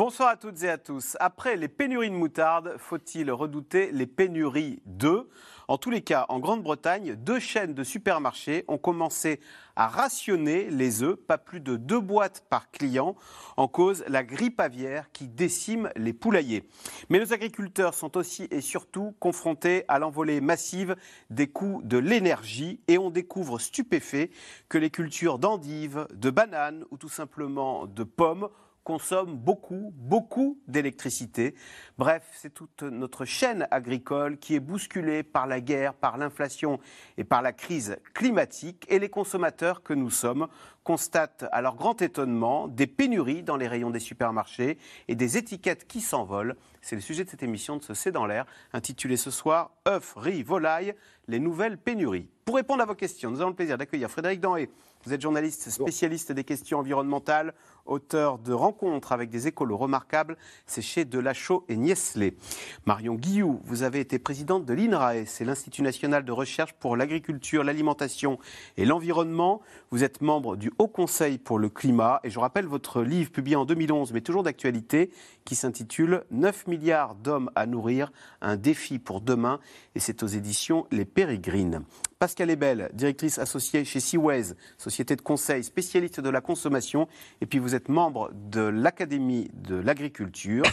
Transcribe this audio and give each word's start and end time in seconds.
Bonsoir 0.00 0.30
à 0.30 0.36
toutes 0.38 0.62
et 0.62 0.70
à 0.70 0.78
tous. 0.78 1.18
Après 1.20 1.56
les 1.56 1.68
pénuries 1.68 2.08
de 2.08 2.14
moutarde, 2.14 2.76
faut-il 2.78 3.30
redouter 3.30 3.90
les 3.92 4.06
pénuries 4.06 4.80
d'œufs 4.86 5.26
En 5.68 5.76
tous 5.76 5.90
les 5.90 6.00
cas, 6.00 6.24
en 6.30 6.38
Grande-Bretagne, 6.38 7.16
deux 7.16 7.38
chaînes 7.38 7.74
de 7.74 7.84
supermarchés 7.84 8.64
ont 8.66 8.78
commencé 8.78 9.40
à 9.76 9.88
rationner 9.88 10.70
les 10.70 11.02
œufs, 11.02 11.16
pas 11.16 11.36
plus 11.36 11.60
de 11.60 11.76
deux 11.76 12.00
boîtes 12.00 12.46
par 12.48 12.70
client, 12.70 13.14
en 13.58 13.68
cause 13.68 14.02
la 14.08 14.24
grippe 14.24 14.58
aviaire 14.58 15.12
qui 15.12 15.28
décime 15.28 15.90
les 15.96 16.14
poulaillers. 16.14 16.66
Mais 17.10 17.18
nos 17.18 17.34
agriculteurs 17.34 17.92
sont 17.92 18.16
aussi 18.16 18.48
et 18.50 18.62
surtout 18.62 19.14
confrontés 19.20 19.84
à 19.86 19.98
l'envolée 19.98 20.40
massive 20.40 20.96
des 21.28 21.48
coûts 21.48 21.82
de 21.84 21.98
l'énergie 21.98 22.80
et 22.88 22.96
on 22.96 23.10
découvre 23.10 23.58
stupéfait 23.58 24.30
que 24.70 24.78
les 24.78 24.88
cultures 24.88 25.38
d'endives, 25.38 26.06
de 26.14 26.30
bananes 26.30 26.86
ou 26.90 26.96
tout 26.96 27.10
simplement 27.10 27.86
de 27.86 28.02
pommes 28.02 28.48
consomme 28.90 29.36
beaucoup, 29.36 29.92
beaucoup 29.94 30.58
d'électricité. 30.66 31.54
Bref, 31.96 32.24
c'est 32.34 32.52
toute 32.52 32.82
notre 32.82 33.24
chaîne 33.24 33.68
agricole 33.70 34.36
qui 34.36 34.56
est 34.56 34.60
bousculée 34.60 35.22
par 35.22 35.46
la 35.46 35.60
guerre, 35.60 35.94
par 35.94 36.18
l'inflation 36.18 36.80
et 37.16 37.22
par 37.22 37.40
la 37.40 37.52
crise 37.52 37.98
climatique. 38.14 38.84
Et 38.88 38.98
les 38.98 39.08
consommateurs 39.08 39.84
que 39.84 39.94
nous 39.94 40.10
sommes 40.10 40.48
constatent 40.82 41.44
à 41.52 41.62
leur 41.62 41.76
grand 41.76 42.02
étonnement 42.02 42.66
des 42.66 42.88
pénuries 42.88 43.44
dans 43.44 43.56
les 43.56 43.68
rayons 43.68 43.90
des 43.90 44.00
supermarchés 44.00 44.76
et 45.06 45.14
des 45.14 45.36
étiquettes 45.36 45.86
qui 45.86 46.00
s'envolent. 46.00 46.56
C'est 46.80 46.96
le 46.96 47.00
sujet 47.00 47.22
de 47.22 47.30
cette 47.30 47.44
émission 47.44 47.76
de 47.76 47.84
ce 47.84 47.94
C'est 47.94 48.10
dans 48.10 48.26
l'air, 48.26 48.44
intitulée 48.72 49.16
ce 49.16 49.30
soir 49.30 49.70
œufs, 49.86 50.14
riz, 50.16 50.42
volailles, 50.42 50.94
les 51.28 51.38
nouvelles 51.38 51.78
pénuries. 51.78 52.28
Pour 52.44 52.56
répondre 52.56 52.82
à 52.82 52.86
vos 52.86 52.96
questions, 52.96 53.30
nous 53.30 53.40
avons 53.40 53.50
le 53.50 53.56
plaisir 53.56 53.78
d'accueillir 53.78 54.10
Frédéric 54.10 54.40
Danhé. 54.40 54.68
Vous 55.06 55.14
êtes 55.14 55.22
journaliste 55.22 55.70
spécialiste 55.70 56.30
des 56.30 56.44
questions 56.44 56.78
environnementales, 56.78 57.54
auteur 57.86 58.38
de 58.38 58.52
Rencontres 58.52 59.12
avec 59.12 59.30
des 59.30 59.46
écolos 59.46 59.78
remarquables, 59.78 60.36
c'est 60.66 60.82
chez 60.82 61.06
Delachaux 61.06 61.64
et 61.70 61.76
Niestlé. 61.76 62.36
Marion 62.84 63.14
Guillou, 63.14 63.62
vous 63.64 63.82
avez 63.82 64.00
été 64.00 64.18
présidente 64.18 64.66
de 64.66 64.74
l'INRAE, 64.74 65.24
c'est 65.24 65.46
l'Institut 65.46 65.80
national 65.80 66.22
de 66.26 66.32
recherche 66.32 66.74
pour 66.74 66.98
l'agriculture, 66.98 67.64
l'alimentation 67.64 68.38
et 68.76 68.84
l'environnement. 68.84 69.62
Vous 69.90 70.04
êtes 70.04 70.20
membre 70.20 70.56
du 70.56 70.70
Haut 70.76 70.88
Conseil 70.88 71.38
pour 71.38 71.58
le 71.58 71.70
climat 71.70 72.20
et 72.22 72.28
je 72.28 72.38
rappelle 72.38 72.66
votre 72.66 73.00
livre 73.00 73.30
publié 73.30 73.56
en 73.56 73.64
2011 73.64 74.12
mais 74.12 74.20
toujours 74.20 74.42
d'actualité 74.42 75.10
qui 75.44 75.54
s'intitule 75.54 76.24
9 76.30 76.66
milliards 76.66 77.14
d'hommes 77.14 77.50
à 77.54 77.66
nourrir, 77.66 78.12
un 78.40 78.56
défi 78.56 78.98
pour 78.98 79.20
demain 79.20 79.60
et 79.94 80.00
c'est 80.00 80.22
aux 80.22 80.26
éditions 80.26 80.86
Les 80.90 81.04
Pérégrines. 81.04 81.82
Pascal 82.20 82.50
Ebel, 82.50 82.90
directrice 82.92 83.38
associée 83.38 83.86
chez 83.86 83.98
Seaways, 83.98 84.52
société 84.76 85.16
de 85.16 85.22
conseil 85.22 85.64
spécialiste 85.64 86.20
de 86.20 86.28
la 86.28 86.42
consommation. 86.42 87.08
Et 87.40 87.46
puis 87.46 87.58
vous 87.58 87.74
êtes 87.74 87.88
membre 87.88 88.30
de 88.34 88.60
l'Académie 88.60 89.50
de 89.54 89.76
l'agriculture. 89.76 90.64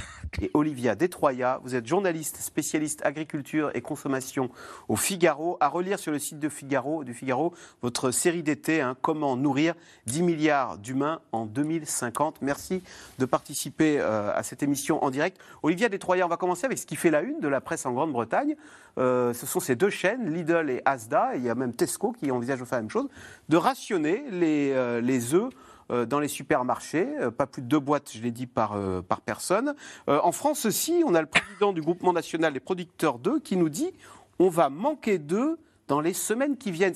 Et 0.42 0.52
Olivia 0.54 0.96
Détroya, 0.96 1.62
vous 1.64 1.74
êtes 1.74 1.88
journaliste 1.88 2.36
spécialiste 2.42 3.00
agriculture 3.06 3.72
et 3.76 3.82
consommation 3.82 4.50
au 4.90 4.98
Figaro. 4.98 5.56
À 5.62 5.70
relire 5.70 6.00
sur 6.00 6.12
le 6.12 6.20
site 6.20 6.40
de 6.40 6.50
Figaro, 6.50 7.06
du 7.06 7.14
Figaro 7.14 7.54
votre 7.82 8.12
série 8.12 8.44
d'été, 8.44 8.82
hein, 8.82 8.98
Comment 9.02 9.38
nourrir 9.38 9.74
10 10.08 10.24
milliards 10.24 10.78
d'humains 10.78 11.22
en 11.32 11.46
2050. 11.46 12.42
Merci 12.42 12.84
de 13.20 13.26
participer 13.26 14.02
euh, 14.02 14.36
à 14.36 14.44
cette 14.44 14.64
émission 14.64 14.67
en 14.90 15.10
direct. 15.10 15.40
Olivia 15.64 15.90
Détroya, 15.90 16.26
on 16.26 16.30
va 16.30 16.38
commencer 16.38 16.66
avec 16.66 16.78
ce 16.78 16.86
qui 16.86 16.96
fait 16.96 17.12
la 17.12 17.22
une 17.22 17.40
de 17.40 17.48
la 17.48 17.62
presse 17.62 17.86
en 17.86 17.94
Grande-Bretagne. 17.94 18.56
Euh, 18.98 19.34
ce 19.34 19.46
sont 19.46 19.60
ces 19.60 19.76
deux 19.76 19.90
chaînes, 19.90 20.34
Lidl 20.34 20.70
et 20.70 20.82
Asda, 20.86 21.36
il 21.36 21.44
y 21.44 21.50
a 21.50 21.56
même 21.56 21.74
Tesco 21.74 22.12
qui 22.12 22.32
envisage 22.32 22.60
de 22.60 22.66
faire 22.66 22.80
la 22.80 22.84
même 22.84 22.90
chose, 22.90 23.08
de 23.50 23.58
rationner 23.58 24.24
les, 24.32 24.72
euh, 24.72 25.02
les 25.02 25.34
œufs 25.34 25.50
euh, 25.92 26.06
dans 26.06 26.20
les 26.20 26.28
supermarchés, 26.28 27.08
pas 27.38 27.46
plus 27.46 27.62
de 27.62 27.68
deux 27.68 27.80
boîtes, 27.80 28.12
je 28.14 28.22
l'ai 28.22 28.32
dit, 28.32 28.48
par, 28.48 28.78
par 29.08 29.22
personne. 29.22 29.74
en 30.08 30.32
France 30.32 30.66
aussi, 30.66 31.04
on 31.06 31.16
a 31.16 31.22
le 31.22 31.28
président 31.28 31.74
du 31.74 31.82
groupement 31.82 32.14
national 32.14 32.54
des 32.54 32.60
producteurs 32.60 33.20
d'œufs 33.20 33.42
qui 33.42 33.56
nous 33.56 33.70
dit 33.70 33.92
on 34.40 34.50
va 34.50 34.70
manquer 34.70 35.18
d'œufs 35.18 35.58
dans 35.88 36.02
les 36.02 36.14
semaines 36.14 36.58
qui 36.58 36.72
viennent. 36.72 36.94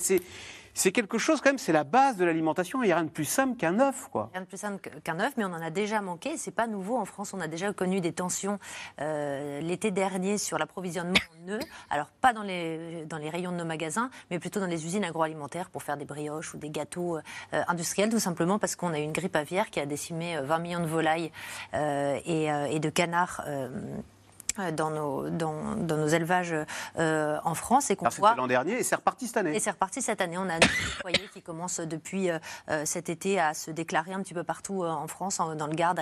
C'est 0.74 0.92
quelque 0.92 1.18
chose 1.18 1.40
quand 1.40 1.50
même, 1.50 1.58
c'est 1.58 1.72
la 1.72 1.84
base 1.84 2.16
de 2.16 2.24
l'alimentation. 2.24 2.82
Il 2.82 2.86
n'y 2.86 2.92
a 2.92 2.96
rien 2.96 3.04
de 3.04 3.10
plus 3.10 3.24
simple 3.24 3.56
qu'un 3.56 3.78
œuf, 3.80 4.08
quoi. 4.10 4.30
Rien 4.32 4.42
de 4.42 4.46
plus 4.46 4.58
simple 4.58 4.80
qu'un 5.04 5.20
œuf, 5.20 5.34
mais 5.36 5.44
on 5.44 5.52
en 5.52 5.62
a 5.62 5.70
déjà 5.70 6.00
manqué. 6.00 6.36
C'est 6.36 6.50
pas 6.50 6.66
nouveau 6.66 6.96
en 6.96 7.04
France. 7.04 7.34
On 7.34 7.40
a 7.40 7.48
déjà 7.48 7.72
connu 7.72 8.00
des 8.00 8.12
tensions 8.12 8.58
euh, 9.00 9.60
l'été 9.60 9.90
dernier 9.90 10.38
sur 10.38 10.58
l'approvisionnement 10.58 11.14
en 11.44 11.52
œufs. 11.52 11.62
Alors 11.90 12.08
pas 12.20 12.32
dans 12.32 12.42
les 12.42 13.30
rayons 13.30 13.52
de 13.52 13.56
nos 13.56 13.64
magasins, 13.64 14.10
mais 14.30 14.38
plutôt 14.38 14.60
dans 14.60 14.66
les 14.66 14.86
usines 14.86 15.04
agroalimentaires 15.04 15.70
pour 15.70 15.82
faire 15.82 15.96
des 15.96 16.04
brioches 16.04 16.54
ou 16.54 16.58
des 16.58 16.70
gâteaux 16.70 17.18
euh, 17.18 17.62
industriels, 17.68 18.10
tout 18.10 18.18
simplement 18.18 18.58
parce 18.58 18.76
qu'on 18.76 18.92
a 18.92 18.98
eu 18.98 19.02
une 19.02 19.12
grippe 19.12 19.36
aviaire 19.36 19.70
qui 19.70 19.80
a 19.80 19.86
décimé 19.86 20.38
20 20.40 20.54
euh, 20.54 20.58
millions 20.60 20.80
de 20.80 20.86
volailles 20.86 21.30
et, 21.74 22.78
de 22.78 22.90
canards 22.90 23.42
euh, 23.46 23.68
dans 24.72 24.90
nos, 24.90 25.30
dans, 25.30 25.76
dans 25.76 25.96
nos 25.96 26.06
élevages 26.06 26.54
euh, 26.98 27.38
en 27.44 27.54
France 27.54 27.90
et 27.90 27.96
qu'on 27.96 28.08
voit 28.08 28.34
l'an 28.34 28.46
dernier 28.46 28.78
et 28.78 28.82
c'est 28.82 28.96
reparti 28.96 29.26
cette 29.26 29.36
année. 29.36 29.56
Et 29.56 29.60
c'est 29.60 29.70
reparti 29.70 30.02
cette 30.02 30.20
année. 30.20 30.38
On 30.38 30.48
a 30.48 30.58
des 30.58 30.68
foyers 31.00 31.28
qui 31.32 31.42
commencent 31.42 31.80
depuis 31.80 32.30
euh, 32.30 32.38
cet 32.84 33.08
été 33.08 33.40
à 33.40 33.54
se 33.54 33.70
déclarer 33.70 34.12
un 34.12 34.20
petit 34.20 34.34
peu 34.34 34.44
partout 34.44 34.84
en 34.84 35.06
France, 35.06 35.38
dans 35.38 35.66
le 35.66 35.74
Gard 35.74 35.94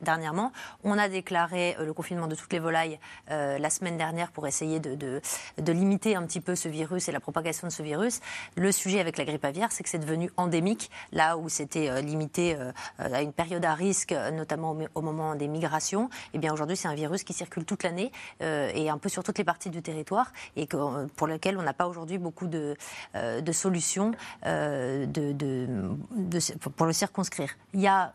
dernièrement. 0.00 0.52
On 0.84 0.98
a 0.98 1.08
déclaré 1.08 1.76
le 1.80 1.92
confinement 1.92 2.26
de 2.26 2.34
toutes 2.34 2.52
les 2.52 2.58
volailles 2.58 2.98
la 3.28 3.70
semaine 3.70 3.96
dernière 3.96 4.30
pour 4.30 4.46
essayer 4.46 4.80
de, 4.80 4.94
de, 4.94 5.20
de, 5.58 5.72
limiter 5.72 6.16
un 6.16 6.24
petit 6.24 6.40
peu 6.40 6.54
ce 6.54 6.68
virus 6.68 7.08
et 7.08 7.12
la 7.12 7.20
propagation 7.20 7.66
de 7.66 7.72
ce 7.72 7.82
virus. 7.82 8.20
Le 8.56 8.72
sujet 8.72 9.00
avec 9.00 9.18
la 9.18 9.24
grippe 9.24 9.44
aviaire, 9.44 9.72
c'est 9.72 9.82
que 9.82 9.88
c'est 9.88 9.98
devenu 9.98 10.30
endémique, 10.36 10.90
là 11.12 11.36
où 11.36 11.48
c'était 11.48 12.02
limité 12.02 12.56
à 12.98 13.22
une 13.22 13.32
période 13.32 13.64
à 13.64 13.74
risque, 13.74 14.14
notamment 14.32 14.76
au, 14.94 15.02
moment 15.02 15.34
des 15.34 15.48
migrations. 15.48 16.06
Et 16.06 16.30
eh 16.34 16.38
bien 16.38 16.52
aujourd'hui, 16.52 16.76
c'est 16.76 16.88
un 16.88 16.94
virus 16.94 17.24
qui 17.24 17.32
circule 17.32 17.64
toute 17.64 17.82
l'année 17.82 17.97
euh, 18.42 18.70
et 18.74 18.90
un 18.90 18.98
peu 18.98 19.08
sur 19.08 19.22
toutes 19.22 19.38
les 19.38 19.44
parties 19.44 19.70
du 19.70 19.82
territoire 19.82 20.32
et 20.56 20.66
que, 20.66 20.76
euh, 20.76 21.06
pour 21.16 21.26
lesquelles 21.26 21.58
on 21.58 21.62
n'a 21.62 21.72
pas 21.72 21.86
aujourd'hui 21.86 22.18
beaucoup 22.18 22.46
de, 22.46 22.76
euh, 23.14 23.40
de 23.40 23.52
solutions 23.52 24.12
de, 24.44 25.06
de, 25.06 25.66
pour 26.76 26.86
le 26.86 26.92
circonscrire. 26.92 27.50
Il 27.74 27.80
y 27.80 27.86
a 27.86 28.12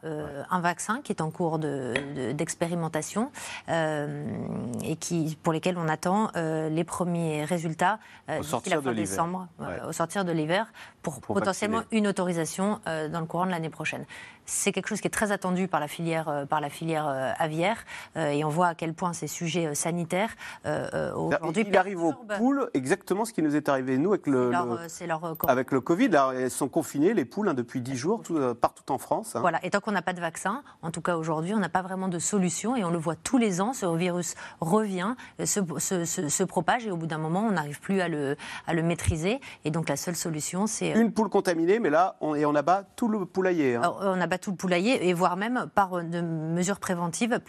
un 0.49 0.59
vaccin 0.59 1.01
qui 1.03 1.11
est 1.11 1.21
en 1.21 1.31
cours 1.31 1.59
d'expérimentation 1.59 3.31
et 3.67 4.95
qui, 4.99 5.37
pour 5.43 5.53
lesquels 5.53 5.77
on 5.77 5.87
attend 5.87 6.31
les 6.35 6.83
premiers 6.83 7.45
résultats 7.45 7.99
d'ici 8.27 8.69
la 8.69 8.81
fin 8.81 8.93
décembre, 8.93 9.47
au 9.87 9.91
sortir 9.91 10.25
de 10.25 10.31
l'hiver, 10.31 10.71
pour, 11.01 11.19
potentiellement 11.21 11.83
une 11.91 12.07
autorisation 12.07 12.79
dans 12.85 13.19
le 13.19 13.25
courant 13.25 13.45
de 13.45 13.51
l'année 13.51 13.69
prochaine. 13.69 14.05
C'est 14.45 14.71
quelque 14.71 14.87
chose 14.87 15.01
qui 15.01 15.07
est 15.07 15.11
très 15.11 15.31
attendu 15.31 15.67
par 15.67 15.79
la 15.79 15.87
filière, 15.87 16.45
par 16.49 16.61
la 16.61 16.69
filière 16.69 17.07
aviaire 17.37 17.85
et 18.15 18.43
on 18.43 18.49
voit 18.49 18.67
à 18.67 18.75
quel 18.75 18.93
point 18.93 19.13
ces 19.13 19.27
sujets 19.27 19.73
sanitaire 19.75 20.29
euh, 20.65 21.13
aujourd'hui. 21.13 21.65
Il 21.67 21.77
arrive 21.77 22.03
aux 22.03 22.13
poules 22.13 22.69
exactement 22.73 23.25
ce 23.25 23.33
qui 23.33 23.41
nous 23.41 23.55
est 23.55 23.69
arrivé 23.69 23.97
nous 23.97 24.11
avec 24.11 24.27
le, 24.27 24.51
euh, 24.53 25.35
avec 25.47 25.71
le 25.71 25.81
Covid. 25.81 26.09
elles 26.35 26.51
sont 26.51 26.67
confinées 26.67 27.13
les 27.13 27.25
poules 27.25 27.49
hein, 27.49 27.53
depuis 27.53 27.81
10 27.81 27.95
jours 27.95 28.23
euh, 28.31 28.53
partout 28.53 28.91
en 28.91 28.97
France. 28.97 29.35
Hein. 29.35 29.41
Voilà. 29.41 29.59
Et 29.65 29.69
tant 29.69 29.79
qu'on 29.79 29.91
n'a 29.91 30.01
pas 30.01 30.13
de 30.13 30.21
vaccin, 30.21 30.63
en 30.81 30.91
tout 30.91 31.01
cas 31.01 31.15
aujourd'hui, 31.15 31.53
on 31.53 31.59
n'a 31.59 31.69
pas 31.69 31.81
vraiment 31.81 32.07
de 32.07 32.19
solution 32.19 32.75
et 32.75 32.83
on 32.83 32.91
le 32.91 32.97
voit 32.97 33.15
tous 33.15 33.37
les 33.37 33.61
ans. 33.61 33.73
Ce 33.73 33.85
virus 33.95 34.35
revient, 34.61 35.15
se, 35.43 35.61
se, 35.79 36.43
propage 36.43 36.85
et 36.85 36.91
au 36.91 36.97
bout 36.97 37.07
d'un 37.07 37.17
moment, 37.17 37.41
on 37.41 37.51
n'arrive 37.51 37.79
plus 37.79 38.01
à 38.01 38.07
le, 38.07 38.35
à 38.67 38.73
le 38.73 38.83
maîtriser. 38.83 39.39
Et 39.65 39.71
donc 39.71 39.89
la 39.89 39.95
seule 39.95 40.15
solution, 40.15 40.67
c'est 40.67 40.91
une 40.91 41.11
poule 41.11 41.29
contaminée, 41.29 41.79
mais 41.79 41.89
là, 41.89 42.15
on, 42.21 42.35
et 42.35 42.45
on 42.45 42.55
abat 42.55 42.83
tout 42.95 43.07
le 43.07 43.25
poulailler. 43.25 43.75
Hein. 43.75 43.93
on 44.01 44.19
abat 44.19 44.32
tout 44.37 44.51
le 44.51 44.57
poulailler 44.57 45.07
et 45.07 45.13
voire 45.13 45.37
même 45.37 45.67
par 45.73 46.03
de 46.03 46.21
mesures 46.21 46.79
préventives, 46.79 47.39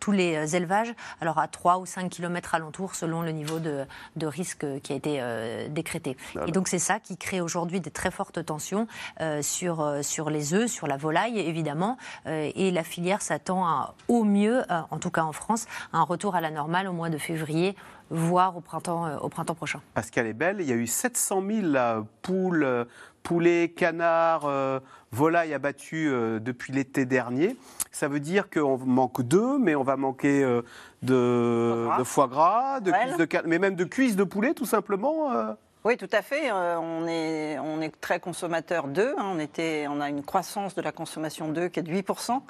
tous 0.00 0.12
les 0.12 0.56
élevages. 0.56 0.94
Alors 1.20 1.38
à 1.38 1.48
3 1.48 1.78
ou 1.78 1.86
5 1.86 2.10
km 2.10 2.54
alentour 2.54 2.94
selon 2.94 3.22
le 3.22 3.30
niveau 3.30 3.58
de, 3.58 3.86
risque 4.26 4.66
qui 4.82 4.92
a 4.92 4.96
été 4.96 5.18
euh, 5.20 5.68
décrété. 5.68 6.16
Et 6.46 6.52
donc 6.52 6.68
c'est 6.68 6.78
ça 6.78 7.00
qui 7.00 7.16
crée 7.16 7.40
aujourd'hui 7.40 7.80
des 7.80 7.90
très 7.90 8.10
fortes 8.10 8.44
tensions 8.44 8.86
euh, 9.20 9.42
sur, 9.42 9.80
euh, 9.80 10.02
sur 10.02 10.30
les 10.30 10.54
œufs, 10.54 10.70
sur 10.70 10.86
la 10.86 10.96
volaille 10.96 11.38
évidemment. 11.38 11.96
et 12.26 12.70
la 12.70 12.82
filière 12.82 13.22
s'attend 13.22 13.94
au 14.08 14.24
mieux, 14.24 14.62
en 14.68 14.98
tout 14.98 15.10
cas 15.10 15.22
en 15.22 15.32
France, 15.32 15.66
à 15.92 15.98
un 15.98 16.02
retour 16.02 16.34
à 16.34 16.40
la 16.40 16.50
normale 16.50 16.88
au 16.88 16.92
mois 16.92 17.10
de 17.10 17.18
février 17.18 17.76
voire 18.10 18.56
au 18.56 18.60
printemps, 18.60 19.16
au 19.18 19.28
printemps 19.28 19.54
prochain. 19.54 19.80
Pascal 19.94 20.26
est 20.26 20.32
belle, 20.32 20.56
il 20.60 20.68
y 20.68 20.72
a 20.72 20.76
eu 20.76 20.86
700 20.86 21.42
000 21.72 22.04
poules, 22.22 22.86
poulets, 23.22 23.70
canards, 23.76 24.50
volailles 25.12 25.54
abattues 25.54 26.10
depuis 26.40 26.72
l'été 26.72 27.04
dernier. 27.04 27.56
Ça 27.92 28.08
veut 28.08 28.20
dire 28.20 28.48
qu'on 28.50 28.78
manque 28.78 29.22
d'œufs, 29.22 29.58
mais 29.58 29.74
on 29.74 29.82
va 29.82 29.96
manquer 29.96 30.44
de, 31.02 31.88
foie 32.04 32.28
gras, 32.28 32.80
de, 32.80 32.90
cuisses 32.90 33.16
de, 33.16 33.28
mais 33.46 33.58
même 33.58 33.74
de 33.74 33.84
cuisses 33.84 34.16
de 34.16 34.24
poulet, 34.24 34.54
tout 34.54 34.66
simplement. 34.66 35.32
Euh. 35.32 35.52
Oui, 35.84 35.96
tout 35.96 36.08
à 36.12 36.22
fait. 36.22 36.50
Euh, 36.50 36.78
on, 36.78 37.06
est, 37.06 37.58
on 37.58 37.80
est 37.80 38.00
très 38.00 38.20
consommateur 38.20 38.88
d'œufs. 38.88 39.14
hein. 39.18 39.30
On, 39.34 39.38
était, 39.38 39.86
on 39.88 40.00
a 40.00 40.08
une 40.08 40.24
croissance 40.24 40.74
de 40.74 40.82
la 40.82 40.92
consommation 40.92 41.48
d'œufs 41.48 41.70
qui 41.70 41.80
est 41.80 41.84
de 41.84 41.92
8%, 41.92 42.40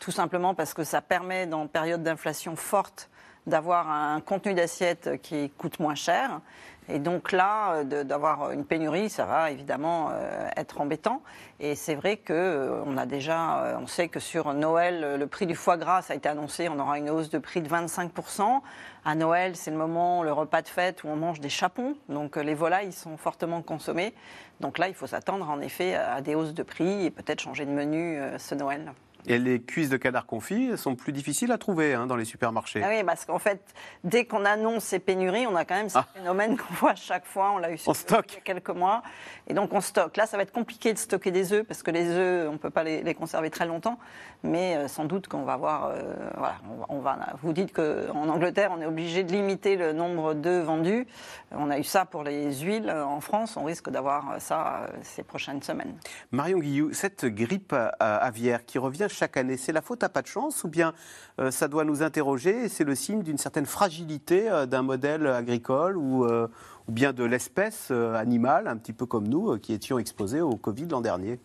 tout 0.00 0.10
simplement 0.10 0.54
parce 0.54 0.74
que 0.74 0.84
ça 0.84 1.00
permet, 1.00 1.46
dans 1.46 1.66
période 1.66 2.02
d'inflation 2.02 2.56
forte, 2.56 3.10
d'avoir 3.46 3.90
un 3.90 4.20
contenu 4.20 4.54
d'assiette 4.54 5.20
qui 5.22 5.50
coûte 5.50 5.80
moins 5.80 5.94
cher. 5.94 6.40
Et 6.88 6.98
donc 6.98 7.30
là, 7.30 7.74
euh, 7.74 8.04
d'avoir 8.04 8.50
une 8.50 8.64
pénurie, 8.64 9.08
ça 9.08 9.24
va 9.24 9.50
évidemment 9.50 10.08
euh, 10.10 10.48
être 10.56 10.80
embêtant. 10.80 11.22
Et 11.60 11.76
c'est 11.76 11.94
vrai 11.94 12.16
que 12.16 12.32
euh, 12.32 12.82
on 12.84 12.96
a 12.96 13.06
déjà, 13.06 13.62
euh, 13.62 13.76
on 13.80 13.86
sait 13.86 14.08
que 14.08 14.18
sur 14.18 14.52
Noël, 14.52 15.16
le 15.16 15.26
prix 15.28 15.46
du 15.46 15.54
foie 15.54 15.76
gras, 15.76 16.02
ça 16.02 16.12
a 16.12 16.16
été 16.16 16.28
annoncé, 16.28 16.68
on 16.68 16.78
aura 16.80 16.98
une 16.98 17.08
hausse 17.08 17.30
de 17.30 17.38
prix 17.38 17.62
de 17.62 17.68
25%. 17.68 18.60
À 19.04 19.14
Noël, 19.14 19.54
c'est 19.54 19.70
le 19.70 19.76
moment, 19.76 20.24
le 20.24 20.32
repas 20.32 20.62
de 20.62 20.68
fête 20.68 21.04
où 21.04 21.08
on 21.08 21.16
mange 21.16 21.40
des 21.40 21.48
chapons. 21.48 21.94
Donc 22.08 22.36
les 22.36 22.54
volailles 22.54 22.92
sont 22.92 23.16
fortement 23.16 23.62
consommées. 23.62 24.12
Donc 24.60 24.78
là, 24.78 24.88
il 24.88 24.94
faut 24.94 25.06
s'attendre 25.06 25.48
en 25.48 25.60
effet 25.60 25.94
à 25.94 26.20
des 26.20 26.34
hausses 26.34 26.54
de 26.54 26.62
prix 26.62 27.04
et 27.04 27.10
peut-être 27.10 27.40
changer 27.40 27.64
de 27.64 27.70
menu 27.70 28.20
ce 28.38 28.54
Noël. 28.54 28.92
Et 29.26 29.38
les 29.38 29.62
cuisses 29.62 29.88
de 29.88 29.96
canard 29.96 30.26
confit 30.26 30.76
sont 30.76 30.96
plus 30.96 31.12
difficiles 31.12 31.52
à 31.52 31.58
trouver 31.58 31.94
hein, 31.94 32.06
dans 32.06 32.16
les 32.16 32.24
supermarchés. 32.24 32.82
Ah 32.84 32.88
oui, 32.90 33.04
parce 33.04 33.24
qu'en 33.24 33.38
fait, 33.38 33.62
dès 34.02 34.24
qu'on 34.24 34.44
annonce 34.44 34.84
ces 34.84 34.98
pénuries, 34.98 35.46
on 35.46 35.54
a 35.54 35.64
quand 35.64 35.76
même 35.76 35.88
ce 35.88 35.98
Ah. 35.98 36.06
phénomène 36.14 36.56
qu'on 36.58 36.74
voit 36.74 36.90
à 36.90 36.94
chaque 36.96 37.24
fois. 37.26 37.52
On 37.54 37.58
l'a 37.58 37.70
eu 37.70 37.78
sur 37.78 37.92
il 37.92 38.12
y 38.34 38.38
a 38.38 38.40
quelques 38.44 38.70
mois. 38.70 39.02
Et 39.46 39.54
donc 39.54 39.72
on 39.72 39.80
stocke. 39.80 40.16
Là, 40.16 40.26
ça 40.26 40.36
va 40.36 40.42
être 40.42 40.52
compliqué 40.52 40.92
de 40.92 40.98
stocker 40.98 41.30
des 41.30 41.52
œufs 41.52 41.64
parce 41.66 41.82
que 41.82 41.90
les 41.90 42.08
œufs, 42.10 42.48
on 42.48 42.52
ne 42.54 42.58
peut 42.58 42.70
pas 42.70 42.82
les, 42.84 43.02
les 43.02 43.14
conserver 43.14 43.50
très 43.50 43.66
longtemps. 43.66 43.98
Mais 44.42 44.76
euh, 44.76 44.88
sans 44.88 45.04
doute 45.04 45.28
qu'on 45.28 45.42
va 45.44 45.56
voir. 45.56 45.86
euh, 45.86 46.02
voilà, 46.36 46.56
on 46.68 46.76
va, 46.76 46.86
on 46.88 46.98
va- 46.98 47.18
vous 47.42 47.52
dites 47.52 47.72
qu'en 47.72 48.28
Angleterre, 48.28 48.72
on 48.76 48.80
est 48.80 48.86
obligé 48.86 49.22
de 49.22 49.30
limiter 49.32 49.76
le 49.76 49.92
nombre 49.92 50.34
d'œufs 50.34 50.64
vendus. 50.64 51.06
On 51.52 51.70
a 51.70 51.78
eu 51.78 51.84
ça 51.84 52.04
pour 52.06 52.24
les 52.24 52.52
huiles 52.60 52.88
euh, 52.90 53.04
en 53.04 53.20
France. 53.20 53.56
On 53.56 53.62
risque 53.64 53.88
d'avoir 53.88 54.40
ça 54.40 54.80
euh, 54.82 54.96
ces 55.02 55.22
prochaines 55.22 55.62
semaines. 55.62 55.94
Marion 56.32 56.58
Guillou, 56.58 56.92
cette 56.92 57.24
grippe 57.24 57.74
aviaire 58.00 58.64
qui 58.66 58.78
revient 58.78 59.06
chaque 59.12 59.36
année, 59.36 59.56
c'est 59.56 59.72
la 59.72 59.82
faute 59.82 60.02
à 60.02 60.08
pas 60.08 60.22
de 60.22 60.26
chance 60.26 60.64
ou 60.64 60.68
bien 60.68 60.92
euh, 61.38 61.50
ça 61.50 61.68
doit 61.68 61.84
nous 61.84 62.02
interroger 62.02 62.64
et 62.64 62.68
c'est 62.68 62.84
le 62.84 62.94
signe 62.94 63.22
d'une 63.22 63.38
certaine 63.38 63.66
fragilité 63.66 64.50
euh, 64.50 64.66
d'un 64.66 64.82
modèle 64.82 65.26
agricole 65.26 65.96
ou, 65.96 66.24
euh, 66.24 66.48
ou 66.88 66.92
bien 66.92 67.12
de 67.12 67.24
l'espèce 67.24 67.90
animale, 67.90 68.66
un 68.66 68.76
petit 68.76 68.92
peu 68.92 69.06
comme 69.06 69.28
nous, 69.28 69.58
qui 69.58 69.72
étions 69.72 69.98
exposés 69.98 70.40
au 70.40 70.56
Covid 70.56 70.86
l'an 70.86 71.00
dernier 71.00 71.38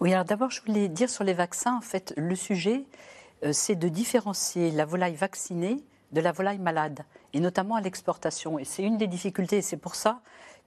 Oui, 0.00 0.12
alors 0.12 0.24
d'abord, 0.24 0.50
je 0.50 0.62
voulais 0.62 0.88
dire 0.88 1.10
sur 1.10 1.24
les 1.24 1.34
vaccins, 1.34 1.76
en 1.76 1.80
fait, 1.80 2.14
le 2.16 2.34
sujet, 2.36 2.84
c'est 3.52 3.74
de 3.74 3.88
différencier 3.88 4.70
la 4.70 4.84
volaille 4.84 5.16
vaccinée 5.16 5.82
de 6.12 6.20
la 6.20 6.32
volaille 6.32 6.58
malade, 6.58 7.04
et 7.32 7.40
notamment 7.40 7.76
à 7.76 7.80
l'exportation. 7.80 8.58
Et 8.58 8.64
c'est 8.64 8.82
une 8.82 8.96
des 8.96 9.06
difficultés, 9.06 9.58
et 9.58 9.62
c'est 9.62 9.76
pour 9.76 9.94
ça 9.94 10.20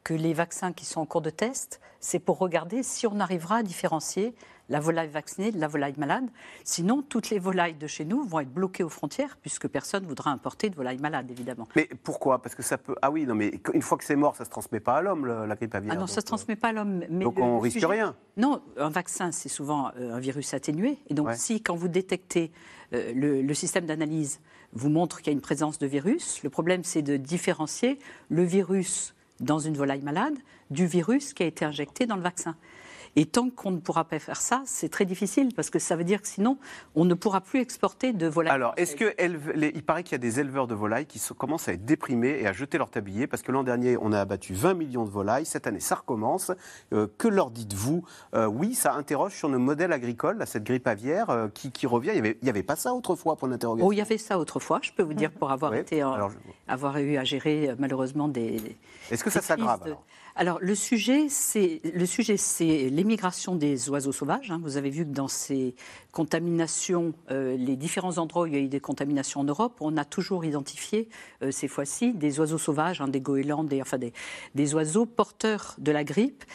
que 0.03 0.13
les 0.13 0.33
vaccins 0.33 0.73
qui 0.73 0.85
sont 0.85 1.01
en 1.01 1.05
cours 1.05 1.21
de 1.21 1.29
test, 1.29 1.81
c'est 1.99 2.19
pour 2.19 2.37
regarder 2.37 2.83
si 2.83 3.07
on 3.07 3.19
arrivera 3.19 3.57
à 3.57 3.63
différencier 3.63 4.33
la 4.69 4.79
volaille 4.79 5.09
vaccinée 5.09 5.51
de 5.51 5.59
la 5.59 5.67
volaille 5.67 5.95
malade. 5.97 6.25
Sinon, 6.63 7.01
toutes 7.01 7.29
les 7.29 7.39
volailles 7.39 7.73
de 7.73 7.87
chez 7.87 8.05
nous 8.05 8.23
vont 8.23 8.39
être 8.39 8.53
bloquées 8.53 8.83
aux 8.83 8.89
frontières, 8.89 9.37
puisque 9.41 9.67
personne 9.67 10.03
ne 10.03 10.07
voudra 10.07 10.31
importer 10.31 10.69
de 10.69 10.75
volaille 10.75 10.99
malade, 10.99 11.29
évidemment. 11.31 11.67
Mais 11.75 11.89
pourquoi? 12.03 12.41
Parce 12.41 12.55
que 12.55 12.61
ça 12.63 12.77
peut. 12.77 12.95
Ah 13.01 13.09
oui, 13.11 13.25
non, 13.25 13.35
mais 13.35 13.51
une 13.73 13.81
fois 13.81 13.97
que 13.97 14.03
c'est 14.03 14.15
mort, 14.15 14.35
ça 14.35 14.45
se 14.45 14.49
transmet 14.49 14.79
pas 14.79 14.97
à 14.97 15.01
l'homme, 15.01 15.25
la 15.25 15.55
grippe 15.55 15.73
aviaire. 15.75 15.93
Ah 15.95 15.99
non, 15.99 16.07
ça 16.07 16.13
ne 16.13 16.15
se 16.15 16.15
donc, 16.21 16.25
transmet 16.25 16.55
pas 16.55 16.69
à 16.69 16.71
l'homme. 16.73 17.01
euh, 17.01 17.07
mais 17.09 17.23
Donc 17.25 17.37
le- 17.37 17.43
on 17.43 17.55
le 17.55 17.61
risque 17.61 17.75
sujet- 17.75 17.85
rien. 17.87 18.15
Non, 18.37 18.61
un 18.77 18.89
vaccin, 18.89 19.31
c'est 19.31 19.49
souvent 19.49 19.91
euh, 19.97 20.13
un 20.13 20.19
virus 20.19 20.53
atténué. 20.53 20.97
Et 21.09 21.13
donc, 21.13 21.27
Ouais. 21.27 21.35
si, 21.35 21.61
quand 21.61 21.75
vous 21.75 21.87
détectez, 21.87 22.51
euh, 22.93 23.11
le, 23.13 23.41
le 23.41 23.53
système 23.53 23.85
d'analyse 23.85 24.39
vous 24.73 24.89
montre 24.89 25.17
qu'il 25.17 25.27
y 25.27 25.29
a 25.31 25.33
une 25.33 25.41
présence 25.41 25.79
de 25.79 25.87
virus, 25.87 26.43
le 26.43 26.49
problème, 26.51 26.83
c'est 26.83 27.01
de 27.01 27.17
différencier 27.17 27.97
le 28.29 28.43
virus 28.43 29.15
dans 29.39 29.57
une 29.57 29.75
volaille 29.75 30.01
malade 30.03 30.35
du 30.69 30.85
virus 30.85 31.33
qui 31.33 31.41
a 31.43 31.45
été 31.47 31.65
injecté 31.65 32.05
dans 32.05 32.15
le 32.17 32.21
vaccin. 32.21 32.55
Et 33.19 33.25
tant 33.25 33.49
qu'on 33.49 33.71
ne 33.71 33.79
pourra 33.79 34.05
pas 34.05 34.17
faire 34.17 34.39
ça, 34.39 34.61
c'est 34.65 34.87
très 34.87 35.03
difficile 35.03 35.49
parce 35.53 35.69
que 35.69 35.77
ça 35.77 35.97
veut 35.97 36.05
dire 36.05 36.21
que 36.21 36.27
sinon, 36.29 36.57
on 36.95 37.03
ne 37.03 37.13
pourra 37.15 37.41
plus 37.41 37.59
exporter 37.59 38.13
de 38.13 38.27
volailles. 38.27 38.53
Alors, 38.55 38.73
est-ce 38.77 38.95
que 38.95 39.13
les- 39.55 39.73
il 39.75 39.83
paraît 39.83 40.03
qu'il 40.03 40.13
y 40.13 40.15
a 40.15 40.19
des 40.19 40.39
éleveurs 40.39 40.67
de 40.67 40.73
volailles 40.73 41.05
qui 41.05 41.19
commencent 41.37 41.67
à 41.67 41.73
être 41.73 41.83
déprimés 41.83 42.37
et 42.39 42.47
à 42.47 42.53
jeter 42.53 42.77
leur 42.77 42.89
tablier 42.89 43.27
parce 43.27 43.41
que 43.41 43.51
l'an 43.51 43.63
dernier, 43.63 43.97
on 43.99 44.13
a 44.13 44.21
abattu 44.21 44.53
20 44.53 44.73
millions 44.73 45.03
de 45.03 45.09
volailles. 45.09 45.45
Cette 45.45 45.67
année, 45.67 45.81
ça 45.81 45.95
recommence. 45.95 46.51
Euh, 46.93 47.07
que 47.17 47.27
leur 47.27 47.51
dites-vous? 47.51 48.05
Euh, 48.35 48.45
Oui, 48.45 48.73
ça 48.73 48.93
interroge 48.93 49.33
sur 49.35 49.49
nos 49.49 49.59
modèles 49.59 49.91
agricoles, 49.91 50.37
là, 50.37 50.45
cette 50.45 50.63
grippe 50.63 50.87
aviaire 50.87 51.29
euh, 51.29 51.49
qui, 51.53 51.71
qui 51.73 51.87
revient. 51.87 52.11
Il 52.15 52.35
n'y 52.41 52.49
avait, 52.49 52.63
pas 52.63 52.77
ça 52.77 52.93
autrefois, 52.93 53.35
point 53.35 53.49
d'interrogation. 53.49 53.85
Oh, 53.87 53.91
il 53.91 53.97
y 53.97 54.01
avait 54.01 54.17
ça 54.17 54.39
autrefois, 54.39 54.79
je 54.81 54.91
peux 54.93 55.03
vous 55.03 55.13
dire, 55.13 55.31
pour 55.31 55.51
avoir, 55.51 55.73
Oui. 55.73 55.79
été, 55.79 56.05
en- 56.05 56.13
Alors, 56.13 56.29
je- 56.29 56.37
avoir 56.71 56.97
eu 56.99 57.17
à 57.17 57.25
gérer 57.25 57.75
malheureusement 57.79 58.29
des, 58.29 58.77
Est-ce 59.11 59.25
que 59.25 59.29
ça 59.29 59.41
s'aggrave 59.41 59.83
de- 59.83 59.95
alors 60.39 60.57
le 60.61 60.73
sujet, 60.73 61.27
c'est 61.27 61.81
le 61.83 62.05
sujet, 62.05 62.37
c'est 62.37 62.89
l'émigration 62.89 63.55
des 63.55 63.89
oiseaux 63.89 64.13
sauvages. 64.13 64.51
hein. 64.51 64.61
Vous 64.63 64.77
avez 64.77 64.89
vu 64.89 65.03
que 65.03 65.11
dans 65.11 65.27
ces 65.27 65.75
contaminations, 66.13 67.13
euh, 67.29 67.57
les 67.57 67.75
différents 67.75 68.17
endroits 68.19 68.43
où 68.43 68.45
il 68.45 68.53
y 68.53 68.55
a 68.55 68.61
eu 68.61 68.69
des 68.69 68.79
contaminations 68.79 69.41
en 69.41 69.43
Europe, 69.43 69.75
on 69.81 69.97
a 69.97 70.05
toujours 70.05 70.45
identifié 70.45 71.09
euh, 71.43 71.51
ces 71.51 71.67
fois-ci 71.67 72.13
des 72.13 72.39
oiseaux 72.39 72.57
sauvages, 72.57 73.01
hein, 73.01 73.09
des 73.09 73.19
goélands, 73.19 73.65
des, 73.65 73.81
enfin 73.81 73.97
des, 73.97 74.13
des 74.55 74.73
oiseaux 74.75 75.05
porteurs 75.05 75.75
de 75.77 75.91
la 75.91 76.05
grippe. 76.05 76.45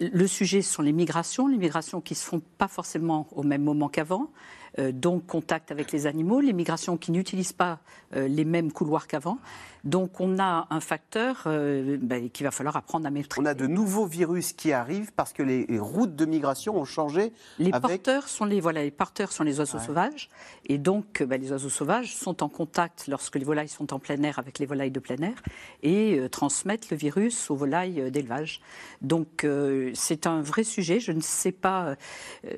Le 0.00 0.26
sujet 0.28 0.62
sont 0.62 0.82
les 0.82 0.92
migrations, 0.92 1.48
les 1.48 1.58
migrations 1.58 2.00
qui 2.00 2.14
se 2.14 2.24
font 2.24 2.40
pas 2.58 2.68
forcément 2.68 3.26
au 3.32 3.42
même 3.42 3.64
moment 3.64 3.88
qu'avant. 3.88 4.30
euh, 4.78 4.92
donc 4.92 5.26
contact 5.26 5.70
avec 5.72 5.90
les 5.92 6.06
animaux, 6.06 6.40
les 6.40 6.52
migrations 6.54 6.96
qui 6.96 7.10
n'utilisent 7.12 7.52
pas 7.52 7.80
les 8.14 8.44
mêmes 8.44 8.72
couloirs 8.72 9.06
qu'avant. 9.06 9.38
Donc 9.84 10.20
on 10.20 10.38
a 10.38 10.66
un 10.70 10.80
facteur 10.80 11.42
euh, 11.46 11.98
ben, 12.00 12.30
qu'il 12.30 12.44
va 12.44 12.50
falloir 12.52 12.76
apprendre 12.76 13.06
à 13.06 13.10
maîtriser. 13.10 13.42
On 13.42 13.46
a 13.50 13.54
de 13.54 13.66
nouveaux 13.66 14.06
virus 14.06 14.52
qui 14.52 14.72
arrivent 14.72 15.12
parce 15.12 15.32
que 15.32 15.42
les, 15.42 15.66
les 15.66 15.78
routes 15.80 16.14
de 16.14 16.24
migration 16.24 16.76
ont 16.76 16.84
changé. 16.84 17.32
Les 17.58 17.72
avec- 17.72 18.02
porteurs 18.02 18.28
sont 18.28 18.44
les 18.44 18.60
voilà, 18.60 18.82
les 18.82 18.90
porteurs 18.92 19.32
sont 19.32 19.42
les 19.42 19.58
oiseaux 19.58 19.78
sauvages 19.78 20.28
et 20.66 20.78
donc 20.78 21.20
euh, 21.20 21.26
ben, 21.26 21.40
les 21.40 21.50
oiseaux 21.50 21.68
sauvages 21.68 22.14
sont 22.14 22.42
en 22.42 22.48
contact 22.48 23.08
lorsque 23.08 23.36
les 23.36 23.44
volailles 23.44 23.68
sont 23.68 23.92
en 23.92 23.98
plein 23.98 24.22
air 24.22 24.38
avec 24.38 24.58
les 24.60 24.66
volailles 24.66 24.90
de 24.92 25.00
plein 25.00 25.16
air 25.16 25.42
et 25.82 26.18
euh, 26.18 26.28
transmettent 26.28 26.90
le 26.90 26.96
virus 26.96 27.50
aux 27.50 27.56
volailles 27.56 28.00
euh, 28.02 28.10
d'élevage. 28.10 28.60
Donc 29.00 29.42
euh, 29.44 29.90
c'est 29.94 30.26
un 30.28 30.42
vrai 30.42 30.62
sujet. 30.64 31.00
Je 31.00 31.12
ne 31.12 31.20
sais 31.20 31.52
pas. 31.52 31.96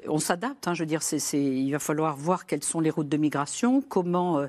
on 0.09 0.19
s'adapte. 0.19 0.69
hein, 0.69 0.75
je 0.75 0.83
veux 0.83 0.87
dire, 0.87 1.01
il 1.33 1.71
va 1.71 1.79
falloir 1.79 2.17
voir 2.17 2.47
quelles 2.47 2.63
sont 2.65 2.81
les 2.81 2.91
routes 2.91 3.09
de 3.09 3.17
migration, 3.17 3.81
comment 3.81 4.45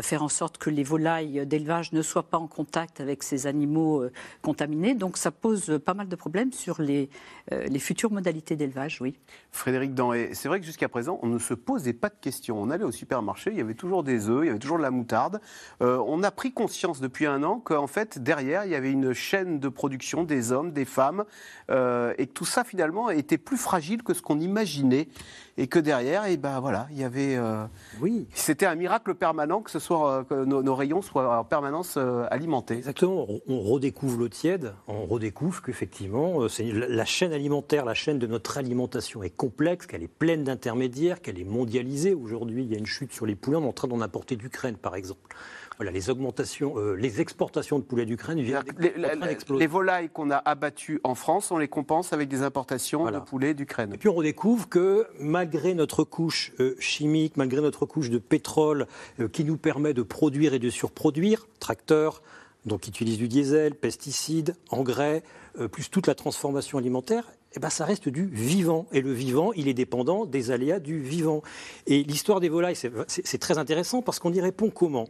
faire 0.00 0.22
en 0.22 0.28
sorte 0.28 0.58
que 0.58 0.70
les 0.70 0.82
volailles 0.82 1.46
d'élevage 1.46 1.92
ne 1.92 2.02
soient 2.02 2.15
pas 2.22 2.38
en 2.38 2.46
contact 2.46 3.00
avec 3.00 3.22
ces 3.22 3.46
animaux 3.46 4.02
euh, 4.02 4.12
contaminés. 4.42 4.94
Donc 4.94 5.16
ça 5.16 5.30
pose 5.30 5.80
pas 5.84 5.94
mal 5.94 6.08
de 6.08 6.16
problèmes 6.16 6.52
sur 6.52 6.80
les, 6.80 7.10
euh, 7.52 7.64
les 7.66 7.78
futures 7.78 8.10
modalités 8.10 8.56
d'élevage. 8.56 9.00
Oui. 9.00 9.18
Frédéric 9.50 9.94
Danhé, 9.94 10.30
c'est 10.34 10.48
vrai 10.48 10.60
que 10.60 10.66
jusqu'à 10.66 10.88
présent, 10.88 11.18
on 11.22 11.28
ne 11.28 11.38
se 11.38 11.54
posait 11.54 11.92
pas 11.92 12.08
de 12.08 12.16
questions. 12.20 12.60
On 12.60 12.70
allait 12.70 12.84
au 12.84 12.92
supermarché, 12.92 13.50
il 13.50 13.58
y 13.58 13.60
avait 13.60 13.74
toujours 13.74 14.02
des 14.02 14.28
œufs, 14.28 14.44
il 14.44 14.46
y 14.46 14.50
avait 14.50 14.58
toujours 14.58 14.78
de 14.78 14.82
la 14.82 14.90
moutarde. 14.90 15.40
Euh, 15.82 16.02
on 16.06 16.22
a 16.22 16.30
pris 16.30 16.52
conscience 16.52 17.00
depuis 17.00 17.26
un 17.26 17.42
an 17.42 17.60
qu'en 17.60 17.86
fait, 17.86 18.18
derrière, 18.18 18.64
il 18.64 18.70
y 18.70 18.74
avait 18.74 18.92
une 18.92 19.12
chaîne 19.12 19.58
de 19.58 19.68
production 19.68 20.24
des 20.24 20.52
hommes, 20.52 20.72
des 20.72 20.84
femmes, 20.84 21.24
et 21.68 22.26
que 22.26 22.32
tout 22.32 22.44
ça, 22.44 22.64
finalement, 22.64 23.10
était 23.10 23.38
plus 23.38 23.56
fragile 23.56 24.02
que 24.02 24.14
ce 24.14 24.22
qu'on 24.22 24.40
imaginait. 24.40 25.08
Et 25.58 25.68
que 25.68 25.78
derrière, 25.78 26.26
et 26.26 26.36
ben 26.36 26.60
voilà, 26.60 26.86
il 26.90 26.98
y 26.98 27.04
avait. 27.04 27.34
euh, 27.36 27.64
Oui, 28.02 28.26
C'était 28.34 28.66
un 28.66 28.74
miracle 28.74 29.14
permanent 29.14 29.62
que, 29.62 29.70
ce 29.70 29.78
soit, 29.78 30.10
euh, 30.18 30.22
que 30.24 30.44
nos, 30.44 30.62
nos 30.62 30.74
rayons 30.74 31.00
soient 31.00 31.38
en 31.38 31.44
permanence 31.44 31.94
euh, 31.96 32.26
alimentés. 32.30 32.74
exactement. 32.76 33.24
On- 33.28 33.40
On 33.48 33.60
redécouvre 33.60 34.18
l'eau 34.18 34.28
tiède, 34.28 34.74
on 34.86 35.06
redécouvre 35.06 35.62
qu'effectivement, 35.62 36.46
c'est 36.48 36.64
la 36.72 36.88
la 36.88 37.04
chaîne 37.06 37.32
alimentaire, 37.32 37.84
la 37.86 37.94
chaîne 37.94 38.18
de 38.18 38.26
notre 38.26 38.58
alimentation 38.58 39.22
est 39.22 39.30
complexe, 39.30 39.86
qu'elle 39.86 40.02
est 40.02 40.08
pleine 40.08 40.44
d'intermédiaires, 40.44 41.22
qu'elle 41.22 41.38
est 41.38 41.44
mondialisée. 41.44 42.12
Aujourd'hui, 42.12 42.64
il 42.64 42.70
y 42.72 42.74
a 42.74 42.78
une 42.78 42.84
chute 42.86 43.12
sur 43.12 43.24
les 43.24 43.34
poulets, 43.34 43.56
on 43.56 43.64
est 43.64 43.68
en 43.68 43.72
train 43.72 43.88
d'en 43.88 44.00
importer 44.02 44.36
d'Ukraine, 44.36 44.76
par 44.76 44.94
exemple. 44.94 45.34
Voilà, 45.78 45.90
les 45.92 46.08
augmentations, 46.08 46.78
euh, 46.78 46.94
les 46.94 47.20
exportations 47.20 47.78
de 47.78 47.84
poulets 47.84 48.06
d'Ukraine 48.06 48.40
viennent 48.40 48.62
Les, 48.78 48.94
les- 48.96 49.58
les 49.58 49.66
volailles 49.66 50.08
qu'on 50.08 50.30
a 50.30 50.36
abattues 50.36 51.00
en 51.04 51.14
France, 51.14 51.50
on 51.50 51.58
les 51.58 51.68
compense 51.68 52.14
avec 52.14 52.28
des 52.30 52.40
importations 52.42 53.02
Voilà. 53.02 53.20
de 53.20 53.24
poulets 53.26 53.52
d'Ukraine. 53.52 53.92
Et 53.92 53.98
puis 53.98 54.08
on 54.08 54.14
redécouvre 54.14 54.68
que 54.70 55.06
malgré 55.20 55.74
notre 55.74 56.02
couche 56.04 56.52
euh, 56.60 56.74
chimique, 56.78 57.36
malgré 57.36 57.60
notre 57.60 57.84
couche 57.84 58.08
de 58.08 58.16
pétrole 58.18 58.86
euh, 59.20 59.28
qui 59.28 59.44
nous 59.44 59.58
permet 59.58 59.92
de 59.92 60.02
produire 60.02 60.54
et 60.54 60.58
de 60.58 60.70
surproduire, 60.70 61.46
tracteurs, 61.60 62.22
donc 62.64 62.80
qui 62.80 62.90
utilisent 62.90 63.18
du 63.18 63.28
diesel, 63.28 63.74
pesticides, 63.74 64.56
engrais, 64.70 65.22
plus 65.72 65.88
toute 65.88 66.06
la 66.08 66.14
transformation 66.16 66.78
alimentaire, 66.78 67.30
eh 67.56 67.58
ben, 67.58 67.70
ça 67.70 67.86
reste 67.86 68.08
du 68.10 68.26
vivant. 68.26 68.86
Et 68.92 69.00
le 69.00 69.12
vivant, 69.12 69.52
il 69.54 69.66
est 69.66 69.74
dépendant 69.74 70.26
des 70.26 70.50
aléas 70.50 70.78
du 70.78 71.00
vivant. 71.00 71.42
Et 71.86 72.02
l'histoire 72.02 72.38
des 72.38 72.50
volailles, 72.50 72.76
c'est- 72.76 73.38
très 73.38 73.56
intéressant 73.58 74.02
parce 74.02 74.18
qu'on 74.18 74.32
y 74.32 74.40
répond 74.40 74.70
comment? 74.70 75.06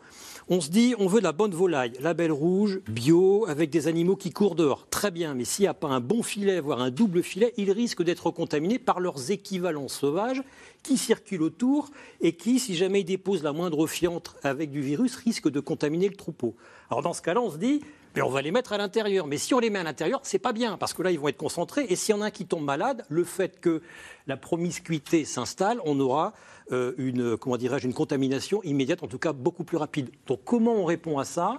On 0.48 0.60
se 0.60 0.70
dit, 0.70 0.94
on 0.98 1.08
veut 1.08 1.18
de 1.18 1.24
la 1.24 1.32
bonne 1.32 1.52
volaille, 1.52 1.92
label 2.00 2.30
rouge, 2.30 2.80
bio, 2.88 3.46
avec 3.48 3.70
des 3.70 3.88
animaux 3.88 4.14
qui 4.14 4.30
courent 4.30 4.54
dehors. 4.54 4.86
Très 4.90 5.10
bien, 5.10 5.34
mais 5.34 5.44
s'il 5.44 5.64
n'y 5.64 5.68
a 5.68 5.74
pas 5.74 5.88
un 5.88 6.00
bon 6.00 6.22
filet, 6.22 6.60
voire 6.60 6.80
un 6.80 6.90
double 6.90 7.22
filet, 7.22 7.52
ils 7.56 7.72
risquent 7.72 8.04
d'être 8.04 8.30
contaminés 8.30 8.78
par 8.78 9.00
leurs 9.00 9.32
équivalents 9.32 9.88
sauvages 9.88 10.42
qui 10.84 10.98
circulent 10.98 11.42
autour 11.42 11.90
et 12.20 12.34
qui, 12.36 12.60
si 12.60 12.76
jamais 12.76 13.00
ils 13.00 13.04
déposent 13.04 13.42
la 13.42 13.52
moindre 13.52 13.88
fiantre 13.88 14.36
avec 14.44 14.70
du 14.70 14.80
virus, 14.82 15.16
risquent 15.16 15.50
de 15.50 15.58
contaminer 15.58 16.08
le 16.08 16.14
troupeau. 16.14 16.54
Alors 16.90 17.02
dans 17.02 17.12
ce 17.12 17.22
cas-là, 17.22 17.40
on 17.40 17.50
se 17.50 17.58
dit, 17.58 17.80
mais 18.16 18.22
on 18.22 18.30
va 18.30 18.40
les 18.40 18.50
mettre 18.50 18.72
à 18.72 18.78
l'intérieur. 18.78 19.26
Mais 19.26 19.36
si 19.36 19.52
on 19.52 19.58
les 19.58 19.68
met 19.68 19.78
à 19.78 19.82
l'intérieur, 19.84 20.20
c'est 20.22 20.38
pas 20.38 20.54
bien, 20.54 20.78
parce 20.78 20.94
que 20.94 21.02
là, 21.02 21.10
ils 21.10 21.20
vont 21.20 21.28
être 21.28 21.36
concentrés. 21.36 21.84
Et 21.90 21.96
s'il 21.96 22.14
y 22.14 22.18
en 22.18 22.22
a 22.22 22.26
un 22.26 22.30
qui 22.30 22.46
tombe 22.46 22.64
malade, 22.64 23.04
le 23.10 23.24
fait 23.24 23.60
que 23.60 23.82
la 24.26 24.38
promiscuité 24.38 25.26
s'installe, 25.26 25.80
on 25.84 26.00
aura 26.00 26.32
euh, 26.72 26.94
une, 26.96 27.36
comment 27.36 27.56
une 27.56 27.94
contamination 27.94 28.62
immédiate, 28.62 29.02
en 29.02 29.06
tout 29.06 29.18
cas 29.18 29.34
beaucoup 29.34 29.64
plus 29.64 29.76
rapide. 29.76 30.10
Donc 30.26 30.40
comment 30.44 30.72
on 30.72 30.86
répond 30.86 31.18
à 31.18 31.26
ça? 31.26 31.58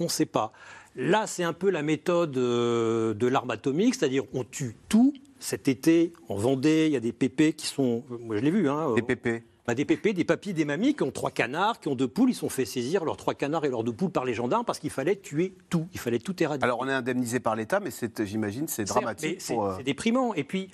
On 0.00 0.04
ne 0.04 0.08
sait 0.08 0.26
pas. 0.26 0.52
Là, 0.96 1.26
c'est 1.26 1.44
un 1.44 1.52
peu 1.52 1.70
la 1.70 1.82
méthode 1.82 2.36
euh, 2.38 3.12
de 3.12 3.26
l'arme 3.26 3.50
atomique, 3.50 3.96
c'est-à-dire 3.96 4.24
on 4.32 4.44
tue 4.44 4.74
tout. 4.88 5.12
Cet 5.40 5.68
été, 5.68 6.12
en 6.28 6.36
Vendée, 6.36 6.86
il 6.86 6.92
y 6.92 6.96
a 6.96 7.00
des 7.00 7.12
pépés 7.12 7.52
qui 7.52 7.66
sont, 7.66 8.04
moi 8.20 8.36
je 8.36 8.42
l'ai 8.42 8.50
vu, 8.50 8.68
hein, 8.68 8.94
Des 8.94 9.02
pépés. 9.02 9.42
bah, 9.66 9.74
des 9.74 9.84
pépés, 9.84 10.12
des 10.12 10.24
papis, 10.24 10.54
des 10.54 10.64
mamies 10.64 10.94
qui 10.94 11.02
ont 11.02 11.10
trois 11.10 11.30
canards, 11.30 11.80
qui 11.80 11.88
ont 11.88 11.94
deux 11.94 12.08
poules. 12.08 12.30
Ils 12.30 12.34
sont 12.34 12.48
fait 12.48 12.64
saisir 12.64 13.04
leurs 13.04 13.16
trois 13.16 13.34
canards 13.34 13.64
et 13.64 13.68
leurs 13.68 13.84
deux 13.84 13.92
poules 13.92 14.10
par 14.10 14.24
les 14.24 14.34
gendarmes 14.34 14.64
parce 14.64 14.78
qu'il 14.78 14.90
fallait 14.90 15.16
tuer 15.16 15.54
tout. 15.70 15.86
Il 15.92 16.00
fallait 16.00 16.18
tout 16.18 16.40
éradiquer. 16.42 16.64
Alors 16.64 16.80
on 16.80 16.88
est 16.88 16.92
indemnisé 16.92 17.40
par 17.40 17.56
l'État, 17.56 17.80
mais 17.80 17.90
c'est, 17.90 18.24
j'imagine 18.24 18.68
c'est 18.68 18.84
dramatique. 18.84 19.40
C'est 19.40 19.56
euh, 19.58 19.74
c'est 19.76 19.82
déprimant. 19.82 20.32
Et 20.34 20.44
puis, 20.44 20.70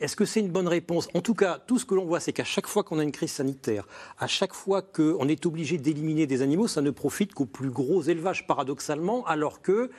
est-ce 0.00 0.16
que 0.16 0.24
c'est 0.24 0.40
une 0.40 0.48
bonne 0.50 0.66
réponse? 0.68 1.08
En 1.14 1.20
tout 1.20 1.34
cas, 1.34 1.58
tout 1.66 1.78
ce 1.78 1.84
que 1.84 1.94
l'on 1.94 2.06
voit, 2.06 2.20
c'est 2.20 2.32
qu'à 2.32 2.42
chaque 2.44 2.66
fois 2.66 2.82
qu'on 2.82 2.98
a 2.98 3.02
une 3.02 3.12
crise 3.12 3.32
sanitaire, 3.32 3.86
à 4.18 4.26
chaque 4.26 4.54
fois 4.54 4.80
qu'on 4.82 5.28
est 5.28 5.44
obligé 5.46 5.76
d'éliminer 5.76 6.26
des 6.26 6.40
animaux, 6.42 6.68
ça 6.68 6.80
ne 6.80 6.90
profite 6.90 7.34
qu'aux 7.34 7.44
plus 7.46 7.70
gros 7.70 8.02
élevages, 8.02 8.46
paradoxalement, 8.46 9.26
alors 9.26 9.60
que 9.60 9.90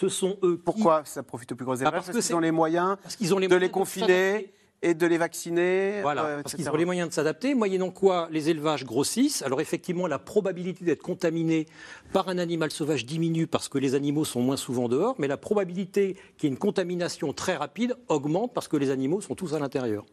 ce 0.00 0.08
sont 0.08 0.36
eux 0.42 0.56
qui- 0.56 0.62
Pourquoi 0.64 1.02
ça 1.04 1.22
profite 1.22 1.52
aux 1.52 1.56
plus 1.56 1.64
gros 1.64 1.74
élevages 1.76 1.92
parce 1.92 2.06
Parce, 2.10 2.26
qu'ils 2.26 2.34
ont 2.36 2.40
les 2.40 2.50
moyens 2.50 2.96
parce 3.02 3.16
qu'ils 3.16 3.32
ont 3.34 3.38
les 3.38 3.48
de 3.48 3.56
les 3.56 3.70
confiner 3.70 4.52
et 4.82 4.92
de 4.94 5.06
les 5.06 5.16
vacciner. 5.18 6.00
Voilà, 6.02 6.24
euh, 6.24 6.42
parce 6.42 6.54
qu'ils 6.54 6.68
ont 6.68 6.76
les 6.76 6.84
moyens 6.84 7.08
de 7.08 7.14
s'adapter, 7.14 7.54
moyennant 7.54 7.90
quoi 7.90 8.28
les 8.30 8.50
élevages 8.50 8.84
grossissent. 8.84 9.40
Alors 9.42 9.60
effectivement, 9.60 10.06
la 10.06 10.18
probabilité 10.18 10.84
d'être 10.84 11.02
contaminé 11.02 11.66
par 12.12 12.28
un 12.28 12.36
animal 12.38 12.70
sauvage 12.70 13.06
diminue 13.06 13.46
parce 13.46 13.68
que 13.68 13.78
les 13.78 13.94
animaux 13.94 14.24
sont 14.24 14.42
moins 14.42 14.56
souvent 14.58 14.88
dehors, 14.88 15.14
mais 15.18 15.28
la 15.28 15.36
probabilité 15.38 16.16
qu'il 16.36 16.48
y 16.48 16.52
ait 16.52 16.54
une 16.54 16.58
contamination 16.58 17.32
très 17.32 17.56
rapide 17.56 17.96
augmente 18.08 18.52
parce 18.52 18.68
que 18.68 18.76
les 18.76 18.90
animaux 18.90 19.20
sont 19.22 19.34
tous 19.34 19.54
à 19.54 19.58
l'intérieur. 19.58 20.04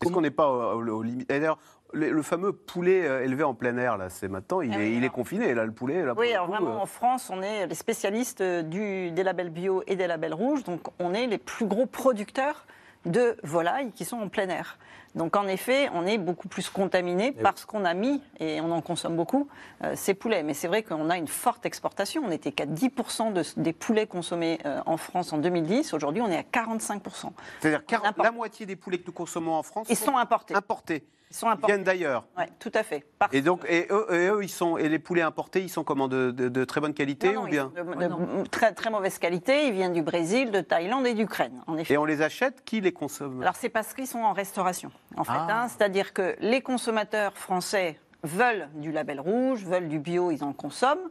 Est-ce 0.00 0.10
qu'on 0.12 0.20
n'est 0.20 0.30
pas 0.30 0.48
au, 0.50 0.80
au- 0.80 0.98
au 0.98 1.02
limite? 1.02 1.30
Et 1.30 1.38
D'ailleurs, 1.38 1.58
le, 1.92 2.10
le 2.10 2.22
fameux 2.22 2.52
poulet 2.52 3.06
euh, 3.06 3.24
élevé 3.24 3.44
en 3.44 3.54
plein 3.54 3.76
air, 3.76 3.96
là, 3.96 4.08
c'est 4.08 4.28
maintenant, 4.28 4.60
il, 4.60 4.72
Ah 4.74 4.80
est, 4.82 4.92
il 4.92 5.04
est 5.04 5.10
confiné, 5.10 5.54
là, 5.54 5.64
le 5.64 5.72
poulet. 5.72 6.04
Là, 6.04 6.14
Oui, 6.16 6.28
le 6.28 6.34
alors 6.34 6.46
coup, 6.46 6.52
vraiment, 6.52 6.76
euh, 6.76 6.82
en 6.82 6.86
France, 6.86 7.30
on 7.32 7.42
est 7.42 7.66
les 7.66 7.74
spécialistes 7.74 8.40
euh, 8.40 8.62
du, 8.62 9.10
des 9.10 9.22
labels 9.22 9.50
bio 9.50 9.82
et 9.86 9.96
des 9.96 10.06
labels 10.06 10.34
rouges. 10.34 10.64
Donc, 10.64 10.80
on 10.98 11.14
est 11.14 11.26
les 11.26 11.38
plus 11.38 11.66
gros 11.66 11.86
producteurs 11.86 12.66
de 13.04 13.36
volailles 13.42 13.92
qui 13.92 14.04
sont 14.04 14.18
en 14.18 14.28
plein 14.28 14.48
air. 14.48 14.78
Donc, 15.14 15.36
en 15.36 15.46
effet, 15.46 15.88
on 15.94 16.06
est 16.06 16.18
beaucoup 16.18 16.48
plus 16.48 16.70
contaminé 16.70 17.32
oui. 17.36 17.42
parce 17.42 17.64
qu'on 17.64 17.84
a 17.84 17.92
mis, 17.94 18.22
et 18.40 18.60
on 18.60 18.70
en 18.72 18.80
consomme 18.80 19.14
beaucoup, 19.16 19.48
euh, 19.84 19.92
ces 19.94 20.14
poulets. 20.14 20.42
Mais 20.42 20.54
c'est 20.54 20.68
vrai 20.68 20.82
qu'on 20.82 21.10
a 21.10 21.18
une 21.18 21.28
forte 21.28 21.66
exportation. 21.66 22.22
On 22.24 22.28
n'était 22.28 22.52
qu'à 22.52 22.66
10% 22.66 23.30
de- 23.32 23.42
des 23.60 23.72
poulets 23.72 24.06
consommés 24.06 24.58
euh, 24.64 24.80
en 24.86 24.96
France 24.96 25.32
en 25.32 25.38
2010. 25.38 25.92
Aujourd'hui, 25.92 26.22
on 26.22 26.30
est 26.30 26.38
à 26.38 26.42
45%. 26.42 27.32
C'est-à-dire 27.60 27.82
la 28.16 28.32
moitié 28.32 28.64
des 28.66 28.76
poulets 28.76 28.98
que 28.98 29.06
nous 29.06 29.12
consommons 29.12 29.52
en 29.54 29.62
France 29.62 29.86
Ils 29.90 29.96
sont 29.96 30.16
importés. 30.16 30.54
importés. 30.54 31.04
Ils 31.30 31.34
sont 31.36 31.46
Ils 31.46 31.52
importés. 31.52 31.72
viennent 31.72 31.84
d'ailleurs. 31.84 32.24
Ouais, 32.36 32.48
tout 32.58 32.72
à 32.74 32.82
fait. 32.82 33.06
Et 33.32 33.40
donc, 33.40 33.64
et 33.66 33.86
eux, 33.90 34.06
et 34.10 34.28
eux, 34.28 34.42
ils 34.42 34.50
sont, 34.50 34.76
et 34.76 34.90
les 34.90 34.98
poulets 34.98 35.22
importés, 35.22 35.62
ils 35.62 35.70
sont 35.70 35.82
comment 35.82 36.06
de, 36.06 36.30
de- 36.30 36.50
de 36.50 36.64
très 36.66 36.82
bonne 36.82 36.92
qualité 36.92 37.28
Non, 37.28 37.34
non, 37.34 37.42
ou 37.42 37.46
ils 37.46 37.50
bien 37.52 37.72
de 37.74 38.48
très, 38.48 38.72
très 38.74 38.90
mauvaise 38.90 39.18
qualité. 39.18 39.66
Ils 39.68 39.72
viennent 39.72 39.94
du 39.94 40.02
Brésil, 40.02 40.50
de 40.50 40.60
Thaïlande 40.60 41.06
et 41.06 41.14
d'Ukraine, 41.14 41.62
en 41.66 41.78
effet. 41.78 41.94
Et 41.94 41.96
on 41.96 42.04
les 42.04 42.20
achète? 42.20 42.62
Qui 42.66 42.82
les 42.82 42.92
consomme? 42.92 43.40
Alors 43.40 43.56
c'est 43.56 43.70
parce 43.70 43.94
qu'ils 43.94 44.06
sont 44.06 44.18
en 44.18 44.34
restauration, 44.34 44.90
en 45.16 45.24
fait. 45.24 45.32
Ah. 45.34 45.62
hein. 45.64 45.68
C'est-à-dire 45.68 46.12
que 46.12 46.36
les 46.40 46.60
consommateurs 46.60 47.36
français 47.36 47.98
veulent 48.22 48.68
du 48.74 48.92
label 48.92 49.20
rouge, 49.20 49.64
veulent 49.64 49.88
du 49.88 49.98
bio, 49.98 50.30
ils 50.30 50.44
en 50.44 50.52
consomment, 50.52 51.08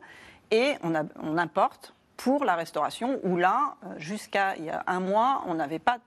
et 0.52 0.74
on, 0.84 0.96
a- 0.96 1.04
on 1.22 1.38
importe 1.38 1.94
pour 2.18 2.46
la 2.46 2.56
restauration, 2.56 3.20
où 3.24 3.36
là, 3.38 3.76
euh, 3.84 3.88
jusqu'à 3.98 4.56
il 4.58 4.66
y 4.66 4.70
a 4.70 4.84
un 4.86 5.00
mois, 5.00 5.44
on 5.48 5.56
n'avait 5.56 5.80
pas 5.80 5.98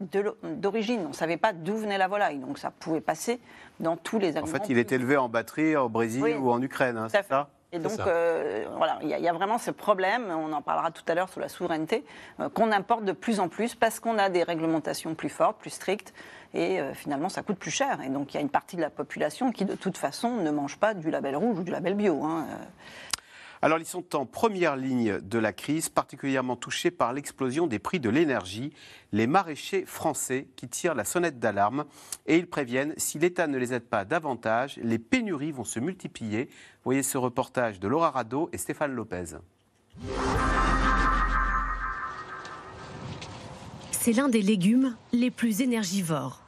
d'origine, 0.42 1.02
on 1.06 1.08
ne 1.08 1.12
savait 1.14 1.36
pas 1.36 1.52
d'où 1.52 1.76
venait 1.76 1.98
la 1.98 2.06
volaille, 2.06 2.38
donc 2.38 2.58
ça 2.58 2.70
pouvait 2.70 3.00
passer 3.00 3.40
dans 3.80 3.96
tous 3.96 4.18
les 4.18 4.34
En 4.34 4.42
aliments. 4.42 4.46
fait, 4.58 4.68
il 4.68 4.78
est 4.78 4.92
élevé 4.92 5.16
en 5.16 5.28
batterie 5.28 5.74
au 5.76 5.88
Brésil 5.88 6.22
Oui. 6.22 6.34
ou 6.34 6.50
en 6.52 6.62
Ukraine, 6.62 6.96
hein, 6.98 7.08
c'est 7.10 7.26
ça? 7.26 7.48
Et 7.72 7.80
donc, 7.80 7.98
euh, 8.06 8.64
voilà, 8.76 8.98
il 9.02 9.08
y, 9.08 9.14
a- 9.14 9.18
il 9.18 9.24
y 9.24 9.28
a 9.28 9.32
vraiment 9.32 9.58
ce 9.58 9.72
problème, 9.72 10.26
on 10.30 10.52
en 10.52 10.62
parlera 10.62 10.92
tout 10.92 11.02
à 11.08 11.14
l'heure 11.16 11.28
sur 11.28 11.40
la 11.40 11.48
souveraineté, 11.48 12.04
euh, 12.38 12.48
qu'on 12.48 12.70
importe 12.70 13.04
de 13.04 13.10
plus 13.10 13.40
en 13.40 13.48
plus 13.48 13.74
parce 13.74 13.98
qu'on 13.98 14.16
a 14.16 14.28
des 14.28 14.44
réglementations 14.44 15.16
plus 15.16 15.28
fortes, 15.28 15.56
plus 15.58 15.70
strictes, 15.70 16.14
et 16.54 16.80
euh, 16.80 16.94
finalement, 16.94 17.28
ça 17.28 17.42
coûte 17.42 17.58
plus 17.58 17.70
cher. 17.70 18.00
Et 18.00 18.08
donc, 18.08 18.32
il 18.32 18.36
y 18.36 18.38
a 18.38 18.40
une 18.40 18.48
partie 18.48 18.76
de 18.76 18.80
la 18.80 18.90
population 18.90 19.52
qui, 19.52 19.64
de 19.64 19.74
toute 19.74 19.98
façon, 19.98 20.36
ne 20.36 20.50
mange 20.50 20.78
pas 20.78 20.94
du 20.94 21.10
label 21.10 21.36
rouge 21.36 21.58
ou 21.58 21.62
du 21.64 21.70
label 21.72 21.94
bio. 21.94 22.22
hein. 22.24 22.46
Euh, 22.48 22.64
Alors, 23.60 23.78
ils 23.78 23.86
sont 23.86 24.14
en 24.14 24.24
première 24.24 24.76
ligne 24.76 25.18
de 25.20 25.38
la 25.38 25.52
crise, 25.52 25.88
particulièrement 25.88 26.54
touchés 26.54 26.90
par 26.90 27.12
l'explosion 27.12 27.66
des 27.66 27.78
prix 27.78 27.98
de 27.98 28.08
l'énergie. 28.10 28.72
Les 29.10 29.26
maraîchers 29.26 29.84
français 29.84 30.48
qui 30.54 30.68
tirent 30.68 30.94
la 30.94 31.04
sonnette 31.04 31.38
d'alarme 31.38 31.86
et 32.26 32.36
ils 32.36 32.46
préviennent 32.46 32.94
si 32.98 33.18
l'État 33.18 33.46
ne 33.46 33.58
les 33.58 33.72
aide 33.72 33.84
pas 33.84 34.04
davantage, 34.04 34.78
les 34.82 34.98
pénuries 34.98 35.50
vont 35.52 35.64
se 35.64 35.80
multiplier. 35.80 36.48
Voyez 36.84 37.02
ce 37.02 37.18
reportage 37.18 37.80
de 37.80 37.88
Laura 37.88 38.10
Rado 38.10 38.48
et 38.52 38.58
Stéphane 38.58 38.92
Lopez. 38.92 39.38
C'est 43.92 44.12
l'un 44.12 44.28
des 44.28 44.42
légumes 44.42 44.94
les 45.12 45.30
plus 45.30 45.62
énergivores. 45.62 46.43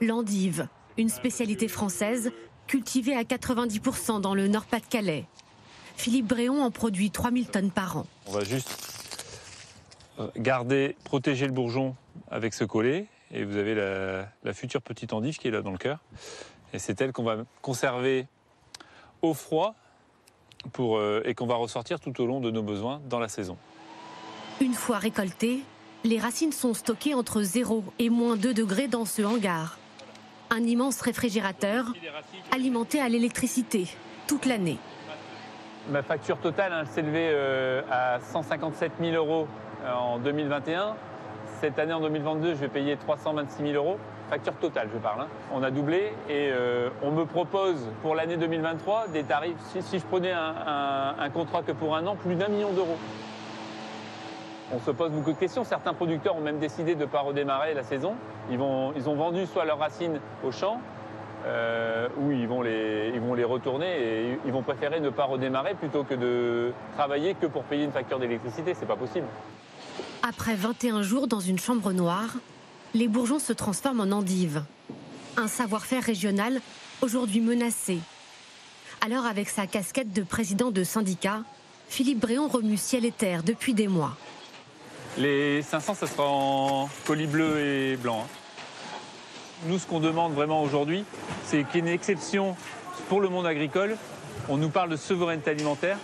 L'endive, 0.00 0.68
une 0.96 1.08
spécialité 1.08 1.68
française 1.68 2.32
cultivée 2.66 3.14
à 3.14 3.22
90% 3.22 4.20
dans 4.20 4.34
le 4.34 4.48
Nord-Pas-de-Calais. 4.48 5.26
Philippe 5.96 6.26
Bréon 6.26 6.62
en 6.62 6.70
produit 6.70 7.10
3000 7.10 7.48
tonnes 7.48 7.70
par 7.70 7.98
an. 7.98 8.06
On 8.26 8.32
va 8.32 8.44
juste 8.44 8.74
euh, 10.18 10.28
garder, 10.36 10.96
protéger 11.04 11.46
le 11.46 11.52
bourgeon 11.52 11.94
avec 12.30 12.54
ce 12.54 12.64
collet. 12.64 13.06
Et 13.32 13.44
vous 13.44 13.56
avez 13.56 13.74
la, 13.74 14.28
la 14.42 14.52
future 14.54 14.80
petite 14.80 15.12
endive 15.12 15.36
qui 15.36 15.48
est 15.48 15.50
là 15.50 15.62
dans 15.62 15.72
le 15.72 15.78
cœur. 15.78 15.98
Et 16.72 16.78
c'est 16.78 17.00
elle 17.00 17.12
qu'on 17.12 17.24
va 17.24 17.44
conserver 17.60 18.26
au 19.22 19.34
froid 19.34 19.74
pour, 20.72 20.96
euh, 20.96 21.22
et 21.24 21.34
qu'on 21.34 21.46
va 21.46 21.56
ressortir 21.56 22.00
tout 22.00 22.18
au 22.20 22.26
long 22.26 22.40
de 22.40 22.50
nos 22.50 22.62
besoins 22.62 23.00
dans 23.08 23.18
la 23.18 23.28
saison. 23.28 23.56
Une 24.60 24.74
fois 24.74 24.98
récoltées, 24.98 25.60
les 26.04 26.18
racines 26.18 26.52
sont 26.52 26.74
stockées 26.74 27.14
entre 27.14 27.42
0 27.42 27.84
et 27.98 28.08
moins 28.10 28.36
2 28.36 28.54
degrés 28.54 28.88
dans 28.88 29.04
ce 29.04 29.22
hangar. 29.22 29.78
Un 30.50 30.64
immense 30.64 31.00
réfrigérateur 31.00 31.84
alimenté 32.52 33.00
à 33.00 33.08
l'électricité 33.08 33.86
toute 34.26 34.46
l'année. 34.46 34.78
Ma 35.88 36.02
facture 36.02 36.38
totale 36.38 36.72
hein, 36.72 36.84
s'élevait 36.86 37.30
euh, 37.32 37.82
à 37.90 38.18
157 38.20 38.92
000 39.00 39.14
euros 39.14 39.46
euh, 39.84 39.92
en 39.92 40.18
2021. 40.18 40.94
Cette 41.60 41.78
année, 41.78 41.92
en 41.92 42.00
2022, 42.00 42.50
je 42.54 42.60
vais 42.60 42.68
payer 42.68 42.96
326 42.96 43.62
000 43.62 43.74
euros. 43.74 43.98
Facture 44.28 44.54
totale, 44.54 44.88
je 44.92 44.98
parle. 44.98 45.22
hein. 45.22 45.28
On 45.52 45.62
a 45.62 45.70
doublé 45.70 46.12
et 46.28 46.50
euh, 46.50 46.88
on 47.02 47.10
me 47.10 47.24
propose 47.26 47.88
pour 48.02 48.14
l'année 48.14 48.36
2023 48.36 49.08
des 49.08 49.22
tarifs, 49.24 49.56
si, 49.82 49.98
je 49.98 50.04
prenais 50.04 50.32
un 50.32 51.30
contrat 51.32 51.62
que 51.62 51.72
pour 51.72 51.96
un 51.96 52.06
an, 52.06 52.16
plus 52.16 52.34
d'un 52.34 52.48
million 52.48 52.72
d'euros. 52.72 52.96
On 54.72 54.78
se 54.78 54.90
pose 54.92 55.10
beaucoup 55.10 55.32
de 55.32 55.38
questions. 55.38 55.64
Certains 55.64 55.94
producteurs 55.94 56.36
ont 56.36 56.40
même 56.40 56.58
décidé 56.58 56.94
de 56.94 57.00
ne 57.00 57.06
pas 57.06 57.20
redémarrer 57.20 57.74
la 57.74 57.82
saison. 57.82 58.14
Ils, 58.50 58.60
ont 58.60 59.14
vendu 59.14 59.46
soit 59.46 59.64
leurs 59.64 59.78
racines 59.78 60.20
au 60.44 60.52
champ, 60.52 60.80
euh, 61.46 62.08
ou 62.18 62.30
ils 62.30 62.46
vont, 62.46 62.62
les, 62.62 63.10
ils 63.14 63.20
vont 63.20 63.34
les 63.34 63.44
retourner 63.44 63.86
et 63.86 64.38
ils 64.44 64.52
vont 64.52 64.62
préférer 64.62 65.00
ne 65.00 65.10
pas 65.10 65.24
redémarrer 65.24 65.74
plutôt 65.74 66.04
que 66.04 66.14
de 66.14 66.72
travailler 66.96 67.34
que 67.34 67.46
pour 67.46 67.64
payer 67.64 67.84
une 67.84 67.92
facture 67.92 68.20
d'électricité. 68.20 68.74
C'est 68.74 68.86
pas 68.86 68.96
possible. 68.96 69.26
Après 70.22 70.54
21 70.54 71.02
jours 71.02 71.26
dans 71.26 71.40
une 71.40 71.58
chambre 71.58 71.92
noire, 71.92 72.34
les 72.94 73.08
bourgeons 73.08 73.38
se 73.38 73.52
transforment 73.52 74.00
en 74.02 74.12
endives. 74.12 74.62
Un 75.36 75.48
savoir-faire 75.48 76.04
régional 76.04 76.60
aujourd'hui 77.02 77.40
menacé. 77.40 77.98
Alors 79.00 79.26
avec 79.26 79.48
sa 79.48 79.66
casquette 79.66 80.12
de 80.12 80.22
président 80.22 80.70
de 80.70 80.84
syndicat, 80.84 81.40
Philippe 81.88 82.20
Bréon 82.20 82.46
remue 82.46 82.76
ciel 82.76 83.04
et 83.04 83.12
terre 83.12 83.42
depuis 83.42 83.74
des 83.74 83.88
mois. 83.88 84.16
Les 85.18 85.62
500, 85.62 85.94
ça 85.94 86.06
sera 86.06 86.24
en 86.26 86.88
colis 87.06 87.26
bleu 87.26 87.58
et 87.60 87.96
blanc. 87.96 88.20
hein. 88.24 88.28
Nous, 89.66 89.78
ce 89.78 89.86
qu'on 89.86 90.00
demande 90.00 90.32
vraiment 90.32 90.62
aujourd'hui, 90.62 91.04
c'est 91.44 91.64
qu'il 91.64 91.76
y 91.76 91.78
ait 91.78 91.88
une 91.88 91.94
exception 91.94 92.56
pour 93.08 93.20
le 93.20 93.28
monde 93.28 93.46
agricole. 93.46 93.96
On 94.48 94.56
nous 94.56 94.70
parle 94.70 94.88
de 94.88 94.96
souveraineté 94.96 95.50
alimentaire. 95.50 95.98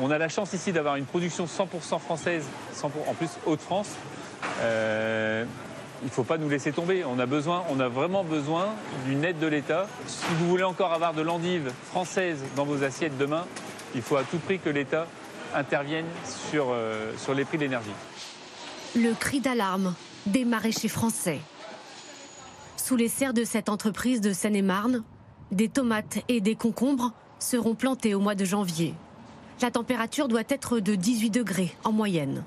On 0.00 0.10
a 0.10 0.18
la 0.18 0.28
chance 0.28 0.52
ici 0.52 0.72
d'avoir 0.72 0.96
une 0.96 1.04
production 1.04 1.46
100% 1.46 1.98
française, 1.98 2.44
100% 2.76 2.86
en 3.08 3.14
plus 3.14 3.30
Hauts-de-France. 3.46 3.90
Euh, 4.60 5.44
il 6.02 6.06
ne 6.06 6.10
faut 6.10 6.24
pas 6.24 6.38
nous 6.38 6.48
laisser 6.48 6.72
tomber. 6.72 7.04
On 7.04 7.18
a, 7.18 7.26
besoin, 7.26 7.64
on 7.70 7.80
a 7.80 7.88
vraiment 7.88 8.22
besoin 8.24 8.68
d'une 9.06 9.24
aide 9.24 9.38
de 9.38 9.46
l'État. 9.46 9.86
Si 10.06 10.24
vous 10.38 10.48
voulez 10.48 10.64
encore 10.64 10.92
avoir 10.92 11.14
de 11.14 11.22
l'endive 11.22 11.72
française 11.90 12.38
dans 12.56 12.64
vos 12.64 12.84
assiettes 12.84 13.18
demain, 13.18 13.46
il 13.94 14.02
faut 14.02 14.16
à 14.16 14.24
tout 14.24 14.38
prix 14.38 14.58
que 14.58 14.70
l'État 14.70 15.06
intervienne 15.54 16.06
sur, 16.50 16.68
euh, 16.70 17.12
sur 17.18 17.34
les 17.34 17.44
prix 17.44 17.58
de 17.58 17.62
l'énergie. 17.64 17.90
Le 18.94 19.14
cri 19.14 19.40
d'alarme 19.40 19.94
des 20.26 20.44
maraîchers 20.44 20.88
français. 20.88 21.38
Sous 22.76 22.94
les 22.94 23.08
serres 23.08 23.32
de 23.32 23.42
cette 23.42 23.70
entreprise 23.70 24.20
de 24.20 24.34
Seine-et-Marne, 24.34 25.02
des 25.50 25.70
tomates 25.70 26.18
et 26.28 26.42
des 26.42 26.56
concombres 26.56 27.14
seront 27.38 27.74
plantés 27.74 28.14
au 28.14 28.20
mois 28.20 28.34
de 28.34 28.44
janvier. 28.44 28.92
La 29.62 29.70
température 29.70 30.28
doit 30.28 30.42
être 30.46 30.78
de 30.78 30.94
18 30.94 31.30
degrés 31.30 31.74
en 31.84 31.92
moyenne. 31.92 32.44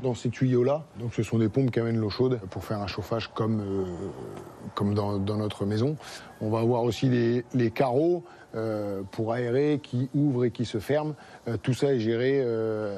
Dans 0.00 0.14
ces 0.14 0.30
tuyaux-là, 0.30 0.84
donc 1.00 1.12
ce 1.12 1.24
sont 1.24 1.38
des 1.38 1.48
pompes 1.48 1.72
qui 1.72 1.80
amènent 1.80 1.98
l'eau 1.98 2.10
chaude 2.10 2.38
pour 2.50 2.64
faire 2.64 2.80
un 2.80 2.86
chauffage 2.86 3.28
comme, 3.34 3.60
euh, 3.60 4.94
dans, 4.94 5.36
notre 5.38 5.66
maison. 5.66 5.96
On 6.40 6.50
va 6.50 6.60
avoir 6.60 6.84
aussi 6.84 7.08
les, 7.52 7.70
carreaux 7.72 8.22
euh, 8.54 9.02
pour 9.10 9.32
aérer 9.32 9.80
qui 9.82 10.08
ouvrent 10.14 10.44
et 10.44 10.52
qui 10.52 10.66
se 10.66 10.78
ferment. 10.78 11.16
Euh, 11.48 11.56
tout 11.56 11.74
ça 11.74 11.92
est 11.92 11.98
géré 11.98 12.40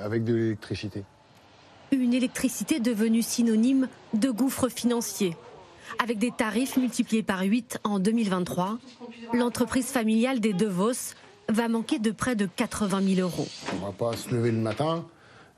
avec 0.03 0.25
de 0.25 0.35
l'électricité. 0.35 1.05
Une 1.91 2.13
électricité 2.13 2.81
devenue 2.81 3.23
synonyme 3.23 3.89
de 4.13 4.31
gouffre 4.31 4.69
financier. 4.69 5.37
Avec 6.03 6.19
des 6.19 6.31
tarifs 6.31 6.77
multipliés 6.77 7.23
par 7.23 7.41
8 7.41 7.81
en 7.85 7.99
2023, 7.99 8.79
l'entreprise 9.33 9.87
familiale 9.87 10.41
des 10.41 10.53
DeVos 10.53 11.15
va 11.49 11.69
manquer 11.69 11.99
de 11.99 12.11
près 12.11 12.37
de 12.37 12.47
80 12.47 13.15
000 13.15 13.21
euros. 13.27 13.47
On 13.73 13.87
va 13.87 13.93
pas 13.93 14.15
se 14.17 14.35
lever 14.35 14.51
le 14.51 14.59
matin 14.59 15.07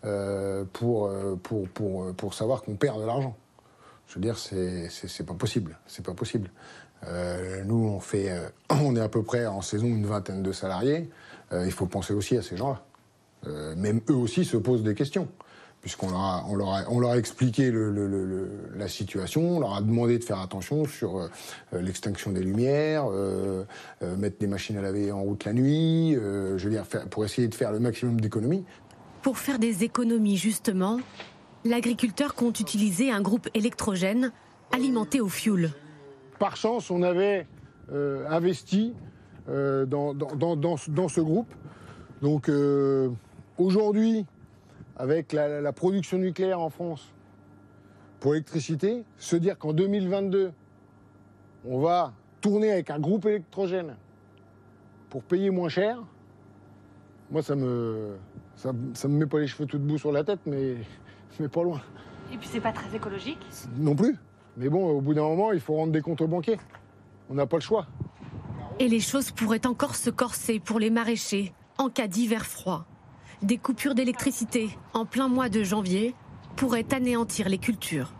euh, 0.05 0.65
pour, 0.73 1.07
euh, 1.07 1.35
pour, 1.43 1.69
pour, 1.69 2.05
euh, 2.05 2.13
pour 2.13 2.33
savoir 2.33 2.63
qu'on 2.63 2.77
perd 2.77 3.01
de 3.01 3.07
l'argent. 3.07 3.37
Je 4.07 4.15
veux 4.15 4.21
dire, 4.21 4.39
c'est 4.39 5.27
pas 5.27 5.35
possible. 5.35 5.79
C'est 5.87 6.05
pas 6.05 6.15
possible. 6.15 6.51
Nous, 7.65 7.87
on 7.87 8.01
fait, 8.01 8.33
on 8.71 8.97
est 8.97 9.01
à 9.01 9.09
peu 9.09 9.23
près 9.23 9.47
en 9.47 9.63
saison 9.63 9.87
une 9.87 10.07
vingtaine 10.07 10.43
de 10.43 10.53
salariés. 10.53 11.11
Il 11.53 11.73
faut 11.73 11.87
penser 11.87 12.13
aussi 12.13 12.37
à 12.37 12.43
ces 12.43 12.57
gens-là. 12.57 12.83
Même 13.77 14.01
eux 14.11 14.15
aussi 14.15 14.45
se 14.45 14.57
posent 14.57 14.83
des 14.83 14.95
questions, 14.95 15.29
puisqu'on 15.81 16.11
leur 16.11 16.21
a, 16.21 16.45
on 16.49 16.57
leur 16.57 16.69
a, 16.75 16.83
on 16.89 17.01
leur 17.01 17.11
a 17.13 17.19
expliqué 17.19 17.71
le- 17.71 17.91
le- 17.91 18.07
le- 18.07 18.25
le- 18.27 18.51
la 18.77 18.89
situation, 18.89 19.57
on 19.57 19.61
leur 19.61 19.75
a 19.75 19.81
demandé 19.81 20.19
de 20.19 20.25
faire 20.25 20.41
attention 20.41 20.85
sur 20.85 21.19
euh, 21.19 21.29
euh, 21.73 21.81
l'extinction 21.81 22.33
des 22.33 22.43
lumières, 22.43 23.05
euh, 23.11 23.65
euh, 24.03 24.17
mettre 24.17 24.39
des 24.39 24.47
machines 24.47 24.77
à 24.77 24.83
laver 24.83 25.11
en 25.13 25.23
route 25.23 25.45
la 25.45 25.53
nuit, 25.55 26.15
euh, 26.17 26.59
je 26.59 26.65
veux 26.65 26.71
dire, 26.71 26.87
faire- 26.87 27.09
pour 27.09 27.25
essayer 27.25 27.49
de 27.49 27.55
faire 27.55 27.73
le 27.73 27.81
maximum 27.81 28.21
d'économies. 28.21 28.65
Pour 29.23 29.39
faire 29.39 29.59
des 29.59 29.85
économies, 29.85 30.37
justement, 30.37 31.01
l'agriculteur 31.65 32.35
compte 32.35 32.61
utiliser 32.61 33.11
un 33.11 33.21
groupe 33.23 33.49
électrogène 33.55 34.33
alimenté 34.73 35.21
au 35.21 35.29
fioul. 35.29 35.71
Par 36.39 36.57
chance, 36.57 36.91
on 36.91 37.03
avait 37.03 37.47
euh, 37.93 38.25
investi 38.29 38.93
euh, 39.49 39.85
dans, 39.85 40.15
dans- 40.15 40.37
dans- 40.37 40.57
dans 40.57 40.77
ce- 41.09 41.21
groupe. 41.21 41.53
Donc 42.23 42.49
euh, 42.49 43.09
aujourd'hui, 43.59 44.27
avec 44.97 45.33
la, 45.33 45.61
la 45.61 45.73
production 45.73 46.19
nucléaire 46.19 46.61
en 46.61 46.71
France 46.71 47.13
pour 48.21 48.33
l'électricité, 48.33 49.05
se 49.17 49.37
dire 49.37 49.59
qu'en 49.59 49.73
2022, 49.73 50.53
on 51.65 51.81
va 51.81 52.13
tourner 52.41 52.73
avec 52.73 52.91
un 52.91 52.99
groupe 52.99 53.27
électrogène 53.27 53.97
pour 55.09 55.23
payer 55.23 55.51
moins 55.51 55.69
cher, 55.69 56.03
moi 57.31 57.43
ça 57.43 57.55
me 57.57 58.17
ça, 58.57 58.73
ça 58.95 59.09
me 59.09 59.15
met 59.17 59.27
pas 59.27 59.39
les 59.39 59.47
cheveux 59.47 59.67
tout 59.67 59.79
debout 59.79 59.99
sur 59.99 60.13
la 60.13 60.23
tête, 60.23 60.41
mais, 60.47 60.77
mais 61.41 61.49
pas 61.49 61.63
loin. 61.63 61.81
Et 62.33 62.37
puis 62.37 62.49
c'est 62.51 62.61
pas 62.61 62.73
très 62.73 62.95
écologique. 62.95 63.41
Non 63.77 63.95
plus. 63.95 64.17
Mais 64.57 64.69
bon, 64.69 64.91
au 64.91 65.01
bout 65.01 65.15
d'un 65.15 65.23
moment, 65.23 65.53
il 65.53 65.61
faut 65.61 65.75
rendre 65.75 65.93
des 65.93 66.03
comptes 66.03 66.21
aux 66.21 66.29
banquiers. 66.29 66.59
On 67.29 67.35
n'a 67.35 67.47
pas 67.47 67.57
le 67.57 67.63
choix. 67.63 67.87
Et 68.79 68.89
les 68.89 69.01
choses 69.01 69.31
pourraient 69.31 69.67
encore 69.67 69.95
se 69.95 70.11
corser 70.11 70.61
pour 70.61 70.79
les 70.79 70.91
maraîchers 70.91 71.53
en 71.79 71.89
cas 71.89 72.07
d'hiver 72.07 72.45
froid. 72.45 72.87
Des 73.43 73.57
coupures 73.57 73.95
d'électricité 73.95 74.69
en 74.93 75.07
plein 75.07 75.29
mois 75.29 75.49
de 75.49 75.63
janvier 75.63 76.15
pourraient 76.57 76.93
anéantir 76.93 77.49
les 77.49 77.57
cultures. 77.57 78.13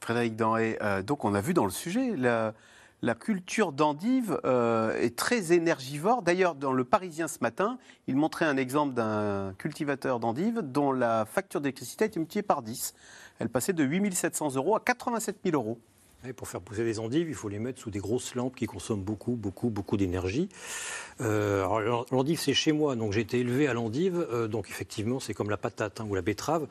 Frédéric 0.00 0.36
Denré, 0.36 0.76
euh, 0.82 1.02
donc 1.02 1.24
on 1.24 1.34
a 1.34 1.40
vu 1.40 1.54
dans 1.54 1.64
le 1.64 1.70
sujet, 1.70 2.14
la, 2.14 3.14
culture 3.14 3.72
d'endive 3.72 4.38
euh, 4.44 4.94
est 5.00 5.16
très 5.16 5.54
énergivore. 5.54 6.20
D'ailleurs, 6.20 6.54
dans 6.54 6.72
le 6.72 6.84
Parisien 6.84 7.26
ce 7.26 7.38
matin, 7.40 7.78
il 8.06 8.16
montrait 8.16 8.44
un 8.44 8.58
exemple 8.58 8.92
d'un 8.92 9.54
cultivateur 9.56 10.20
d'endives 10.20 10.60
dont 10.62 10.92
la 10.92 11.24
facture 11.24 11.62
d'électricité 11.62 12.04
a 12.04 12.06
été 12.08 12.18
multipliée 12.18 12.42
par 12.42 12.60
10. 12.60 12.92
Elle 13.38 13.48
passait 13.48 13.72
de 13.72 13.82
8 13.82 14.12
700 14.14 14.56
euros 14.56 14.76
à 14.76 14.80
87 14.80 15.38
000 15.42 15.56
euros. 15.56 15.78
Pour 16.34 16.48
faire 16.48 16.60
pousser 16.60 16.84
les 16.84 16.98
endives, 16.98 17.28
il 17.28 17.34
faut 17.34 17.48
les 17.48 17.58
mettre 17.58 17.80
sous 17.80 17.90
des 17.90 17.98
grosses 17.98 18.34
lampes 18.34 18.56
qui 18.56 18.66
consomment 18.66 19.02
beaucoup, 19.02 19.32
beaucoup, 19.32 19.70
beaucoup 19.70 19.96
d'énergie. 19.96 20.48
Euh, 21.20 21.64
l'endive, 22.10 22.40
c'est 22.40 22.54
chez 22.54 22.72
moi, 22.72 22.96
donc 22.96 23.12
j'ai 23.12 23.20
été 23.20 23.40
élevé 23.40 23.68
à 23.68 23.74
l'endive, 23.74 24.26
euh, 24.32 24.48
donc 24.48 24.68
effectivement, 24.68 25.20
c'est 25.20 25.34
comme 25.34 25.50
la 25.50 25.56
patate 25.56 26.00
hein, 26.00 26.06
ou 26.08 26.14
la 26.14 26.22
betterave. 26.22 26.66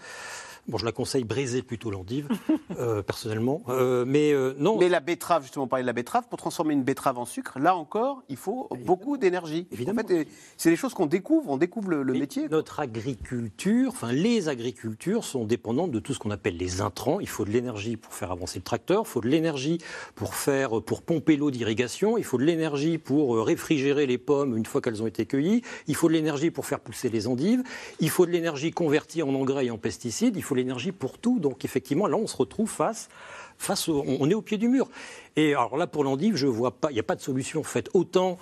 Bon, 0.68 0.80
je 0.80 0.86
la 0.86 0.92
conseille 0.92 1.26
briser 1.26 1.62
plutôt 1.62 1.92
l'endive, 1.92 2.28
euh, 2.80 3.04
personnellement. 3.04 3.62
Euh, 3.70 4.04
mais 4.08 4.34
euh, 4.34 4.56
non. 4.58 4.80
Mais 4.80 4.90
la 4.90 5.00
betterave, 5.00 5.44
justement, 5.44 5.66
on 5.66 5.68
parlait 5.68 5.84
de 5.84 5.88
la 5.88 5.94
betterave, 5.94 6.24
pour 6.28 6.40
transformer 6.40 6.74
une 6.74 6.84
betterave 6.84 7.20
en 7.20 7.26
sucre, 7.26 7.60
là 7.60 7.76
encore, 7.76 8.24
il 8.30 8.38
faut 8.38 8.68
beaucoup 8.84 9.18
d'énergie. 9.18 9.68
Évidemment. 9.72 10.02
En 10.02 10.08
fait, 10.08 10.28
c'est 10.58 10.72
des 10.72 10.76
choses 10.76 10.96
qu'on 10.96 11.06
découvre, 11.06 11.52
on 11.52 11.58
découvre 11.58 11.92
le, 11.92 12.04
métier. 12.16 12.48
Notre 12.50 12.80
agriculture, 12.80 13.90
enfin 13.90 14.12
les 14.12 14.50
agricultures 14.50 15.24
sont 15.24 15.46
dépendantes 15.46 15.92
de 15.92 16.00
tout 16.00 16.14
ce 16.14 16.20
qu'on 16.20 16.32
appelle 16.32 16.58
les 16.58 16.82
intrants. 16.82 17.20
Il 17.20 17.28
faut 17.28 17.46
de 17.46 17.52
l'énergie 17.52 17.98
pour 17.98 18.14
faire 18.14 18.32
avancer 18.32 18.58
le 18.58 18.64
tracteur, 18.64 19.04
il 19.06 19.10
faut 19.10 19.22
de 19.22 19.28
l'énergie 19.28 19.78
pour 20.16 20.34
faire, 20.34 20.82
pour 20.82 21.02
pomper 21.04 21.36
l'eau 21.36 21.52
d'irrigation, 21.52 22.18
il 22.18 22.24
faut 22.24 22.38
de 22.38 22.44
l'énergie 22.44 22.98
pour 22.98 23.46
réfrigérer 23.46 24.08
les 24.08 24.18
pommes 24.18 24.58
une 24.58 24.66
fois 24.66 24.82
qu'elles 24.82 25.04
ont 25.04 25.08
été 25.08 25.26
cueillies, 25.26 25.62
il 25.88 25.96
faut 25.96 26.08
de 26.08 26.14
l'énergie 26.14 26.50
pour 26.50 26.66
faire 26.66 26.80
pousser 26.80 27.10
les 27.10 27.28
endives, 27.28 27.62
il 28.00 28.10
faut 28.10 28.26
de 28.26 28.32
l'énergie 28.32 28.72
convertie 28.72 29.22
en 29.22 29.34
engrais 29.36 29.68
et 29.68 29.72
en 29.72 29.78
pesticides, 29.78 30.36
il 30.38 30.44
faut 30.44 30.55
l'énergie 30.56 30.92
pour 30.92 31.18
tout. 31.18 31.40
Donc 31.40 31.66
effectivement, 31.66 32.08
là 32.08 32.18
on 32.18 32.28
se 32.28 32.38
retrouve 32.38 32.70
face 32.70 33.10
face 33.58 33.88
au- 33.88 34.04
on 34.06 34.30
est 34.30 34.34
au 34.34 34.42
pied 34.42 34.58
du 34.58 34.68
mur. 34.68 34.90
Et 35.38 35.52
alors 35.52 35.78
là, 35.78 35.88
pour 35.88 36.04
l'endive, 36.04 36.36
je 36.36 36.46
vois 36.48 36.72
pas, 36.72 36.92
il 36.92 36.96
n'y 36.96 37.00
a 37.00 37.04
pas 37.04 37.16
de 37.16 37.22
solution. 37.22 37.62
En 37.62 37.64
fait, 37.64 37.90
autant 37.94 38.38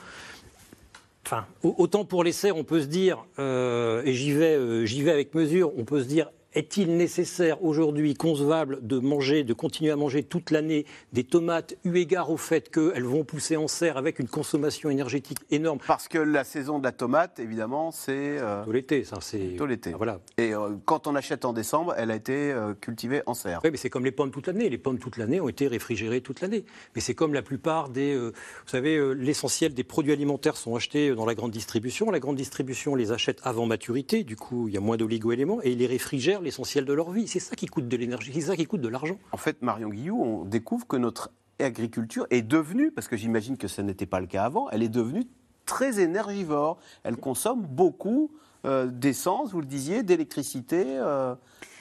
Enfin, 1.26 1.45
au- 1.63 1.73
autant 1.78 2.04
pour 2.04 2.23
les 2.26 2.34
serres, 2.34 2.58
on 2.58 2.65
peut 2.65 2.82
se 2.82 2.88
dire, 2.88 3.23
euh, 3.39 4.02
et 4.04 4.13
j'y 4.13 4.34
vais, 4.34 4.56
euh, 4.56 4.86
j'y 4.86 5.02
vais 5.04 5.12
avec 5.12 5.34
mesure, 5.36 5.71
on 5.78 5.86
peut 5.86 6.02
se 6.04 6.08
dire, 6.08 6.30
est-il 6.55 6.95
nécessaire 6.97 7.63
aujourd'hui, 7.63 8.13
concevable, 8.13 8.79
de 8.81 8.99
manger, 8.99 9.43
de 9.43 9.53
continuer 9.53 9.91
à 9.91 9.95
manger 9.95 10.23
toute 10.23 10.51
l'année 10.51 10.85
des 11.11 11.23
tomates, 11.23 11.75
eu 11.83 11.95
égard 11.97 12.29
au 12.29 12.37
fait 12.37 12.69
qu'elles 12.69 13.03
vont 13.03 13.23
pousser 13.23 13.57
en 13.57 13.67
serre 13.67 13.97
avec 13.97 14.19
une 14.19 14.27
consommation 14.27 14.89
énergétique 14.89 15.39
énorme? 15.49 15.79
Parce 15.87 16.07
que 16.07 16.17
la 16.17 16.43
saison 16.43 16.79
de 16.79 16.83
la 16.83 16.91
tomate, 16.91 17.39
évidemment, 17.39 17.91
c'est 17.91 18.37
euh, 18.39 18.63
Tout 18.63 18.71
l'été, 18.71 19.03
ça, 19.03 19.17
c'est. 19.21 19.39
Plutôt 19.39 19.65
l'été. 19.65 19.91
Ah, 19.93 19.97
Voilà. 19.97 20.19
Et 20.37 20.53
euh, 20.53 20.75
quand 20.85 21.07
on 21.07 21.15
achète 21.15 21.45
en 21.45 21.53
décembre, 21.53 21.95
elle 21.97 22.11
a 22.11 22.15
été 22.15 22.51
euh, 22.51 22.73
cultivée 22.73 23.23
en 23.25 23.33
serre. 23.33 23.61
Oui, 23.63 23.71
mais 23.71 23.77
c'est 23.77 23.89
comme 23.89 24.05
les 24.05 24.11
pommes 24.11 24.31
toute 24.31 24.47
l'année. 24.47 24.69
Les 24.69 24.77
pommes 24.77 24.99
toute 24.99 25.17
l'année 25.17 25.41
ont 25.41 25.49
été 25.49 25.67
réfrigérées 25.67 26.21
toute 26.21 26.41
l'année. 26.41 26.65
Mais 26.95 27.01
c'est 27.01 27.15
comme 27.15 27.33
la 27.33 27.41
plupart 27.41 27.89
des. 27.89 28.15
vous 28.15 28.31
savez, 28.67 29.15
l'essentiel 29.15 29.73
des 29.73 29.83
produits 29.83 30.11
alimentaires 30.11 30.57
sont 30.57 30.75
achetés 30.75 31.15
dans 31.15 31.25
la 31.25 31.35
grande 31.35 31.51
distribution. 31.51 32.11
La 32.11 32.19
grande 32.19 32.35
distribution 32.35 32.95
les 32.95 33.11
achète 33.11 33.39
avant 33.43 33.65
maturité. 33.65 34.23
Du 34.23 34.35
coup, 34.35 34.67
il 34.67 34.73
y 34.73 34.77
a 34.77 34.81
moins 34.81 34.97
d'oligo-éléments 34.97 35.59
et 35.63 35.71
ils 35.71 35.79
les 35.79 35.87
réfrigèrent 35.87 36.42
l'essentiel 36.43 36.86
de 36.86 36.93
leur 36.93 37.12
vie. 37.12 37.27
C'est 37.27 37.39
ça 37.39 37.56
qui 37.56 37.65
coûte 37.65 37.88
de 37.88 37.97
l'énergie. 37.97 38.32
C'est 38.34 38.41
ça 38.41 38.56
qui 38.56 38.65
coûte 38.65 38.82
de 38.82 38.88
l'argent. 38.88 39.17
En 39.32 39.38
fait, 39.38 39.62
Marion 39.62 39.89
Guillou, 39.89 40.21
on 40.21 40.45
découvre 40.45 40.86
que 40.88 40.97
notre 40.97 41.32
agriculture 41.60 42.27
est 42.29 42.41
devenue, 42.41 42.91
parce 42.91 43.08
que 43.08 43.17
j'imagine 43.17 43.58
que 43.58 43.67
ce 43.67 43.82
n'était 43.82 44.06
pas 44.06 44.19
le 44.19 44.27
cas 44.27 44.43
avant, 44.43 44.69
elle 44.69 44.84
est 44.84 44.89
devenue 44.89 45.25
très 45.65 45.99
énergivore. 45.99 46.77
Elle 47.03 47.17
consomme 47.17 47.62
beaucoup 47.62 48.32
euh, 48.65 48.88
d'essence, 48.88 49.51
vous 49.51 49.62
le 49.62 49.67
disiez, 49.67 50.03
d'électricité, 50.03 50.84
euh, 50.88 51.36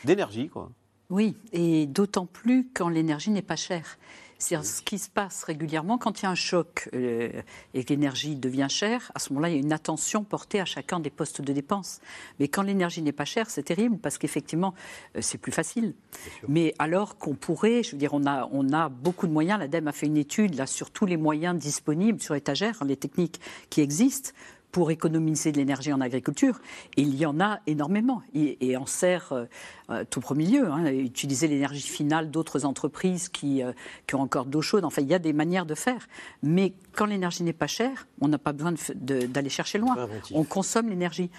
d'énergie. 0.05 0.49
quoi. 0.49 0.71
Oui, 1.11 1.37
et 1.53 1.87
d'autant 1.87 2.27
plus 2.27 2.71
quand 2.73 2.89
l'énergie 2.89 3.31
n'est 3.31 3.43
pas 3.43 3.57
chère. 3.57 3.99
C'est 4.43 4.61
ce 4.65 4.83
qui 4.83 4.99
se 4.99 5.09
passe 5.09 5.45
régulièrement 5.45 5.99
quand 5.99 6.21
il 6.21 6.25
y 6.25 6.27
a 6.27 6.31
un 6.31 6.35
choc 6.35 6.89
euh, 6.95 7.31
et 7.75 7.85
que 7.85 7.91
l'énergie 7.91 8.35
devient 8.35 8.67
chère. 8.69 9.13
À 9.15 9.21
ce 9.21 9.33
moment-là, 9.33 9.51
il 9.51 9.55
y 9.55 9.57
a 9.57 9.61
une 9.61 9.73
attention 9.73 10.25
portée 10.25 10.61
à 10.61 10.65
chacun 10.65 10.99
des 10.99 11.11
postes 11.11 11.41
de 11.43 11.53
dépenses. 11.53 12.01
Mais 12.41 12.49
quand 12.49 12.63
l'énergie 12.63 13.03
n'est 13.03 13.13
pas 13.13 13.25
chère, 13.25 13.49
c'est 13.51 13.63
terrible 13.63 13.99
parce 13.99 14.19
qu'effectivement, 14.19 14.75
euh, 15.15 15.21
c'est 15.23 15.39
plus 15.39 15.53
facile. 15.53 15.95
Mais 16.49 16.75
alors 16.81 17.19
qu'on 17.19 17.37
pourrait, 17.37 17.85
je 17.85 17.93
veux 17.93 17.99
dire, 17.99 18.15
on 18.15 18.27
a, 18.27 18.49
on 18.51 18.73
a 18.73 18.89
beaucoup 18.89 19.29
de 19.29 19.33
moyens. 19.33 19.61
L'ADEME 19.61 19.87
a 19.87 19.93
fait 19.93 20.07
une 20.07 20.17
étude 20.17 20.57
là 20.57 20.67
sur 20.67 20.91
tous 20.91 21.07
les 21.07 21.17
moyens 21.17 21.57
disponibles 21.57 22.21
sur 22.21 22.35
étagère, 22.35 22.83
les 22.85 22.97
techniques 22.97 23.41
qui 23.71 23.81
existent 23.81 24.33
pour 24.73 24.91
économiser 24.91 25.53
de 25.53 25.59
l'énergie 25.59 25.93
en 25.93 26.01
agriculture. 26.01 26.59
Et 26.97 27.03
il 27.03 27.15
y 27.15 27.27
en 27.27 27.39
a 27.41 27.61
énormément. 27.69 28.23
Et, 28.35 28.57
et 28.67 28.77
en 28.77 28.87
serre, 28.87 29.47
euh, 29.93 30.05
tout 30.09 30.21
premier 30.21 30.47
lieu, 30.47 30.67
hein, 30.71 30.87
utiliser 30.87 31.47
l'énergie 31.49 31.81
finale 31.87 32.31
d'autres 32.31 32.65
entreprises 32.65 33.29
qui, 33.29 33.63
euh, 33.63 33.73
qui 34.07 34.15
ont 34.15 34.21
encore 34.21 34.47
d'eau 34.47 34.63
chaude. 34.63 34.85
Enfin, 34.85 35.03
il 35.03 35.09
y 35.09 35.15
a 35.15 35.19
des 35.19 35.33
manières 35.33 35.67
de 35.67 35.75
faire. 35.75 36.07
Mais 36.43 36.73
quand 36.95 37.07
l'énergie 37.07 37.43
n'est 37.43 37.53
pas 37.53 37.67
chère, 37.67 38.07
on 38.21 38.29
n'a 38.29 38.39
pas 38.39 38.53
besoin 38.53 38.75
d'aller 38.95 39.49
chercher 39.49 39.79
loin. 39.79 39.97
On 40.33 40.45
consomme 40.45 40.89
l'énergie. 40.89 41.31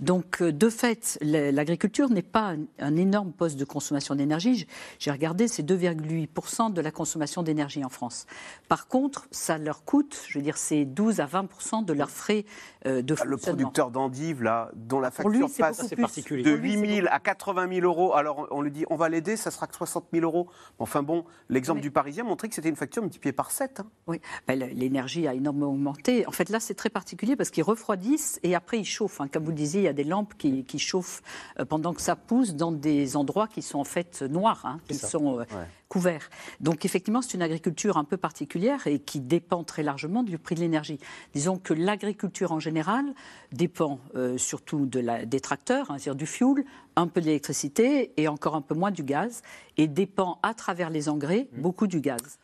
Donc, 0.00 0.40
euh, 0.42 0.52
de 0.52 0.68
fait, 0.68 1.18
la- 1.20 1.52
l'agriculture 1.52 2.08
n'est 2.08 2.22
pas 2.22 2.54
un, 2.78 2.96
énorme 2.96 3.32
poste 3.32 3.56
de 3.58 3.64
consommation 3.64 4.14
d'énergie. 4.14 4.66
J'ai 4.98 5.10
regardé, 5.10 5.48
c'est 5.48 5.62
2,8% 5.62 6.70
de 6.72 6.80
la 6.80 6.90
consommation 6.90 7.42
d'énergie 7.42 7.84
en 7.84 7.88
France. 7.88 8.26
Par 8.68 8.86
contre, 8.86 9.26
ça 9.30 9.58
leur 9.58 9.84
coûte, 9.84 10.22
je 10.28 10.38
veux 10.38 10.44
dire, 10.44 10.56
c'est 10.56 10.84
12 10.84 11.20
à 11.20 11.26
20% 11.26 11.84
de 11.84 11.92
leurs 11.92 12.10
frais 12.10 12.44
euh, 12.86 13.02
de 13.02 13.14
Ah, 13.18 13.24
Le 13.24 13.36
fonctionnement. 13.36 13.56
producteur 13.58 13.90
d'endives, 13.90 14.42
là, 14.42 14.70
dont 14.74 14.98
la 15.00 15.08
lui, 15.08 15.14
facture 15.14 15.48
passe 15.58 15.90
de 15.90 15.94
Pour 15.94 16.06
lui, 16.36 16.42
8 16.42 16.72
c'est 16.80 16.94
000 16.96 17.06
à 17.10 17.20
80 17.20 17.68
000 17.68 17.86
euros 17.86 18.01
euros. 18.04 18.14
Alors 18.14 18.48
on 18.50 18.62
lui 18.62 18.70
dit 18.70 18.84
on 18.90 18.96
va 18.96 19.08
l'aider, 19.08 19.36
ça 19.36 19.50
sera 19.50 19.66
que 19.66 19.74
60 19.74 20.06
000 20.12 20.24
euros. 20.24 20.48
Enfin 20.78 21.02
bon, 21.02 21.24
l'exemple 21.48 21.80
du 21.80 21.90
Parisien 21.90 22.24
montrait 22.24 22.48
que 22.48 22.54
c'était 22.54 22.68
une 22.68 22.76
facture 22.76 23.02
multipliée 23.02 23.32
par 23.32 23.50
7. 23.50 23.80
hein. 23.80 23.86
Oui, 24.06 24.20
Ben, 24.46 24.58
l'énergie 24.58 25.26
a 25.28 25.34
énormément 25.34 25.68
augmenté. 25.68 26.26
En 26.26 26.32
fait, 26.32 26.48
là, 26.48 26.60
c'est 26.60 26.74
très 26.74 26.90
particulier 26.90 27.36
parce 27.36 27.50
qu'ils 27.50 27.62
refroidissent 27.64 28.40
et 28.42 28.54
après 28.54 28.78
ils 28.78 28.84
chauffent. 28.84 29.20
hein. 29.20 29.28
Comme 29.28 29.44
vous 29.44 29.50
le 29.50 29.56
disiez, 29.56 29.80
il 29.80 29.84
y 29.84 29.88
a 29.88 29.92
des 29.92 30.04
lampes 30.04 30.34
qui, 30.36 30.64
qui 30.64 30.78
chauffent 30.78 31.22
euh, 31.58 31.64
pendant 31.64 31.92
que 31.94 32.00
ça 32.02 32.16
pousse 32.16 32.54
dans 32.54 32.72
des 32.72 33.16
endroits 33.16 33.48
qui 33.48 33.62
sont 33.62 33.78
en 33.78 33.84
fait 33.84 34.22
noirs, 34.22 34.62
hein, 34.64 34.80
qui 34.88 34.94
ça. 34.94 35.08
sont 35.08 35.40
euh, 35.40 35.44
couverts. 35.88 36.30
Donc 36.60 36.84
effectivement, 36.86 37.20
c'est 37.22 37.34
une 37.34 37.42
agriculture 37.42 37.96
un 37.98 38.04
peu 38.04 38.16
particulière 38.16 38.86
et 38.86 38.98
qui 38.98 39.20
dépend 39.20 39.62
très 39.62 39.82
largement 39.82 40.22
du 40.22 40.38
prix 40.38 40.54
de 40.54 40.60
l'énergie. 40.60 40.98
Disons 41.34 41.58
que 41.58 41.74
l'agriculture 41.74 42.52
en 42.52 42.60
général 42.60 43.04
dépend 43.52 44.00
euh, 44.14 44.38
surtout 44.38 44.86
de 44.86 45.00
la, 45.00 45.26
des 45.26 45.40
tracteurs, 45.40 45.90
hein, 45.90 45.98
c'est-à-dire 45.98 46.14
du 46.16 46.26
fuel, 46.26 46.64
un 46.96 47.06
peu 47.06 47.20
de 47.20 47.26
l'électricité 47.26 48.12
et 48.16 48.28
encore 48.28 48.54
un 48.54 48.60
peu 48.60 48.74
moins 48.74 48.90
du 48.90 49.02
gaz, 49.02 49.42
et 49.76 49.88
dépend 49.88 50.38
à 50.42 50.54
travers 50.54 50.90
les 50.90 51.08
engrais 51.08 51.48
beaucoup 51.56 51.86
du 51.86 52.00
gaz. 52.00 52.38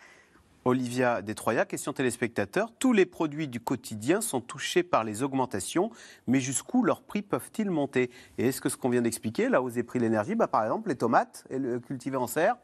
Olivia 0.65 1.23
Détroya, 1.23 1.65
question 1.65 1.95
téléspectateur. 1.95 2.71
Tous 2.79 2.93
les 2.93 3.07
produits 3.07 3.49
du 3.49 3.59
quotidien 3.59 4.21
sont 4.21 4.41
touchés 4.41 4.83
par 4.83 5.03
les 5.03 5.23
augmentations, 5.23 5.91
mais 6.27 6.41
jusqu'où 6.41 6.83
leurs 6.83 7.01
prix 7.01 7.23
peuvent-ils 7.23 7.71
monter? 7.71 8.11
Et 8.37 8.49
est-ce 8.49 8.61
que 8.61 8.69
ce 8.69 8.77
qu'on 8.77 8.91
vient 8.91 9.01
d'expliquer, 9.01 9.49
la 9.49 9.63
hausse 9.63 9.75
des 9.75 9.83
prix 9.83 9.99
de 9.99 10.05
l'énergie, 10.05 10.35
bah, 10.35 10.47
par 10.47 10.65
exemple, 10.65 10.91
les 10.91 10.97
tomates 10.97 11.47
et 11.49 11.59
le 11.59 11.81
cultivées 11.81 12.19
en 12.19 12.27
serre, 12.27 12.57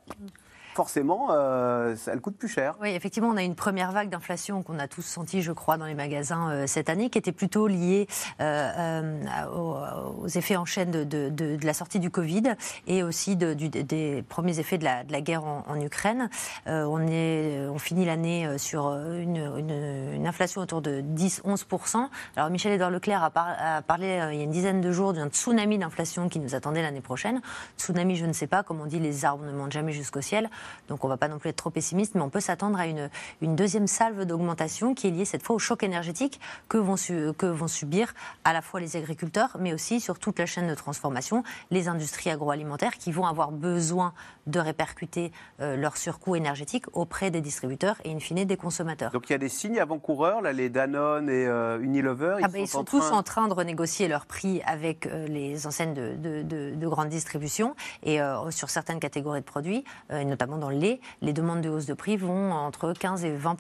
forcément, 0.75 1.29
euh, 1.31 1.95
elles 2.07 2.21
coûtent 2.21 2.37
plus 2.37 2.49
cher. 2.49 2.75
Oui, 2.81 2.91
effectivement, 2.91 3.29
on 3.29 3.37
a 3.37 3.43
une 3.43 3.55
première 3.55 3.93
vague 3.93 4.11
d'inflation 4.11 4.63
qu'on 4.63 4.79
a 4.79 4.89
tous 4.89 5.03
senti, 5.03 5.41
je 5.41 5.53
crois, 5.53 5.77
dans 5.77 5.87
les 5.87 5.95
magasins 5.95 6.51
euh, 6.51 6.67
cette 6.67 6.91
année, 6.91 7.11
qui 7.11 7.19
était 7.19 7.33
plutôt 7.33 7.69
liée 7.69 8.09
euh, 8.41 9.47
aux, 9.55 10.27
effets 10.27 10.57
en 10.57 10.65
chaîne 10.65 10.91
de, 10.91 11.59
la 11.65 11.75
sortie 11.75 12.01
du 12.01 12.11
Covid 12.11 12.55
et 12.87 13.03
aussi 13.03 13.37
des 13.37 14.25
premiers 14.29 14.59
effets 14.59 14.79
de 14.79 14.85
la, 14.85 15.21
guerre 15.21 15.45
en, 15.45 15.81
Ukraine. 15.81 16.29
On, 16.67 17.07
est, 17.07 17.67
on 17.69 17.79
finit 17.79 18.05
l'année 18.05 18.59
sur 18.59 18.89
une, 18.89 20.27
inflation 20.27 20.61
autour 20.61 20.83
de 20.83 21.03
10-11%. 21.03 22.09
Alors 22.37 22.51
Michel-Édouard 22.51 22.91
Leclerc 22.91 23.23
a, 23.23 23.31
par- 23.31 23.55
a 23.59 23.83
parlé 23.83 24.07
il 24.33 24.39
y 24.39 24.41
a 24.41 24.45
une 24.45 24.51
dizaine 24.51 24.81
de 24.81 24.91
jours 24.91 25.13
d'un 25.13 25.29
tsunami 25.29 25.79
d'inflation 25.79 26.29
qui 26.29 26.41
nous 26.41 26.55
attendait 26.55 26.83
l'année 26.83 27.01
prochaine. 27.01 27.41
Tsunami, 27.79 28.17
je 28.17 28.27
ne 28.27 28.33
sais 28.33 28.47
pas, 28.47 28.63
comme 28.63 28.81
on 28.81 28.87
dit, 28.87 28.99
les 28.99 29.25
arbres 29.25 29.45
ne 29.45 29.53
montent 29.53 29.73
jamais 29.73 29.93
jusqu'au 29.93 30.21
ciel. 30.21 30.51
Donc 30.89 31.05
on 31.05 31.09
ne 31.09 31.13
va 31.13 31.17
pas 31.17 31.29
non 31.29 31.39
plus 31.39 31.51
être 31.51 31.57
trop 31.57 31.71
pessimiste, 31.71 32.15
mais 32.15 32.21
on 32.21 32.31
peut 32.31 32.41
s'attendre 32.41 32.79
à 32.79 32.87
une, 32.87 33.11
une 33.41 33.57
deuxième 33.57 33.87
salve 33.87 34.25
d'augmentation 34.25 34.95
qui 34.95 35.09
est 35.09 35.11
liée 35.11 35.25
cette 35.25 35.43
fois 35.43 35.57
au 35.57 35.59
choc 35.59 35.83
énergétique 35.83 36.41
que 36.69 36.79
vont, 36.79 36.97
su- 36.97 37.33
que 37.39 37.47
vont 37.47 37.69
subir 37.69 38.15
à 38.45 38.53
la 38.53 38.63
fois 38.63 38.81
les 38.81 38.97
agriculteurs, 38.97 39.57
mais 39.61 39.73
aussi 39.73 40.01
sur 40.01 40.19
toute 40.19 40.39
la 40.39 40.47
chaîne 40.47 40.69
de 40.69 40.75
transformation, 40.75 41.43
les 41.71 41.89
industries 41.89 42.31
agroalimentaires 42.31 42.95
qui 42.99 43.13
vont 43.13 43.27
avoir 43.27 43.51
besoin 43.53 44.13
de 44.47 44.61
répercuter 44.61 45.33
euh, 45.61 45.77
leur 45.77 45.97
surcoût 45.97 46.37
énergétique 46.37 46.85
auprès 46.93 47.31
des 47.31 47.41
distributeurs 47.41 47.97
et 48.05 48.13
in 48.13 48.19
fine 48.21 48.45
des 48.45 48.57
consommateurs. 48.57 49.11
Donc 49.11 49.29
il 49.31 49.33
y 49.33 49.37
a 49.37 49.39
des 49.39 49.49
signes 49.49 49.81
avant-coureurs, 49.81 50.41
là, 50.43 50.53
les 50.53 50.69
Danone 50.69 51.29
et 51.29 51.47
euh, 51.47 51.79
Unilever, 51.81 52.37
Ah 52.43 52.49
ben, 52.49 52.61
ils 52.63 52.69
sont, 52.69 52.81
en 52.81 52.85
tous 52.85 53.11
en 53.11 53.23
train 53.23 53.49
de 53.49 53.55
renégocier 53.55 54.09
leurs 54.09 54.27
prix 54.27 54.61
avec 54.67 55.07
euh, 55.07 55.27
les 55.29 55.67
enseignes 55.67 55.95
de, 55.95 56.15
de- 56.17 56.43
de- 56.43 56.75
de 56.75 56.89
grande 56.89 57.09
distribution 57.09 57.75
et 58.03 58.21
euh, 58.21 58.51
sur 58.51 58.71
certaines 58.71 59.01
catégories 59.01 59.41
de 59.41 59.45
produits, 59.47 59.85
euh, 60.11 60.19
et 60.21 60.25
notamment 60.25 60.54
dans 60.59 60.71
le 60.71 60.77
lait, 60.77 61.01
les 61.21 61.33
demandes 61.33 61.61
de 61.61 61.69
hausse 61.69 61.87
de 61.87 61.95
prix 61.95 62.17
vont 62.17 62.53
entre 62.53 62.93
15 62.93 63.25
et 63.25 63.35
20 63.35 63.57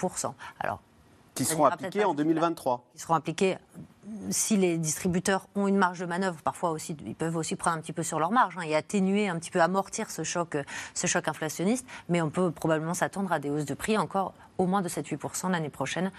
Alors, 0.60 0.80
qui 1.34 1.44
ça 1.44 1.52
seront 1.52 1.68
pas 1.68 2.06
en 2.06 2.14
2023. 2.14 2.84
qui 2.94 3.00
seront 3.00 3.14
appliqués 3.14 3.56
si 4.30 4.56
les 4.56 4.78
distributeurs 4.78 5.46
ont 5.54 5.66
une 5.68 5.76
marge 5.76 6.00
de 6.00 6.06
manœuvre, 6.06 6.40
parfois 6.42 6.70
aussi, 6.70 6.96
ils 7.06 7.14
peuvent 7.14 7.36
aussi 7.36 7.56
prendre 7.56 7.76
un 7.78 7.80
petit 7.80 7.92
peu 7.92 8.02
sur 8.02 8.18
leur 8.18 8.30
marge 8.30 8.56
hein, 8.58 8.62
et 8.62 8.74
atténuer 8.74 9.28
un 9.28 9.38
petit 9.38 9.50
peu, 9.50 9.60
amortir 9.60 10.10
ce 10.10 10.22
choc, 10.24 10.54
euh, 10.54 10.62
ce 10.94 11.06
choc 11.06 11.26
inflationniste. 11.28 11.86
Mais 12.08 12.20
on 12.20 12.30
peut 12.30 12.50
probablement 12.50 12.94
s'attendre 12.94 13.32
à 13.32 13.38
des 13.38 13.50
hausses 13.50 13.64
de 13.64 13.74
prix 13.74 13.96
encore 13.98 14.34
au 14.58 14.66
moins 14.66 14.82
de 14.82 14.88
7-8% 14.88 15.50
l'année 15.50 15.70
prochaine, 15.70 16.12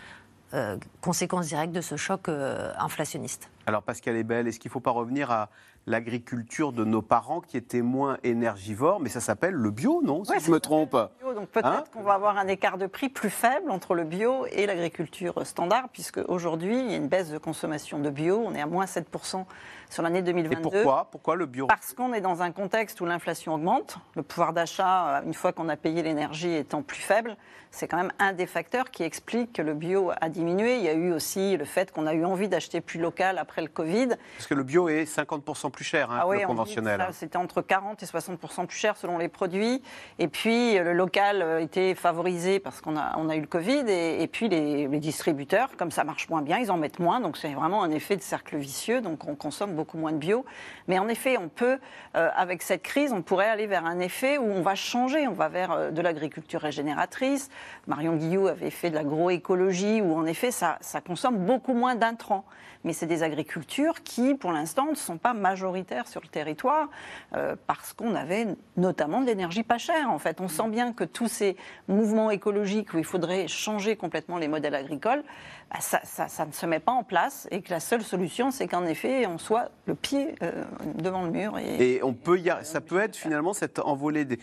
euh, 0.53 0.77
conséquence 1.01 1.47
directe 1.47 1.73
de 1.73 1.81
ce 1.81 1.95
choc 1.95 2.27
euh, 2.27 2.71
inflationniste. 2.77 3.49
Alors 3.65 3.81
Pascal 3.81 4.15
est 4.15 4.23
belle, 4.23 4.47
est-ce 4.47 4.59
qu'il 4.59 4.69
ne 4.69 4.73
faut 4.73 4.79
pas 4.79 4.91
revenir 4.91 5.31
à 5.31 5.49
l'agriculture 5.88 6.71
de 6.71 6.84
nos 6.84 7.02
parents 7.02 7.41
qui 7.41 7.58
était 7.58 7.82
moins 7.82 8.17
énergivore, 8.24 9.00
mais 9.00 9.10
ça 9.10 9.19
s'appelle 9.19 9.54
le 9.54 9.71
bio, 9.71 10.02
non 10.04 10.24
Si 10.24 10.32
Ouais, 10.32 10.39
je 10.39 10.52
me 10.52 10.60
trompe. 10.60 10.95
bio, 11.19 11.34
Donc 11.34 11.50
peut-être 11.50 11.67
Hein 11.67 11.84
qu'on 11.93 12.04
va 12.04 12.13
avoir 12.13 12.38
un 12.38 12.48
écart 12.48 12.78
de 12.78 12.88
prix 12.88 13.10
plus 13.10 13.30
faible 13.30 13.69
entre 13.71 13.93
le 13.93 14.04
bio 14.04 14.45
et 14.52 14.65
l'agriculture 14.65 15.45
standard, 15.45 15.89
puisque 15.91 16.19
aujourd'hui, 16.28 16.80
il 16.80 16.91
y 16.91 16.93
a 16.93 16.98
une 16.98 17.08
baisse 17.08 17.30
de 17.30 17.38
consommation 17.38 18.00
de 18.00 18.10
bio. 18.10 18.41
On 18.43 18.54
est 18.56 18.62
à 18.62 18.65
moins 18.65 18.86
7% 18.86 19.45
sur 19.89 20.04
l'année 20.04 20.19
Et 20.19 20.24
2022. 20.24 20.62
pourquoi 20.62 21.08
Pourquoi 21.12 21.36
le 21.36 21.45
bio 21.45 21.67
Parce 21.67 21.93
qu'on 21.93 22.13
est 22.13 22.21
dans 22.21 22.41
un 22.41 22.52
contexte 22.52 23.02
où 23.02 23.06
l'inflation 23.06 23.54
augmente, 23.54 23.98
le 24.15 24.24
pouvoir 24.24 24.54
d'achat, 24.54 25.17
euh, 25.17 25.21
une 25.26 25.34
fois 25.34 25.54
qu'on 25.54 25.69
a 25.69 25.76
payé 25.76 26.04
l'énergie, 26.04 26.54
étant 26.54 26.82
plus 26.82 27.00
faible, 27.02 27.36
c'est 27.71 27.88
quand 27.89 27.98
même 27.98 28.13
un 28.19 28.32
des 28.32 28.45
facteurs 28.45 28.89
qui 28.89 29.04
explique 29.04 29.52
que 29.52 29.62
le 29.62 29.74
bio 29.74 30.12
a 30.21 30.30
diminué. 30.30 30.78
Il 30.78 30.84
y 30.84 30.88
a 30.88 30.93
eu 30.93 31.12
aussi 31.12 31.58
le 31.58 31.65
fait 31.65 31.91
qu'on 31.91 32.08
a 32.08 32.13
eu 32.13 32.24
envie 32.24 32.48
d'acheter 32.48 32.80
plus 32.80 33.00
local 33.00 33.38
après 33.38 33.62
le 33.62 33.67
Covid. 33.67 34.10
Parce 34.38 34.48
que 34.48 34.54
le 34.54 34.63
bio 34.63 34.88
est 34.88 35.04
50% 35.04 35.71
plus 35.71 35.84
cher 35.84 36.10
hein, 36.10 36.19
Ah 36.21 36.24
que 36.24 36.30
oui, 36.30 36.41
le 36.41 36.48
conventionnel. 36.48 37.02
ça, 37.02 37.12
C'était 37.12 37.38
entre 37.38 37.62
40 37.62 38.02
et 38.02 38.06
60 38.06 38.39
plus 38.67 38.78
cher 38.78 38.95
selon 38.95 39.17
les 39.17 39.28
produits. 39.28 39.82
Et 40.19 40.30
puis 40.30 40.78
le 40.78 40.93
local 40.93 41.41
euh, 41.41 41.60
était 41.60 41.95
favorisé 41.95 42.60
parce 42.62 42.80
qu'on 42.80 42.95
a, 42.95 43.13
on 43.17 43.28
a 43.28 43.36
eu 43.36 43.41
le 43.41 43.48
Covid. 43.48 43.84
Et, 43.89 44.24
et 44.24 44.28
puis 44.28 44.48
les, 44.48 44.88
les 44.88 45.00
distributeurs, 45.00 45.76
comme 45.78 45.91
ça 45.91 46.06
marche 46.06 46.30
moins 46.30 46.41
bien, 46.41 46.60
ils 46.60 46.71
en 46.71 46.78
mettent 46.78 47.00
moins. 47.00 47.19
Donc 47.19 47.36
c'est 47.36 47.54
vraiment 47.54 47.84
un 47.84 47.91
effet 47.91 48.15
de 48.15 48.21
cercle 48.21 48.56
vicieux. 48.56 49.02
Donc 49.02 49.28
on 49.28 49.36
consomme 49.36 49.74
beaucoup 49.75 49.97
moins 49.97 50.11
de 50.11 50.17
bio. 50.17 50.45
Mais 50.88 50.97
en 50.97 51.07
effet, 51.07 51.38
on 51.38 51.49
peut, 51.49 51.77
euh, 52.15 52.29
avec 52.35 52.61
cette 52.61 52.81
crise, 52.81 53.11
on 53.13 53.21
pourrait 53.21 53.49
aller 53.49 53.67
vers 53.67 53.85
un 53.85 53.99
effet 53.99 54.38
où 54.38 54.45
on 54.45 54.61
va 54.61 54.75
changer. 54.75 55.27
On 55.27 55.33
va 55.33 55.49
vers 55.49 55.71
euh, 55.71 55.91
de 55.91 56.01
l'agriculture 56.01 56.61
régénératrice. 56.61 57.49
Marion 57.88 58.15
Guillot 58.15 58.47
avait 58.47 58.71
fait 58.71 58.89
de 58.89 58.95
l'agroécologie 58.95 60.01
où 60.01 60.15
en 60.15 60.25
effet 60.25 60.51
ça, 60.51 60.77
ça 60.81 61.01
consomme 61.01 61.45
beaucoup 61.45 61.73
moins 61.73 61.95
d'intrants. 61.95 62.45
Mais 62.85 62.93
c'est 62.93 63.07
des 63.07 63.23
agricultures 63.23 64.03
qui, 64.03 64.35
pour 64.35 64.51
l'instant, 64.51 64.85
ne 64.91 64.95
sont 64.95 65.17
pas 65.17 65.33
majoritaires 65.33 66.07
sur 66.07 66.21
le 66.21 66.27
territoire 66.27 66.88
euh, 67.35 67.55
parce 67.65 67.93
qu'on 67.93 68.13
avait 68.13 68.45
notamment 68.77 69.21
de 69.21 69.25
l'énergie 69.25 69.63
pas 69.63 69.79
chère. 69.79 70.11
En 70.11 70.19
fait, 70.19 70.39
on 70.39 70.47
sent 70.47 70.69
bien 70.69 70.93
que 70.93 71.03
tous 71.03 71.27
ces 71.27 71.57
mouvements 71.88 72.29
écologiques 72.29 72.93
où 72.93 72.99
il 72.99 73.03
faudrait 73.03 73.47
changer 73.47 73.95
complètement 73.95 74.38
les 74.38 74.47
modèles 74.47 74.75
agricoles, 74.75 75.23
bah, 75.71 75.78
ça, 75.82 75.99
ça- 76.04 76.28
ça 76.28 76.45
ne 76.45 76.51
se 76.51 76.65
met 76.65 76.80
pas 76.80 76.91
en 76.91 77.04
place 77.04 77.47
et 77.51 77.62
que 77.62 77.71
la 77.71 77.80
seule 77.80 78.01
solution, 78.04 78.51
c'est 78.51 78.67
qu'en 78.67 78.86
effet, 78.86 79.25
on 79.25 79.38
soit 79.38 79.71
le 79.88 79.95
pied 79.95 80.36
euh, 80.43 80.63
devant 80.95 81.23
le 81.23 81.32
mur. 81.32 81.58
Et, 81.58 81.95
Et 81.95 82.04
on 82.04 82.13
peut 82.13 82.39
y 82.39 82.49
a- 82.49 82.63
ça 82.63 82.82
peut 82.82 82.99
être 82.99 83.15
finalement 83.15 83.54
cette 83.54 83.80
envolée 83.80 84.25
des. 84.25 84.39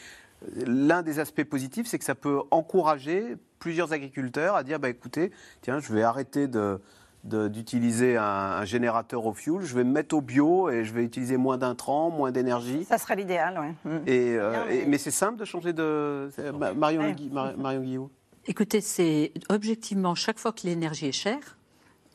L'un 0.66 1.02
des 1.02 1.20
aspects 1.20 1.44
positifs, 1.44 1.86
c'est 1.86 1.98
que 2.00 2.04
ça 2.04 2.16
peut 2.16 2.40
encourager 2.50 3.36
plusieurs 3.60 3.92
agriculteurs 3.92 4.56
à 4.56 4.64
dire 4.64 4.80
bah, 4.80 4.88
écoutez, 4.88 5.30
tiens, 5.60 5.78
je 5.78 5.92
vais 5.92 6.02
arrêter 6.02 6.48
de 6.48 6.80
d'utiliser 7.24 8.16
un, 8.16 8.24
un 8.24 8.64
générateur 8.64 9.24
au 9.26 9.32
fuel, 9.32 9.60
je 9.62 9.76
vais 9.76 9.84
me 9.84 9.92
mettre 9.92 10.16
au 10.16 10.20
bio 10.20 10.68
et 10.70 10.84
je 10.84 10.92
vais 10.92 11.04
utiliser 11.04 11.36
moins 11.36 11.56
d'intrants, 11.56 12.10
moins 12.10 12.32
d'énergie. 12.32 12.82
ça 12.84 12.98
serait 12.98 13.14
l'idéal, 13.14 13.60
oui. 13.62 13.90
Mm. 13.92 13.96
Et, 14.08 14.36
euh, 14.36 14.68
et- 14.68 14.86
mais- 14.86 14.98
c'est 14.98 15.12
simple 15.12 15.38
de 15.38 15.44
changer 15.44 15.72
de. 15.72 16.28
Marion, 16.74 17.02
Ouais. 17.02 17.14
Marion 17.56 17.80
Guillot. 17.80 18.10
Écoutez, 18.48 18.80
c'est 18.80 19.32
objectivement, 19.50 20.16
chaque 20.16 20.38
fois 20.38 20.52
que 20.52 20.66
l'énergie 20.66 21.06
est 21.06 21.12
chère, 21.12 21.56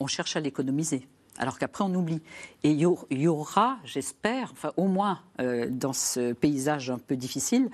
on 0.02 0.08
cherche 0.08 0.36
à 0.36 0.42
l'économiser. 0.42 1.08
Alors 1.38 1.58
qu'après, 1.58 1.86
on 1.86 1.94
oublie. 1.94 2.22
Et 2.64 2.72
il 2.72 2.82
y 3.12 3.28
aura, 3.28 3.78
j'espère, 3.86 4.50
enfin 4.52 4.74
au 4.76 4.88
moins 4.88 5.22
euh, 5.40 5.68
dans 5.70 5.94
ce 5.94 6.34
paysage 6.34 6.90
un 6.90 6.98
peu 6.98 7.16
difficile, 7.16 7.70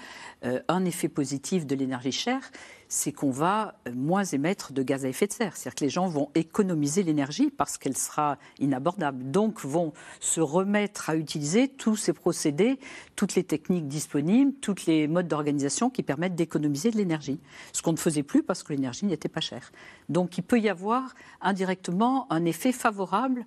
euh, 0.45 0.59
un 0.67 0.85
effet 0.85 1.07
positif 1.07 1.65
de 1.65 1.73
l'énergie 1.73 2.11
chère, 2.11 2.51
c'est 2.93 3.11
qu'on 3.11 3.31
va 3.31 3.73
euh, 3.87 3.91
moins 3.95 4.23
émettre 4.23 4.71
de 4.71 4.83
gaz 4.83 5.03
à 5.03 5.09
effet 5.09 5.25
de 5.25 5.33
serre. 5.33 5.57
C'est-à-dire 5.57 5.75
que 5.75 5.83
les 5.83 5.89
gens 5.89 6.07
vont 6.07 6.29
économiser 6.35 7.01
l'énergie 7.01 7.49
parce 7.49 7.79
qu'elle 7.79 7.97
sera 7.97 8.37
inabordable. 8.59 9.31
Donc 9.31 9.65
vont 9.65 9.93
se 10.19 10.39
remettre 10.39 11.09
à 11.09 11.15
utiliser 11.15 11.67
tous 11.67 11.95
ces 11.95 12.13
procédés, 12.13 12.79
toutes 13.15 13.33
les 13.33 13.43
techniques 13.43 13.87
disponibles, 13.87 14.53
tous 14.61 14.85
les 14.85 15.07
modes 15.07 15.27
d'organisation 15.27 15.89
qui 15.89 16.03
permettent 16.03 16.35
d'économiser 16.35 16.91
de 16.91 16.97
l'énergie. 16.97 17.39
Ce 17.71 17.81
qu'on 17.81 17.93
ne 17.93 17.97
faisait 17.97 18.21
plus 18.21 18.43
parce 18.43 18.61
que 18.61 18.71
l'énergie 18.73 19.07
n'était 19.07 19.27
pas 19.27 19.41
chère. 19.41 19.71
Donc 20.07 20.37
il 20.37 20.43
peut 20.43 20.59
y 20.59 20.69
avoir 20.69 21.15
indirectement 21.41 22.31
un 22.31 22.45
effet 22.45 22.71
favorable 22.71 23.43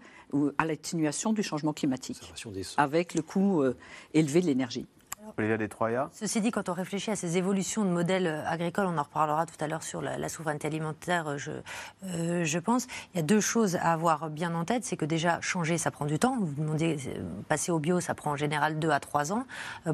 à 0.58 0.66
l'atténuation 0.66 1.32
du 1.32 1.44
changement 1.44 1.72
climatique 1.72 2.32
avec 2.78 3.14
le 3.14 3.22
coût 3.22 3.62
euh, 3.62 3.76
élevé 4.12 4.40
de 4.40 4.46
l'énergie. 4.46 4.86
Olivia. 5.26 5.56
Ceci 6.12 6.40
dit, 6.40 6.50
quand 6.50 6.68
on 6.68 6.72
réfléchit 6.72 7.10
à 7.10 7.16
ces 7.16 7.36
évolutions 7.36 7.84
de 7.84 7.90
modèles 7.90 8.26
euh, 8.26 8.42
agricoles, 8.46 8.86
on 8.86 8.96
en 8.98 9.02
reparlera 9.02 9.46
tout 9.46 9.54
à 9.60 9.66
l'heure 9.66 9.82
sur 9.82 10.00
la, 10.02 10.18
la 10.18 10.28
souveraineté 10.28 10.66
alimentaire, 10.66 11.28
euh, 11.28 11.36
je, 11.38 11.50
euh, 12.04 12.44
je 12.44 12.58
pense. 12.58 12.86
Il 13.14 13.16
y 13.16 13.20
a 13.20 13.22
deux 13.22 13.40
choses 13.40 13.76
à 13.76 13.92
avoir 13.92 14.30
bien 14.30 14.54
en 14.54 14.64
tête. 14.64 14.84
C'est 14.84 14.96
que 14.96 15.04
déjà, 15.04 15.40
changer, 15.40 15.78
ça 15.78 15.90
prend 15.90 16.04
du 16.06 16.18
temps. 16.18 16.36
Vous 16.40 16.54
demandez, 16.60 16.96
passer 17.48 17.72
au 17.72 17.78
bio, 17.78 18.00
ça 18.00 18.14
prend 18.14 18.32
en 18.32 18.36
général 18.36 18.78
deux 18.78 18.90
à 18.90 19.00
trois 19.00 19.32
ans 19.32 19.44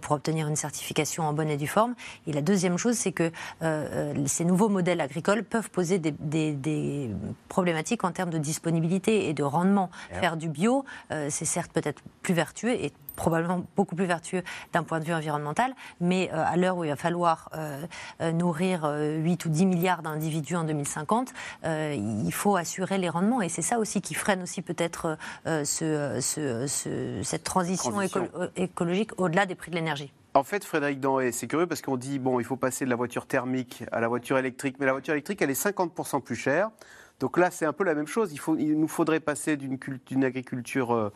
pour 0.02 0.12
obtenir 0.12 0.48
une 0.48 0.56
certification 0.56 1.24
en 1.24 1.32
bonne 1.32 1.48
et 1.50 1.56
due 1.56 1.66
forme. 1.66 1.94
Et 2.26 2.32
la 2.32 2.42
deuxième 2.42 2.76
chose, 2.78 2.96
c'est 2.96 3.12
que 3.12 3.30
euh, 3.62 4.14
ces 4.26 4.44
nouveaux 4.44 4.68
modèles 4.68 5.00
agricoles 5.00 5.44
peuvent 5.44 5.70
poser 5.70 5.98
des, 5.98 6.10
des- 6.12 6.52
des 6.52 7.10
problématiques 7.48 8.04
en 8.04 8.12
termes 8.12 8.30
de 8.30 8.38
disponibilité 8.38 9.28
et 9.28 9.34
de 9.34 9.42
rendement. 9.42 9.90
Faire 10.20 10.36
du 10.36 10.48
bio, 10.48 10.84
euh, 11.10 11.28
c'est 11.30 11.44
certes 11.44 11.72
peut-être 11.72 12.02
plus 12.22 12.34
vertueux 12.34 12.70
et 12.72 12.92
probablement 13.16 13.64
beaucoup 13.76 13.94
plus 13.96 14.06
vertueux 14.06 14.42
d'un 14.72 14.82
point 14.82 15.00
de 15.00 15.04
vue 15.04 15.14
environnemental, 15.14 15.74
mais 16.00 16.30
euh, 16.32 16.44
à 16.46 16.56
l'heure 16.56 16.76
où 16.76 16.84
il 16.84 16.90
va 16.90 16.96
falloir 16.96 17.48
euh, 17.54 17.84
euh, 18.20 18.32
nourrir 18.32 18.84
8 18.84 19.44
ou 19.44 19.48
10 19.48 19.66
milliards 19.66 20.02
d'individus 20.02 20.56
en 20.56 20.64
2050, 20.64 21.32
il 21.64 22.32
faut 22.32 22.56
assurer 22.56 22.98
les 22.98 23.08
rendements. 23.08 23.42
Et 23.42 23.48
c'est 23.48 23.62
ça 23.62 23.78
aussi 23.78 24.00
qui 24.00 24.14
freine 24.14 24.42
aussi 24.42 24.62
peut-être 24.62 25.16
ce, 25.46 26.18
ce- 26.20 26.66
ce- 26.66 27.20
cette 27.22 27.44
transition, 27.44 27.90
Transition. 27.90 28.24
éco- 28.24 28.44
écologique 28.56 29.10
au-delà 29.20 29.46
des 29.46 29.54
prix 29.54 29.70
de 29.70 29.76
l'énergie. 29.76 30.12
En 30.34 30.44
fait, 30.44 30.64
Frédéric 30.64 30.98
Danhé, 31.00 31.30
c'est 31.30 31.46
curieux 31.46 31.66
parce 31.66 31.82
qu'on 31.82 31.96
dit, 31.98 32.18
bon, 32.18 32.40
il 32.40 32.44
faut 32.46 32.56
passer 32.56 32.84
de 32.86 32.90
la 32.90 32.96
voiture 32.96 33.26
thermique 33.26 33.84
à 33.92 34.00
la 34.00 34.08
voiture 34.08 34.38
électrique, 34.38 34.76
mais 34.80 34.86
la 34.86 34.92
voiture 34.92 35.12
électrique, 35.12 35.42
elle 35.42 35.50
est 35.50 35.60
50% 35.62 36.22
plus 36.22 36.36
chère. 36.36 36.70
Donc 37.20 37.36
là, 37.36 37.50
c'est 37.50 37.66
un 37.66 37.72
peu 37.74 37.84
la 37.84 37.94
même 37.94 38.06
chose. 38.06 38.32
Il, 38.32 38.38
faut, 38.38 38.56
il 38.56 38.78
nous 38.80 38.88
faudrait 38.88 39.20
passer 39.20 39.56
d'une 39.58 39.78
cul- 39.78 40.00
d'une 40.06 40.24
agriculture 40.24 41.12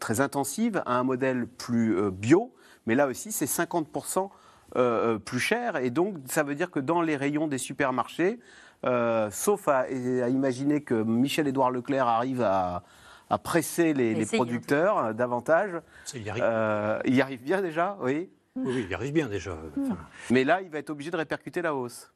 très 0.00 0.20
intensive 0.20 0.82
à 0.86 0.98
un 0.98 1.04
modèle 1.04 1.46
plus 1.46 1.96
euh, 1.96 2.10
bio, 2.10 2.52
mais 2.86 2.94
là 2.94 3.06
aussi, 3.06 3.32
c'est 3.32 3.46
50% 3.46 4.28
euh, 4.76 5.14
euh, 5.14 5.18
plus 5.18 5.38
cher. 5.40 5.76
Et 5.76 5.90
donc, 5.90 6.16
ça 6.26 6.42
veut 6.42 6.54
dire 6.54 6.70
que 6.70 6.80
dans 6.80 7.02
les 7.02 7.16
rayons 7.16 7.46
des 7.48 7.58
supermarchés, 7.58 8.40
euh, 8.86 9.30
sauf 9.30 9.68
à, 9.68 9.80
à 9.80 9.88
imaginer 10.28 10.82
que 10.82 10.94
Michel-Édouard 10.94 11.70
Leclerc 11.70 12.06
arrive 12.08 12.42
à, 12.42 12.82
à 13.28 13.38
presser 13.38 13.92
les, 13.92 14.24
producteurs 14.26 14.98
euh, 14.98 15.12
davantage, 15.12 15.72
il 16.14 16.22
y 16.22 16.30
arrive. 16.30 16.42
euh, 16.46 16.98
il 17.04 17.14
y 17.14 17.20
arrive 17.20 17.42
bien 17.42 17.60
déjà, 17.62 17.96
oui. 18.00 18.30
Oui, 18.56 18.72
oui, 18.74 18.82
il 18.84 18.90
y 18.90 18.94
arrive 18.94 19.12
bien 19.12 19.28
déjà. 19.28 19.52
Enfin, 19.78 19.96
Mais 20.30 20.42
là, 20.44 20.60
il 20.60 20.70
va 20.70 20.78
être 20.78 20.90
obligé 20.90 21.10
de 21.12 21.16
répercuter 21.16 21.62
la 21.62 21.74
hausse. 21.74 22.10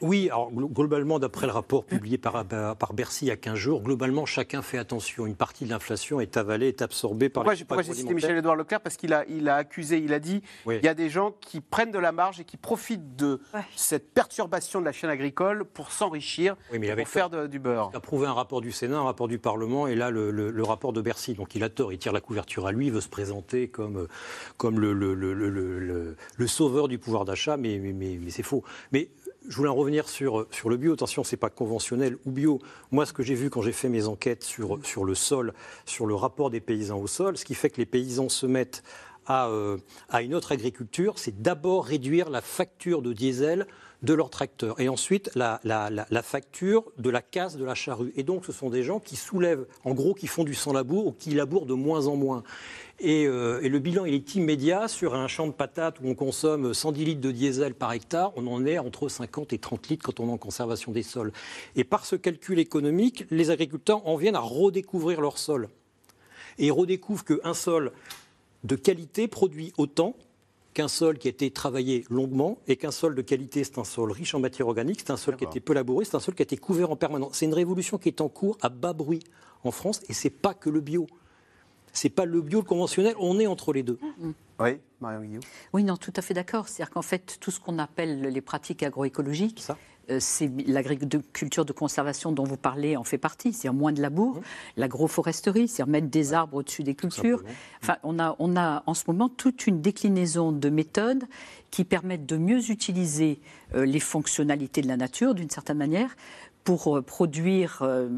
Oui, 0.00 0.28
alors 0.30 0.52
glo- 0.52 0.68
globalement, 0.72 1.18
d'après 1.18 1.46
le 1.46 1.52
rapport 1.52 1.84
publié 1.84 2.18
par, 2.18 2.44
par 2.76 2.92
Bercy 2.92 3.24
il 3.26 3.28
y 3.28 3.30
a 3.32 3.36
15 3.36 3.54
jours, 3.56 3.82
globalement, 3.82 4.26
chacun 4.26 4.62
fait 4.62 4.78
attention. 4.78 5.26
Une 5.26 5.34
partie 5.34 5.64
de 5.64 5.70
l'inflation 5.70 6.20
est 6.20 6.36
avalée, 6.36 6.68
est 6.68 6.82
absorbée 6.82 7.28
par 7.28 7.42
Pourquoi 7.42 7.54
les 7.54 7.64
pourquoi 7.64 7.82
j'ai 7.82 7.94
cité. 7.94 8.14
Michel-Édouard 8.14 8.54
Leclerc 8.56 8.80
Parce 8.80 8.96
qu'il 8.96 9.12
a, 9.12 9.24
il 9.28 9.48
a 9.48 9.56
accusé, 9.56 9.98
il 9.98 10.12
a 10.12 10.20
dit 10.20 10.42
Oui. 10.66 10.76
il 10.80 10.84
y 10.84 10.88
a 10.88 10.94
des 10.94 11.08
gens 11.10 11.32
qui 11.40 11.60
prennent 11.60 11.90
de 11.90 11.98
la 11.98 12.12
marge 12.12 12.38
et 12.40 12.44
qui 12.44 12.56
profitent 12.56 13.16
de 13.16 13.40
Ouais. 13.54 13.60
cette 13.76 14.12
perturbation 14.14 14.80
de 14.80 14.84
la 14.84 14.92
chaîne 14.92 15.10
agricole 15.10 15.64
pour 15.64 15.90
s'enrichir, 15.90 16.56
Oui, 16.72 16.78
pour 16.96 17.08
faire 17.08 17.30
de- 17.30 17.46
du 17.46 17.58
beurre. 17.58 17.90
Il 17.92 17.96
a 17.96 18.00
prouvé 18.00 18.26
un 18.26 18.32
rapport 18.34 18.60
du 18.60 18.70
Sénat, 18.72 18.98
un 18.98 19.04
rapport 19.04 19.28
du 19.28 19.38
Parlement, 19.38 19.86
et 19.88 19.94
là, 19.94 20.10
le, 20.10 20.30
le- 20.30 20.50
le 20.50 20.62
rapport 20.62 20.92
de 20.92 21.00
Bercy. 21.00 21.34
Donc 21.34 21.54
il 21.54 21.64
a 21.64 21.68
tort, 21.68 21.92
il 21.92 21.98
tire 21.98 22.12
la 22.12 22.20
couverture 22.20 22.66
à 22.66 22.72
lui, 22.72 22.86
il 22.86 22.92
veut 22.92 23.00
se 23.00 23.08
présenter 23.08 23.68
comme, 23.68 24.06
comme 24.56 24.78
le, 24.78 24.92
le- 24.92 25.14
le- 25.14 25.34
le- 25.34 25.50
le- 25.50 25.78
le- 25.78 26.16
le 26.36 26.46
sauveur 26.46 26.86
du 26.88 26.98
pouvoir 26.98 27.24
d'achat, 27.24 27.56
mais, 27.56 27.78
mais, 27.78 27.92
mais- 27.92 28.18
mais 28.22 28.30
c'est 28.30 28.42
faux. 28.42 28.62
Mais 28.92 29.08
je 29.48 29.56
voulais 29.56 29.68
en 29.68 29.74
revenir 29.74 30.08
sur, 30.08 30.46
sur 30.50 30.68
le 30.68 30.76
bio. 30.76 30.92
Attention, 30.92 31.24
c'est 31.24 31.36
pas 31.36 31.50
conventionnel 31.50 32.18
ou 32.26 32.30
bio. 32.30 32.60
Moi, 32.90 33.06
ce 33.06 33.12
que 33.12 33.22
j'ai 33.22 33.34
vu 33.34 33.50
quand 33.50 33.62
j'ai 33.62 33.72
fait 33.72 33.88
mes 33.88 34.06
enquêtes 34.06 34.44
sur, 34.44 34.78
sur 34.84 35.04
le 35.04 35.14
sol, 35.14 35.54
sur 35.86 36.06
le 36.06 36.14
rapport 36.14 36.50
des 36.50 36.60
paysans 36.60 36.98
au 36.98 37.06
sol, 37.06 37.36
ce 37.36 37.44
qui 37.44 37.54
fait 37.54 37.70
que 37.70 37.78
les 37.78 37.86
paysans 37.86 38.28
se 38.28 38.46
mettent 38.46 38.82
à, 39.26 39.48
euh, 39.48 39.78
une 40.20 40.34
autre 40.34 40.52
agriculture, 40.52 41.18
c'est 41.18 41.42
d'abord 41.42 41.84
réduire 41.84 42.30
la 42.30 42.40
facture 42.40 43.02
de 43.02 43.12
diesel 43.12 43.66
de 44.02 44.14
leur 44.14 44.30
tracteur 44.30 44.80
et 44.80 44.88
ensuite 44.88 45.28
la 45.34 45.60
facture 46.22 46.84
de 46.98 47.10
la 47.10 47.20
casse 47.20 47.56
de 47.56 47.64
la 47.64 47.74
charrue. 47.74 48.12
Et 48.16 48.22
donc 48.22 48.46
ce 48.46 48.52
sont 48.52 48.70
des 48.70 48.84
gens 48.84 49.00
qui 49.00 49.16
soulèvent, 49.16 49.66
en 49.84 49.92
gros, 49.92 50.14
qui 50.14 50.28
font 50.28 50.44
du 50.44 50.54
sans-labour 50.54 51.08
ou 51.08 51.12
qui 51.12 51.30
labourent 51.30 51.66
de 51.66 51.74
moins 51.74 52.06
en 52.06 52.14
moins. 52.14 52.44
Et, 53.00 53.26
euh, 53.26 53.60
et 53.62 53.68
le 53.68 53.78
bilan, 53.78 54.04
il 54.06 54.14
est 54.14 54.34
immédiat. 54.34 54.88
Sur 54.88 55.14
un 55.14 55.28
champ 55.28 55.46
de 55.46 55.52
patates 55.52 56.00
où 56.00 56.08
on 56.08 56.14
consomme 56.14 56.74
110 56.74 57.04
litres 57.04 57.20
de 57.20 57.30
diesel 57.30 57.74
par 57.74 57.92
hectare, 57.92 58.32
on 58.36 58.46
en 58.48 58.66
est 58.66 58.78
entre 58.78 59.08
50 59.08 59.52
et 59.52 59.58
30 59.58 59.88
litres 59.88 60.04
quand 60.04 60.20
on 60.20 60.28
est 60.28 60.32
en 60.32 60.38
conservation 60.38 60.90
des 60.90 61.04
sols. 61.04 61.32
Et 61.76 61.84
par 61.84 62.04
ce 62.04 62.16
calcul 62.16 62.58
économique, 62.58 63.24
les 63.30 63.50
agriculteurs 63.50 64.06
en 64.06 64.16
viennent 64.16 64.36
à 64.36 64.40
redécouvrir 64.40 65.20
leur 65.20 65.38
sol. 65.38 65.68
Et 66.58 66.66
ils 66.66 66.72
redécouvrent 66.72 67.24
qu'un 67.24 67.54
sol 67.54 67.92
de 68.64 68.74
qualité 68.74 69.28
produit 69.28 69.72
autant 69.76 70.16
qu'un 70.74 70.88
sol 70.88 71.18
qui 71.18 71.28
a 71.28 71.30
été 71.30 71.50
travaillé 71.50 72.04
longuement 72.10 72.58
et 72.68 72.76
qu'un 72.76 72.90
sol 72.90 73.14
de 73.14 73.22
qualité, 73.22 73.64
c'est 73.64 73.78
un 73.78 73.84
sol 73.84 74.12
riche 74.12 74.34
en 74.34 74.40
matière 74.40 74.68
organique, 74.68 75.00
c'est 75.00 75.10
un 75.10 75.16
sol 75.16 75.36
qui 75.36 75.44
a 75.44 75.48
été 75.48 75.60
peu 75.60 75.72
labouré, 75.72 76.04
c'est 76.04 76.14
un 76.14 76.20
sol 76.20 76.34
qui 76.34 76.42
a 76.42 76.44
été 76.44 76.56
couvert 76.56 76.90
en 76.90 76.96
permanence. 76.96 77.30
C'est 77.34 77.46
une 77.46 77.54
révolution 77.54 77.98
qui 77.98 78.08
est 78.08 78.20
en 78.20 78.28
cours 78.28 78.58
à 78.60 78.68
bas 78.68 78.92
bruit 78.92 79.20
en 79.64 79.70
France 79.70 80.00
et 80.08 80.12
c'est 80.12 80.30
pas 80.30 80.54
que 80.54 80.70
le 80.70 80.80
bio. 80.80 81.06
C'est 81.92 82.08
pas 82.10 82.24
le 82.24 82.40
bio 82.40 82.60
le 82.60 82.64
conventionnel, 82.64 83.14
on 83.18 83.38
est 83.40 83.46
entre 83.46 83.72
les 83.72 83.82
deux. 83.82 83.98
Oui, 84.60 84.78
Marion 85.00 85.20
Guillaume. 85.22 85.42
Oui, 85.72 85.84
non, 85.84 85.96
tout 85.96 86.12
à 86.16 86.22
fait 86.22 86.34
d'accord. 86.34 86.68
C'est-à-dire 86.68 86.92
qu'en 86.92 87.02
fait, 87.02 87.38
tout 87.40 87.50
ce 87.50 87.60
qu'on 87.60 87.78
appelle 87.78 88.22
les 88.22 88.40
pratiques 88.40 88.82
agroécologiques, 88.82 89.60
Ça. 89.60 89.76
euh, 90.10 90.18
c'est 90.20 90.50
l'agriculture 90.66 91.64
de 91.64 91.72
conservation 91.72 92.32
dont 92.32 92.42
vous 92.44 92.56
parlez 92.56 92.96
en 92.96 93.04
fait 93.04 93.18
partie, 93.18 93.52
c'est-à-dire 93.52 93.78
moins 93.78 93.92
de 93.92 94.02
labour, 94.02 94.40
l'agroforesterie, 94.76 95.68
c'est-à-dire 95.68 95.92
mettre 95.92 96.08
des 96.08 96.32
arbres 96.32 96.56
au-dessus 96.56 96.82
des 96.82 96.94
cultures. 96.94 97.42
Enfin, 97.82 97.96
on 98.02 98.18
a, 98.18 98.34
on 98.38 98.56
a 98.56 98.82
en 98.86 98.94
ce 98.94 99.04
moment 99.06 99.28
toute 99.28 99.66
une 99.66 99.80
déclinaison 99.80 100.50
de 100.52 100.68
méthodes 100.70 101.24
qui 101.70 101.84
permettent 101.84 102.26
de 102.26 102.36
mieux 102.36 102.70
utiliser 102.70 103.40
euh, 103.74 103.84
les 103.84 104.00
fonctionnalités 104.00 104.80
de 104.82 104.88
la 104.88 104.96
nature, 104.96 105.34
d'une 105.34 105.50
certaine 105.50 105.78
manière, 105.78 106.16
pour 106.64 106.96
euh, 106.96 107.02
produire 107.02 107.78
euh, 107.82 108.08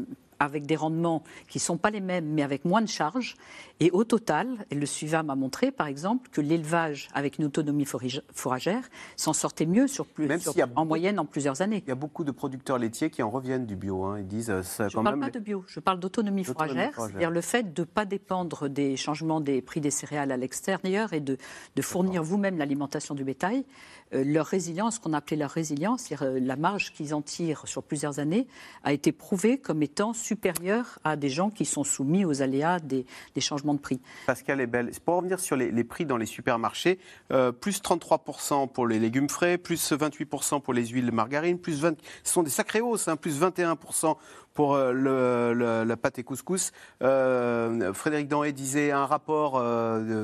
avec 0.41 0.65
des 0.65 0.75
rendements 0.75 1.23
qui 1.47 1.59
ne 1.59 1.61
sont 1.61 1.77
pas 1.77 1.89
les 1.91 1.99
mêmes, 2.01 2.25
mais 2.25 2.41
avec 2.41 2.65
moins 2.65 2.81
de 2.81 2.87
charges. 2.87 3.35
Et 3.79 3.91
au 3.91 4.03
total, 4.03 4.47
et 4.69 4.75
le 4.75 4.85
SUVA 4.85 5.23
m'a 5.23 5.35
montré, 5.35 5.71
par 5.71 5.87
exemple, 5.87 6.29
que 6.31 6.41
l'élevage 6.41 7.07
avec 7.13 7.37
une 7.37 7.45
autonomie 7.45 7.85
fourragère 8.33 8.83
s'en 9.15 9.33
sortait 9.33 9.65
mieux 9.65 9.87
sur 9.87 10.05
plus, 10.05 10.27
Même 10.27 10.39
sur- 10.39 10.51
s'il 10.51 10.59
y 10.59 10.61
a 10.61 10.65
en 10.65 10.69
beaucoup- 10.69 10.87
moyenne 10.87 11.19
en 11.19 11.25
plusieurs 11.25 11.61
années. 11.61 11.83
Il 11.85 11.89
y 11.89 11.91
a 11.91 11.95
beaucoup 11.95 12.23
de 12.23 12.31
producteurs 12.31 12.77
laitiers 12.77 13.09
qui 13.09 13.23
en 13.23 13.29
reviennent 13.29 13.65
du 13.65 13.75
bio. 13.75 14.03
hein. 14.03 14.19
Ils 14.19 14.27
disent 14.27 14.49
euh, 14.49 14.63
ça 14.63 14.87
Je 14.87 14.95
quand 14.95 15.01
ne 15.01 15.05
parle 15.05 15.19
même. 15.19 15.31
pas 15.31 15.39
de 15.39 15.43
bio, 15.43 15.63
je 15.67 15.79
parle 15.79 15.99
d'autonomie 15.99 16.43
D'autonomie 16.43 16.69
fourragère, 16.69 16.93
fourragère. 16.93 17.11
c'est-à-dire 17.13 17.31
le 17.31 17.41
fait 17.41 17.73
de 17.73 17.81
ne 17.81 17.85
pas 17.85 18.05
dépendre 18.05 18.67
des 18.69 18.97
changements 18.97 19.41
des 19.41 19.61
prix 19.61 19.81
des 19.81 19.91
céréales 19.91 20.31
à 20.31 20.37
l'extérieur 20.37 21.13
et 21.13 21.19
de, 21.19 21.37
de 21.75 21.81
fournir 21.81 22.23
vous-même 22.23 22.57
l'alimentation 22.57 23.15
du 23.15 23.23
bétail. 23.23 23.65
Euh, 24.13 24.23
leur 24.25 24.45
résilience, 24.45 24.95
ce 24.95 24.99
qu'on 24.99 25.13
appelait 25.13 25.37
leur 25.37 25.51
résilience, 25.51 26.03
c'est-à-dire 26.03 26.27
euh, 26.27 26.39
la 26.39 26.55
marge 26.55 26.91
qu'ils 26.91 27.13
en 27.13 27.21
tirent 27.21 27.63
sur 27.65 27.83
plusieurs 27.83 28.19
années, 28.19 28.47
a 28.83 28.93
été 28.93 29.11
prouvée 29.11 29.57
comme 29.57 29.81
étant 29.83 30.13
supérieure 30.13 30.99
à 31.03 31.15
des 31.15 31.29
gens 31.29 31.49
qui 31.49 31.65
sont 31.65 31.83
soumis 31.83 32.25
aux 32.25 32.41
aléas 32.41 32.79
des, 32.79 33.05
changements 33.39 33.73
de 33.73 33.79
prix. 33.79 33.99
Pascal 34.27 34.61
est 34.61 34.67
belle. 34.67 34.91
Pour 35.03 35.15
revenir 35.15 35.39
sur 35.39 35.55
les, 35.55 35.83
prix 35.83 36.05
dans 36.05 36.17
les 36.17 36.25
supermarchés, 36.25 36.99
euh, 37.31 37.51
plus 37.51 37.81
33% 37.81 38.71
pour 38.71 38.85
les 38.85 38.99
légumes 38.99 39.29
frais, 39.29 39.57
plus 39.57 39.91
28% 39.91 40.61
pour 40.61 40.73
les 40.73 40.87
huiles 40.87 41.11
margarine, 41.11 41.57
plus 41.57 41.81
20, 41.81 41.95
ce 42.23 42.33
sont 42.33 42.43
des 42.43 42.51
sacrées 42.51 42.81
hausses, 42.81 43.07
hein, 43.07 43.15
plus 43.15 43.41
21% 43.41 44.15
pour 44.53 44.75
la 44.75 45.97
pâte 45.97 46.19
et 46.19 46.23
couscous. 46.23 46.73
Frédéric 46.99 48.27
Danhé 48.27 48.51
disait 48.51 48.91
un 48.91 49.05
rapport 49.05 49.61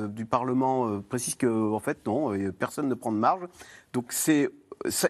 du 0.08 0.26
Parlement 0.26 1.00
précise 1.00 1.34
que 1.34 1.72
en 1.72 1.80
fait 1.80 2.06
non, 2.06 2.36
personne 2.58 2.88
ne 2.88 2.94
prend 2.94 3.10
de 3.10 3.16
marge. 3.16 3.48
Donc 3.92 4.12
c'est 4.12 4.48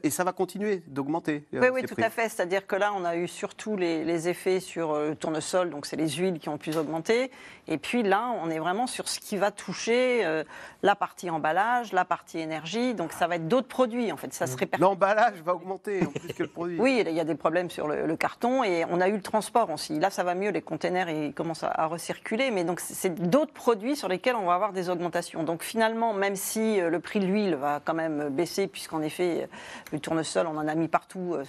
et 0.02 0.10
ça 0.10 0.24
va 0.24 0.32
continuer 0.32 0.82
d'augmenter. 0.86 1.44
euh, 1.54 1.60
Oui, 1.60 1.68
oui, 1.72 1.82
tout 1.84 1.94
prix. 1.94 2.04
à 2.04 2.10
fait. 2.10 2.28
C'est-à-dire 2.28 2.66
que 2.66 2.76
là, 2.76 2.92
on 2.96 3.04
a 3.04 3.16
eu 3.16 3.28
surtout 3.28 3.76
les, 3.76 4.04
les 4.04 4.28
effets 4.28 4.60
sur 4.60 4.92
euh, 4.92 5.10
le 5.10 5.16
tournesol, 5.16 5.70
donc 5.70 5.86
c'est 5.86 5.96
les 5.96 6.08
huiles 6.08 6.38
qui 6.38 6.48
ont 6.48 6.58
pu 6.58 6.74
augmenter. 6.76 7.30
Et 7.66 7.76
puis 7.78 8.02
là, 8.02 8.32
on 8.42 8.48
est 8.50 8.58
vraiment 8.58 8.86
sur 8.86 9.08
ce 9.08 9.20
qui 9.20 9.36
va 9.36 9.50
toucher 9.50 10.24
euh, 10.24 10.42
la 10.82 10.94
partie 10.94 11.28
emballage, 11.28 11.92
la 11.92 12.04
partie 12.04 12.38
énergie. 12.38 12.94
Donc 12.94 13.12
ça 13.12 13.26
va 13.26 13.36
être 13.36 13.46
d'autres 13.48 13.68
produits, 13.68 14.10
en 14.10 14.16
fait. 14.16 14.32
Ça 14.32 14.46
se 14.46 14.56
répercute. 14.56 14.80
L'emballage 14.80 15.42
va 15.44 15.54
augmenter 15.54 16.04
en 16.06 16.10
plus 16.10 16.28
que 16.32 16.42
le 16.44 16.48
produit. 16.48 16.78
Oui, 16.80 17.02
il 17.06 17.12
y 17.14 17.20
a 17.20 17.24
des 17.24 17.34
problèmes 17.34 17.70
sur 17.70 17.88
le, 17.88 18.06
le 18.06 18.16
carton 18.16 18.62
et 18.64 18.84
on 18.90 19.00
a 19.00 19.08
eu 19.08 19.16
le 19.16 19.22
transport 19.22 19.70
aussi. 19.70 19.98
Là, 19.98 20.10
ça 20.10 20.22
va 20.24 20.34
mieux, 20.34 20.50
les 20.50 20.62
containers 20.62 21.08
ils 21.10 21.34
commencent 21.34 21.64
à, 21.64 21.68
à 21.70 21.86
recirculer, 21.86 22.50
mais 22.50 22.64
donc 22.64 22.80
c'est- 22.80 23.08
d'autres 23.10 23.52
produits 23.52 23.96
sur 23.96 24.08
lesquels 24.08 24.36
on 24.36 24.46
va 24.46 24.54
avoir 24.54 24.72
des 24.72 24.88
augmentations. 24.90 25.42
Donc 25.42 25.62
finalement, 25.62 26.14
même 26.14 26.36
si 26.36 26.80
euh, 26.80 26.88
le 26.88 27.00
prix 27.00 27.20
de 27.20 27.26
l'huile 27.26 27.54
va 27.56 27.80
quand 27.84 27.94
même 27.94 28.28
baisser, 28.30 28.66
puisqu'en 28.68 29.02
effet, 29.02 29.48
le 29.92 29.98
tournesol, 30.00 30.46
on 30.46 30.56
en 30.56 30.68
a 30.68 30.74
mis 30.74 30.88
partout 30.88 31.34
euh, 31.34 31.44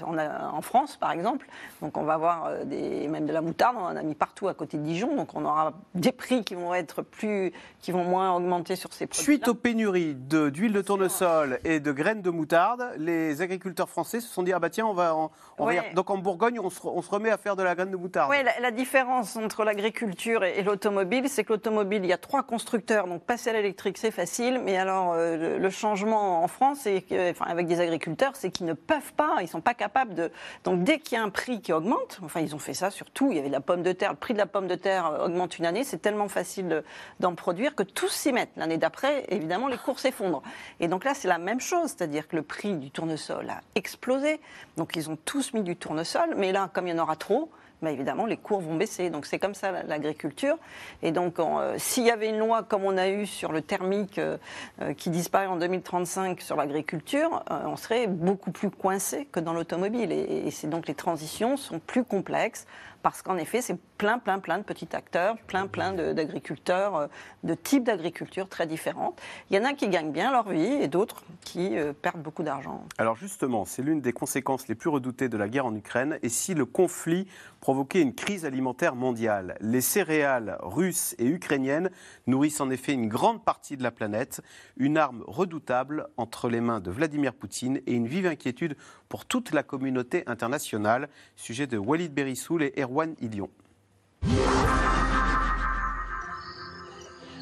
en 0.52 0.62
France, 0.62 0.98
par 0.98 1.12
exemple. 1.12 1.48
Donc 1.82 1.98
on 1.98 2.04
va 2.04 2.13
avoir 2.13 2.45
euh, 2.48 2.63
des, 2.65 3.08
même 3.08 3.26
de 3.26 3.34
la 3.34 3.41
moutarde, 3.41 3.76
on 3.80 3.84
en 3.86 3.95
a 3.95 4.02
mis 4.04 4.15
partout 4.15 4.48
à 4.48 4.54
côté 4.54 4.78
de 4.78 4.84
Dijon. 4.84 5.15
Donc 5.15 5.36
on 5.36 5.45
aura 5.45 5.74
des 5.95 6.12
prix 6.12 6.43
qui 6.43 6.56
vont 6.56 6.74
être 6.74 7.02
plus, 7.02 7.52
qui 7.80 7.91
vont 7.91 8.04
moins 8.04 8.36
augmenter 8.36 8.76
sur 8.76 8.93
ces 8.93 9.08
produits. 9.08 9.24
Suite 9.24 9.48
aux 9.48 9.56
pénuries 9.56 10.15
de- 10.15 10.50
d'huile 10.50 10.74
de 10.74 10.82
tournesol 10.82 11.60
et 11.63 11.80
de 11.80 11.91
graines 11.91 12.22
de 12.22 12.30
moutarde, 12.30 12.89
les 12.98 13.41
agriculteurs 13.41 13.89
français 13.89 14.19
se 14.22 14.28
sont 14.28 14.43
dit 14.43 14.54
ah 14.54 14.60
bah 14.60 14.69
tiens 14.69 14.86
on 14.86 14.93
va 14.93 15.15
en, 15.15 15.32
on 15.58 15.65
va 15.65 15.74
y- 15.74 15.80
Ouais. 15.80 15.93
donc 15.93 16.10
en 16.10 16.17
Bourgogne 16.17 16.60
on 16.60 16.69
se, 16.69 16.80
re- 16.82 16.91
on 16.93 17.02
se 17.02 17.10
remet 17.10 17.30
à 17.32 17.38
faire 17.38 17.56
de 17.56 17.63
la 17.63 17.76
graine 17.76 17.91
de 17.91 17.98
moutarde. 17.98 18.30
Oui, 18.32 18.38
la, 18.43 18.60
la 18.60 18.72
différence 18.72 19.36
entre 19.36 19.63
l'agriculture 19.63 20.43
et, 20.43 20.60
et 20.60 20.63
l'automobile, 20.63 21.30
c'est 21.30 21.43
que 21.43 21.54
l'automobile, 21.54 22.04
il 22.04 22.10
y 22.10 22.13
a 22.13 22.17
trois 22.17 22.43
constructeurs, 22.43 23.08
donc 23.08 23.24
passer 23.24 23.50
à 23.50 23.54
l'électrique, 23.54 23.98
c'est 23.98 24.12
facile, 24.12 24.62
mais 24.63 24.78
alors 24.78 25.13
euh, 25.13 25.38
le, 25.38 25.58
le 25.60 25.69
changement 25.69 26.43
en 26.43 26.48
France, 26.48 26.88
enfin, 26.88 27.45
avec 27.48 27.67
des 27.67 27.80
agriculteurs, 27.80 27.99
c'est 28.34 28.52
qu'ils 28.52 28.66
ne 28.66 28.74
peuvent 28.74 29.14
pas, 29.14 29.38
ils 29.40 29.44
ne 29.44 29.50
sont 29.50 29.62
pas 29.62 29.74
capables 29.74 30.14
de. 30.14 30.32
Donc 30.64 30.84
dès 30.84 31.00
qu'il 31.00 31.18
y 31.18 31.22
a 31.22 31.24
un 31.24 31.30
prix 31.30 31.62
qui 31.62 31.74
augmente, 31.74 32.20
enfin 32.24 32.40
ils 32.40 32.56
ont 32.56 32.60
fait 32.60 32.74
ça 32.74 32.92
sur 32.92 33.10
tout, 33.12 33.32
il 33.32 33.38
y 33.38 33.40
avait 33.40 33.50
la 33.50 33.62
pomme 33.62 33.84
de 33.84 33.92
terre, 33.92 34.12
le 34.12 34.18
prix 34.18 34.34
de 34.34 34.40
la 34.40 34.46
pomme 34.46 34.68
de 34.68 34.76
terre 34.76 35.08
euh, 35.08 35.26
augmente 35.26 35.60
une 35.60 35.66
année, 35.66 35.84
c'est 35.84 36.00
tellement 36.00 36.28
facile 36.28 36.84
d'en 37.20 37.36
produire 37.36 37.76
que 37.76 37.84
tous 37.84 38.10
s'y 38.10 38.32
mettent. 38.32 38.52
L'année 38.58 38.78
d'après, 38.78 39.26
évidemment, 39.30 39.68
les 39.68 39.78
cours 39.78 40.00
s'effondrent. 40.00 40.44
Et 40.80 40.88
donc 40.88 41.04
là, 41.04 41.14
c'est 41.14 41.28
la 41.28 41.38
même 41.38 41.60
chose, 41.60 41.90
c'est-à-dire 41.90 42.28
que 42.28 42.36
le 42.36 42.42
prix 42.42 42.76
du 42.76 42.92
tournesol 42.92 43.50
a 43.50 43.62
explosé. 43.76 44.40
Donc 44.78 44.96
ils 44.96 45.10
ont 45.10 45.18
tous 45.26 45.54
mis 45.54 45.64
du 45.64 45.76
tournesol, 45.76 46.36
mais 46.38 46.52
là, 46.52 46.70
comme 46.74 46.88
il 46.88 46.96
y 46.96 47.00
en 47.00 47.04
aura 47.04 47.16
trop, 47.16 47.50
mais 47.82 47.94
évidemment, 47.94 48.26
les 48.26 48.38
cours 48.38 48.62
vont 48.62 48.76
baisser. 48.76 49.10
Donc 49.10 49.26
c'est 49.26 49.39
comme 49.39 49.54
ça 49.54 49.84
l'agriculture. 49.84 50.58
Et 51.02 51.12
donc, 51.12 51.39
euh, 51.39 51.76
s'il 51.78 52.06
y 52.06 52.12
avait 52.12 52.30
une 52.30 52.39
loi 52.39 52.63
comme 52.63 52.84
on 52.84 52.98
a 52.98 53.10
eu 53.10 53.26
sur 53.26 53.52
le 53.52 53.62
thermique 53.62 54.18
euh, 54.18 54.38
euh, 54.82 54.94
qui 54.94 55.10
disparaît 55.10 55.48
en 55.48 55.58
2035 55.58 56.42
sur 56.42 56.56
l'agriculture, 56.56 57.44
on 57.50 57.78
serait 57.78 58.08
beaucoup 58.08 58.52
plus 58.52 58.70
coincé 58.70 59.28
que 59.32 59.39
dans 59.39 59.54
l'automobile. 59.54 60.12
Et, 60.12 60.48
et 60.48 60.52
c'est 60.52 60.68
donc 60.68 60.88
les 60.88 60.94
transitions 60.94 61.58
sont 61.58 61.80
plus 61.80 62.04
complexes 62.04 62.65
parce 63.02 63.22
qu'en 63.22 63.38
effet, 63.38 63.62
c'est 63.62 63.78
plein, 63.98 64.20
plein, 64.20 64.40
plein 64.40 64.58
de 64.58 64.64
petits 64.64 64.88
acteurs, 64.94 65.38
plein, 65.48 65.68
plein 65.68 65.94
d'agriculteurs, 65.94 66.96
euh, 66.96 67.08
de, 67.44 67.54
types 67.54 67.84
d'agriculture 67.84 68.48
très 68.48 68.66
différents. 68.66 69.16
Il 69.50 69.58
y 69.58 69.60
en 69.60 69.66
a 69.66 69.74
qui 69.74 69.90
gagnent 69.90 70.12
bien 70.12 70.32
leur 70.32 70.50
vie 70.50 70.74
et 70.82 70.88
d'autres 70.88 71.24
qui 71.42 71.78
euh, 71.78 71.94
perdent 71.94 72.22
beaucoup 72.22 72.44
d'argent. 72.44 72.86
Alors 72.98 73.16
justement, 73.16 73.66
c'est 73.66 73.82
l'une 73.82 74.02
des 74.02 74.14
conséquences 74.14 74.68
les 74.68 74.76
plus 74.76 74.90
redoutées 74.90 75.30
de 75.30 75.38
la 75.38 75.50
guerre 75.50 75.66
en 75.66 75.76
Ukraine. 75.76 76.20
Et 76.24 76.30
si 76.30 76.54
le 76.54 76.66
conflit 76.66 77.28
provoquait 77.60 78.02
une 78.02 78.16
crise 78.16 78.46
alimentaire 78.46 78.96
mondiale? 78.96 79.58
Les 79.60 79.82
céréales 79.82 80.58
russes 80.62 81.16
et 81.20 81.26
ukrainiennes 81.26 81.90
nourrissent 82.28 82.62
en 82.62 82.70
effet 82.70 82.94
une 82.94 83.08
grande 83.08 83.44
partie 83.44 83.78
de 83.78 83.84
la 83.84 83.92
planète, 83.92 84.42
une 84.78 84.98
arme 84.98 85.24
redoutable 85.28 86.08
entre 86.18 86.50
les 86.50 86.62
mains 86.62 86.80
de 86.80 86.92
Vladimir 86.92 87.34
Poutine 87.34 87.82
et 87.86 87.94
une 87.94 88.08
vive 88.08 88.26
inquiétude 88.26 88.78
pour 89.10 89.26
toute 89.26 89.52
la 89.52 89.63
communauté 89.63 90.24
internationale. 90.28 91.10
Sujet 91.36 91.67
de 91.67 91.78
Walid 91.78 92.13
Berissoul 92.13 92.63
et 92.63 92.74
Erwan 92.78 93.15
Ilion. 93.19 93.50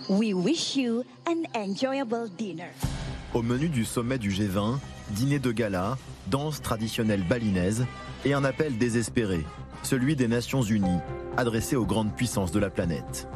We 0.09 0.33
wish 0.33 0.77
you 0.77 1.03
an 1.27 1.43
enjoyable 1.53 2.29
dinner. 2.37 2.71
Au 3.33 3.41
menu 3.41 3.67
du 3.67 3.83
sommet 3.83 4.17
du 4.17 4.29
G20, 4.31 4.79
dîner 5.11 5.39
de 5.39 5.51
gala, 5.51 5.97
danse 6.27 6.61
traditionnelle 6.61 7.23
balinaise 7.27 7.85
et 8.23 8.33
un 8.33 8.45
appel 8.45 8.77
désespéré, 8.77 9.45
celui 9.83 10.15
des 10.15 10.29
Nations 10.29 10.61
Unies, 10.61 10.99
adressé 11.35 11.75
aux 11.75 11.85
grandes 11.85 12.15
puissances 12.15 12.53
de 12.53 12.59
la 12.59 12.69
planète. 12.69 13.27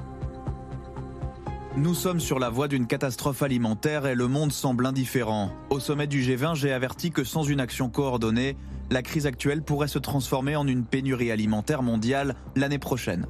Nous 1.78 1.94
sommes 1.94 2.20
sur 2.20 2.38
la 2.38 2.50
voie 2.50 2.68
d'une 2.68 2.86
catastrophe 2.86 3.42
alimentaire 3.44 4.06
et 4.06 4.14
le 4.14 4.28
monde 4.28 4.52
semble 4.52 4.86
indifférent. 4.86 5.52
Au 5.70 5.80
sommet 5.80 6.06
du 6.06 6.22
G20, 6.22 6.56
j'ai 6.56 6.74
averti 6.74 7.12
que 7.12 7.24
sans 7.24 7.44
une 7.44 7.62
action 7.62 7.90
coordonnée, 7.90 8.58
la 8.90 9.02
crise 9.02 9.26
actuelle 9.26 9.64
pourrait 9.64 9.88
se 9.88 9.98
transformer 9.98 10.58
en 10.58 10.68
une 10.68 10.84
pénurie 10.84 11.32
alimentaire 11.32 11.82
mondiale 11.82 12.36
l'année 12.58 12.78
prochaine. 12.78 13.26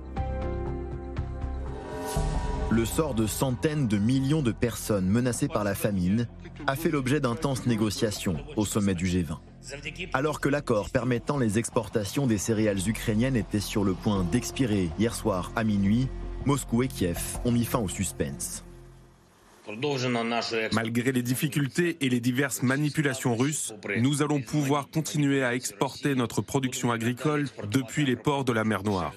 Le 2.71 2.83
sort 2.83 3.13
de 3.13 3.27
centaines 3.27 3.87
de 3.87 3.99
millions 3.99 4.41
de 4.41 4.51
personnes 4.51 5.05
menacées 5.05 5.47
par 5.47 5.63
la 5.63 5.75
famine 5.75 6.27
a 6.65 6.75
fait 6.75 6.89
l'objet 6.89 7.19
d'intenses 7.19 7.67
négociations 7.67 8.37
au 8.55 8.65
sommet 8.65 8.95
du 8.95 9.05
G20. 9.05 9.37
Alors 10.13 10.39
que 10.39 10.49
l'accord 10.49 10.89
permettant 10.89 11.37
les 11.37 11.59
exportations 11.59 12.25
des 12.25 12.39
céréales 12.39 12.89
ukrainiennes 12.89 13.35
était 13.35 13.59
sur 13.59 13.83
le 13.83 13.93
point 13.93 14.23
d'expirer 14.23 14.89
hier 14.97 15.13
soir 15.13 15.51
à 15.55 15.63
minuit, 15.63 16.07
Moscou 16.45 16.81
et 16.81 16.87
Kiev 16.87 17.39
ont 17.45 17.51
mis 17.51 17.65
fin 17.65 17.79
au 17.79 17.87
suspense. 17.87 18.63
Malgré 20.73 21.11
les 21.11 21.21
difficultés 21.21 21.97
et 22.01 22.09
les 22.09 22.19
diverses 22.19 22.63
manipulations 22.63 23.35
russes, 23.35 23.73
nous 23.99 24.21
allons 24.23 24.41
pouvoir 24.41 24.89
continuer 24.89 25.43
à 25.43 25.53
exporter 25.53 26.15
notre 26.15 26.41
production 26.41 26.91
agricole 26.91 27.47
depuis 27.69 28.05
les 28.05 28.15
ports 28.15 28.43
de 28.43 28.53
la 28.53 28.63
mer 28.63 28.83
Noire. 28.83 29.13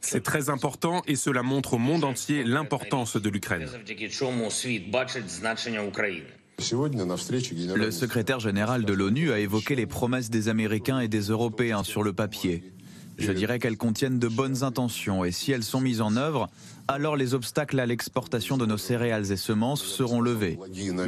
C'est 0.00 0.22
très 0.22 0.48
important 0.48 1.02
et 1.06 1.16
cela 1.16 1.42
montre 1.42 1.74
au 1.74 1.78
monde 1.78 2.04
entier 2.04 2.44
l'importance 2.44 3.16
de 3.16 3.28
l'Ukraine. 3.28 3.68
Le 7.74 7.90
secrétaire 7.90 8.40
général 8.40 8.84
de 8.84 8.92
l'ONU 8.92 9.32
a 9.32 9.38
évoqué 9.40 9.74
les 9.74 9.86
promesses 9.86 10.30
des 10.30 10.48
Américains 10.48 11.00
et 11.00 11.08
des 11.08 11.22
Européens 11.22 11.82
sur 11.82 12.02
le 12.02 12.12
papier. 12.12 12.62
Je 13.18 13.32
dirais 13.32 13.58
qu'elles 13.58 13.76
contiennent 13.76 14.18
de 14.18 14.28
bonnes 14.28 14.62
intentions 14.62 15.24
et 15.24 15.32
si 15.32 15.52
elles 15.52 15.62
sont 15.62 15.80
mises 15.80 16.00
en 16.00 16.16
œuvre, 16.16 16.48
alors 16.88 17.16
les 17.16 17.34
obstacles 17.34 17.78
à 17.78 17.86
l'exportation 17.86 18.56
de 18.56 18.66
nos 18.66 18.78
céréales 18.78 19.30
et 19.30 19.36
semences 19.36 19.82
seront 19.82 20.20
levés. 20.20 20.58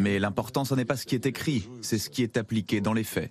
Mais 0.00 0.18
l'important, 0.18 0.64
ce 0.64 0.74
n'est 0.74 0.84
pas 0.84 0.96
ce 0.96 1.06
qui 1.06 1.14
est 1.14 1.26
écrit, 1.26 1.68
c'est 1.82 1.98
ce 1.98 2.10
qui 2.10 2.22
est 2.22 2.36
appliqué 2.36 2.80
dans 2.80 2.92
les 2.92 3.04
faits. 3.04 3.30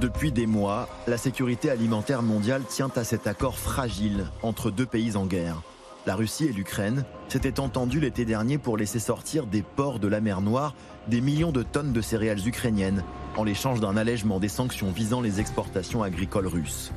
Depuis 0.00 0.32
des 0.32 0.46
mois, 0.46 0.88
la 1.06 1.16
sécurité 1.16 1.70
alimentaire 1.70 2.22
mondiale 2.22 2.62
tient 2.68 2.90
à 2.96 3.04
cet 3.04 3.26
accord 3.26 3.58
fragile 3.58 4.26
entre 4.42 4.70
deux 4.70 4.86
pays 4.86 5.16
en 5.16 5.24
guerre. 5.24 5.62
La 6.06 6.16
Russie 6.16 6.44
et 6.44 6.52
l'Ukraine 6.52 7.04
s'étaient 7.28 7.60
entendus 7.60 8.00
l'été 8.00 8.26
dernier 8.26 8.58
pour 8.58 8.76
laisser 8.76 8.98
sortir 8.98 9.46
des 9.46 9.62
ports 9.62 10.00
de 10.00 10.08
la 10.08 10.20
mer 10.20 10.42
Noire 10.42 10.74
des 11.08 11.22
millions 11.22 11.52
de 11.52 11.62
tonnes 11.62 11.92
de 11.92 12.00
céréales 12.02 12.46
ukrainiennes 12.46 13.02
en 13.36 13.44
l'échange 13.44 13.80
d'un 13.80 13.96
allègement 13.96 14.40
des 14.40 14.48
sanctions 14.48 14.90
visant 14.90 15.22
les 15.22 15.40
exportations 15.40 16.02
agricoles 16.02 16.46
russes. 16.46 16.92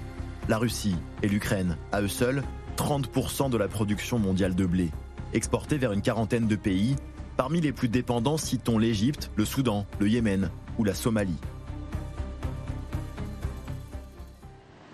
La 0.47 0.57
Russie 0.57 0.95
et 1.23 1.27
l'Ukraine, 1.27 1.77
à 1.91 2.01
eux 2.01 2.07
seuls, 2.07 2.41
30% 2.77 3.49
de 3.49 3.57
la 3.57 3.67
production 3.67 4.17
mondiale 4.17 4.55
de 4.55 4.65
blé, 4.65 4.91
exportée 5.33 5.77
vers 5.77 5.91
une 5.91 6.01
quarantaine 6.01 6.47
de 6.47 6.55
pays. 6.55 6.95
Parmi 7.35 7.59
les 7.59 7.73
plus 7.73 7.89
dépendants, 7.89 8.37
citons 8.37 8.77
l'Égypte, 8.77 9.29
le 9.35 9.43
Soudan, 9.43 9.85
le 9.99 10.07
Yémen 10.07 10.49
ou 10.79 10.85
la 10.85 10.93
Somalie. 10.93 11.35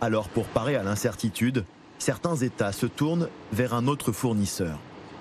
Alors 0.02 0.28
pour 0.28 0.46
parer 0.46 0.76
à 0.76 0.82
l'incertitude, 0.82 1.66
certains 2.00 2.36
États 2.36 2.72
se 2.72 2.88
tournent 2.88 3.30
vers 3.52 3.76
un 3.76 3.88
autre 3.88 4.12
fournisseur. 4.12 4.80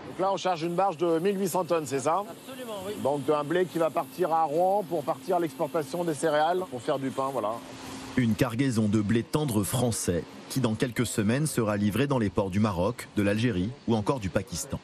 Donc 0.09 0.18
là, 0.18 0.33
on 0.33 0.37
charge 0.38 0.62
une 0.62 0.75
barge 0.75 0.97
de 0.97 1.18
1800 1.18 1.64
tonnes, 1.64 1.87
c'est 1.87 2.01
ça? 2.01 2.25
Absolument, 2.29 2.83
oui. 2.87 2.95
Donc 3.03 3.29
un 3.29 3.45
blé 3.45 3.66
qui 3.66 3.79
va 3.79 3.90
partir 3.90 4.33
à 4.33 4.45
Rouen 4.45 4.83
pour 4.83 5.05
partir 5.05 5.37
à 5.37 5.40
l'exportation 5.40 6.05
des 6.05 6.14
céréales, 6.14 6.64
pour 6.71 6.81
faire 6.81 6.99
du 6.99 7.11
pain, 7.11 7.29
voilà. 7.33 7.53
Une 8.18 8.35
cargaison 8.35 8.88
de 8.88 9.01
blé 9.01 9.22
tendre 9.22 9.64
français 9.64 10.22
qui 10.51 10.61
dans 10.61 10.75
quelques 10.75 11.07
semaines 11.07 11.46
sera 11.46 11.79
livrée 11.79 12.07
dans 12.07 12.18
les 12.18 12.29
ports 12.29 12.51
du 12.51 12.61
Maroc, 12.61 13.09
de 13.16 13.22
l'Algérie 13.22 13.70
ou 13.88 13.94
encore 13.94 14.20
du 14.20 14.29
Pakistan. 14.29 14.79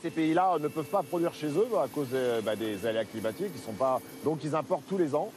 Ces 0.00 0.08
pays-là 0.08 0.56
ne 0.58 0.68
peuvent 0.68 0.86
pas 0.86 1.02
produire 1.02 1.34
chez 1.34 1.48
eux 1.48 1.66
à 1.78 1.88
cause 1.88 2.08
des, 2.08 2.40
bah, 2.42 2.52
aléas 2.88 3.04
climatiques. 3.04 3.50
Ils 3.54 3.62
sont 3.62 3.74
pas... 3.74 4.00
Donc 4.24 4.38
ils 4.44 4.54
importent 4.54 4.86
tous 4.88 4.96
les 4.96 5.14
ans. 5.14 5.30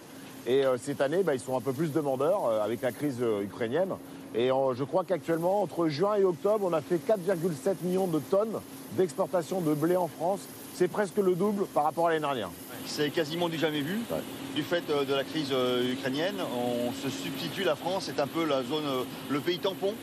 Et 0.46 0.64
euh, 0.64 0.78
cette 0.78 1.02
année, 1.02 1.22
bah, 1.22 1.34
ils 1.36 1.42
sont 1.42 1.58
un 1.58 1.60
peu 1.60 1.74
plus 1.74 1.92
demandeurs 1.92 2.46
euh, 2.46 2.64
avec 2.64 2.82
la 2.82 2.94
crise 2.94 3.18
euh, 3.22 3.44
ukrainienne. 3.44 3.92
Et 4.34 4.48
je 4.48 4.84
crois 4.84 5.04
qu'actuellement, 5.04 5.64
entre 5.64 5.88
juin 5.88 6.16
et 6.16 6.24
octobre, 6.24 6.66
on 6.70 6.74
a 6.74 6.82
fait 6.82 6.98
4,7 6.98 7.76
millions 7.82 8.08
de 8.08 8.20
tonnes 8.20 8.60
d'exportation 8.98 9.62
de 9.62 9.74
blé 9.74 9.98
en 9.98 10.08
France. 10.08 10.42
C'est 10.76 10.90
presque 10.90 11.18
le 11.18 11.34
double 11.34 11.66
par 11.74 11.86
rapport 11.86 12.08
à 12.08 12.10
l'année 12.12 12.22
dernière. 12.22 12.50
C'est 12.86 13.10
quasiment 13.10 13.50
du 13.50 13.58
jamais 13.58 13.82
vu. 13.82 14.00
Du 14.58 14.64
fait 14.64 14.90
euh, 14.90 15.06
de 15.06 15.14
la 15.14 15.24
crise 15.24 15.50
euh, 15.52 15.94
ukrainienne, 15.94 16.38
on 16.52 16.92
se 16.92 17.12
substitue, 17.12 17.64
la 17.64 17.76
France 17.76 18.10
est 18.10 18.20
un 18.20 18.26
peu 18.26 18.44
la 18.44 18.64
zone, 18.64 18.86
euh, 18.88 19.04
le 19.30 19.40
pays 19.40 19.60
tampon. 19.60 19.94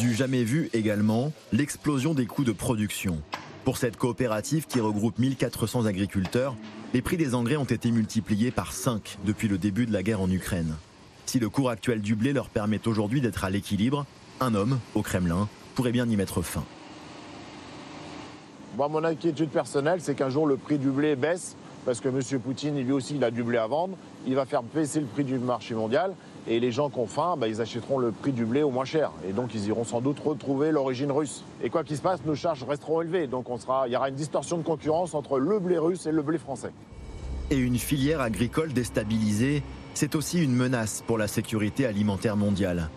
Du 0.00 0.12
jamais 0.12 0.42
vu 0.42 0.68
également, 0.72 1.32
l'explosion 1.52 2.12
des 2.12 2.26
coûts 2.26 2.42
de 2.42 2.50
production. 2.50 3.22
Pour 3.64 3.76
cette 3.76 3.96
coopérative 3.96 4.66
qui 4.66 4.80
regroupe 4.80 5.20
1400 5.20 5.86
agriculteurs, 5.86 6.56
les 6.94 7.00
prix 7.00 7.16
des 7.16 7.36
engrais 7.36 7.54
ont 7.54 7.62
été 7.62 7.92
multipliés 7.92 8.50
par 8.50 8.72
5 8.72 9.18
depuis 9.24 9.46
le 9.46 9.56
début 9.56 9.86
de 9.86 9.92
la 9.92 10.02
guerre 10.02 10.20
en 10.20 10.28
Ukraine. 10.28 10.74
Si 11.24 11.38
le 11.38 11.48
cours 11.48 11.70
actuel 11.70 12.00
du 12.00 12.16
blé 12.16 12.32
leur 12.32 12.48
permet 12.48 12.80
aujourd'hui 12.88 13.20
d'être 13.20 13.44
à 13.44 13.50
l'équilibre, 13.50 14.04
un 14.40 14.56
homme, 14.56 14.80
au 14.96 15.02
Kremlin, 15.02 15.48
pourrait 15.76 15.92
bien 15.92 16.08
y 16.08 16.16
mettre 16.16 16.42
fin. 16.42 16.64
mon 18.76 19.04
inquiétude 19.04 19.50
personnelle, 19.50 20.00
c'est 20.00 20.16
qu'un 20.16 20.28
jour 20.28 20.48
le 20.48 20.56
prix 20.56 20.78
du 20.78 20.90
blé 20.90 21.14
baisse 21.14 21.54
parce 21.84 22.00
que 22.00 22.08
M. 22.08 22.40
Poutine, 22.40 22.78
lui 22.78 22.92
aussi, 22.92 23.16
il 23.16 23.24
a 23.24 23.30
du 23.30 23.42
blé 23.42 23.58
à 23.58 23.66
vendre. 23.66 23.96
Il 24.26 24.34
va 24.34 24.46
faire 24.46 24.62
baisser 24.62 25.00
le 25.00 25.06
prix 25.06 25.24
du 25.24 25.38
marché 25.38 25.74
mondial. 25.74 26.14
Et 26.46 26.60
les 26.60 26.72
gens 26.72 26.90
qui 26.90 26.98
ont 26.98 27.06
faim, 27.06 27.36
bah, 27.36 27.48
ils 27.48 27.60
achèteront 27.60 27.98
le 27.98 28.12
prix 28.12 28.32
du 28.32 28.44
blé 28.44 28.62
au 28.62 28.70
moins 28.70 28.84
cher. 28.84 29.10
Et 29.28 29.32
donc, 29.32 29.54
ils 29.54 29.66
iront 29.66 29.84
sans 29.84 30.00
doute 30.00 30.18
retrouver 30.20 30.70
l'origine 30.70 31.10
russe. 31.10 31.44
Et 31.62 31.70
quoi 31.70 31.84
qu'il 31.84 31.96
se 31.96 32.02
passe, 32.02 32.24
nos 32.24 32.34
charges 32.34 32.64
resteront 32.64 33.02
élevées. 33.02 33.26
Donc, 33.26 33.46
il 33.48 33.92
y 33.92 33.96
aura 33.96 34.08
une 34.08 34.14
distorsion 34.14 34.58
de 34.58 34.62
concurrence 34.62 35.14
entre 35.14 35.38
le 35.38 35.58
blé 35.58 35.78
russe 35.78 36.06
et 36.06 36.12
le 36.12 36.22
blé 36.22 36.38
français. 36.38 36.72
Et 37.50 37.56
une 37.56 37.78
filière 37.78 38.20
agricole 38.20 38.72
déstabilisée, 38.72 39.62
c'est 39.94 40.14
aussi 40.14 40.42
une 40.42 40.54
menace 40.54 41.02
pour 41.06 41.18
la 41.18 41.28
sécurité 41.28 41.84
alimentaire 41.86 42.36
mondiale. 42.36 42.88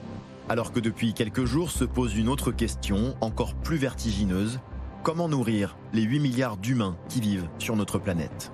Alors 0.47 0.71
que 0.71 0.79
depuis 0.79 1.13
quelques 1.13 1.45
jours 1.45 1.71
se 1.71 1.85
pose 1.85 2.15
une 2.15 2.29
autre 2.29 2.51
question, 2.51 3.15
encore 3.19 3.55
plus 3.55 3.77
vertigineuse. 3.77 4.59
Comment 5.03 5.27
nourrir 5.27 5.75
les 5.93 6.03
8 6.03 6.19
milliards 6.19 6.57
d'humains 6.57 6.95
qui 7.09 7.19
vivent 7.19 7.47
sur 7.57 7.75
notre 7.75 7.99
planète? 7.99 8.51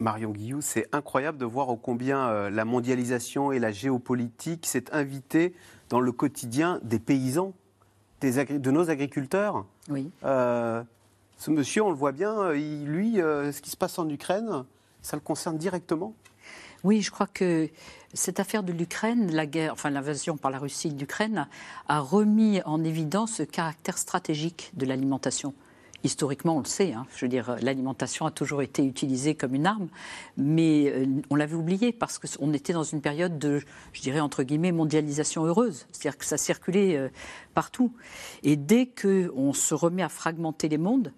Marion 0.00 0.30
Guillou, 0.30 0.60
c'est 0.60 0.86
incroyable 0.92 1.38
de 1.38 1.44
voir 1.44 1.68
au 1.68 1.76
combien 1.76 2.28
euh, 2.28 2.50
la 2.50 2.64
mondialisation 2.64 3.52
et 3.52 3.58
la 3.58 3.72
géopolitique 3.72 4.66
s'est 4.66 4.92
invitée 4.94 5.54
dans 5.88 6.00
le 6.00 6.12
quotidien 6.12 6.80
des 6.82 6.98
paysans, 6.98 7.54
de 8.20 8.70
nos 8.70 8.90
agriculteurs. 8.90 9.64
Oui. 9.88 10.10
Euh, 10.24 10.82
ce 11.36 11.50
monsieur, 11.50 11.82
on 11.82 11.90
le 11.90 11.96
voit 11.96 12.12
bien, 12.12 12.38
euh, 12.38 12.54
lui, 12.54 13.16
ce 13.16 13.60
qui 13.60 13.70
se 13.70 13.76
passe 13.76 13.98
en 13.98 14.08
Ukraine, 14.08 14.64
Ça 15.02 15.16
le 15.16 15.20
concerne 15.20 15.56
directement? 15.56 16.14
Oui, 16.84 17.02
je 17.02 17.10
crois 17.10 17.26
que 17.26 17.68
cette 18.14 18.38
affaire 18.38 18.62
de 18.62 18.72
l'Ukraine, 18.72 19.32
la 19.32 19.46
guerre, 19.46 19.72
enfin 19.72 19.90
l'invasion 19.90 20.36
par 20.36 20.50
la 20.50 20.58
Russie 20.58 20.90
de 20.90 20.98
l'Ukraine, 20.98 21.48
a 21.88 22.00
remis 22.00 22.60
en 22.64 22.84
évidence 22.84 23.34
ce 23.34 23.42
caractère 23.42 23.98
stratégique 23.98 24.70
de 24.74 24.86
l'alimentation. 24.86 25.54
Historiquement, 26.04 26.56
on 26.56 26.60
le 26.60 26.64
sait, 26.64 26.92
hein, 26.92 27.06
je 27.16 27.24
veux 27.24 27.28
dire, 27.28 27.56
l'alimentation 27.60 28.24
a 28.24 28.30
toujours 28.30 28.62
été 28.62 28.84
utilisée 28.84 29.34
comme 29.34 29.54
une 29.54 29.66
arme, 29.66 29.88
mais 30.36 30.92
euh, 30.92 31.06
on 31.28 31.34
l'avait 31.34 31.56
oublié 31.56 31.92
parce 31.92 32.20
qu'on 32.20 32.52
était 32.52 32.72
dans 32.72 32.84
une 32.84 33.00
période 33.00 33.38
de, 33.38 33.60
je 33.92 34.00
dirais, 34.00 34.20
entre 34.20 34.44
guillemets, 34.44 34.70
mondialisation 34.70 35.44
heureuse. 35.44 35.86
C'est-à-dire 35.90 36.16
que 36.16 36.24
ça 36.24 36.36
circulait 36.36 36.96
euh, 36.96 37.08
partout. 37.54 37.92
Et 38.44 38.54
dès 38.54 38.86
qu'on 38.86 39.52
se 39.52 39.74
remet 39.74 40.04
à 40.04 40.08
fragmenter 40.08 40.68
les 40.68 40.78
mondes, 40.78 41.12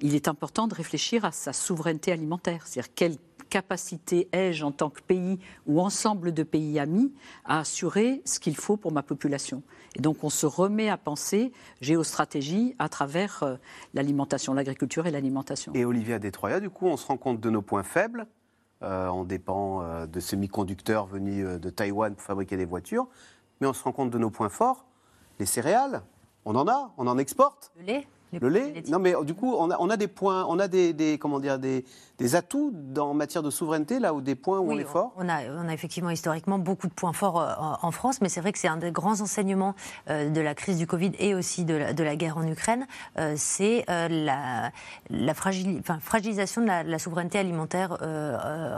il 0.00 0.16
est 0.16 0.26
important 0.26 0.66
de 0.66 0.74
réfléchir 0.74 1.24
à 1.24 1.30
sa 1.30 1.52
souveraineté 1.52 2.10
alimentaire. 2.10 2.66
C'est-à-dire 2.66 2.92
quelle 2.94 3.16
capacité 3.48 4.28
ai-je 4.32 4.64
en 4.64 4.72
tant 4.72 4.90
que 4.90 5.00
pays 5.00 5.38
ou 5.66 5.80
ensemble 5.80 6.32
de 6.32 6.42
pays 6.42 6.78
amis 6.78 7.12
à 7.44 7.60
assurer 7.60 8.22
ce 8.24 8.40
qu'il 8.40 8.56
faut 8.56 8.76
pour 8.76 8.92
ma 8.92 9.02
population? 9.02 9.62
Et 9.96 10.00
donc 10.00 10.24
on 10.24 10.30
se 10.30 10.46
remet 10.46 10.88
à 10.88 10.96
penser 10.96 11.52
géostratégie 11.80 12.74
à 12.78 12.88
travers 12.88 13.42
euh, 13.42 13.56
l'alimentation, 13.94 14.54
l'agriculture 14.54 15.06
et 15.06 15.10
l'alimentation. 15.10 15.72
Et 15.74 15.84
Olivia 15.84 16.18
Détroya, 16.18 16.60
du 16.60 16.70
coup, 16.70 16.86
on 16.86 16.96
se 16.96 17.06
rend 17.06 17.16
compte 17.16 17.40
de 17.40 17.50
nos 17.50 17.62
points 17.62 17.82
faibles. 17.82 18.26
Euh, 18.82 19.08
on 19.08 19.24
dépend 19.24 19.82
euh, 19.82 20.06
de 20.06 20.20
semi-conducteurs 20.20 21.06
venus 21.06 21.46
de 21.46 21.70
Taïwan 21.70 22.14
pour 22.14 22.24
fabriquer 22.24 22.56
des 22.56 22.64
voitures, 22.64 23.08
mais 23.60 23.66
on 23.66 23.72
se 23.72 23.82
rend 23.82 23.92
compte 23.92 24.10
de 24.10 24.18
nos 24.18 24.30
points 24.30 24.48
forts. 24.48 24.84
Les 25.38 25.46
céréales, 25.46 26.02
on 26.44 26.54
en 26.56 26.68
a, 26.68 26.92
on 26.98 27.06
en 27.06 27.18
exporte. 27.18 27.72
Le 27.78 27.84
lait? 27.84 28.06
Le 28.40 28.48
lait 28.48 28.82
Non, 28.88 28.98
mais 28.98 29.14
du 29.24 29.34
coup, 29.34 29.54
on 29.56 29.70
a, 29.70 29.96
des 29.96 30.08
points, 30.08 30.44
on 30.48 30.58
a 30.58 30.68
des, 30.68 31.18
comment 31.20 31.40
dire, 31.40 31.58
des, 31.58 31.84
atouts 32.34 32.72
dans, 32.72 33.10
en 33.10 33.14
matière 33.14 33.42
de 33.42 33.50
souveraineté, 33.50 33.98
là 33.98 34.14
où 34.14 34.20
des 34.20 34.34
points 34.34 34.58
où 34.58 34.72
on 34.72 34.78
est 34.78 34.84
fort 34.84 35.12
on 35.16 35.28
a, 35.28 35.42
on 35.50 35.68
a 35.68 35.72
effectivement 35.74 36.10
historiquement 36.10 36.58
beaucoup 36.58 36.88
de 36.88 36.92
points 36.92 37.12
forts 37.12 37.40
euh, 37.40 37.52
en, 37.82 37.90
France, 37.90 38.20
mais 38.20 38.28
c'est 38.28 38.40
vrai 38.40 38.52
que 38.52 38.58
c'est 38.58 38.68
un 38.68 38.76
des 38.76 38.90
grands 38.90 39.20
enseignements 39.20 39.74
euh, 40.08 40.30
de 40.30 40.40
la 40.40 40.54
crise 40.54 40.78
du 40.78 40.86
Covid 40.86 41.12
et 41.18 41.34
aussi 41.34 41.64
de 41.64 41.74
la, 41.74 42.16
guerre 42.16 42.38
en 42.38 42.46
Ukraine, 42.46 42.86
euh, 43.18 43.34
c'est 43.36 43.84
la, 43.88 44.70
la 45.10 45.34
fragilisation 45.34 46.62
de 46.62 46.66
la, 46.66 46.98
souveraineté 46.98 47.38
alimentaire 47.38 47.98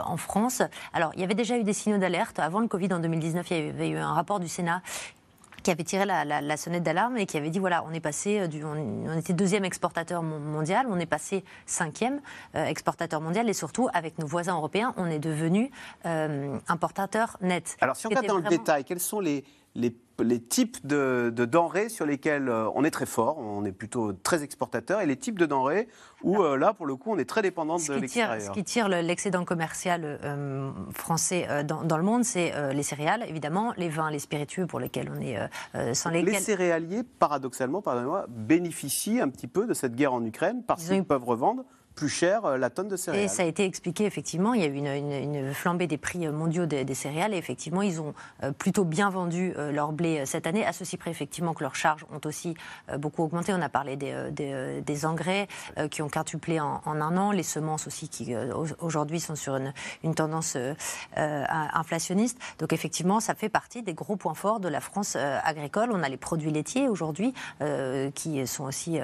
en 0.05 0.17
France. 0.17 0.61
Alors, 0.93 1.11
il 1.15 1.21
y 1.21 1.23
avait 1.23 1.35
déjà 1.35 1.57
eu 1.57 1.63
des 1.63 1.73
signaux 1.73 1.97
d'alerte. 1.97 2.39
Avant 2.39 2.59
le 2.59 2.67
Covid, 2.67 2.93
en 2.93 2.99
2019, 2.99 3.51
il 3.51 3.57
y 3.57 3.69
avait 3.69 3.89
eu 3.89 3.97
un 3.97 4.13
rapport 4.13 4.39
du 4.39 4.47
Sénat 4.47 4.81
qui 5.63 5.71
avait 5.71 5.83
tiré 5.83 6.05
la, 6.05 6.57
sonnette 6.57 6.83
d'alarme 6.83 7.17
et 7.17 7.25
qui 7.25 7.37
avait 7.37 7.49
dit 7.49 7.59
voilà, 7.59 7.83
on 7.87 7.93
est 7.93 7.99
passé, 7.99 8.39
euh, 8.39 8.47
du, 8.47 8.63
on, 8.63 9.17
était 9.17 9.33
deuxième 9.33 9.65
exportateur 9.65 10.23
mondial, 10.23 10.87
on 10.89 10.99
est 10.99 11.05
passé 11.05 11.43
cinquième 11.65 12.21
euh, 12.55 12.65
exportateur 12.65 13.21
mondial 13.21 13.49
et 13.49 13.53
surtout 13.53 13.89
avec 13.93 14.17
nos 14.19 14.27
voisins 14.27 14.55
européens, 14.55 14.93
on 14.97 15.07
est 15.07 15.19
devenu 15.19 15.71
euh, 16.05 16.57
importateur 16.67 17.37
net. 17.41 17.77
Alors 17.81 17.95
si 17.95 18.07
on 18.07 18.09
regarde 18.09 18.27
dans 18.27 18.37
le 18.37 18.43
détail, 18.43 18.83
quels 18.83 18.99
sont 18.99 19.19
les, 19.19 19.43
les 19.77 19.95
les 20.23 20.39
types 20.39 20.85
de, 20.85 21.29
denrées 21.29 21.89
sur 21.89 22.05
lesquelles 22.05 22.49
euh, 22.49 22.69
on 22.75 22.83
est 22.83 22.91
très 22.91 23.05
fort, 23.05 23.37
on 23.37 23.65
est 23.65 23.71
plutôt 23.71 24.13
très 24.13 24.43
exportateur, 24.43 25.01
et 25.01 25.05
les 25.05 25.15
types 25.15 25.37
de 25.37 25.45
denrées 25.45 25.87
où 26.23 26.41
euh, 26.41 26.57
là, 26.57 26.73
pour 26.73 26.85
le 26.85 26.95
coup, 26.95 27.11
on 27.11 27.17
est 27.17 27.29
très 27.29 27.41
dépendant 27.41 27.77
de 27.77 27.93
l'extérieur. 27.93 28.41
Ce 28.41 28.51
qui 28.51 28.63
tire 28.63 28.89
l'excédent 28.89 29.45
commercial 29.45 30.19
euh, 30.23 30.71
français 30.93 31.47
dans, 31.63 31.97
le 31.97 32.03
monde, 32.03 32.23
c'est 32.23 32.53
les 32.73 32.83
céréales, 32.83 33.25
évidemment, 33.27 33.73
les 33.77 33.89
vins, 33.89 34.09
les 34.09 34.19
spiritueux 34.19 34.65
pour 34.65 34.79
lesquels 34.79 35.11
on 35.15 35.21
est 35.21 35.37
sans 35.93 36.09
lesquels... 36.09 36.33
Les 36.33 36.39
céréaliers, 36.39 37.03
paradoxalement, 37.03 37.81
pardonnez-moi, 37.81 38.25
bénéficient 38.29 39.21
un 39.21 39.29
petit 39.29 39.47
peu 39.47 39.67
de 39.67 39.73
cette 39.73 39.95
guerre 39.95 40.13
en 40.13 40.23
Ukraine 40.25 40.63
parce 40.65 40.85
qu'ils 40.85 41.03
peuvent 41.03 41.25
revendre 41.25 41.63
plus 41.97 42.07
cher 42.07 42.45
euh, 42.45 42.57
la 42.57 42.69
tonne 42.69 42.87
de 42.87 42.95
céréales. 42.95 43.25
Et 43.25 43.27
ça 43.27 43.43
a 43.43 43.45
été 43.45 43.65
expliqué, 43.65 44.05
effectivement, 44.05 44.53
il 44.53 44.61
y 44.61 44.63
a 44.63 44.67
eu 44.67 44.77
une, 44.77 45.53
flambée 45.53 45.87
des 45.87 45.97
prix 45.97 46.27
mondiaux 46.29 46.65
des, 46.65 46.93
céréales 46.93 47.33
et 47.33 47.37
effectivement, 47.37 47.81
ils 47.81 47.99
ont 47.99 48.13
euh, 48.43 48.51
plutôt 48.51 48.85
bien 48.85 49.09
vendu 49.09 49.53
euh, 49.57 49.71
leur 49.71 49.91
blé 49.91 50.25
cette 50.25 50.47
année, 50.47 50.65
à 50.65 50.71
ceci 50.71 50.95
près, 50.95 51.09
effectivement, 51.09 51.53
que 51.53 51.63
leurs 51.63 51.75
charges 51.75 52.05
ont 52.13 52.21
aussi 52.25 52.55
beaucoup 52.97 53.23
augmenté. 53.23 53.51
On 53.53 53.61
a 53.61 53.69
parlé 53.69 53.97
des, 53.97 55.05
engrais 55.05 55.47
qui 55.89 56.01
ont 56.01 56.09
quintuplé 56.09 56.59
en, 56.59 56.81
un 56.85 57.17
an, 57.17 57.31
les 57.31 57.43
semences 57.43 57.87
aussi 57.87 58.09
qui 58.09 58.35
aujourd'hui 58.79 59.19
sont 59.19 59.35
sur 59.35 59.57
une, 60.03 60.15
tendance 60.15 60.55
inflationniste. 61.15 62.37
Donc 62.59 62.73
effectivement, 62.73 63.19
ça 63.19 63.33
fait 63.33 63.49
partie 63.49 63.81
des 63.81 63.93
gros 63.93 64.15
points 64.15 64.35
forts 64.35 64.59
de 64.59 64.67
la 64.67 64.81
France 64.81 65.15
agricole. 65.15 65.89
On 65.91 66.03
a 66.03 66.09
les 66.09 66.17
produits 66.17 66.51
laitiers 66.51 66.87
aujourd'hui 66.87 67.33
qui 68.13 68.45
sont 68.45 68.65
aussi 68.65 68.99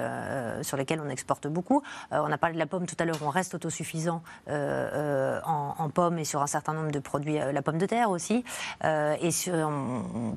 sur 0.62 0.76
lesquels 0.76 1.00
on 1.04 1.08
exporte 1.08 1.48
beaucoup. 1.48 1.82
on 2.12 2.30
a 2.30 2.38
parlé 2.38 2.54
de 2.54 2.60
la 2.60 2.66
pomme 2.66 2.83
tout 2.86 2.96
à 2.98 3.04
l'heure, 3.04 3.18
on 3.22 3.30
reste 3.30 3.54
autosuffisant 3.54 4.22
euh, 4.48 4.90
euh, 4.94 5.40
en, 5.44 5.88
pommes 5.88 6.18
et 6.18 6.24
sur 6.24 6.42
un 6.42 6.46
certain 6.46 6.72
nombre 6.72 6.90
de 6.90 6.98
produits, 6.98 7.38
euh, 7.38 7.52
la 7.52 7.62
pomme 7.62 7.78
de 7.78 7.86
terre 7.86 8.10
aussi. 8.10 8.44
et 8.82 9.30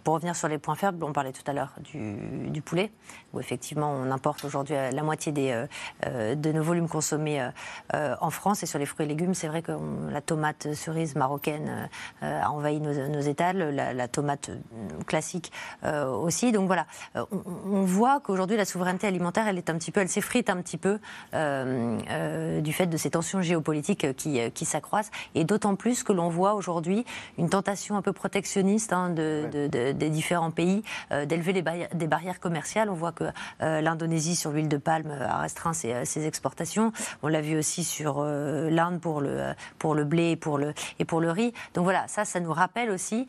pour 0.03 0.13
revenir 0.13 0.35
sur 0.35 0.47
les 0.47 0.57
points 0.57 0.75
faibles, 0.75 1.03
on 1.03 1.13
parlait 1.13 1.31
tout 1.31 1.43
à 1.47 1.53
l'heure 1.53 1.73
du, 1.79 2.61
poulet, 2.61 2.91
où 3.33 3.39
effectivement 3.39 3.91
on 3.91 4.11
importe 4.11 4.45
aujourd'hui 4.45 4.75
la 4.75 5.03
moitié 5.03 5.31
des, 5.31 5.65
de 6.05 6.51
nos 6.51 6.63
volumes 6.63 6.87
consommés 6.89 7.47
en 7.93 8.29
France. 8.29 8.63
Et 8.63 8.65
sur 8.65 8.79
les 8.79 8.85
fruits 8.85 9.05
et 9.05 9.09
légumes, 9.09 9.33
c'est 9.33 9.47
vrai 9.47 9.61
que 9.61 9.71
la 10.09 10.21
tomate 10.21 10.73
cerise 10.73 11.15
marocaine 11.15 11.89
a 12.21 12.49
envahi 12.51 12.79
nos, 12.79 13.21
étals, 13.21 13.75
la, 13.75 14.07
tomate 14.07 14.51
classique 15.05 15.51
aussi. 15.83 16.51
Donc 16.51 16.67
voilà, 16.67 16.85
on, 17.15 17.83
voit 17.83 18.19
qu'aujourd'hui 18.19 18.57
la 18.57 18.65
souveraineté 18.65 19.07
alimentaire, 19.07 19.47
elle 19.47 19.57
est 19.57 19.69
un 19.69 19.77
petit 19.77 19.91
peu, 19.91 20.01
elle 20.01 20.09
s'effrite 20.09 20.49
un 20.49 20.61
petit 20.61 20.77
peu. 20.77 20.99
Du 22.61 22.73
fait 22.73 22.87
de 22.87 22.97
ces 22.97 23.11
tensions 23.11 23.41
géopolitiques 23.41 24.05
euh, 24.05 24.13
qui, 24.13 24.39
euh, 24.39 24.49
qui 24.49 24.65
s'accroissent. 24.65 25.11
Et 25.35 25.43
d'autant 25.43 25.75
plus 25.75 26.03
que 26.03 26.13
l'on 26.13 26.29
voit 26.29 26.53
aujourd'hui 26.53 27.05
une 27.37 27.49
tentation 27.49 27.97
un 27.97 28.01
peu 28.01 28.13
protectionniste 28.13 28.93
hein, 28.93 29.09
de, 29.09 29.67
des 29.67 30.09
différents 30.09 30.51
pays 30.51 30.83
d'élever 31.25 31.53
des 31.53 32.07
barrières 32.07 32.39
commerciales. 32.39 32.89
On 32.89 32.93
voit 32.93 33.11
que 33.11 33.25
l'Indonésie, 33.59 34.35
sur 34.35 34.51
l'huile 34.51 34.67
de 34.67 34.77
palme, 34.77 35.11
a 35.11 35.39
restreint 35.39 35.73
ses, 35.73 36.25
exportations. 36.25 36.91
On 37.23 37.27
l'a 37.27 37.41
vu 37.41 37.57
aussi 37.57 37.83
sur 37.83 38.23
l'Inde 38.23 38.99
pour 38.99 39.21
le, 39.21 39.53
pour 39.79 39.95
le 39.95 40.03
blé 40.03 40.31
et 40.31 40.35
pour 40.35 40.57
le, 40.57 40.73
et 40.99 41.05
pour 41.05 41.21
le 41.21 41.31
riz. 41.31 41.53
Donc 41.73 41.83
voilà, 41.83 42.07
ça, 42.07 42.25
ça 42.25 42.39
nous 42.39 42.53
rappelle 42.53 42.89
aussi 42.89 43.27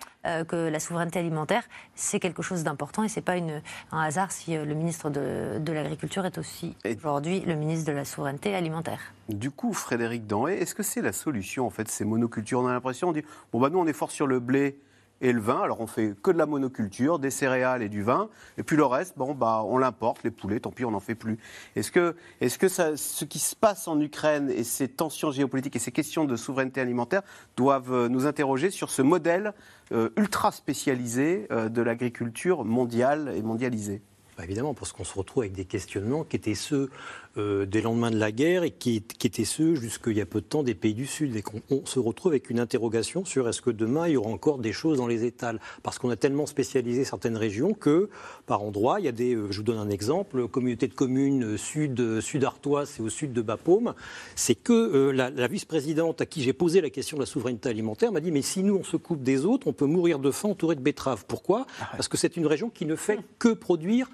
que 0.49 0.69
la 0.69 0.81
souveraineté 0.81 1.19
alimentaire, 1.19 1.63
c'est 1.95 2.21
quelque 2.21 2.43
chose 2.43 2.65
d'important 2.65 3.05
et 3.05 3.09
c'est 3.09 3.21
pas 3.21 3.37
une, 3.37 3.63
un 3.93 4.01
hasard 4.01 4.33
si 4.33 4.57
le 4.57 4.75
ministre 4.75 5.11
de, 5.11 5.59
de 5.59 5.73
l'Agriculture 5.73 6.27
est 6.27 6.39
aussi 6.39 6.77
aujourd'hui 6.85 7.41
le 7.41 7.55
ministre 7.55 7.87
de 7.91 7.97
la 7.97 8.05
souveraineté 8.05 8.55
alimentaire. 8.55 9.01
Du 9.29 9.51
coup, 9.51 9.73
Frédéric 9.73 10.27
Danhé, 10.27 10.55
est-ce 10.61 10.75
que 10.75 10.83
c'est 10.83 11.03
la 11.03 11.13
solution, 11.13 11.67
en 11.67 11.71
fait, 11.71 11.89
ces 11.89 12.05
monocultures? 12.05 12.61
On 12.61 12.67
a 12.67 12.73
l'impression, 12.73 13.09
on 13.09 13.13
dit, 13.13 13.25
bon, 13.53 13.61
bah, 13.61 13.71
nous, 13.71 13.79
on 13.79 13.87
est 13.87 13.93
fort 13.93 14.11
sur 14.11 14.27
le 14.27 14.41
blé 14.41 14.81
et 15.21 15.33
le 15.33 15.41
vin, 15.41 15.61
alors 15.61 15.81
on 15.81 15.87
fait 15.87 16.15
que 16.23 16.31
de 16.31 16.39
la 16.39 16.47
monoculture, 16.47 17.19
des 17.19 17.31
céréales 17.31 17.83
et 17.83 17.89
du 17.89 18.03
vin, 18.03 18.29
et 18.57 18.63
puis 18.63 18.77
le 18.77 18.85
reste, 18.85 19.15
bon, 19.17 19.35
bah, 19.35 19.63
on 19.67 19.79
l'importe, 19.79 20.23
les 20.23 20.31
poulets, 20.31 20.61
tant 20.61 20.71
pis, 20.71 20.85
on 20.85 20.93
n'en 20.93 21.01
fait 21.01 21.15
plus. 21.15 21.39
Est-ce 21.77 21.91
que, 21.91 22.15
est-ce 22.41 22.59
que 22.59 22.69
ça, 22.69 22.97
ce 22.97 23.25
qui 23.25 23.39
se 23.39 23.57
passe 23.57 23.89
en 23.89 24.01
Ukraine 24.01 24.51
et 24.51 24.65
ces 24.65 24.89
tensions 24.89 25.31
géopolitiques 25.31 25.77
et 25.77 25.81
ces 25.81 25.93
questions 25.93 26.25
de 26.25 26.37
souveraineté 26.37 26.81
alimentaire 26.81 27.23
doivent 27.57 27.93
euh, 27.93 28.09
nous 28.09 28.27
interroger 28.27 28.71
sur 28.71 28.91
ce 28.91 29.03
modèle 29.03 29.55
euh, 29.93 30.11
ultra 30.17 30.53
spécialisé 30.53 31.47
euh, 31.51 31.69
de 31.69 31.83
l'agriculture 31.83 32.65
mondiale 32.65 33.33
et 33.37 33.43
mondialisée? 33.43 34.03
Bah, 34.37 34.45
évidemment, 34.45 34.73
parce 34.73 34.93
qu'on 34.93 35.03
se 35.03 35.19
retrouve 35.19 35.43
avec 35.43 35.53
des 35.53 35.65
questionnements 35.65 36.23
qui 36.23 36.37
étaient 36.37 36.55
ceux 36.55 36.91
euh, 37.37 37.67
des 37.67 37.83
lendemains 37.83 38.11
de 38.11 38.19
la 38.19 38.33
guerre 38.33 38.63
et 38.65 38.71
qui, 38.71 38.97
étaient 38.97 39.45
ceux, 39.45 39.75
jusqu'il 39.75 40.17
y 40.17 40.21
a 40.21 40.27
peu 40.27 40.41
de 40.41 40.47
temps, 40.47 40.63
des 40.63 40.75
pays 40.75 40.95
du 40.95 41.07
Sud. 41.07 41.37
Et 41.37 41.43
qu'on 41.43 41.85
se 41.85 41.99
retrouve 41.99 42.33
avec 42.33 42.51
une 42.51 42.59
interrogation 42.59 43.25
sur 43.25 43.49
est-ce 43.49 43.61
que 43.61 43.71
demain, 43.71 44.09
il 44.09 44.15
y 44.15 44.17
aura 44.17 44.31
encore 44.31 44.59
des 44.59 44.73
choses 44.73 44.99
dans 44.99 45.07
les 45.07 45.25
étals 45.25 45.61
Parce 45.83 45.99
qu'on 45.99 46.11
a 46.11 46.17
tellement 46.17 46.47
spécialisé 46.47 47.05
certaines 47.05 47.37
régions 47.37 47.75
que, 47.75 48.09
par 48.47 48.63
endroits, 48.63 48.99
il 48.99 49.05
y 49.05 49.09
a 49.09 49.13
des, 49.13 49.35
euh, 49.35 49.53
je 49.53 49.59
vous 49.59 49.63
donne 49.63 49.79
un 49.79 49.91
exemple, 49.91 50.49
communauté 50.49 50.89
de 50.89 50.95
communes 50.95 51.45
euh, 51.45 51.57
sud, 51.57 52.21
sud-artoise 52.21 52.97
et 52.99 53.03
au 53.03 53.09
sud 53.09 53.33
de 53.33 53.43
Bapaume, 53.43 53.95
c'est 54.35 54.55
que 54.55 55.11
la, 55.11 55.31
vice-présidente 55.49 56.21
à 56.21 56.27
qui 56.27 56.43
j'ai 56.43 56.53
posé 56.53 56.81
la 56.81 56.91
question 56.91 57.17
de 57.17 57.23
la 57.23 57.27
souveraineté 57.27 57.69
alimentaire 57.69 58.11
m'a 58.11 58.21
dit, 58.21 58.33
mais 58.33 58.43
si 58.43 58.63
nous, 58.63 58.77
on 58.77 58.85
se 58.85 58.97
coupe 58.97 59.23
des 59.23 59.45
autres, 59.45 59.67
on 59.67 59.73
peut 59.73 59.87
mourir 59.87 60.19
de 60.19 60.31
faim 60.31 60.49
entouré 60.49 60.75
de 60.75 60.81
betteraves. 60.81 61.25
Pourquoi? 61.27 61.67
Ah 61.81 61.91
Parce 61.93 62.09
que 62.09 62.17
c'est 62.17 62.37
une 62.37 62.47
région 62.47 62.71
qui 62.71 62.87
ne 62.87 62.97
fait 62.97 63.19
que 63.39 63.51
produire 63.51 64.09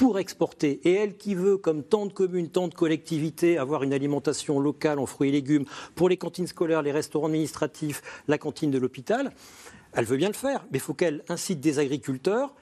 pour 0.00 0.18
exporter. 0.18 0.80
Et 0.84 0.94
elle 0.94 1.18
qui 1.18 1.34
veut, 1.34 1.58
comme 1.58 1.82
tant 1.82 2.06
de 2.06 2.12
communes, 2.14 2.48
tant 2.48 2.68
de 2.68 2.74
collectivités, 2.74 3.58
avoir 3.58 3.82
une 3.82 3.92
alimentation 3.92 4.58
locale 4.58 4.98
en 4.98 5.04
fruits 5.04 5.28
et 5.28 5.32
légumes 5.32 5.66
pour 5.94 6.08
les 6.08 6.16
cantines 6.16 6.46
scolaires, 6.46 6.80
les 6.80 6.90
restaurants 6.90 7.26
administratifs, 7.26 8.00
la 8.26 8.38
cantine 8.38 8.70
de 8.70 8.78
l'hôpital, 8.78 9.30
elle 9.92 10.06
veut 10.06 10.16
bien 10.16 10.28
le 10.28 10.34
faire. 10.34 10.64
Mais 10.72 10.78
il 10.78 10.80
faut 10.80 10.94
qu'elle 10.94 11.22
incite 11.28 11.60
des 11.60 11.78
agriculteurs, 11.78 12.54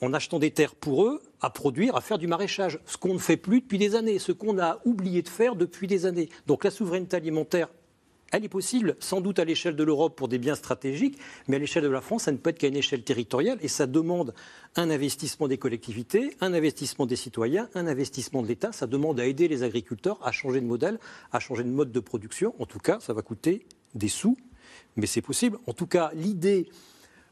en 0.00 0.14
achetant 0.14 0.38
des 0.38 0.50
terres 0.50 0.74
pour 0.74 1.04
eux, 1.04 1.20
à 1.42 1.50
produire, 1.50 1.94
à 1.94 2.00
faire 2.00 2.16
du 2.16 2.26
maraîchage. 2.26 2.80
Ce 2.86 2.96
qu'on 2.96 3.12
ne 3.12 3.18
fait 3.18 3.36
plus 3.36 3.60
depuis 3.60 3.76
des 3.76 3.94
années, 3.94 4.18
ce 4.18 4.32
qu'on 4.32 4.58
a 4.58 4.78
oublié 4.86 5.20
de 5.20 5.28
faire 5.28 5.56
depuis 5.56 5.86
des 5.86 6.06
années. 6.06 6.30
Donc 6.46 6.64
la 6.64 6.70
souveraineté 6.70 7.18
alimentaire 7.18 7.68
elle 8.32 8.44
est 8.44 8.48
possible, 8.48 8.96
sans 8.98 9.20
doute 9.20 9.38
à 9.38 9.44
l'échelle 9.44 9.76
de 9.76 9.84
l'Europe 9.84 10.16
pour 10.16 10.28
des 10.28 10.38
biens 10.38 10.54
stratégiques, 10.54 11.18
mais 11.48 11.56
à 11.56 11.58
l'échelle 11.58 11.84
de 11.84 11.88
la 11.88 12.00
France, 12.00 12.24
ça 12.24 12.32
ne 12.32 12.36
peut 12.36 12.50
être 12.50 12.58
qu'à 12.58 12.68
une 12.68 12.76
échelle 12.76 13.02
territoriale 13.02 13.58
et 13.60 13.68
ça 13.68 13.86
demande 13.86 14.34
un 14.74 14.90
investissement 14.90 15.48
des 15.48 15.58
collectivités, 15.58 16.36
un 16.40 16.52
investissement 16.52 17.06
des 17.06 17.16
citoyens, 17.16 17.68
un 17.74 17.86
investissement 17.86 18.42
de 18.42 18.48
l'État. 18.48 18.72
Ça 18.72 18.86
demande 18.86 19.20
à 19.20 19.26
aider 19.26 19.48
les 19.48 19.62
agriculteurs 19.62 20.18
à 20.22 20.32
changer 20.32 20.60
de 20.60 20.66
modèle, 20.66 20.98
à 21.32 21.40
changer 21.40 21.62
de 21.62 21.68
mode 21.68 21.92
de 21.92 22.00
production. 22.00 22.54
En 22.58 22.66
tout 22.66 22.80
cas, 22.80 22.98
ça 23.00 23.12
va 23.12 23.22
coûter 23.22 23.66
des 23.94 24.08
sous, 24.08 24.36
mais 24.96 25.06
c'est 25.06 25.22
possible. 25.22 25.58
En 25.66 25.72
tout 25.72 25.86
cas, 25.86 26.10
l'idée 26.14 26.68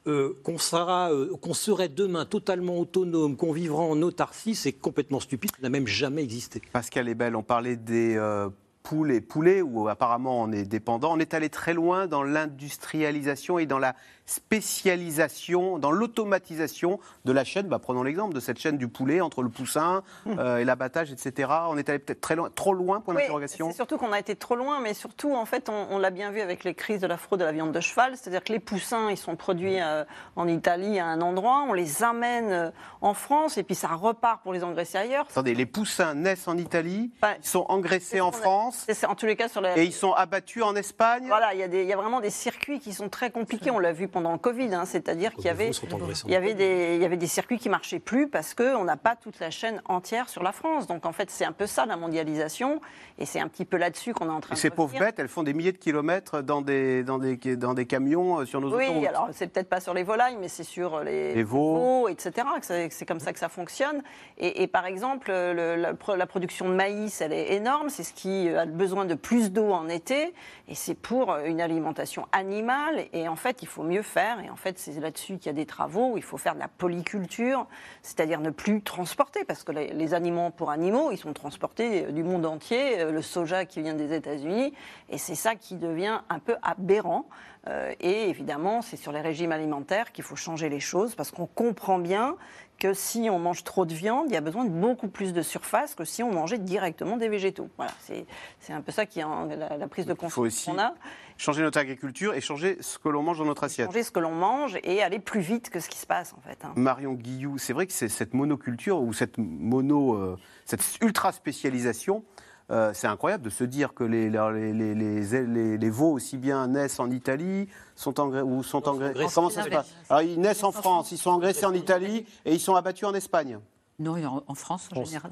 euh, 0.06 0.34
euh, 0.74 1.36
qu'on 1.40 1.54
serait 1.54 1.88
demain 1.88 2.24
totalement 2.26 2.78
autonome, 2.78 3.36
qu'on 3.36 3.52
vivra 3.52 3.82
en 3.82 4.00
autarcie, 4.02 4.54
c'est 4.54 4.72
complètement 4.72 5.20
stupide, 5.20 5.50
ça 5.52 5.62
n'a 5.62 5.70
même 5.70 5.86
jamais 5.86 6.22
existé. 6.22 6.60
Pascal 6.72 7.08
est 7.08 7.14
belle, 7.14 7.36
on 7.36 7.42
parlait 7.42 7.76
des 7.76 8.16
euh, 8.16 8.48
poules 8.84 9.10
et 9.10 9.20
poulets, 9.20 9.62
où 9.62 9.88
apparemment 9.88 10.40
on 10.42 10.52
est 10.52 10.66
dépendant. 10.66 11.14
On 11.14 11.18
est 11.18 11.34
allé 11.34 11.48
très 11.48 11.74
loin 11.74 12.06
dans 12.06 12.22
l'industrialisation 12.22 13.58
et 13.58 13.66
dans 13.66 13.80
la 13.80 13.96
spécialisation, 14.26 15.78
dans 15.78 15.90
l'automatisation 15.90 16.98
de 17.24 17.32
la 17.32 17.44
chaîne. 17.44 17.68
Bah, 17.68 17.78
prenons 17.78 18.02
l'exemple 18.02 18.34
de 18.34 18.40
cette 18.40 18.58
chaîne 18.58 18.78
du 18.78 18.88
poulet 18.88 19.20
entre 19.20 19.42
le 19.42 19.48
poussin 19.48 20.02
euh, 20.26 20.58
et 20.58 20.64
l'abattage, 20.64 21.12
etc. 21.12 21.50
On 21.68 21.76
est 21.76 21.88
allé 21.88 21.98
peut-être 21.98 22.20
très 22.20 22.36
loin, 22.36 22.50
trop 22.54 22.72
loin, 22.74 23.00
point 23.00 23.14
Oui, 23.14 23.20
d'interrogation. 23.22 23.68
C'est 23.70 23.76
surtout 23.76 23.98
qu'on 23.98 24.12
a 24.12 24.18
été 24.18 24.36
trop 24.36 24.56
loin, 24.56 24.80
mais 24.80 24.94
surtout, 24.94 25.34
en 25.34 25.44
fait, 25.44 25.68
on, 25.68 25.86
on 25.90 25.98
l'a 25.98 26.10
bien 26.10 26.30
vu 26.30 26.40
avec 26.40 26.64
les 26.64 26.74
crises 26.74 27.00
de 27.00 27.06
la 27.06 27.16
fraude 27.16 27.40
de 27.40 27.44
la 27.44 27.52
viande 27.52 27.72
de 27.72 27.80
cheval. 27.80 28.16
C'est-à-dire 28.16 28.42
que 28.44 28.52
les 28.52 28.60
poussins, 28.60 29.10
ils 29.10 29.16
sont 29.16 29.36
produits 29.36 29.80
euh, 29.80 30.04
en 30.36 30.48
Italie 30.48 30.98
à 30.98 31.06
un 31.06 31.20
endroit, 31.20 31.64
on 31.68 31.72
les 31.72 32.02
amène 32.02 32.50
euh, 32.52 32.70
en 33.00 33.14
France, 33.14 33.58
et 33.58 33.62
puis 33.62 33.74
ça 33.74 33.88
repart 33.88 34.42
pour 34.42 34.52
les 34.52 34.64
engraisser 34.64 34.98
ailleurs. 34.98 35.26
Attendez, 35.30 35.54
les 35.54 35.66
poussins 35.66 36.14
naissent 36.14 36.48
en 36.48 36.56
Italie, 36.56 37.10
ils 37.22 37.46
sont 37.46 37.66
engraissés 37.68 38.20
en 38.20 38.32
France, 38.32 38.84
C'est- 38.88 39.04
en 39.06 39.14
tous 39.14 39.26
les 39.26 39.36
cas 39.36 39.48
sur 39.48 39.60
la... 39.60 39.76
et 39.76 39.84
ils 39.84 39.92
sont 39.92 40.12
abattus 40.12 40.62
en 40.62 40.74
Espagne. 40.76 41.24
Voilà, 41.26 41.54
y, 41.54 41.58
il 41.60 41.84
y 41.86 41.92
a 41.92 41.96
vraiment 41.96 42.20
des 42.20 42.30
circuits 42.30 42.80
qui 42.80 42.92
sont 42.92 43.08
très 43.08 43.30
compliqués. 43.30 43.70
On 43.70 43.78
l'a 43.78 43.92
vu 43.92 44.08
pendant 44.14 44.32
le 44.32 44.38
Covid, 44.38 44.72
hein, 44.74 44.84
c'est-à-dire 44.86 45.34
qu'il 45.34 45.44
y 45.44 45.48
avait, 45.48 45.70
il 45.70 46.32
y 46.32 46.54
des, 46.54 46.94
il 46.94 47.02
y 47.02 47.04
avait 47.04 47.16
des 47.16 47.26
circuits 47.26 47.58
qui 47.58 47.68
marchaient 47.68 47.98
plus 47.98 48.28
parce 48.28 48.54
qu'on 48.54 48.84
n'a 48.84 48.96
pas 48.96 49.16
toute 49.16 49.38
la 49.40 49.50
chaîne 49.50 49.82
entière 49.86 50.28
sur 50.28 50.42
la 50.42 50.52
France. 50.52 50.86
Donc 50.86 51.04
en 51.04 51.12
fait, 51.12 51.30
c'est 51.30 51.44
un 51.44 51.52
peu 51.52 51.66
ça 51.66 51.84
la 51.84 51.96
mondialisation, 51.96 52.80
et 53.18 53.26
c'est 53.26 53.40
un 53.40 53.48
petit 53.48 53.64
peu 53.64 53.76
là-dessus 53.76 54.14
qu'on 54.14 54.26
est 54.28 54.32
en 54.32 54.40
train 54.40 54.54
Et 54.54 54.56
de 54.56 54.60
ces 54.60 54.70
pauvres 54.70 54.98
bêtes, 54.98 55.18
elles 55.18 55.28
font 55.28 55.42
des 55.42 55.52
milliers 55.52 55.72
de 55.72 55.78
kilomètres 55.78 56.40
dans 56.42 56.62
des, 56.62 57.02
dans 57.02 57.18
des, 57.18 57.36
dans 57.56 57.74
des 57.74 57.86
camions 57.86 58.38
euh, 58.40 58.44
sur 58.46 58.60
nos 58.60 58.74
Oui, 58.74 58.84
autoroutes. 58.86 59.06
alors 59.08 59.28
c'est 59.32 59.48
peut-être 59.48 59.68
pas 59.68 59.80
sur 59.80 59.92
les 59.92 60.04
volailles, 60.04 60.36
mais 60.40 60.48
c'est 60.48 60.62
sur 60.64 61.00
les, 61.00 61.34
Les 61.34 61.42
veaux. 61.42 62.08
etc. 62.08 62.46
c'est- 62.62 63.04
comme 63.06 63.20
ça 63.20 63.32
que 63.32 63.38
ça 63.40 63.48
fonctionne. 63.48 64.02
Et, 64.38 64.62
et 64.62 64.66
par 64.68 64.86
exemple, 64.86 65.30
le- 65.30 65.74
la, 65.76 65.92
la 66.16 66.26
production 66.26 66.68
de 66.68 66.74
maïs, 66.74 67.20
elle 67.20 67.32
est 67.32 67.52
énorme. 67.54 67.88
C'est 67.90 68.04
ce 68.04 68.12
qui 68.14 68.48
a 68.48 68.64
besoin 68.64 69.04
de 69.04 69.14
plus 69.14 69.50
d'eau 69.52 69.72
en 69.72 69.88
été. 69.88 70.32
Et 70.68 70.74
c'est 70.74 70.94
pour 70.94 71.34
une 71.44 71.60
alimentation 71.60 72.26
animale. 72.32 73.06
Et 73.12 73.26
en 73.28 73.36
fait, 73.36 73.62
il 73.62 73.68
faut 73.68 73.82
mieux 73.82 74.02
faire. 74.04 74.40
Et 74.40 74.50
en 74.50 74.56
fait, 74.56 74.78
c'est 74.78 74.98
là-dessus 75.00 75.38
qu'il 75.38 75.46
y 75.46 75.48
a 75.48 75.52
des 75.54 75.66
travaux 75.66 76.12
où 76.12 76.16
il 76.16 76.22
faut 76.22 76.36
faire 76.36 76.54
de 76.54 76.60
la 76.60 76.68
polyculture, 76.68 77.66
c'est-à-dire 78.02 78.40
ne 78.40 78.50
plus 78.50 78.82
transporter, 78.82 79.44
parce 79.44 79.64
que 79.64 79.72
les, 79.72 80.14
aliments 80.14 80.50
pour 80.50 80.70
animaux, 80.70 81.10
ils 81.10 81.18
sont 81.18 81.32
transportés 81.32 82.12
du 82.12 82.22
monde 82.22 82.46
entier. 82.46 83.00
euh, 83.00 83.10
Le 83.10 83.22
soja 83.22 83.64
qui 83.64 83.82
vient 83.82 83.94
des 83.94 84.12
États-Unis. 84.12 84.72
Et 85.08 85.18
c'est 85.18 85.34
ça 85.34 85.54
qui 85.56 85.76
devient 85.76 86.20
un 86.28 86.38
peu 86.38 86.56
aberrant. 86.62 87.26
Euh, 87.66 87.92
et 88.00 88.28
évidemment, 88.28 88.82
c'est 88.82 88.96
sur 88.96 89.12
les 89.12 89.20
régimes 89.20 89.52
alimentaires 89.52 90.12
qu'il 90.12 90.24
faut 90.24 90.36
changer 90.36 90.68
les 90.68 90.80
choses 90.80 91.14
parce 91.14 91.30
qu'on 91.30 91.46
comprend 91.46 91.98
bien 91.98 92.36
que 92.84 92.92
si 92.92 93.30
on 93.30 93.38
mange 93.38 93.64
trop 93.64 93.86
de 93.86 93.94
viande, 93.94 94.26
il 94.28 94.34
y 94.34 94.36
a 94.36 94.42
besoin 94.42 94.66
de 94.66 94.68
beaucoup 94.68 95.08
plus 95.08 95.32
de 95.32 95.40
surface 95.40 95.94
que 95.94 96.04
si 96.04 96.22
on 96.22 96.30
mangeait 96.30 96.58
directement 96.58 97.16
des 97.16 97.30
végétaux. 97.30 97.70
Voilà, 97.78 97.92
c'est 98.02 98.26
un 98.74 98.82
peu 98.82 98.92
ça 98.92 99.06
qui 99.06 99.20
est 99.20 99.24
la, 99.24 99.78
la 99.78 99.88
prise 99.88 100.04
de 100.04 100.12
conscience 100.12 100.66
qu'on 100.66 100.78
a. 100.78 100.92
changer 101.38 101.62
notre 101.62 101.78
agriculture 101.78 102.34
et 102.34 102.42
changer 102.42 102.76
ce 102.82 102.98
que 102.98 103.08
l'on 103.08 103.22
mange 103.22 103.38
dans 103.38 103.46
notre 103.46 103.64
assiette. 103.64 103.86
Changer 103.86 104.02
ce 104.02 104.10
que 104.10 104.20
l'on 104.20 104.34
mange 104.34 104.78
et 104.82 105.02
aller 105.02 105.18
plus 105.18 105.40
vite 105.40 105.70
que 105.70 105.80
ce 105.80 105.88
qui 105.88 105.96
se 105.98 106.04
passe 106.06 106.34
en 106.34 106.42
fait. 106.46 106.62
hein. 106.62 106.74
Marion 106.76 107.14
Guillou, 107.14 107.56
c'est 107.56 107.72
vrai 107.72 107.86
que 107.86 107.94
c'est 107.94 108.10
cette 108.10 108.34
monoculture 108.34 109.00
ou 109.00 109.14
cette 109.14 109.38
mono, 109.38 110.16
euh, 110.16 110.36
cette 110.66 110.82
ultra 111.00 111.32
spécialisation, 111.32 112.22
euh, 112.70 112.92
c'est 112.94 113.06
incroyable 113.06 113.44
de 113.44 113.50
se 113.50 113.64
dire 113.64 113.92
que 113.94 114.04
les, 114.04 114.30
les, 114.30 114.72
les, 114.72 114.94
les, 114.94 115.46
les- 115.46 115.78
les 115.78 115.90
veaux 115.90 116.12
aussi 116.12 116.38
bien 116.38 116.66
naissent 116.68 116.98
en 117.00 117.10
Italie, 117.10 117.68
sont 117.94 118.18
ou 118.18 118.62
sont 118.62 118.88
engraissés. 118.88 119.26
Comment 119.34 119.46
en 119.48 119.50
ça 119.50 119.64
se 119.64 119.68
passe? 119.68 119.94
Alors 120.08 120.22
ils 120.22 120.40
naissent 120.40 120.64
en 120.64 120.72
France, 120.72 121.12
ils 121.12 121.18
sont 121.18 121.30
engraissés 121.30 121.66
en 121.66 121.74
Italie 121.74 122.24
et 122.44 122.54
ils 122.54 122.60
sont 122.60 122.74
abattus 122.74 123.04
en 123.08 123.14
Espagne. 123.14 123.58
Non, 123.98 124.16
en, 124.48 124.54
France 124.54 124.88
en 124.96 125.04
général. 125.04 125.30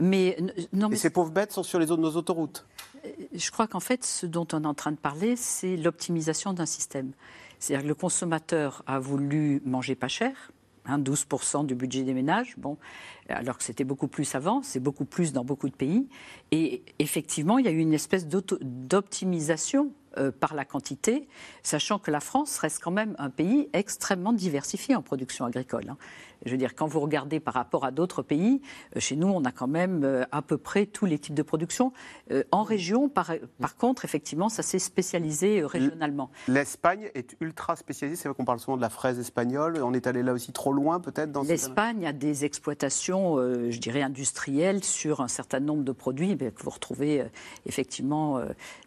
Mais 0.00 0.36
non, 0.72 0.90
Et 0.90 0.96
ces 0.96 1.10
pauvres 1.10 1.30
bêtes 1.30 1.52
sont 1.52 1.62
sur 1.62 1.78
les 1.78 1.90
autres, 1.92 2.02
nos 2.02 2.16
autoroutes. 2.16 2.66
je 3.32 3.50
crois 3.52 3.68
qu'en 3.68 3.78
fait, 3.78 4.04
ce 4.04 4.26
dont 4.26 4.48
on 4.52 4.64
est 4.64 4.66
en 4.66 4.74
train 4.74 4.90
de 4.90 4.96
parler, 4.96 5.36
c'est 5.36 5.76
l'optimisation 5.76 6.52
d'un 6.52 6.66
système. 6.66 7.12
C'est-à-dire 7.60 7.84
que 7.84 7.88
le 7.88 7.94
consommateur 7.94 8.82
a 8.88 8.98
voulu 8.98 9.62
manger 9.64 9.94
pas 9.94 10.08
cher, 10.08 10.50
hein, 10.90 10.98
12% 10.98 11.66
du 11.66 11.74
budget 11.74 12.02
des 12.02 12.14
ménages, 12.14 12.56
alors 13.28 13.56
que 13.56 13.64
c'était 13.64 13.84
beaucoup 13.84 14.08
plus 14.08 14.34
avant, 14.34 14.62
c'est 14.62 14.80
beaucoup 14.80 15.04
plus 15.04 15.32
dans 15.32 15.44
beaucoup 15.44 15.68
de 15.68 15.76
pays. 15.76 16.08
Et 16.50 16.82
effectivement, 16.98 17.58
il 17.58 17.64
y 17.64 17.68
a 17.68 17.72
eu 17.72 17.78
une 17.78 17.94
espèce 17.94 18.26
d'optimisation 18.26 19.92
euh, 20.18 20.32
par 20.32 20.54
la 20.54 20.64
quantité, 20.64 21.28
sachant 21.62 22.00
que 22.00 22.10
la 22.10 22.18
France 22.18 22.58
reste 22.58 22.82
quand 22.82 22.90
même 22.90 23.14
un 23.18 23.30
pays 23.30 23.68
extrêmement 23.72 24.32
diversifié 24.32 24.96
en 24.96 25.02
production 25.02 25.44
agricole. 25.44 25.88
hein. 25.88 25.98
Je 26.44 26.50
veux 26.50 26.56
dire, 26.56 26.74
quand 26.74 26.86
vous 26.86 27.00
regardez 27.00 27.40
par 27.40 27.54
rapport 27.54 27.84
à 27.84 27.90
d'autres 27.90 28.22
pays, 28.22 28.60
euh, 28.96 29.00
chez 29.00 29.16
nous, 29.16 29.28
on 29.28 29.44
a 29.44 29.52
quand 29.52 29.66
même 29.66 30.04
euh, 30.04 30.24
à 30.32 30.42
peu 30.42 30.56
près 30.58 30.86
tous 30.86 31.06
les 31.06 31.18
types 31.18 31.34
de 31.34 31.42
production. 31.42 31.92
Euh, 32.30 32.44
en 32.50 32.62
région, 32.62 33.08
par, 33.08 33.32
par 33.60 33.76
contre, 33.76 34.04
effectivement, 34.04 34.48
ça 34.48 34.62
s'est 34.62 34.78
spécialisé 34.78 35.62
régionalement. 35.64 36.30
L'Espagne 36.48 37.10
est 37.14 37.36
ultra 37.40 37.76
spécialisée. 37.76 38.16
C'est 38.20 38.28
vrai 38.28 38.36
qu'on 38.36 38.44
parle 38.44 38.60
souvent 38.60 38.76
de 38.76 38.82
la 38.82 38.90
fraise 38.90 39.18
espagnole. 39.18 39.80
On 39.82 39.92
est 39.92 40.06
allé 40.06 40.22
là 40.22 40.32
aussi 40.32 40.52
trop 40.52 40.72
loin, 40.72 41.00
peut-être 41.00 41.32
dans 41.32 41.42
L'Espagne 41.42 42.06
a 42.06 42.12
des 42.12 42.44
exploitations, 42.44 43.36
je 43.36 43.78
dirais, 43.78 44.02
industrielles 44.02 44.84
sur 44.84 45.20
un 45.20 45.28
certain 45.28 45.60
nombre 45.60 45.84
de 45.84 45.92
produits 45.92 46.36
que 46.36 46.62
vous 46.62 46.70
retrouvez 46.70 47.24
effectivement 47.66 48.40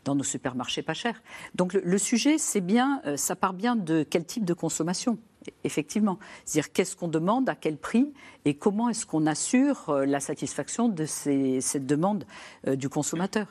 dans 0.05 0.15
nos 0.15 0.23
supermarchés 0.23 0.81
pas 0.81 0.93
chers. 0.93 1.21
Donc 1.55 1.73
le, 1.73 1.97
sujet, 1.97 2.37
c'est 2.37 2.61
bien, 2.61 3.01
ça 3.15 3.35
part 3.35 3.53
bien 3.53 3.75
de 3.75 4.05
quel 4.09 4.25
type 4.25 4.45
de 4.45 4.53
consommation? 4.53 5.17
Effectivement, 5.63 6.19
c'est-à-dire 6.45 6.71
qu'est-ce 6.71 6.95
qu'on 6.95 7.07
demande, 7.07 7.49
à 7.49 7.55
quel 7.55 7.77
prix, 7.77 8.13
et 8.45 8.53
comment 8.53 8.89
est-ce 8.89 9.05
qu'on 9.05 9.25
assure 9.25 9.89
euh, 9.89 10.05
la 10.05 10.19
satisfaction 10.19 10.89
de 10.89 11.05
cette 11.05 11.85
demande 11.85 12.25
euh, 12.67 12.75
du 12.75 12.89
consommateur? 12.89 13.47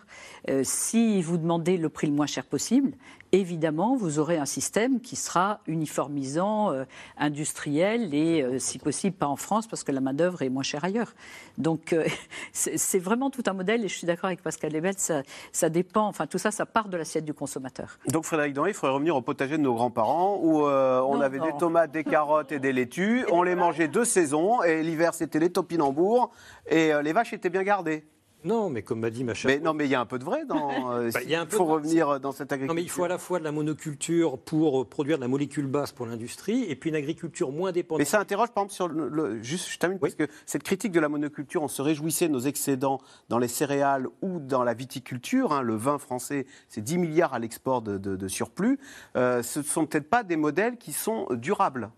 Euh, 0.49 0.63
si 0.65 1.23
vous 1.23 1.39
demandez 1.39 1.77
le 1.77 1.89
prix 1.89 2.07
le 2.07 2.13
moins 2.13 2.27
cher 2.27 2.45
possible, 2.45 2.93
évidemment, 3.33 3.97
vous 3.97 4.19
aurez 4.19 4.37
un 4.37 4.45
système 4.47 5.01
qui 5.01 5.17
sera 5.17 5.61
uniformisant, 5.67 6.71
euh, 6.71 6.85
industriel 7.17 8.15
et, 8.15 8.43
euh, 8.43 8.59
si 8.59 8.79
possible, 8.79 9.17
pas 9.17 9.27
en 9.27 9.37
France 9.37 9.67
parce 9.67 9.83
que 9.85 9.91
la 9.91 10.01
main-d'œuvre 10.01 10.43
est 10.43 10.51
moins 10.51 10.63
chère 10.63 10.85
ailleurs. 10.85 11.15
Donc, 11.57 11.95
euh, 11.95 12.05
c'est 12.53 12.99
vraiment 12.99 13.31
tout 13.31 13.43
un 13.47 13.55
modèle 13.55 13.85
et 13.85 13.89
je 13.89 13.97
suis 13.97 14.07
d'accord 14.07 14.27
avec 14.27 14.43
Pascal 14.43 14.73
Lebel, 14.73 14.95
ça, 14.99 15.23
ça 15.51 15.71
dépend, 15.71 16.07
enfin, 16.07 16.27
tout 16.27 16.39
ça, 16.39 16.51
ça 16.51 16.67
part 16.67 16.89
de 16.89 16.97
l'assiette 16.99 17.25
du 17.25 17.33
consommateur. 17.35 17.99
Donc 18.09 18.25
Frédéric 18.25 18.53
Danry, 18.53 18.71
il 18.71 18.75
faudrait 18.75 18.95
revenir 18.95 19.17
au 19.17 19.23
potager 19.23 19.57
de 19.57 19.63
nos 19.63 19.75
grands-parents 19.75 20.39
où 20.43 20.63
on 20.63 21.15
Non, 21.17 21.21
avait 21.23 21.39
non. 21.39 21.47
des 21.47 21.57
tomates, 21.57 21.91
des 21.91 22.05
carottes 22.05 22.53
et 22.53 22.59
des 22.59 22.73
laitues. 22.73 23.25
On 23.33 23.43
les 23.43 23.55
mangeait 23.55 23.89
deux 23.89 24.05
saisons 24.05 24.63
et 24.63 24.83
l'hiver 24.83 25.15
c'était 25.15 25.39
les 25.39 25.51
topinambours 25.51 26.31
et 26.69 26.93
les 27.03 27.13
vaches 27.13 27.33
étaient 27.33 27.51
bien 27.51 27.63
gardées. 27.63 28.05
Non, 28.45 28.71
mais 28.71 28.83
comme 28.83 29.01
m'a 29.01 29.11
dit 29.11 29.23
ma 29.25 29.35
chère. 29.35 29.51
Mais 29.51 29.61
non, 29.61 29.73
mais 29.75 29.85
il 29.87 29.91
y 29.91 29.95
a 29.95 30.01
un 30.01 30.07
peu 30.07 30.19
de 30.19 30.25
vrai 30.25 30.45
dans. 30.45 30.69
euh, 30.93 31.11
Bah, 31.13 31.21
il 31.23 31.37
faut 31.49 31.65
de- 31.65 31.71
revenir 31.71 32.19
dans 32.21 32.33
cette 32.33 32.51
Non, 32.51 32.55
agriculture. 32.55 32.75
mais 32.75 32.83
il 32.83 32.89
faut 32.91 33.05
à 33.05 33.09
la 33.09 33.19
fois 33.19 33.39
de 33.39 33.45
la 33.45 33.53
monoculture 33.53 34.39
pour 34.39 34.83
euh, 34.83 34.85
produire 34.85 35.17
de 35.17 35.23
la 35.23 35.29
molécule 35.29 35.67
basse 35.67 35.93
pour 35.93 36.07
l'industrie, 36.07 36.65
et 36.69 36.75
puis 36.77 36.91
une 36.91 36.97
agriculture 36.97 37.53
moins 37.53 37.73
dépendante. 37.73 38.01
Mais 38.01 38.05
ça 38.05 38.21
interroge, 38.21 38.51
par 38.51 38.65
exemple, 38.65 38.75
sur 38.75 38.89
le. 38.89 39.09
le- 39.09 39.43
juste, 39.43 39.69
je 39.71 39.79
termine, 39.79 39.99
parce 39.99 40.15
que 40.15 40.27
cette 40.47 40.63
critique 40.65 40.93
de 40.93 41.01
la 41.01 41.09
monoculture, 41.09 41.63
on 41.63 41.69
se 41.69 41.83
réjouissait 41.83 42.29
de 42.29 42.33
nos 42.33 42.41
excédents 42.41 43.01
dans 43.29 43.39
les 43.39 43.49
céréales 43.49 44.07
ou 44.23 44.41
dans 44.41 44.65
la 44.65 44.75
viticulture. 44.75 45.53
hein, 45.53 45.63
le 45.63 45.77
vin 45.77 45.99
français, 45.99 46.47
c'est 46.69 46.81
10 46.83 46.99
milliards 46.99 47.35
à 47.35 47.39
l'export 47.39 47.83
de, 47.83 47.99
de- 47.99 48.17
de 48.17 48.29
surplus. 48.29 48.79
Euh, 49.17 49.43
ce 49.43 49.61
ne 49.61 49.65
sont 49.65 49.87
peut-être 49.87 50.11
pas 50.11 50.23
des 50.25 50.37
modèles 50.37 50.77
qui 50.79 50.93
sont 50.93 51.27
durables. 51.33 51.91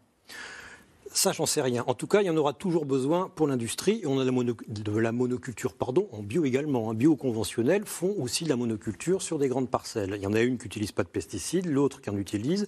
Ça, 1.16 1.30
j'en 1.30 1.46
sais 1.46 1.62
rien. 1.62 1.84
En 1.86 1.94
tout 1.94 2.08
cas, 2.08 2.22
il 2.22 2.26
y 2.26 2.30
en 2.30 2.36
aura 2.36 2.52
toujours 2.52 2.86
besoin 2.86 3.30
pour 3.36 3.46
l'industrie. 3.46 4.02
On 4.04 4.18
a 4.18 4.24
de 4.24 4.98
la, 4.98 5.12
monoculture 5.12 5.72
pardon, 5.74 6.08
en 6.10 6.24
bio 6.24 6.44
également. 6.44 6.90
Un 6.90 6.94
bio 6.94 7.14
conventionnel 7.14 7.84
font 7.86 8.16
aussi 8.18 8.42
de 8.42 8.48
la 8.48 8.56
monoculture 8.56 9.22
sur 9.22 9.38
des 9.38 9.46
grandes 9.46 9.70
parcelles. 9.70 10.14
Il 10.16 10.22
y 10.22 10.26
en 10.26 10.32
a 10.32 10.40
une 10.40 10.58
qui 10.58 10.64
n'utilise 10.64 10.90
pas 10.90 11.04
de 11.04 11.08
pesticides, 11.08 11.66
l'autre 11.66 12.00
qui 12.00 12.10
en 12.10 12.16
utilise, 12.16 12.66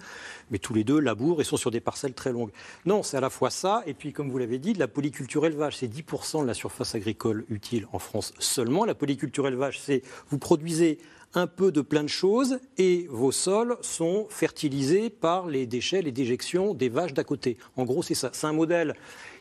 mais 0.53 0.59
tous 0.59 0.74
les 0.74 0.84
deux 0.84 1.01
labourent 1.01 1.40
et 1.40 1.44
sont 1.44 1.57
sur 1.57 1.72
des 1.72 1.80
parcelles 1.80 2.14
très 2.14 2.30
longues. 2.30 2.53
Non, 2.84 3.03
c'est 3.03 3.16
à 3.16 3.20
la 3.20 3.30
fois 3.30 3.51
ça, 3.51 3.82
et 3.84 3.94
puis 3.94 4.12
comme 4.12 4.30
vous 4.30 4.38
l'avez 4.38 4.61
dit, 4.61 4.74
de 4.74 4.78
la 4.78 4.86
polyculture 4.86 5.44
élevage. 5.44 5.78
C'est 5.78 5.92
10% 5.92 6.42
de 6.42 6.47
la 6.47 6.55
surface 6.55 6.94
agricole 6.94 7.47
utile 7.49 7.88
en 7.92 7.99
France 7.99 8.32
seulement. 8.38 8.84
La 8.84 8.94
polyculture 8.94 9.49
élevage, 9.49 9.80
c'est 9.80 10.03
vous 10.28 10.38
produisez 10.38 10.99
un 11.35 11.47
peu 11.47 11.70
de 11.70 11.81
plein 11.81 12.03
de 12.03 12.09
choses 12.09 12.59
et 12.79 13.07
vos 13.11 13.33
sols 13.33 13.77
sont 13.83 14.27
fertilisés 14.31 15.11
par 15.11 15.47
les 15.47 15.66
déchets, 15.66 16.03
les 16.03 16.12
déjections 16.12 16.74
des 16.74 16.89
vaches 16.89 17.12
d'à 17.12 17.24
côté. 17.24 17.59
En 17.77 17.85
gros, 17.85 18.03
c'est 18.03 18.14
ça. 18.14 18.31
C'est 18.33 18.47
un 18.47 18.53
modèle 18.53 18.95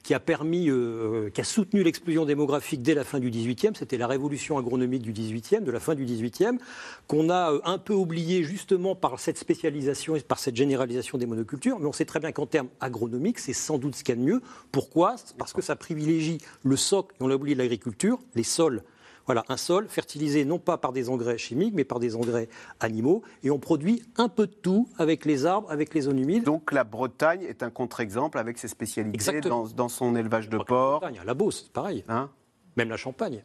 qui 0.04 0.14
a 0.14 0.20
permis, 0.20 0.70
euh, 0.70 1.32
qui 1.32 1.42
a 1.42 1.44
soutenu 1.44 1.82
l'explosion 1.82 2.26
démographique 2.26 2.84
dès 2.84 2.94
la 2.94 3.04
fin 3.04 3.20
du 3.20 3.32
18e. 3.32 3.74
C'était 3.76 3.98
la 3.98 4.06
révolution 4.06 4.58
agronomique 4.58 5.02
du 5.02 5.14
18e, 5.14 5.64
de 5.64 5.72
la 5.72 5.80
fin 5.80 5.96
du 5.96 6.06
18e, 6.06 6.60
qu'on 7.08 7.30
a 7.30 7.54
euh, 7.54 7.60
un 7.64 7.80
peu 7.80 7.94
oublié 7.94 8.44
justement 8.44 8.96
par 8.96 9.20
cette 9.20 9.40
spécialisation 9.40 10.16
et 10.16 10.20
par 10.20 10.38
cette 10.38 10.56
généralisation 10.56 11.18
des 11.18 11.26
monocultures. 11.26 11.80
Mais 11.80 11.88
on 11.88 11.94
sait 11.94 12.06
très 12.06 12.20
bien 12.20 12.32
qu'en 12.32 12.46
termes 12.46 12.70
agronomiques, 12.82 13.40
c'est 13.40 13.54
sans 13.54 13.80
doute 13.80 13.96
ce 13.96 14.04
qu'il 14.04 14.14
y 14.16 14.18
a 14.18 14.22
de 14.22 14.26
mieux. 14.26 14.42
Pourquoi? 14.72 15.16
Parce 15.40 15.54
que 15.54 15.64
ça 15.64 15.76
privilégie 15.76 16.38
le 16.64 16.76
socle, 16.76 17.16
et 17.20 17.24
on 17.24 17.28
l'a 17.28 17.36
oublié 17.36 17.56
l'agriculture, 17.56 18.20
les 18.36 18.44
sols 18.44 18.84
Voilà, 19.26 19.44
un 19.50 19.58
sol 19.58 19.88
fertilisé 19.90 20.46
non 20.46 20.60
pas 20.60 20.78
par 20.78 20.94
des 20.94 21.10
engrais 21.10 21.38
chimiques, 21.38 21.74
mais 21.74 21.84
par 21.84 22.00
des 22.00 22.16
engrais 22.16 22.48
animaux. 22.80 23.24
Et 23.44 23.50
on 23.50 23.60
produit 23.60 24.04
un 24.18 24.30
peu 24.30 24.46
de 24.46 24.54
tout 24.54 24.88
avec 24.98 25.26
les 25.26 25.46
arbres, 25.46 25.72
avec 25.72 25.94
les 25.94 26.02
zones 26.02 26.20
humides. 26.20 26.44
Donc 26.44 26.72
la 26.72 26.84
Bretagne 26.84 27.42
est 27.42 27.64
un 27.64 27.72
contre-exemple 27.72 28.38
avec 28.38 28.58
ses 28.58 28.68
spécialités 28.68 29.42
dans, 29.42 29.68
dans, 29.68 29.90
son 29.90 30.16
élevage 30.16 30.50
de 30.50 30.58
porc. 30.58 31.02
La, 31.02 31.24
la 31.24 31.34
Beauce, 31.34 31.64
c'est 31.66 31.74
pareil. 31.74 32.04
Hein 32.08 32.30
Même 32.76 32.90
la 32.90 32.98
Champagne. 32.98 33.44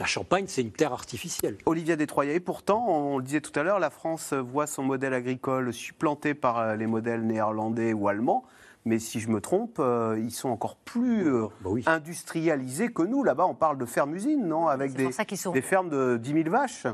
La 0.00 0.06
Champagne, 0.06 0.46
c'est 0.48 0.62
une 0.62 0.72
terre 0.72 0.92
artificielle. 0.92 1.58
Olivier 1.66 1.96
Détroyer, 1.96 2.40
pourtant, 2.40 2.86
on 2.88 3.18
le 3.18 3.24
disait 3.24 3.40
tout 3.40 3.56
à 3.58 3.62
l'heure, 3.62 3.78
la 3.78 3.90
France 3.90 4.32
voit 4.32 4.66
son 4.66 4.82
modèle 4.82 5.14
agricole 5.14 5.72
supplanté 5.72 6.34
par 6.34 6.58
euh, 6.58 6.76
les 6.76 6.86
modèles 6.86 7.24
néerlandais 7.24 7.92
ou 7.92 8.08
allemands. 8.08 8.44
Mais 8.84 8.98
si 8.98 9.20
je 9.20 9.28
me 9.28 9.40
trompe, 9.40 9.76
euh, 9.78 10.20
ils 10.20 10.32
sont 10.32 10.48
encore 10.48 10.74
plus 10.74 11.32
euh, 11.32 11.46
bah 11.60 11.70
industrialisés 11.86 12.88
que 12.88 13.02
nous. 13.02 13.22
Là-bas, 13.22 13.46
on 13.46 13.54
parle 13.54 13.78
de 13.78 13.84
fermes-usines, 13.86 14.44
non 14.44 14.66
Avec 14.66 14.94
des, 14.94 15.08
des, 15.52 15.62
fermes 15.62 15.88
de 15.88 16.16
10 16.16 16.32
000 16.32 16.50
vaches. 16.50 16.86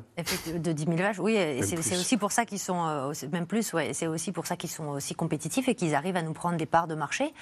De 0.54 0.72
10 0.72 0.84
000 0.84 0.96
vaches, 0.96 1.18
oui. 1.18 1.36
Et 1.36 1.62
c'est 1.62 1.96
aussi 1.96 2.18
pour 2.18 2.32
ça 2.32 2.44
qu'ils 2.44 2.58
sont, 2.58 2.84
euh, 2.86 3.12
même 3.32 3.46
plus, 3.46 3.72
ouais, 3.72 3.94
c'est 3.94 4.06
aussi 4.06 4.32
pour 4.32 4.46
ça 4.46 4.56
qu'ils 4.56 4.68
sont 4.68 4.88
aussi 4.88 5.14
compétitifs 5.14 5.66
et 5.68 5.74
qu'ils 5.74 5.94
arrivent 5.94 6.16
à 6.16 6.22
nous 6.22 6.34
prendre 6.34 6.58
des 6.58 6.66
parts 6.66 6.88
de 6.88 6.94
marché 6.94 7.32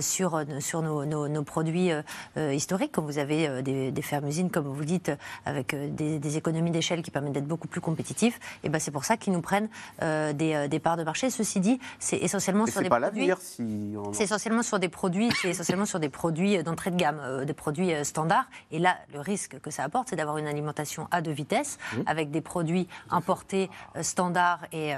sur, 0.00 0.44
sur 0.60 0.82
nos, 0.82 1.04
nos, 1.04 1.42
produits 1.42 1.90
historiques. 2.36 2.92
Quand 2.92 3.02
vous 3.02 3.18
avez 3.18 3.62
des, 3.62 3.90
des 3.90 4.02
fermes-usines, 4.02 4.50
comme 4.50 4.66
vous 4.66 4.84
dites, 4.84 5.10
avec 5.44 5.74
des, 5.94 6.36
économies 6.36 6.70
d'échelle 6.70 7.02
qui 7.02 7.10
permettent 7.10 7.32
d'être 7.32 7.46
beaucoup 7.46 7.68
plus 7.68 7.80
compétitifs, 7.80 8.38
et 8.62 8.68
ben 8.68 8.78
c'est 8.78 8.90
pour 8.90 9.04
ça 9.04 9.16
qu'ils 9.16 9.32
nous 9.32 9.40
prennent 9.40 9.68
des, 10.00 10.68
des, 10.68 10.78
parts 10.78 10.96
de 10.96 11.04
marché. 11.04 11.30
Ceci 11.30 11.58
dit, 11.60 11.80
c'est 11.98 12.18
essentiellement 12.18 12.66
sur 12.66 12.82
des 12.82 12.88
pas 12.88 13.00
produits. 13.00 13.30
Si 13.40 13.87
c'est 14.12 14.24
essentiellement 14.24 14.62
sur 14.62 14.78
des 14.78 14.88
produits, 14.88 15.30
c'est 15.40 15.50
essentiellement 15.50 15.86
sur 15.86 16.00
des 16.00 16.08
produits 16.08 16.62
d'entrée 16.62 16.90
de 16.90 16.96
gamme, 16.96 17.20
euh, 17.22 17.44
des 17.44 17.52
produits 17.52 17.94
euh, 17.94 18.04
standards. 18.04 18.46
Et 18.70 18.78
là, 18.78 18.96
le 19.12 19.20
risque 19.20 19.60
que 19.60 19.70
ça 19.70 19.84
apporte, 19.84 20.08
c'est 20.10 20.16
d'avoir 20.16 20.38
une 20.38 20.46
alimentation 20.46 21.08
à 21.10 21.20
deux 21.20 21.32
vitesses, 21.32 21.78
mmh. 21.92 21.96
avec 22.06 22.30
des 22.30 22.40
produits 22.40 22.88
importés 23.10 23.70
euh, 23.96 24.02
standards 24.02 24.60
et, 24.72 24.94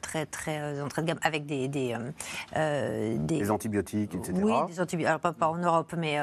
très 0.00 0.26
très 0.26 0.80
entrée 0.80 1.02
de 1.02 1.08
gamme, 1.08 1.18
avec 1.22 1.46
des 1.46 1.68
des, 1.68 1.96
des, 2.54 3.50
antibiotiques, 3.50 4.14
etc. 4.14 4.32
Oui, 4.42 4.52
des 4.68 4.80
antibiotiques. 4.80 5.06
Alors 5.06 5.20
pas, 5.20 5.48
en 5.48 5.56
Europe, 5.56 5.94
mais 5.96 6.18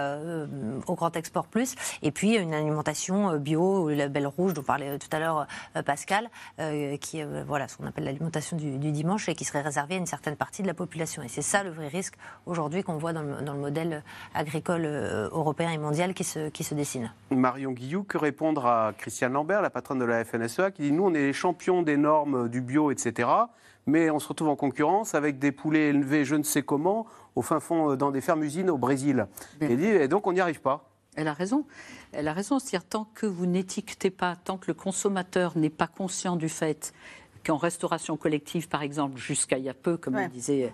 au 0.88 0.95
grand 0.95 1.15
export 1.15 1.47
plus. 1.47 1.76
Et 2.01 2.11
puis 2.11 2.36
une 2.36 2.53
alimentation 2.53 3.38
bio, 3.38 3.89
le 3.89 3.95
label 3.95 4.28
rouge 4.28 4.53
dont 4.53 4.63
parlait 4.63 4.97
tout 4.97 5.09
à 5.11 5.20
l'heure 5.20 5.47
Pascal, 5.86 6.30
qui 7.01 7.20
est 7.20 7.43
voilà 7.45 7.67
ce 7.67 7.78
qu'on 7.78 7.86
appelle 7.86 8.05
l'alimentation 8.05 8.57
du, 8.57 8.78
du 8.78 8.91
dimanche 8.91 9.28
et 9.30 9.36
qui 9.36 9.45
serait 9.45 9.61
réservée 9.61 9.95
à 9.95 9.97
une 9.97 10.05
certaine 10.05 10.36
partie 10.36 10.61
de 10.61 10.67
la 10.67 10.74
population. 10.74 11.24
Et 11.24 11.28
c'est 11.28 11.41
ça 11.41 11.63
le 11.63 11.72
vrai 11.72 11.88
risque 11.88 12.09
aujourd'hui 12.45 12.84
qu'on 12.84 12.97
voit 12.97 13.14
dans 13.14 13.22
le, 13.22 13.60
modèle 13.60 14.03
agricole 14.34 14.84
euh, 14.86 15.30
européen 15.32 15.72
et 15.72 15.78
mondial 15.78 16.14
qui 16.14 16.24
se, 16.24 16.49
qui 16.49 16.64
se 16.64 16.74
dessine. 16.76 17.12
Marion 17.32 17.72
Guillou, 17.72 18.03
que 18.03 18.18
répondre 18.18 18.66
à 18.66 18.93
Christiane 18.97 19.34
Lambert, 19.34 19.62
la 19.62 19.70
patronne 19.70 19.99
de 19.99 20.05
la 20.05 20.24
FNSEA, 20.24 20.72
qui 20.72 20.84
dit 20.84 20.91
Nous, 20.91 21.03
on 21.03 21.14
est 21.14 21.28
les 21.28 21.34
champions 21.34 21.82
des 21.82 21.97
normes 21.97 22.49
du 22.49 22.62
bio, 22.62 22.91
etc. 22.91 23.30
Mais 23.86 24.10
on 24.10 24.20
se 24.20 24.28
retrouve 24.28 24.49
en 24.49 24.55
concurrence 24.55 25.16
avec 25.16 25.39
des 25.39 25.51
poulets 25.51 25.89
élevés 25.89 26.26
je 26.26 26.36
ne 26.36 26.43
sais 26.43 26.62
comment 26.62 27.07
au 27.36 27.41
fin 27.41 27.60
fond 27.60 27.91
euh, 27.91 27.95
dans 27.95 28.12
des 28.12 28.22
fermes-usines 28.22 28.70
au 28.70 28.78
Brésil. 28.78 29.28
Et, 29.62 29.76
dit, 29.76 29.86
et 29.86 30.07
donc 30.07 30.28
on 30.28 30.34
n'y 30.34 30.41
arrive 30.41 30.62
pas. 30.62 30.89
Elle 31.16 31.28
a 31.28 31.34
raison. 31.34 31.66
Elle 32.12 32.28
a 32.28 32.34
raison. 32.34 32.60
C'est-à-dire, 32.60 32.88
tant 32.88 33.07
que 33.14 33.26
vous 33.26 33.45
n'étiquetez 33.45 34.10
pas, 34.10 34.36
tant 34.36 34.57
que 34.57 34.68
le 34.68 34.74
consommateur 34.74 35.57
n'est 35.57 35.70
pas 35.70 35.88
conscient 35.88 36.36
du 36.36 36.49
fait 36.49 36.93
qu'en 37.43 37.57
restauration 37.57 38.17
collective, 38.17 38.67
par 38.67 38.81
exemple, 38.81 39.19
jusqu'à 39.19 39.57
il 39.57 39.63
y 39.63 39.69
a 39.69 39.73
peu, 39.73 39.97
comme 39.97 40.15
le 40.15 40.27
disait 40.27 40.71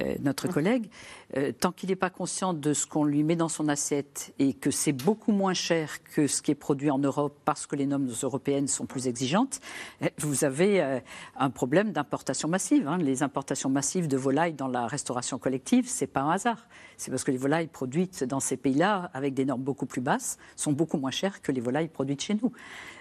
euh, 0.00 0.14
notre 0.20 0.48
collègue, 0.48 0.90
euh, 1.36 1.52
tant 1.52 1.70
qu'il 1.70 1.90
n'est 1.90 1.96
pas 1.96 2.10
conscient 2.10 2.54
de 2.54 2.74
ce 2.74 2.86
qu'on 2.86 3.04
lui 3.04 3.22
met 3.22 3.36
dans 3.36 3.48
son 3.48 3.68
assiette 3.68 4.32
et 4.38 4.52
que 4.52 4.70
c'est 4.70 4.92
beaucoup 4.92 5.32
moins 5.32 5.54
cher 5.54 6.02
que 6.02 6.26
ce 6.26 6.42
qui 6.42 6.50
est 6.50 6.56
produit 6.56 6.90
en 6.90 6.98
Europe 6.98 7.38
parce 7.44 7.66
que 7.66 7.76
les 7.76 7.86
normes 7.86 8.10
européennes 8.22 8.66
sont 8.66 8.86
plus 8.86 9.06
exigeantes, 9.06 9.60
euh, 10.02 10.08
vous 10.18 10.44
avez 10.44 11.00
un 11.36 11.50
problème 11.50 11.92
d'importation 11.92 12.48
massive. 12.48 12.88
Hein. 12.88 12.98
Les 12.98 13.22
importations 13.22 13.68
massives 13.68 14.08
de 14.08 14.16
volailles 14.16 14.54
dans 14.54 14.68
la 14.68 14.86
restauration 14.86 15.38
collective, 15.38 15.88
c'est 15.88 16.06
pas 16.06 16.20
un 16.20 16.30
hasard. 16.30 16.66
C'est 16.96 17.10
parce 17.10 17.24
que 17.24 17.30
les 17.30 17.38
volailles 17.38 17.68
produites 17.68 18.24
dans 18.24 18.40
ces 18.40 18.56
pays-là, 18.56 19.10
avec 19.14 19.34
des 19.34 19.44
normes 19.44 19.62
beaucoup 19.62 19.86
plus 19.86 20.00
basses, 20.00 20.38
sont 20.56 20.72
beaucoup 20.72 20.98
moins 20.98 21.10
chères 21.10 21.40
que 21.42 21.52
les 21.52 21.60
volailles 21.60 21.88
produites 21.88 22.22
chez 22.22 22.34
nous. 22.34 22.52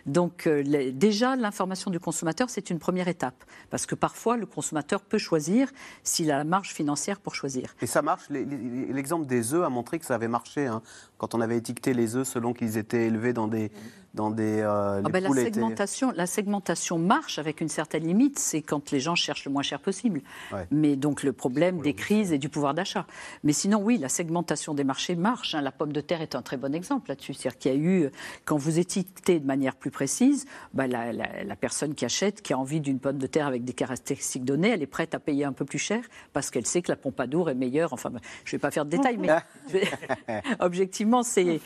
Donc 0.05 0.47
déjà, 0.47 1.35
l'information 1.35 1.91
du 1.91 1.99
consommateur, 1.99 2.49
c'est 2.49 2.69
une 2.69 2.79
première 2.79 3.07
étape. 3.07 3.43
Parce 3.69 3.85
que 3.85 3.95
parfois, 3.95 4.37
le 4.37 4.45
consommateur 4.45 5.01
peut 5.01 5.17
choisir 5.17 5.69
s'il 6.03 6.31
a 6.31 6.37
la 6.37 6.43
marge 6.43 6.73
financière 6.73 7.19
pour 7.19 7.35
choisir. 7.35 7.75
Et 7.81 7.87
ça 7.87 8.01
marche 8.01 8.18
L'exemple 8.29 9.25
des 9.25 9.53
œufs 9.53 9.63
a 9.63 9.69
montré 9.69 9.99
que 9.99 10.05
ça 10.05 10.15
avait 10.15 10.27
marché. 10.27 10.67
Hein. 10.67 10.81
quand 11.17 11.35
on 11.35 11.41
avait 11.41 11.57
étiqueté 11.57 11.93
les 11.93 12.15
œufs 12.15 12.27
selon 12.27 12.53
qu'ils 12.53 12.77
étaient 12.77 13.07
élevés 13.07 13.33
dans 13.33 13.47
des, 13.47 13.71
dans 14.13 14.31
des 14.31 14.61
euh, 14.61 15.01
ah 15.03 15.09
ben, 15.09 15.23
la, 15.23 15.29
segmentation, 15.29 16.11
la 16.15 16.25
segmentation 16.25 16.97
marche 16.97 17.37
avec 17.37 17.61
une 17.61 17.69
certaine 17.69 18.05
limite, 18.05 18.39
c'est 18.39 18.61
quand 18.61 18.91
les 18.91 18.99
gens 18.99 19.15
cherchent 19.15 19.45
le 19.45 19.51
moins 19.51 19.61
cher 19.61 19.79
possible. 19.79 20.21
Mais 20.71 20.95
donc 20.95 21.23
le 21.23 21.31
problème 21.31 21.81
des 21.81 21.93
crises 21.93 22.33
et 22.33 22.37
du 22.37 22.49
pouvoir 22.49 22.73
d'achat. 22.73 23.05
Mais 23.43 23.53
sinon, 23.53 23.79
oui, 23.81 23.97
la 23.97 24.09
segmentation 24.09 24.73
des 24.73 24.83
marchés 24.83 25.15
marche. 25.15 25.53
Hein. 25.53 25.61
La 25.61 25.71
pomme 25.71 25.93
de 25.93 26.01
terre 26.01 26.21
est 26.21 26.35
un 26.35 26.41
très 26.41 26.57
bon 26.57 26.73
exemple 26.73 27.09
là-dessus. 27.09 27.33
C'est-à-dire 27.33 27.59
qu'il 27.59 27.71
y 27.71 27.75
a 27.75 27.77
eu, 27.77 28.09
quand 28.45 28.57
vous 28.57 28.79
étiquetez 28.79 29.39
de 29.39 29.45
manière 29.45 29.75
plus 29.75 29.91
précise, 29.91 30.45
bah, 30.73 30.87
la, 30.87 31.13
la, 31.13 31.55
personne 31.55 31.93
qui 31.93 32.05
achète, 32.05 32.41
qui 32.41 32.53
a 32.53 32.57
envie 32.57 32.81
d'une 32.81 32.99
pomme 32.99 33.17
de 33.17 33.27
terre 33.27 33.47
avec 33.47 33.63
des 33.63 33.73
caractéristiques 33.73 34.45
données, 34.45 34.69
elle 34.69 34.81
est 34.81 34.87
prête 34.87 35.13
à 35.13 35.19
payer 35.19 35.45
un 35.45 35.53
peu 35.53 35.65
plus 35.65 35.79
cher 35.79 36.03
parce 36.33 36.49
qu'elle 36.49 36.65
sait 36.65 36.81
que 36.81 36.91
la 36.91 36.95
Pompadour 36.95 37.49
est 37.49 37.55
meilleure. 37.55 37.93
Enfin, 37.93 38.11
je 38.43 38.49
ne 38.49 38.51
vais 38.57 38.59
pas 38.59 38.71
faire 38.71 38.85
de 38.85 38.89
détails, 38.89 39.17
mais 39.17 39.29
objectivement, 40.59 41.21
c'est 41.21 41.61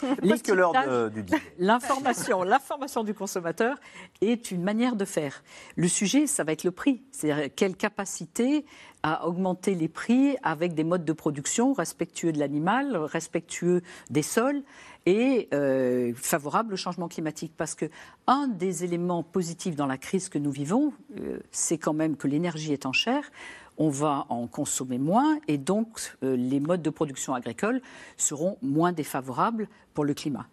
l'information 1.60 2.33
l'information 2.42 3.04
du 3.04 3.14
consommateur 3.14 3.78
est 4.22 4.50
une 4.50 4.64
manière 4.64 4.96
de 4.96 5.06
faire. 5.06 5.44
Le 5.76 5.88
sujet, 5.88 6.26
ça 6.26 6.44
va 6.44 6.54
être 6.54 6.64
le 6.64 6.72
prix. 6.72 7.04
C'est-à-dire 7.12 7.50
quelle 7.56 7.76
capacité 7.76 8.66
à 9.04 9.28
augmenter 9.28 9.76
les 9.76 9.90
prix 9.90 10.38
avec 10.42 10.74
des 10.74 10.84
modes 10.84 11.06
de 11.06 11.14
production 11.14 11.74
respectueux 11.74 12.32
de 12.32 12.40
l'animal, 12.40 12.96
respectueux 12.96 13.82
des 14.10 14.22
sols 14.24 14.64
et 15.06 15.50
euh, 15.54 16.14
favorables 16.16 16.74
au 16.74 16.78
changement 16.78 17.10
climatique. 17.10 17.54
Parce 17.56 17.76
que 17.76 17.86
un 18.26 18.48
des 18.48 18.84
éléments 18.84 19.22
positifs 19.22 19.76
dans 19.76 19.88
la 19.88 19.98
crise 19.98 20.30
que 20.30 20.40
nous 20.40 20.52
vivons, 20.52 20.94
euh, 21.20 21.40
c'est 21.52 21.78
quand 21.78 21.94
même 21.94 22.16
que 22.16 22.28
l'énergie 22.28 22.80
en 22.86 22.94
chair 22.94 23.30
on 23.78 23.90
va 23.90 24.26
en 24.30 24.48
consommer 24.48 24.98
moins 24.98 25.40
et 25.48 25.58
donc 25.58 26.16
euh, 26.24 26.36
les 26.36 26.60
modes 26.60 26.82
de 26.82 26.90
production 26.90 27.34
agricole 27.34 27.82
seront 28.18 28.58
moins 28.62 28.92
défavorables 28.92 29.68
pour 29.94 30.06
le 30.06 30.14
climat. 30.14 30.48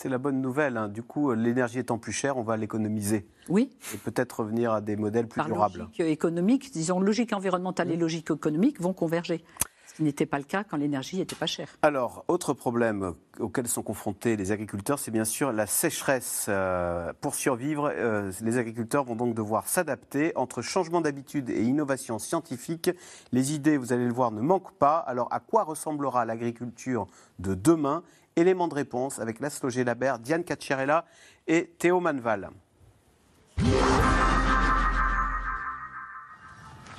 C'est 0.00 0.08
la 0.08 0.18
bonne 0.18 0.40
nouvelle. 0.40 0.76
Hein. 0.76 0.86
Du 0.86 1.02
coup, 1.02 1.32
l'énergie 1.32 1.80
étant 1.80 1.98
plus 1.98 2.12
chère, 2.12 2.36
on 2.36 2.44
va 2.44 2.56
l'économiser. 2.56 3.26
Oui. 3.48 3.70
Et 3.92 3.96
peut-être 3.96 4.44
revenir 4.44 4.72
à 4.72 4.80
des 4.80 4.94
modèles 4.94 5.26
plus 5.26 5.38
Par 5.38 5.46
durables. 5.46 5.80
Logique 5.80 5.98
économique, 5.98 6.70
disons 6.70 7.00
logique 7.00 7.32
environnementale 7.32 7.90
et 7.90 7.96
logique 7.96 8.30
économique 8.30 8.80
vont 8.80 8.92
converger. 8.92 9.42
Ce 9.88 9.94
qui 9.94 10.04
n'était 10.04 10.24
pas 10.24 10.38
le 10.38 10.44
cas 10.44 10.62
quand 10.62 10.76
l'énergie 10.76 11.16
n'était 11.16 11.34
pas 11.34 11.46
chère. 11.46 11.76
Alors, 11.82 12.24
autre 12.28 12.52
problème 12.52 13.14
auquel 13.40 13.66
sont 13.66 13.82
confrontés 13.82 14.36
les 14.36 14.52
agriculteurs, 14.52 15.00
c'est 15.00 15.10
bien 15.10 15.24
sûr 15.24 15.50
la 15.50 15.66
sécheresse. 15.66 16.46
Euh, 16.48 17.12
pour 17.20 17.34
survivre, 17.34 17.90
euh, 17.92 18.30
les 18.40 18.56
agriculteurs 18.56 19.02
vont 19.02 19.16
donc 19.16 19.34
devoir 19.34 19.66
s'adapter 19.66 20.30
entre 20.36 20.62
changement 20.62 21.00
d'habitude 21.00 21.50
et 21.50 21.64
innovation 21.64 22.20
scientifique. 22.20 22.88
Les 23.32 23.52
idées, 23.52 23.76
vous 23.76 23.92
allez 23.92 24.06
le 24.06 24.12
voir, 24.12 24.30
ne 24.30 24.42
manquent 24.42 24.78
pas. 24.78 24.98
Alors, 24.98 25.26
à 25.32 25.40
quoi 25.40 25.64
ressemblera 25.64 26.24
l'agriculture 26.24 27.08
de 27.40 27.54
demain 27.54 28.04
Élément 28.38 28.68
de 28.68 28.74
réponse 28.74 29.18
avec 29.18 29.40
Laszlo 29.40 29.68
Labert, 29.82 30.20
Diane 30.20 30.44
Cacciarella 30.44 31.04
et 31.48 31.72
Théo 31.76 31.98
Manval. 31.98 32.50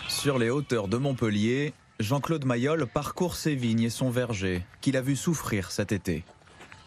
Sur 0.10 0.38
les 0.38 0.50
hauteurs 0.50 0.90
de 0.90 0.98
Montpellier, 0.98 1.74
Jean-Claude 2.02 2.44
Mayol 2.44 2.86
parcourt 2.88 3.38
ses 3.38 3.56
vignes 3.56 3.84
et 3.84 3.90
son 3.90 4.10
verger, 4.10 4.66
qu'il 4.82 4.98
a 4.98 5.02
vu 5.02 5.16
souffrir 5.16 5.72
cet 5.72 5.94
été. 5.94 6.26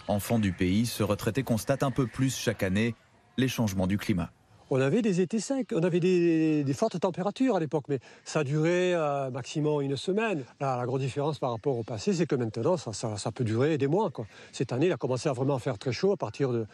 Enfant 0.06 0.38
du 0.38 0.52
pays, 0.52 0.84
ce 0.84 1.02
retraité 1.02 1.42
constate 1.44 1.82
un 1.82 1.90
peu 1.90 2.06
plus 2.06 2.36
chaque 2.36 2.62
année 2.62 2.94
les 3.38 3.48
changements 3.48 3.86
du 3.86 3.96
climat 3.96 4.32
on 4.72 4.80
avait 4.80 5.02
des 5.02 5.20
étés 5.20 5.38
secs, 5.38 5.70
on 5.74 5.82
avait 5.82 6.00
des, 6.00 6.64
fortes 6.72 6.98
températures 6.98 7.56
à 7.56 7.60
l'époque, 7.60 7.84
mais 7.90 7.98
ça 8.24 8.42
durait 8.42 8.94
euh, 8.94 9.30
maximum 9.30 9.82
une 9.82 9.98
semaine. 9.98 10.44
la 10.60 10.86
grande 10.86 11.02
différence 11.02 11.38
par 11.38 11.50
rapport 11.50 11.76
au 11.76 11.82
passé, 11.82 12.14
c'est 12.14 12.26
que 12.26 12.36
maintenant, 12.36 12.78
ça, 12.78 13.32
peut 13.32 13.44
durer 13.44 13.76
des 13.76 13.86
mois. 13.86 14.10
Cette 14.50 14.72
année, 14.72 14.86
il 14.86 14.92
a 14.92 14.96
commencé 14.96 15.28
à 15.28 15.34
vraiment 15.34 15.58
faire 15.58 15.76
très 15.76 15.92
chaud 15.92 16.12
à 16.12 16.16
partir 16.16 16.52
de, 16.52 16.66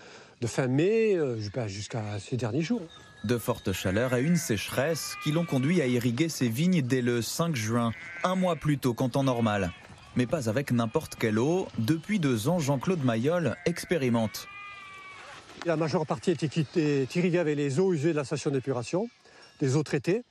fin 0.47 0.69
mai 0.69 1.17
euh, 1.17 1.39
jusqu'à 1.67 2.21
ces 2.21 2.37
derniers 2.37 2.63
jours. 2.63 2.83
De 3.25 3.37
fortes 3.37 3.73
chaleurs 3.73 4.15
et 4.15 4.23
une 4.23 4.37
sécheresse 4.37 5.17
qui 5.25 5.33
l'ont 5.33 5.45
conduit 5.45 5.83
à 5.83 5.87
irriguer 5.89 6.29
ses 6.29 6.49
vignes 6.49 6.83
dès 6.83 7.03
le 7.03 7.21
5 7.21 7.57
juin, 7.57 7.91
un 8.23 8.37
mois 8.37 8.55
plus 8.55 8.79
tôt 8.79 8.95
qu'en 8.95 9.09
temps 9.09 9.25
normal. 9.25 9.73
Mais 10.15 10.27
pas 10.27 10.49
avec 10.49 10.71
n'importe 10.71 11.17
quelle 11.17 11.41
eau. 11.41 11.67
Depuis 11.79 12.21
deux 12.21 12.49
ans, 12.49 12.61
Jean-Claude 12.61 13.05
Mayol 13.05 13.57
expérimente. 13.67 14.47
La 15.67 15.77
majeure 15.77 16.07
partie 16.07 16.31
est 16.31 17.17
irriguée 17.17 17.39
avec 17.39 17.57
les 17.57 17.81
eaux 17.81 17.93
usées 17.93 18.13
de 18.13 18.17
la 18.17 18.25
station 18.25 18.51
d'épuration, 18.51 19.09
des 19.61 19.77
eaux 19.77 19.83
traitées. 19.83 20.23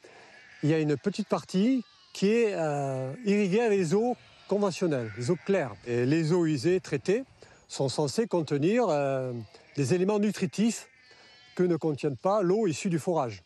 Il 0.63 0.69
y 0.69 0.73
a 0.73 0.80
une 0.80 0.97
petite 0.97 1.28
partie 1.28 1.84
qui 2.13 2.30
est 2.30 2.53
euh, 2.53 3.13
irriguée 3.25 3.61
avec 3.61 3.78
les 3.78 3.93
eaux 3.93 4.15
conventionnelles, 4.47 5.11
les 5.17 5.30
eaux 5.30 5.38
claires. 5.45 5.73
Et 5.86 6.05
les 6.05 6.32
eaux 6.32 6.45
usées 6.45 6.80
traitées, 6.80 7.23
sont 7.67 7.89
censés 7.89 8.28
contenir 8.28 8.86
euh, 8.89 9.34
des 9.75 9.93
éléments 9.93 10.19
nutritifs 10.19 10.88
que 11.55 11.63
ne 11.63 11.75
contiennent 11.75 12.17
pas 12.17 12.41
l'eau 12.41 12.67
issue 12.67 12.89
du 12.89 12.99
forage. 12.99 13.43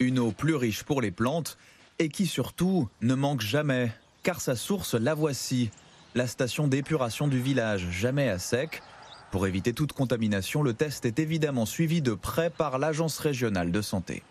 Une 0.00 0.18
eau 0.18 0.32
plus 0.32 0.54
riche 0.54 0.84
pour 0.84 1.02
les 1.02 1.10
plantes 1.10 1.58
et 1.98 2.08
qui 2.08 2.26
surtout 2.26 2.88
ne 3.02 3.14
manque 3.14 3.40
jamais, 3.40 3.92
car 4.22 4.40
sa 4.40 4.56
source, 4.56 4.94
la 4.94 5.14
voici, 5.14 5.70
la 6.14 6.26
station 6.26 6.68
d'épuration 6.68 7.28
du 7.28 7.40
village, 7.40 7.88
jamais 7.90 8.28
à 8.28 8.38
sec. 8.38 8.82
Pour 9.30 9.46
éviter 9.46 9.72
toute 9.74 9.92
contamination, 9.92 10.62
le 10.62 10.72
test 10.72 11.04
est 11.04 11.18
évidemment 11.18 11.66
suivi 11.66 12.00
de 12.00 12.14
près 12.14 12.48
par 12.50 12.78
l'Agence 12.78 13.18
régionale 13.18 13.70
de 13.70 13.82
santé. 13.82 14.22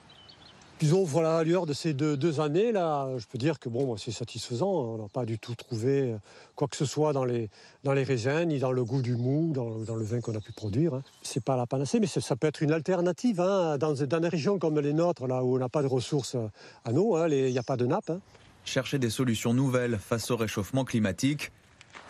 Disons, 0.80 1.04
voilà, 1.04 1.38
à 1.38 1.44
l'heure 1.44 1.66
de 1.66 1.74
ces 1.74 1.94
deux, 1.96 2.16
deux 2.18 2.40
années, 2.40 2.72
là, 2.72 3.10
je 3.18 3.26
peux 3.26 3.40
dire 3.40 3.58
que 3.58 3.68
bon, 3.68 3.98
c'est 3.98 4.12
satisfaisant. 4.12 4.70
On 4.70 4.98
n'a 5.00 5.08
pas 5.10 5.26
du 5.26 5.40
tout 5.40 5.56
trouvé 5.56 6.12
euh, 6.12 6.18
quoi 6.56 6.68
que 6.68 6.76
ce 6.78 6.86
soit 6.86 7.14
dans 7.14 7.26
les, 7.26 7.50
dans 7.84 7.94
les 7.94 8.04
raisins, 8.04 8.46
ni 8.46 8.60
dans 8.60 8.72
le 8.72 8.84
goût 8.84 9.02
du 9.02 9.16
mou, 9.16 9.52
dans, 9.54 9.80
dans 9.80 9.96
le 9.96 10.06
vin 10.06 10.22
qu'on 10.22 10.36
a 10.36 10.40
pu 10.40 10.52
produire. 10.52 10.94
hein. 10.94 11.02
C'est 11.24 11.44
pas 11.44 11.58
la 11.58 11.66
panacée, 11.66 12.00
mais 12.00 12.06
ça, 12.06 12.36
peut 12.36 12.46
être 12.46 12.62
une 12.62 12.72
alternative. 12.72 13.42
hein, 13.42 13.80
dans, 13.80 13.94
dans 13.94 14.20
des 14.20 14.30
régions 14.30 14.60
comme 14.60 14.80
les 14.80 14.94
nôtres, 14.94 15.26
là 15.26 15.44
où 15.44 15.56
on 15.56 15.60
n'a 15.60 15.70
pas 15.70 15.82
de 15.82 15.88
ressources 15.88 16.36
euh, 16.36 16.48
à 16.86 16.92
eau, 16.94 17.16
hein, 17.16 17.28
il 17.28 17.52
n'y 17.52 17.58
a 17.58 17.64
pas 17.64 17.78
de 17.78 17.88
nappe. 17.88 18.12
hein. 18.12 18.20
Chercher 18.64 19.00
des 19.00 19.10
solutions 19.10 19.56
nouvelles 19.56 19.98
face 19.98 20.30
au 20.30 20.38
réchauffement 20.38 20.86
climatique, 20.86 21.52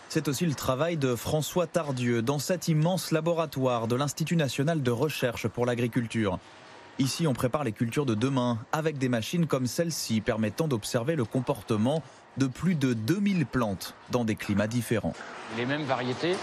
c'est 0.08 0.28
aussi 0.28 0.46
le 0.46 0.54
travail 0.54 0.96
de 0.96 1.14
François 1.14 1.66
Tardieu 1.66 2.22
dans 2.22 2.38
cet 2.38 2.68
immense 2.68 3.10
laboratoire 3.10 3.88
de 3.88 3.94
l'Institut 3.94 4.36
national 4.36 4.82
de 4.82 4.90
recherche 4.90 5.48
pour 5.48 5.66
l'agriculture. 5.66 6.38
Ici, 6.98 7.26
on 7.26 7.34
prépare 7.34 7.62
les 7.62 7.72
cultures 7.72 8.06
de 8.06 8.14
demain 8.14 8.58
avec 8.72 8.98
des 8.98 9.08
machines 9.08 9.46
comme 9.46 9.66
celle-ci 9.66 10.20
permettant 10.20 10.66
d'observer 10.66 11.14
le 11.14 11.24
comportement 11.24 12.02
de 12.38 12.46
plus 12.46 12.74
de 12.74 12.94
2000 12.94 13.46
plantes 13.46 13.94
dans 14.10 14.24
des 14.24 14.34
climats 14.34 14.66
différents. 14.66 15.12
Les 15.56 15.66
mêmes 15.66 15.84
variétés, 15.84 16.36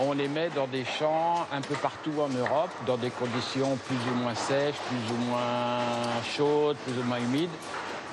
on 0.00 0.12
les 0.12 0.28
met 0.28 0.48
dans 0.56 0.66
des 0.66 0.84
champs 0.84 1.46
un 1.52 1.60
peu 1.60 1.74
partout 1.74 2.14
en 2.18 2.28
Europe, 2.28 2.70
dans 2.86 2.96
des 2.96 3.10
conditions 3.10 3.76
plus 3.86 3.96
ou 4.10 4.14
moins 4.22 4.34
sèches, 4.34 4.76
plus 4.88 5.14
ou 5.14 5.30
moins 5.30 5.78
chaudes, 6.36 6.76
plus 6.78 6.98
ou 6.98 7.04
moins 7.04 7.18
humides. 7.18 7.50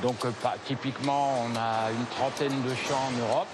Donc 0.03 0.25
euh, 0.25 0.31
typiquement, 0.65 1.45
on 1.45 1.55
a 1.55 1.91
une 1.91 2.05
trentaine 2.07 2.61
de 2.61 2.75
champs 2.75 3.07
en 3.07 3.27
Europe. 3.27 3.47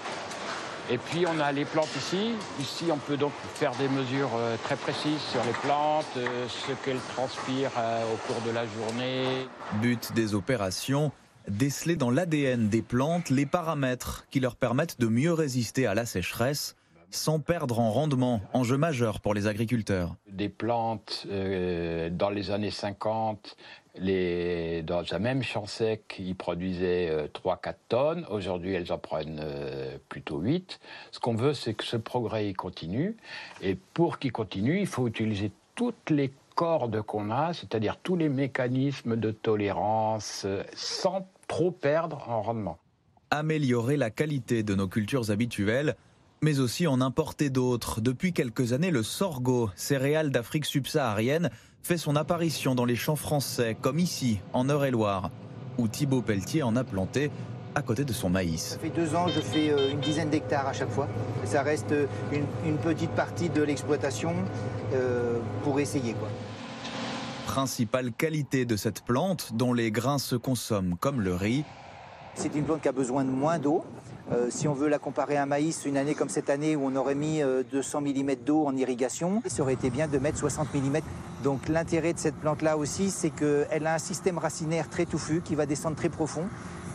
Et 0.90 0.96
puis 0.96 1.26
on 1.26 1.38
a 1.38 1.52
les 1.52 1.66
plantes 1.66 1.94
ici. 1.96 2.32
Ici, 2.58 2.86
on 2.90 2.96
peut 2.96 3.18
donc 3.18 3.32
faire 3.54 3.72
des 3.72 3.88
mesures 3.88 4.30
euh, 4.36 4.56
très 4.64 4.76
précises 4.76 5.20
sur 5.20 5.44
les 5.44 5.52
plantes, 5.52 6.06
euh, 6.16 6.48
ce 6.48 6.72
qu'elles 6.82 7.00
transpirent 7.14 7.72
euh, 7.78 8.02
au 8.12 8.16
cours 8.26 8.40
de 8.46 8.50
la 8.50 8.64
journée. 8.66 9.46
But 9.82 10.12
des 10.14 10.34
opérations, 10.34 11.12
déceler 11.46 11.96
dans 11.96 12.10
l'ADN 12.10 12.70
des 12.70 12.80
plantes 12.80 13.28
les 13.28 13.44
paramètres 13.44 14.24
qui 14.30 14.40
leur 14.40 14.56
permettent 14.56 14.98
de 14.98 15.08
mieux 15.08 15.34
résister 15.34 15.86
à 15.86 15.94
la 15.94 16.06
sécheresse 16.06 16.74
sans 17.10 17.40
perdre 17.40 17.80
en 17.80 17.90
rendement, 17.90 18.40
enjeu 18.52 18.76
majeur 18.76 19.20
pour 19.20 19.34
les 19.34 19.46
agriculteurs. 19.46 20.16
des 20.30 20.48
plantes 20.48 21.26
euh, 21.30 22.10
dans 22.10 22.30
les 22.30 22.50
années 22.50 22.70
50, 22.70 23.56
dans 23.98 25.04
un 25.12 25.18
même 25.18 25.42
champ 25.42 25.66
sec, 25.66 26.16
ils 26.18 26.34
produisaient 26.34 27.28
3-4 27.34 27.74
tonnes. 27.88 28.26
Aujourd'hui, 28.30 28.74
elles 28.74 28.92
en 28.92 28.98
prennent 28.98 29.40
euh, 29.42 29.98
plutôt 30.08 30.38
8. 30.38 30.80
Ce 31.10 31.20
qu'on 31.20 31.34
veut, 31.34 31.54
c'est 31.54 31.74
que 31.74 31.84
ce 31.84 31.96
progrès 31.96 32.52
continue. 32.54 33.16
Et 33.62 33.76
pour 33.94 34.18
qu'il 34.18 34.32
continue, 34.32 34.80
il 34.80 34.86
faut 34.86 35.06
utiliser 35.06 35.52
toutes 35.74 36.10
les 36.10 36.32
cordes 36.54 37.02
qu'on 37.02 37.30
a, 37.30 37.52
c'est-à-dire 37.52 37.96
tous 38.02 38.16
les 38.16 38.28
mécanismes 38.28 39.16
de 39.16 39.30
tolérance, 39.30 40.42
euh, 40.44 40.62
sans 40.74 41.28
trop 41.46 41.70
perdre 41.70 42.28
en 42.28 42.42
rendement. 42.42 42.78
Améliorer 43.30 43.96
la 43.96 44.10
qualité 44.10 44.62
de 44.62 44.74
nos 44.74 44.88
cultures 44.88 45.30
habituelles, 45.30 45.96
mais 46.42 46.60
aussi 46.60 46.86
en 46.86 47.00
importer 47.00 47.50
d'autres. 47.50 48.00
Depuis 48.00 48.32
quelques 48.32 48.72
années, 48.72 48.90
le 48.90 49.02
sorgho, 49.02 49.70
céréale 49.76 50.30
d'Afrique 50.30 50.64
subsaharienne, 50.64 51.50
fait 51.82 51.98
son 51.98 52.16
apparition 52.16 52.74
dans 52.74 52.84
les 52.84 52.96
champs 52.96 53.16
français, 53.16 53.76
comme 53.80 53.98
ici, 53.98 54.40
en 54.52 54.68
Eure-et-Loire, 54.68 55.30
où 55.78 55.88
Thibaut 55.88 56.22
Pelletier 56.22 56.62
en 56.62 56.76
a 56.76 56.84
planté 56.84 57.30
à 57.74 57.82
côté 57.82 58.04
de 58.04 58.12
son 58.12 58.28
maïs. 58.28 58.60
Ça 58.62 58.78
fait 58.78 58.90
deux 58.90 59.14
ans, 59.14 59.28
je 59.28 59.40
fais 59.40 59.70
euh, 59.70 59.90
une 59.90 60.00
dizaine 60.00 60.30
d'hectares 60.30 60.66
à 60.66 60.72
chaque 60.72 60.90
fois. 60.90 61.06
Ça 61.44 61.62
reste 61.62 61.92
euh, 61.92 62.06
une, 62.32 62.46
une 62.66 62.76
petite 62.76 63.10
partie 63.10 63.48
de 63.48 63.62
l'exploitation 63.62 64.34
euh, 64.92 65.38
pour 65.62 65.78
essayer. 65.78 66.14
Quoi. 66.14 66.28
Principale 67.46 68.12
qualité 68.12 68.64
de 68.64 68.76
cette 68.76 69.02
plante, 69.02 69.52
dont 69.54 69.72
les 69.72 69.90
grains 69.90 70.18
se 70.18 70.34
consomment 70.34 70.96
comme 70.98 71.20
le 71.20 71.34
riz, 71.34 71.64
C'est 72.38 72.54
une 72.54 72.62
plante 72.62 72.82
qui 72.82 72.88
a 72.88 72.92
besoin 72.92 73.24
de 73.24 73.30
moins 73.30 73.58
d'eau. 73.58 73.82
Euh, 74.30 74.46
si 74.48 74.68
on 74.68 74.72
veut 74.72 74.86
la 74.86 75.00
comparer 75.00 75.36
à 75.36 75.42
un 75.42 75.46
maïs, 75.46 75.84
une 75.86 75.96
année 75.96 76.14
comme 76.14 76.28
cette 76.28 76.50
année 76.50 76.76
où 76.76 76.86
on 76.86 76.94
aurait 76.94 77.16
mis 77.16 77.42
euh, 77.42 77.64
200 77.72 78.00
mm 78.02 78.34
d'eau 78.46 78.64
en 78.64 78.76
irrigation, 78.76 79.42
ça 79.46 79.62
aurait 79.62 79.72
été 79.72 79.90
bien 79.90 80.06
de 80.06 80.18
mettre 80.18 80.38
60 80.38 80.72
mm. 80.72 81.00
Donc 81.42 81.68
l'intérêt 81.68 82.12
de 82.12 82.18
cette 82.20 82.36
plante-là 82.36 82.76
aussi, 82.76 83.10
c'est 83.10 83.30
qu'elle 83.30 83.84
a 83.88 83.94
un 83.94 83.98
système 83.98 84.38
racinaire 84.38 84.88
très 84.88 85.04
touffu 85.04 85.40
qui 85.40 85.56
va 85.56 85.66
descendre 85.66 85.96
très 85.96 86.10
profond. 86.10 86.44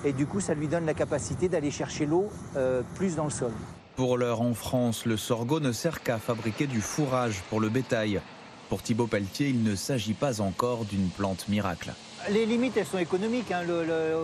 Et 0.06 0.14
du 0.14 0.26
coup, 0.28 0.40
ça 0.40 0.54
lui 0.54 0.70
donne 0.70 0.86
la 0.86 0.94
capacité 0.94 1.50
d'aller 1.50 1.72
chercher 1.72 2.06
l'eau 2.06 2.30
euh, 2.56 2.82
plus 2.96 3.18
dans 3.18 3.26
le 3.26 3.30
sol. 3.30 3.52
Pour 3.98 4.18
l'heure 4.18 4.40
en 4.40 4.54
France, 4.54 5.06
le 5.06 5.18
sorgho 5.18 5.60
ne 5.60 5.74
sert 5.74 6.04
qu'à 6.04 6.20
fabriquer 6.20 6.68
du 6.68 6.80
fourrage 6.80 7.42
pour 7.50 7.60
le 7.60 7.68
bétail. 7.68 8.22
Pour 8.70 8.82
Thibaut 8.82 9.08
Pelletier, 9.08 9.50
il 9.50 9.62
ne 9.62 9.76
s'agit 9.76 10.14
pas 10.14 10.40
encore 10.40 10.86
d'une 10.86 11.10
plante 11.10 11.50
miracle. 11.50 11.92
Les 12.32 12.46
limites, 12.46 12.78
elles 12.78 12.86
sont 12.86 13.00
économiques. 13.00 13.52
hein. 13.52 13.64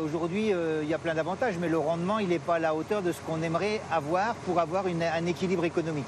Aujourd'hui, 0.05 0.53
euh, 0.53 0.83
il 0.83 0.89
y 0.89 0.93
a 0.93 0.97
plein 0.97 1.13
d'avantages, 1.15 1.55
mais 1.59 1.67
le 1.67 1.77
rendement, 1.77 2.19
il 2.19 2.29
n'est 2.29 2.39
pas 2.39 2.55
à 2.55 2.59
la 2.59 2.73
hauteur 2.73 3.01
de 3.01 3.11
ce 3.11 3.19
qu'on 3.19 3.41
aimerait 3.41 3.81
avoir 3.91 4.35
pour 4.45 4.59
avoir 4.59 4.85
un 4.85 5.25
équilibre 5.25 5.65
économique. 5.65 6.07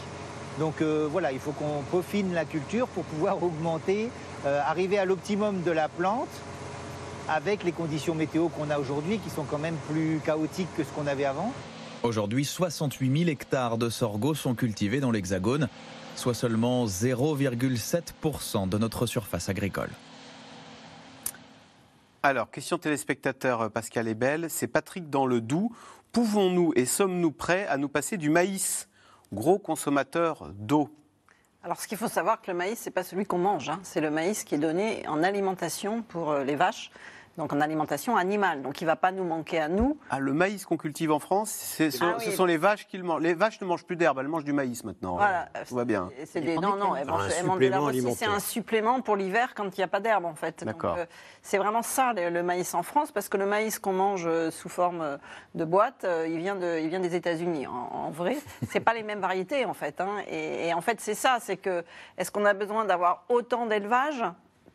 Donc 0.58 0.82
euh, 0.82 1.08
voilà, 1.12 1.34
il 1.34 1.40
faut 1.40 1.52
qu'on 1.52 1.82
peaufine 1.92 2.34
la 2.34 2.46
culture 2.46 2.88
pour 2.88 3.04
pouvoir 3.04 3.44
augmenter, 3.44 4.10
euh, 4.46 4.62
arriver 4.66 5.00
à 5.00 5.06
l'optimum 5.06 5.64
de 5.64 5.72
la 5.72 5.90
plante 5.90 6.30
avec 7.28 7.66
les 7.66 7.74
conditions 7.74 8.16
météo 8.16 8.48
qu'on 8.48 8.70
a 8.70 8.80
aujourd'hui, 8.80 9.20
qui 9.20 9.30
sont 9.30 9.44
quand 9.44 9.60
même 9.60 9.76
plus 9.90 10.22
chaotiques 10.26 10.74
que 10.78 10.86
ce 10.86 10.90
qu'on 10.90 11.08
avait 11.08 11.26
avant. 11.26 11.52
Aujourd'hui, 12.04 12.46
68 12.46 13.18
000 13.20 13.30
hectares 13.30 13.78
de 13.78 13.90
sorgho 13.90 14.34
sont 14.34 14.56
cultivés 14.56 15.02
dans 15.02 15.12
l'Hexagone, 15.12 15.68
soit 16.16 16.34
seulement 16.34 16.86
0,7% 16.86 18.70
de 18.70 18.78
notre 18.78 19.06
surface 19.06 19.50
agricole. 19.50 19.90
Alors, 22.24 22.52
question 22.52 22.78
téléspectateur 22.78 23.62
euh, 23.62 23.70
Pascal 23.70 24.08
Ebel, 24.08 24.48
c'est 24.52 24.68
Patrick 24.68 25.10
dans 25.10 25.26
le 25.26 25.42
Doubs. 25.42 25.72
Pouvons-nous 26.12 26.72
et 26.76 26.86
sommes-nous 26.86 27.32
prêts 27.32 27.66
à 27.66 27.78
nous 27.78 27.90
passer 27.90 28.18
du 28.18 28.30
maïs, 28.30 28.88
gros 29.34 29.58
consommateur 29.58 30.52
d'eau? 30.54 30.90
Alors, 31.64 31.82
ce 31.82 31.88
qu'il 31.88 31.98
faut 31.98 32.08
savoir, 32.08 32.40
que 32.40 32.52
le 32.52 32.58
maïs, 32.58 32.78
c'est 32.78 32.92
pas 32.92 33.02
celui 33.04 33.26
qu'on 33.26 33.40
mange. 33.40 33.70
hein. 33.70 33.80
C'est 33.82 34.02
le 34.02 34.12
maïs 34.12 34.44
qui 34.44 34.54
est 34.54 34.60
donné 34.60 35.08
en 35.08 35.24
alimentation 35.24 36.04
pour 36.04 36.30
euh, 36.30 36.44
les 36.44 36.56
vaches, 36.56 36.92
donc 37.38 37.54
en 37.54 37.62
alimentation 37.62 38.18
animale. 38.18 38.62
Donc, 38.62 38.82
il 38.82 38.86
va 38.86 38.96
pas 38.96 39.12
nous 39.12 39.24
manquer 39.24 39.60
à 39.60 39.68
nous. 39.70 39.98
Ah, 40.10 40.20
le 40.20 40.34
maïs 40.34 40.66
qu'on 40.66 40.78
cultive 40.78 41.12
en 41.12 41.20
France, 41.20 41.50
ce 41.52 41.84
Ah 42.02 42.16
oui. 42.18 42.26
ce 42.26 42.32
sont 42.32 42.46
les 42.46 42.58
vaches 42.58 42.88
qui 42.88 42.98
le 42.98 43.04
mangent. 43.04 43.22
Les 43.22 43.34
vaches 43.34 43.60
ne 43.62 43.66
mangent 43.66 43.86
plus 43.86 43.96
d'herbe, 43.96 44.20
elles 44.20 44.28
mangent 44.28 44.44
du 44.44 44.54
maïs 44.54 44.84
maintenant. 44.84 45.16
Voilà. 45.16 45.48
Tout 45.68 45.76
va 45.76 45.86
bien. 45.86 46.10
C'est 46.26 46.42
des, 46.42 46.56
non, 46.56 46.76
non, 46.76 46.96
elles 46.96 47.08
mangent- 47.08 47.28
de 47.60 47.66
l'herbe. 47.68 48.10
C'est 48.16 48.26
un 48.26 48.40
supplément 48.40 49.02
pour 49.02 49.16
l'hiver 49.16 49.54
quand 49.56 49.76
il 49.78 49.80
n'y 49.80 49.84
a 49.84 49.88
pas 49.88 50.00
d'herbe, 50.00 50.26
en 50.26 50.36
fait. 50.36 50.64
D'accord. 50.64 50.96
euh, 50.98 51.06
c'est 51.42 51.58
vraiment 51.58 51.82
ça, 51.82 52.14
le, 52.14 52.30
le 52.30 52.44
maïs 52.44 52.74
en 52.74 52.84
France, 52.84 53.12
parce 53.12 53.30
que 53.30 53.38
le 53.38 53.46
maïs 53.46 53.80
qu'on 53.80 53.94
mange 53.94 54.26
euh, 54.28 54.52
sous 54.52 54.70
forme 54.70 55.02
euh, 55.02 55.18
de 55.56 55.66
boîte, 55.66 56.04
euh, 56.04 56.28
il, 56.30 56.38
vient 56.38 56.56
de, 56.56 56.80
il 56.80 56.90
vient 56.90 57.00
des 57.00 57.16
États-Unis. 57.16 57.66
En, 57.68 58.08
en 58.08 58.10
vrai, 58.12 58.38
c'est 58.70 58.80
pas 58.80 58.94
les 58.94 59.04
mêmes 59.04 59.20
variétés, 59.22 59.66
en 59.66 59.74
fait. 59.74 60.02
hein. 60.02 60.18
Et, 60.28 60.68
et 60.68 60.74
en 60.74 60.82
fait, 60.82 61.00
c'est 61.00 61.16
ça, 61.16 61.38
c'est 61.40 61.58
que 61.58 61.84
est-ce 62.18 62.30
qu'on 62.32 62.46
a 62.46 62.54
besoin 62.54 62.86
d'avoir 62.86 63.24
autant 63.30 63.66
d'élevage? 63.66 64.24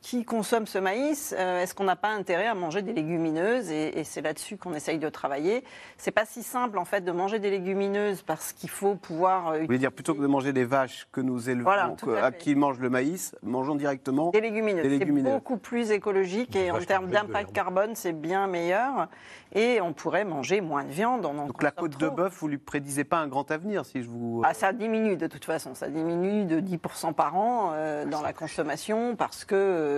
Qui 0.06 0.24
consomme 0.24 0.68
ce 0.68 0.78
maïs, 0.78 1.34
euh, 1.36 1.60
est-ce 1.60 1.74
qu'on 1.74 1.82
n'a 1.82 1.96
pas 1.96 2.10
intérêt 2.10 2.46
à 2.46 2.54
manger 2.54 2.80
des 2.80 2.92
légumineuses 2.92 3.72
Et, 3.72 3.98
et 3.98 4.04
c'est 4.04 4.20
là-dessus 4.20 4.56
qu'on 4.56 4.72
essaye 4.72 5.00
de 5.00 5.08
travailler. 5.08 5.64
C'est 5.96 6.12
pas 6.12 6.24
si 6.24 6.44
simple 6.44 6.78
en 6.78 6.84
fait 6.84 7.00
de 7.00 7.10
manger 7.10 7.40
des 7.40 7.50
légumineuses 7.50 8.22
parce 8.22 8.52
qu'il 8.52 8.70
faut 8.70 8.94
pouvoir 8.94 9.48
euh, 9.48 9.58
Vous 9.58 9.66
voulez 9.66 9.78
dire 9.78 9.90
plutôt 9.90 10.14
que 10.14 10.20
de 10.20 10.28
manger 10.28 10.52
des 10.52 10.64
vaches 10.64 11.08
que 11.10 11.20
nous 11.20 11.50
élevons, 11.50 11.64
Voilà, 11.64 11.92
que- 12.00 12.10
à 12.10 12.26
à 12.26 12.30
qui 12.30 12.54
mangent 12.54 12.78
le 12.78 12.88
maïs, 12.88 13.34
mangeons 13.42 13.74
directement 13.74 14.30
Des 14.30 14.40
légumineuses. 14.40 14.84
des 14.84 14.98
C'est 14.98 15.06
beaucoup 15.06 15.56
plus 15.56 15.90
écologique 15.90 16.54
et 16.54 16.70
en 16.70 16.78
termes 16.78 17.08
d'impact 17.08 17.52
carbone, 17.52 17.96
c'est 17.96 18.12
bien 18.12 18.46
meilleur. 18.46 19.08
Et 19.54 19.80
on 19.80 19.92
pourrait 19.92 20.24
manger 20.24 20.60
moins 20.60 20.84
de 20.84 20.90
viande. 20.90 21.24
On 21.24 21.38
en 21.38 21.46
Donc 21.46 21.62
la 21.62 21.70
côte 21.72 21.98
de 21.98 22.08
bœuf, 22.08 22.36
vous 22.38 22.48
lui 22.48 22.58
prédisez 22.58 23.04
pas 23.04 23.18
un 23.18 23.26
grand 23.26 23.50
avenir 23.50 23.84
si 23.84 24.02
je 24.02 24.08
vous. 24.08 24.42
Ah, 24.44 24.54
ça 24.54 24.72
diminue 24.72 25.16
de 25.16 25.26
toute 25.26 25.44
façon, 25.44 25.74
ça 25.74 25.88
diminue 25.88 26.44
de 26.44 26.60
10% 26.60 27.12
par 27.12 27.36
an 27.36 27.70
euh, 27.72 28.04
dans 28.04 28.22
la 28.22 28.32
consommation 28.32 29.16
parce 29.16 29.44
que 29.44 29.54
euh, 29.54 29.95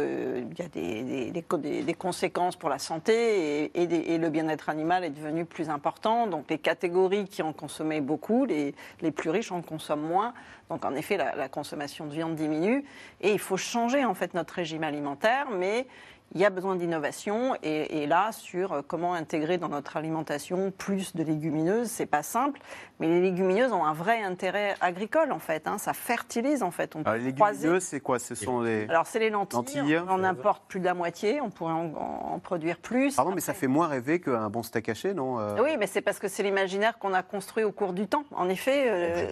il 0.51 0.59
y 0.59 0.62
a 0.62 0.68
des, 0.68 1.03
des- 1.03 1.30
des 1.30 1.42
co- 1.42 1.57
des- 1.59 1.82
des 1.82 1.94
conséquences 1.94 2.57
pour 2.57 2.68
la 2.68 2.78
santé 2.78 3.70
et 3.74 4.18
le 4.18 4.28
bien-être 4.30 4.68
animal 4.68 5.05
est 5.05 5.11
devenu 5.11 5.44
plus 5.44 5.70
important. 5.70 6.26
Donc 6.26 6.46
les 6.51 6.59
catégories 6.59 7.26
qui 7.26 7.42
en 7.42 7.53
consommaient 7.53 8.01
beaucoup, 8.01 8.44
les, 8.44 8.74
les 9.01 9.11
plus 9.11 9.30
riches 9.30 9.53
en 9.53 9.62
consomment 9.62 10.07
moins. 10.07 10.34
Donc 10.70 10.84
en 10.84 10.94
effet, 10.94 11.16
la, 11.16 11.34
la 11.34 11.49
consommation 11.49 12.07
de 12.07 12.12
viande 12.12 12.34
diminue 12.34 12.84
et 13.20 13.32
il 13.32 13.38
faut 13.38 13.57
changer 13.57 14.05
en 14.05 14.14
fait 14.14 14.34
notre 14.34 14.55
régime 14.55 14.84
alimentaire, 14.84 15.49
mais 15.51 15.86
il 16.35 16.41
y 16.41 16.45
a 16.45 16.51
besoin 16.51 16.76
d'innovation. 16.76 17.55
Et, 17.62 18.03
et 18.03 18.07
là, 18.07 18.31
sur 18.33 18.72
euh, 18.72 18.83
comment 18.87 19.14
intégrer 19.14 19.59
dans 19.59 19.68
notre 19.68 19.97
alimentation 19.97 20.70
plus 20.76 21.14
de 21.16 21.22
légumineuses, 21.22 21.89
c'est 21.89 22.07
pas 22.07 22.22
simple. 22.22 22.61
Mais 23.01 23.07
les 23.07 23.20
légumineuses 23.20 23.72
ont 23.72 23.85
un 23.85 23.93
vrai 23.93 24.22
intérêt 24.22 24.74
agricole, 24.81 25.31
en 25.33 25.39
fait. 25.39 25.66
hein. 25.68 25.79
Ça 25.79 25.93
fertilise, 25.93 26.62
en 26.62 26.70
fait. 26.70 26.97
On 26.97 27.03
Alors, 27.03 27.14
peut 27.14 27.20
les 27.26 27.33
croiser- 27.35 27.59
légumineuses, 27.62 27.83
c'est 27.85 28.01
quoi? 28.01 28.18
Ce 28.18 28.35
sont 28.35 28.61
les. 28.61 28.87
Alors, 28.89 29.07
c'est 29.07 29.20
les 29.20 29.31
lentilles. 29.31 29.59
Lentilles. 29.79 29.99
On 30.09 30.11
en 30.12 30.24
importe 30.24 30.64
plus 30.68 30.81
de 30.81 30.85
la 30.85 30.95
moitié. 30.95 31.41
On 31.41 31.51
pourrait 31.51 31.72
en, 31.72 31.93
en 32.35 32.39
produire 32.41 32.79
plus. 32.79 33.14
Pardon, 33.16 33.33
mais 33.35 33.41
ça 33.41 33.55
fait 33.55 33.66
moins 33.68 33.87
rêver 33.87 34.20
qu'un 34.20 34.49
bon 34.51 34.62
steak 34.62 34.89
haché, 34.89 35.14
non 35.14 35.39
euh? 35.39 35.57
Oui, 35.62 35.76
mais 35.79 35.87
c'est 35.87 36.01
parce 36.03 36.18
que 36.18 36.29
c'est 36.29 36.43
l'imaginaire 36.43 36.99
qu'on 36.99 37.14
a 37.14 37.22
construit 37.22 37.64
au 37.64 37.72
cours 37.72 37.93
du 37.93 38.07
temps. 38.07 38.24
En 38.35 38.49
effet, 38.49 38.85
euh, 38.89 39.31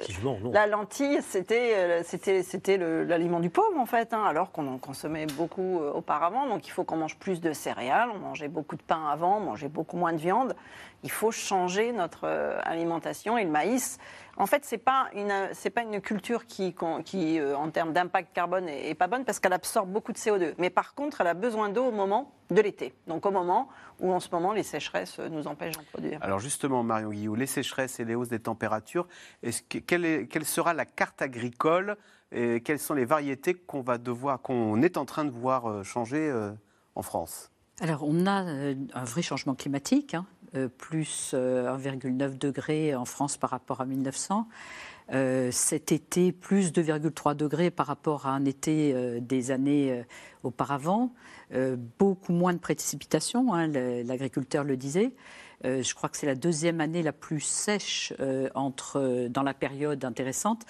la 0.53 0.67
lentille, 0.67 1.19
c'était 1.23 1.73
euh, 1.75 2.03
c'était 2.05 2.43
c'était 2.43 2.77
le- 2.77 3.05
l'aliment 3.05 3.41
du 3.41 3.51
pauvre 3.51 3.79
en 3.79 3.87
fait, 3.87 4.13
hein, 4.15 4.23
alors 4.25 4.53
qu'on 4.53 4.67
en 4.69 4.79
consommait 4.79 5.27
beaucoup 5.27 5.81
euh, 5.81 5.93
auparavant. 5.93 6.47
Donc 6.49 6.67
il 6.67 6.71
faut 6.71 6.85
qu'on 6.87 6.97
mange 6.97 7.17
plus 7.19 7.41
de 7.41 7.53
céréales, 7.53 8.09
on 8.15 8.19
mangeait 8.19 8.49
beaucoup 8.49 8.77
de 8.77 8.83
pain 8.83 9.09
avant, 9.09 9.39
on 9.39 9.41
mangeait 9.41 9.69
beaucoup 9.69 9.97
moins 9.97 10.13
de 10.13 10.19
viande. 10.19 10.57
Il 11.03 11.11
faut 11.11 11.31
changer 11.31 11.93
notre 11.93 12.25
euh, 12.25 12.59
alimentation 12.63 13.37
et 13.37 13.45
le 13.45 13.51
maïs. 13.51 13.99
En 14.39 14.47
fait, 14.47 14.65
c'est 14.65 14.79
pas 14.79 15.09
c'est 15.53 15.71
pas 15.71 15.83
une 15.83 16.01
culture 16.01 16.47
qui 16.47 16.75
qui 17.05 17.39
euh, 17.39 17.57
en 17.57 17.71
termes 17.71 17.93
d'impact 17.93 18.33
carbone 18.35 18.69
est, 18.69 18.91
est 18.91 18.95
pas 18.95 19.07
bonne 19.07 19.25
parce 19.25 19.41
qu'elle 19.41 19.53
absorbe 19.53 19.91
beaucoup 19.91 20.13
de 20.13 20.19
CO2. 20.19 20.55
Mais 20.59 20.71
par 20.71 20.95
contre, 20.95 21.21
elle 21.21 21.27
a 21.27 21.35
besoin 21.35 21.69
d'eau 21.69 21.87
au 21.87 21.93
moment 21.93 22.33
de 22.51 22.61
l'été. 22.61 22.95
Donc 23.07 23.27
au 23.27 23.31
moment 23.31 23.69
où 24.01 24.13
en 24.13 24.21
ce 24.21 24.29
moment 24.31 24.53
les 24.53 24.63
sécheresses 24.63 25.19
euh, 25.19 25.29
nous 25.29 25.47
empêchent 25.47 25.77
d'en 25.77 25.85
produire. 25.85 26.19
Alors 26.23 26.39
justement, 26.39 26.83
Marion 26.83 27.11
Guillot, 27.11 27.35
les 27.35 27.47
sécheresses 27.47 27.99
et 28.01 28.05
les 28.05 28.15
hausses 28.15 28.29
des 28.29 28.41
températures, 28.41 29.07
quelle, 29.87 30.29
quelle 30.29 30.45
sera 30.45 30.75
la 30.75 30.85
carte 30.85 31.23
agricole 31.23 31.97
et 32.33 32.61
quelles 32.61 32.79
sont 32.79 32.95
les 32.95 33.05
variétés 33.05 33.55
qu'on 33.55 33.83
va 33.83 33.99
devoir, 33.99 34.41
qu'on 34.41 34.83
est 34.83 34.97
en 34.97 35.05
train 35.05 35.25
de 35.25 35.31
voir 35.31 35.67
euh, 35.67 35.83
changer 35.83 36.29
euh, 36.29 36.53
France 37.03 37.51
Alors, 37.81 38.03
on 38.05 38.27
a 38.27 38.45
euh, 38.45 38.75
un 38.95 39.05
vrai 39.05 39.23
changement 39.23 39.55
climatique, 39.55 40.15
hein, 40.15 40.27
euh, 40.55 40.69
plus 40.69 41.33
euh, 41.35 41.77
1,9 41.77 42.39
degré 42.39 42.95
en 42.95 43.05
France 43.05 43.37
par 43.37 43.51
rapport 43.51 43.81
à 43.81 43.87
1900. 43.87 44.47
Euh, 45.13 45.51
cet 45.53 45.93
été, 45.93 46.33
plus 46.33 46.73
2,3 46.73 47.37
degrés 47.37 47.71
par 47.71 47.87
rapport 47.87 48.27
à 48.27 48.31
un 48.31 48.45
été 48.45 48.93
euh, 48.93 49.21
des 49.21 49.51
années 49.53 49.93
euh, 49.93 50.03
auparavant. 50.43 51.13
Euh, 51.55 51.77
beaucoup 51.99 52.33
moins 52.33 52.53
de 52.53 52.59
précipitations, 52.59 53.55
hein, 53.55 53.69
l'agriculteur 53.69 54.65
le 54.65 54.77
disait. 54.77 55.13
Euh, 55.65 55.83
je 55.83 55.95
crois 55.95 56.09
que 56.09 56.17
c'est 56.17 56.27
la 56.27 56.35
deuxième 56.35 56.81
année 56.81 57.03
la 57.03 57.13
plus 57.13 57.41
sèche 57.41 58.13
euh, 58.21 58.49
entre, 58.55 58.99
euh, 58.99 59.29
dans 59.29 59.43
la 59.43 59.55
période 59.55 60.05
intéressante 60.05 60.63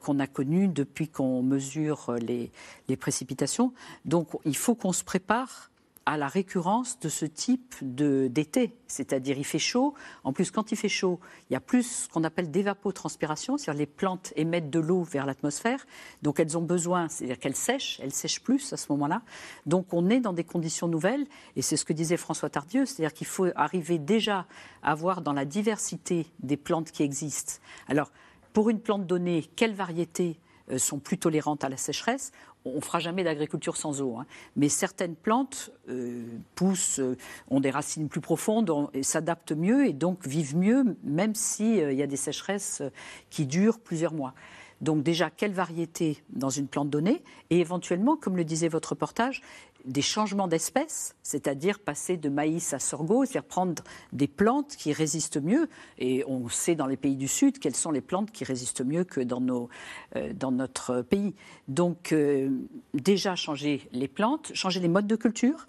qu'on 0.00 0.18
a 0.18 0.26
connue 0.26 0.68
depuis 0.68 1.08
qu'on 1.08 1.42
mesure 1.42 2.14
les 2.20 2.96
précipitations. 2.96 3.72
Donc 4.04 4.28
il 4.44 4.56
faut 4.56 4.74
qu'on 4.74 4.92
se 4.92 5.04
prépare 5.04 5.69
à 6.06 6.16
la 6.16 6.28
récurrence 6.28 6.98
de 6.98 7.08
ce 7.08 7.24
type 7.24 7.74
d'été. 7.82 8.76
C'est-à-dire, 8.86 9.38
il 9.38 9.44
fait 9.44 9.58
chaud. 9.58 9.94
En 10.24 10.32
plus, 10.32 10.50
quand 10.50 10.72
il 10.72 10.76
fait 10.76 10.88
chaud, 10.88 11.20
il 11.48 11.52
y 11.52 11.56
a 11.56 11.60
plus 11.60 12.04
ce 12.04 12.08
qu'on 12.08 12.24
appelle 12.24 12.50
d'évapotranspiration, 12.50 13.58
c'est-à-dire 13.58 13.78
les 13.78 13.86
plantes 13.86 14.32
émettent 14.36 14.70
de 14.70 14.80
l'eau 14.80 15.02
vers 15.02 15.26
l'atmosphère. 15.26 15.86
Donc, 16.22 16.40
elles 16.40 16.56
ont 16.58 16.62
besoin, 16.62 17.08
c'est-à-dire 17.08 17.38
qu'elles 17.38 17.56
sèchent, 17.56 18.00
elles 18.02 18.12
sèchent 18.12 18.42
plus 18.42 18.72
à 18.72 18.76
ce 18.76 18.90
moment-là. 18.90 19.22
Donc, 19.66 19.92
on 19.92 20.08
est 20.10 20.20
dans 20.20 20.32
des 20.32 20.44
conditions 20.44 20.88
nouvelles. 20.88 21.26
Et 21.56 21.62
c'est 21.62 21.76
ce 21.76 21.84
que 21.84 21.92
disait 21.92 22.16
François 22.16 22.50
Tardieu, 22.50 22.86
c'est-à-dire 22.86 23.12
qu'il 23.12 23.26
faut 23.26 23.46
arriver 23.54 23.98
déjà 23.98 24.46
à 24.82 24.92
avoir 24.92 25.20
dans 25.20 25.32
la 25.32 25.44
diversité 25.44 26.26
des 26.40 26.56
plantes 26.56 26.90
qui 26.90 27.02
existent. 27.02 27.54
Alors, 27.88 28.10
pour 28.52 28.70
une 28.70 28.80
plante 28.80 29.06
donnée, 29.06 29.48
quelles 29.54 29.74
variétés 29.74 30.40
euh, 30.70 30.78
sont 30.78 30.98
plus 30.98 31.18
tolérantes 31.18 31.64
à 31.64 31.68
la 31.68 31.76
sécheresse? 31.76 32.32
On 32.64 32.76
ne 32.76 32.80
fera 32.80 32.98
jamais 32.98 33.24
d'agriculture 33.24 33.76
sans 33.76 34.00
eau, 34.02 34.16
hein. 34.16 34.26
mais 34.56 34.68
certaines 34.68 35.16
plantes 35.16 35.70
euh, 35.88 36.24
poussent, 36.54 37.00
euh, 37.00 37.16
ont 37.50 37.60
des 37.60 37.70
racines 37.70 38.08
plus 38.08 38.20
profondes 38.20 38.70
et 38.92 39.02
s'adaptent 39.02 39.52
mieux 39.52 39.86
et 39.86 39.92
donc 39.92 40.26
vivent 40.26 40.56
mieux, 40.56 40.96
même 41.02 41.34
s'il 41.34 41.92
y 41.92 42.02
a 42.02 42.06
des 42.06 42.16
sécheresses 42.16 42.82
euh, 42.82 42.90
qui 43.30 43.46
durent 43.46 43.80
plusieurs 43.80 44.12
mois. 44.12 44.34
Donc 44.80 45.02
déjà, 45.02 45.28
quelle 45.28 45.52
variété 45.52 46.22
dans 46.30 46.48
une 46.48 46.66
plante 46.66 46.88
donnée? 46.88 47.22
Et 47.50 47.60
éventuellement, 47.60 48.16
comme 48.16 48.36
le 48.36 48.44
disait 48.44 48.68
votre 48.68 48.90
reportage, 48.90 49.42
des 49.84 50.02
changements 50.02 50.48
d'espèces, 50.48 51.14
c'est-à-dire 51.22 51.78
passer 51.78 52.16
de 52.16 52.28
maïs 52.28 52.72
à 52.72 52.78
sorgho, 52.78 53.24
c'est-à-dire 53.24 53.48
prendre 53.48 53.82
des 54.12 54.28
plantes 54.28 54.76
qui 54.76 54.92
résistent 54.92 55.40
mieux. 55.42 55.68
Et 55.98 56.24
on 56.26 56.48
sait 56.48 56.74
dans 56.74 56.86
les 56.86 56.96
pays 56.96 57.16
du 57.16 57.28
Sud 57.28 57.58
quelles 57.58 57.76
sont 57.76 57.90
les 57.90 58.00
plantes 58.00 58.30
qui 58.30 58.44
résistent 58.44 58.84
mieux 58.84 59.04
que 59.04 59.20
dans, 59.20 59.40
nos, 59.40 59.68
euh, 60.16 60.32
dans 60.32 60.52
notre 60.52 61.02
pays. 61.02 61.34
Donc 61.68 62.12
euh, 62.12 62.50
déjà 62.94 63.34
changer 63.36 63.88
les 63.92 64.08
plantes, 64.08 64.52
changer 64.54 64.80
les 64.80 64.88
modes 64.88 65.06
de 65.06 65.16
culture, 65.16 65.66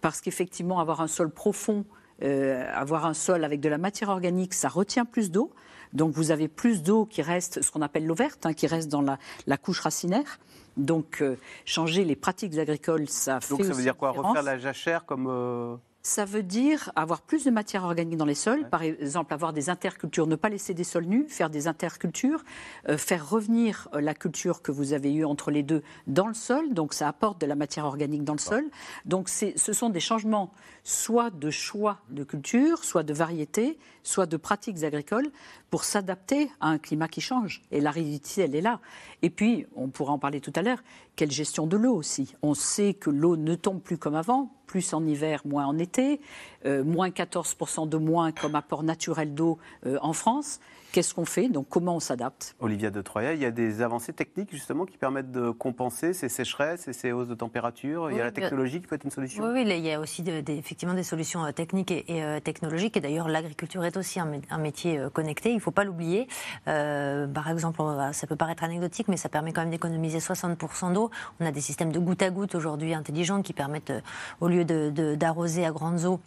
parce 0.00 0.20
qu'effectivement 0.20 0.80
avoir 0.80 1.00
un 1.00 1.08
sol 1.08 1.30
profond, 1.30 1.84
euh, 2.22 2.70
avoir 2.74 3.06
un 3.06 3.14
sol 3.14 3.44
avec 3.44 3.60
de 3.60 3.68
la 3.68 3.78
matière 3.78 4.10
organique, 4.10 4.54
ça 4.54 4.68
retient 4.68 5.04
plus 5.04 5.30
d'eau. 5.30 5.52
Donc 5.92 6.12
vous 6.12 6.30
avez 6.30 6.48
plus 6.48 6.82
d'eau 6.82 7.04
qui 7.04 7.22
reste, 7.22 7.62
ce 7.62 7.70
qu'on 7.70 7.82
appelle 7.82 8.06
l'eau 8.06 8.14
verte, 8.14 8.46
hein, 8.46 8.52
qui 8.52 8.66
reste 8.66 8.88
dans 8.88 9.02
la, 9.02 9.18
la 9.46 9.56
couche 9.56 9.80
racinaire. 9.80 10.38
Donc 10.76 11.20
euh, 11.20 11.36
changer 11.64 12.04
les 12.04 12.16
pratiques 12.16 12.56
agricoles, 12.58 13.08
ça 13.08 13.40
fait 13.40 13.50
Donc 13.50 13.64
ça 13.64 13.72
veut 13.72 13.82
dire 13.82 13.96
quoi? 13.96 14.10
Refaire 14.10 14.42
la 14.42 14.58
jachère 14.58 15.04
comme. 15.04 15.26
euh, 15.28 15.76
Ça 16.02 16.24
veut 16.24 16.42
dire 16.42 16.90
avoir 16.96 17.20
plus 17.20 17.44
de 17.44 17.50
matière 17.50 17.84
organique 17.84 18.16
dans 18.16 18.24
les 18.24 18.34
sols, 18.34 18.66
par 18.70 18.82
exemple 18.82 19.34
avoir 19.34 19.52
des 19.52 19.68
intercultures, 19.68 20.26
ne 20.26 20.36
pas 20.36 20.48
laisser 20.48 20.72
des 20.72 20.84
sols 20.84 21.04
nus, 21.04 21.26
faire 21.28 21.50
des 21.50 21.66
intercultures, 21.68 22.42
euh, 22.88 22.96
faire 22.96 23.28
revenir 23.28 23.88
la 23.92 24.14
culture 24.14 24.62
que 24.62 24.72
vous 24.72 24.94
avez 24.94 25.12
eue 25.12 25.26
entre 25.26 25.50
les 25.50 25.62
deux 25.62 25.82
dans 26.06 26.26
le 26.28 26.32
sol, 26.34 26.72
donc 26.72 26.94
ça 26.94 27.06
apporte 27.08 27.38
de 27.40 27.46
la 27.46 27.54
matière 27.54 27.84
organique 27.84 28.24
dans 28.24 28.32
le 28.32 28.38
sol. 28.38 28.64
Donc 29.04 29.28
ce 29.28 29.72
sont 29.74 29.90
des 29.90 30.00
changements 30.00 30.52
soit 30.84 31.30
de 31.30 31.50
choix 31.50 31.98
de 32.10 32.24
culture, 32.24 32.84
soit 32.84 33.02
de 33.02 33.12
variété, 33.12 33.78
soit 34.02 34.26
de 34.26 34.36
pratiques 34.36 34.82
agricoles 34.82 35.30
pour 35.70 35.84
s'adapter 35.84 36.50
à 36.60 36.68
un 36.68 36.78
climat 36.78 37.08
qui 37.08 37.20
change. 37.20 37.62
Et 37.70 37.80
la 37.80 37.90
réalité, 37.90 38.42
elle 38.42 38.54
est 38.54 38.60
là. 38.60 38.80
Et 39.22 39.30
puis, 39.30 39.66
on 39.76 39.88
pourra 39.88 40.12
en 40.12 40.18
parler 40.18 40.40
tout 40.40 40.52
à 40.56 40.62
l'heure, 40.62 40.82
quelle 41.16 41.30
gestion 41.30 41.66
de 41.66 41.76
l'eau 41.76 41.94
aussi. 41.94 42.34
On 42.42 42.54
sait 42.54 42.94
que 42.94 43.10
l'eau 43.10 43.36
ne 43.36 43.54
tombe 43.54 43.80
plus 43.80 43.98
comme 43.98 44.14
avant, 44.14 44.52
plus 44.66 44.94
en 44.94 45.04
hiver, 45.06 45.42
moins 45.44 45.66
en 45.66 45.78
été, 45.78 46.20
euh, 46.64 46.84
moins 46.84 47.10
14% 47.10 47.88
de 47.88 47.96
moins 47.96 48.32
comme 48.32 48.54
apport 48.54 48.82
naturel 48.82 49.34
d'eau 49.34 49.58
euh, 49.86 49.98
en 50.00 50.12
France. 50.12 50.60
Qu'est-ce 50.92 51.14
qu'on 51.14 51.24
fait 51.24 51.48
Donc 51.48 51.66
comment 51.68 51.94
on 51.96 52.00
s'adapte 52.00 52.56
Olivia 52.58 52.90
de 52.90 53.00
Troya, 53.00 53.32
il 53.34 53.40
y 53.40 53.44
a 53.44 53.50
des 53.50 53.80
avancées 53.80 54.12
techniques 54.12 54.50
justement 54.50 54.86
qui 54.86 54.96
permettent 54.98 55.30
de 55.30 55.50
compenser 55.50 56.12
ces 56.12 56.28
sécheresses 56.28 56.88
et 56.88 56.92
ces 56.92 57.12
hausses 57.12 57.28
de 57.28 57.34
température. 57.34 58.10
il 58.10 58.16
y 58.16 58.20
a 58.20 58.24
la 58.24 58.32
technologie 58.32 58.80
qui 58.80 58.86
peut 58.88 58.96
être 58.96 59.04
une 59.04 59.10
solution. 59.10 59.44
Oui, 59.44 59.62
il 59.66 59.78
y 59.86 59.92
a 59.92 60.00
aussi 60.00 60.22
de- 60.22 60.42
effectivement 60.50 60.94
des 60.94 61.02
solutions 61.04 61.44
euh, 61.44 61.52
techniques 61.52 61.90
et, 61.92 62.04
et, 62.08 62.24
euh, 62.24 62.40
technologiques. 62.40 62.96
Et 62.96 63.00
d'ailleurs, 63.00 63.28
l'agriculture 63.28 63.84
est 63.84 63.96
aussi 63.96 64.18
un, 64.18 64.26
mé- 64.26 64.42
un 64.50 64.58
métier 64.58 64.98
euh, 64.98 65.10
connecté. 65.10 65.50
Il 65.50 65.56
ne 65.56 65.60
faut 65.60 65.70
pas 65.70 65.84
l'oublier. 65.84 66.26
Euh, 66.68 67.26
par 67.28 67.48
exemple, 67.50 67.80
ça 68.12 68.26
peut 68.26 68.36
paraître 68.36 68.64
anecdotique, 68.64 69.06
mais 69.08 69.16
ça 69.16 69.28
permet 69.28 69.52
quand 69.52 69.60
même 69.60 69.70
d'économiser 69.70 70.18
60% 70.18 70.92
d'eau. 70.92 71.10
On 71.38 71.46
a 71.46 71.52
des 71.52 71.60
systèmes 71.60 71.92
de 71.92 71.98
goutte 72.00 72.22
à 72.22 72.30
goutte 72.30 72.54
aujourd'hui 72.54 72.94
intelligents 72.94 73.42
qui 73.42 73.52
permettent, 73.52 73.90
euh, 73.90 74.00
au 74.40 74.48
lieu 74.48 74.64
de- 74.64 74.90
de- 74.90 75.14
d'arroser 75.14 75.64
à 75.64 75.70
grandes 75.70 76.04
eaux, 76.04 76.20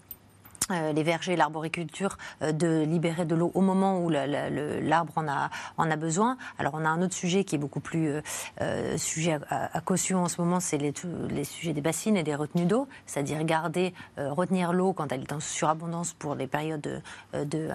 euh, 0.71 0.93
les 0.93 1.03
vergers, 1.03 1.35
l'arboriculture, 1.35 2.17
euh, 2.41 2.51
de 2.51 2.83
libérer 2.83 3.25
de 3.25 3.35
l'eau 3.35 3.51
au 3.53 3.61
moment 3.61 3.99
où 3.99 4.09
l'arbre 4.09 5.13
en 5.15 5.27
a, 5.27 5.49
en 5.77 5.91
a 5.91 5.95
besoin. 5.95 6.37
Alors 6.57 6.73
on 6.75 6.85
a 6.85 6.89
un 6.89 7.01
autre 7.01 7.13
sujet 7.13 7.43
qui 7.43 7.55
est 7.55 7.59
beaucoup 7.59 7.79
plus 7.79 8.21
euh, 8.61 8.97
sujet 8.97 9.39
à, 9.49 9.81
caution 9.81 10.23
en 10.23 10.29
ce 10.29 10.39
moment, 10.39 10.59
c'est 10.59 10.77
les, 10.77 11.43
sujets 11.43 11.73
des 11.73 11.81
bassines 11.81 12.15
et 12.15 12.23
des 12.23 12.35
retenues 12.35 12.65
d'eau, 12.65 12.87
c'est-à-dire 13.05 13.43
garder, 13.43 13.93
retenir 14.17 14.73
l'eau 14.73 14.93
quand 14.93 15.11
elle 15.11 15.21
est 15.21 15.33
en 15.33 15.39
surabondance 15.39 16.13
pour 16.13 16.35
les 16.35 16.47
périodes 16.47 17.01
de... 17.33 17.69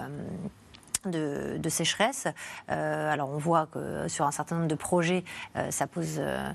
de, 1.06 1.68
sécheresse. 1.68 2.26
Euh, 2.70 3.12
alors 3.12 3.28
on 3.30 3.36
voit 3.38 3.66
que 3.66 4.08
sur 4.08 4.26
un 4.26 4.30
certain 4.30 4.56
nombre 4.56 4.68
de 4.68 4.74
projets, 4.74 5.22
euh, 5.56 5.70
ça 5.70 5.86
pose 5.86 6.18
euh, 6.18 6.50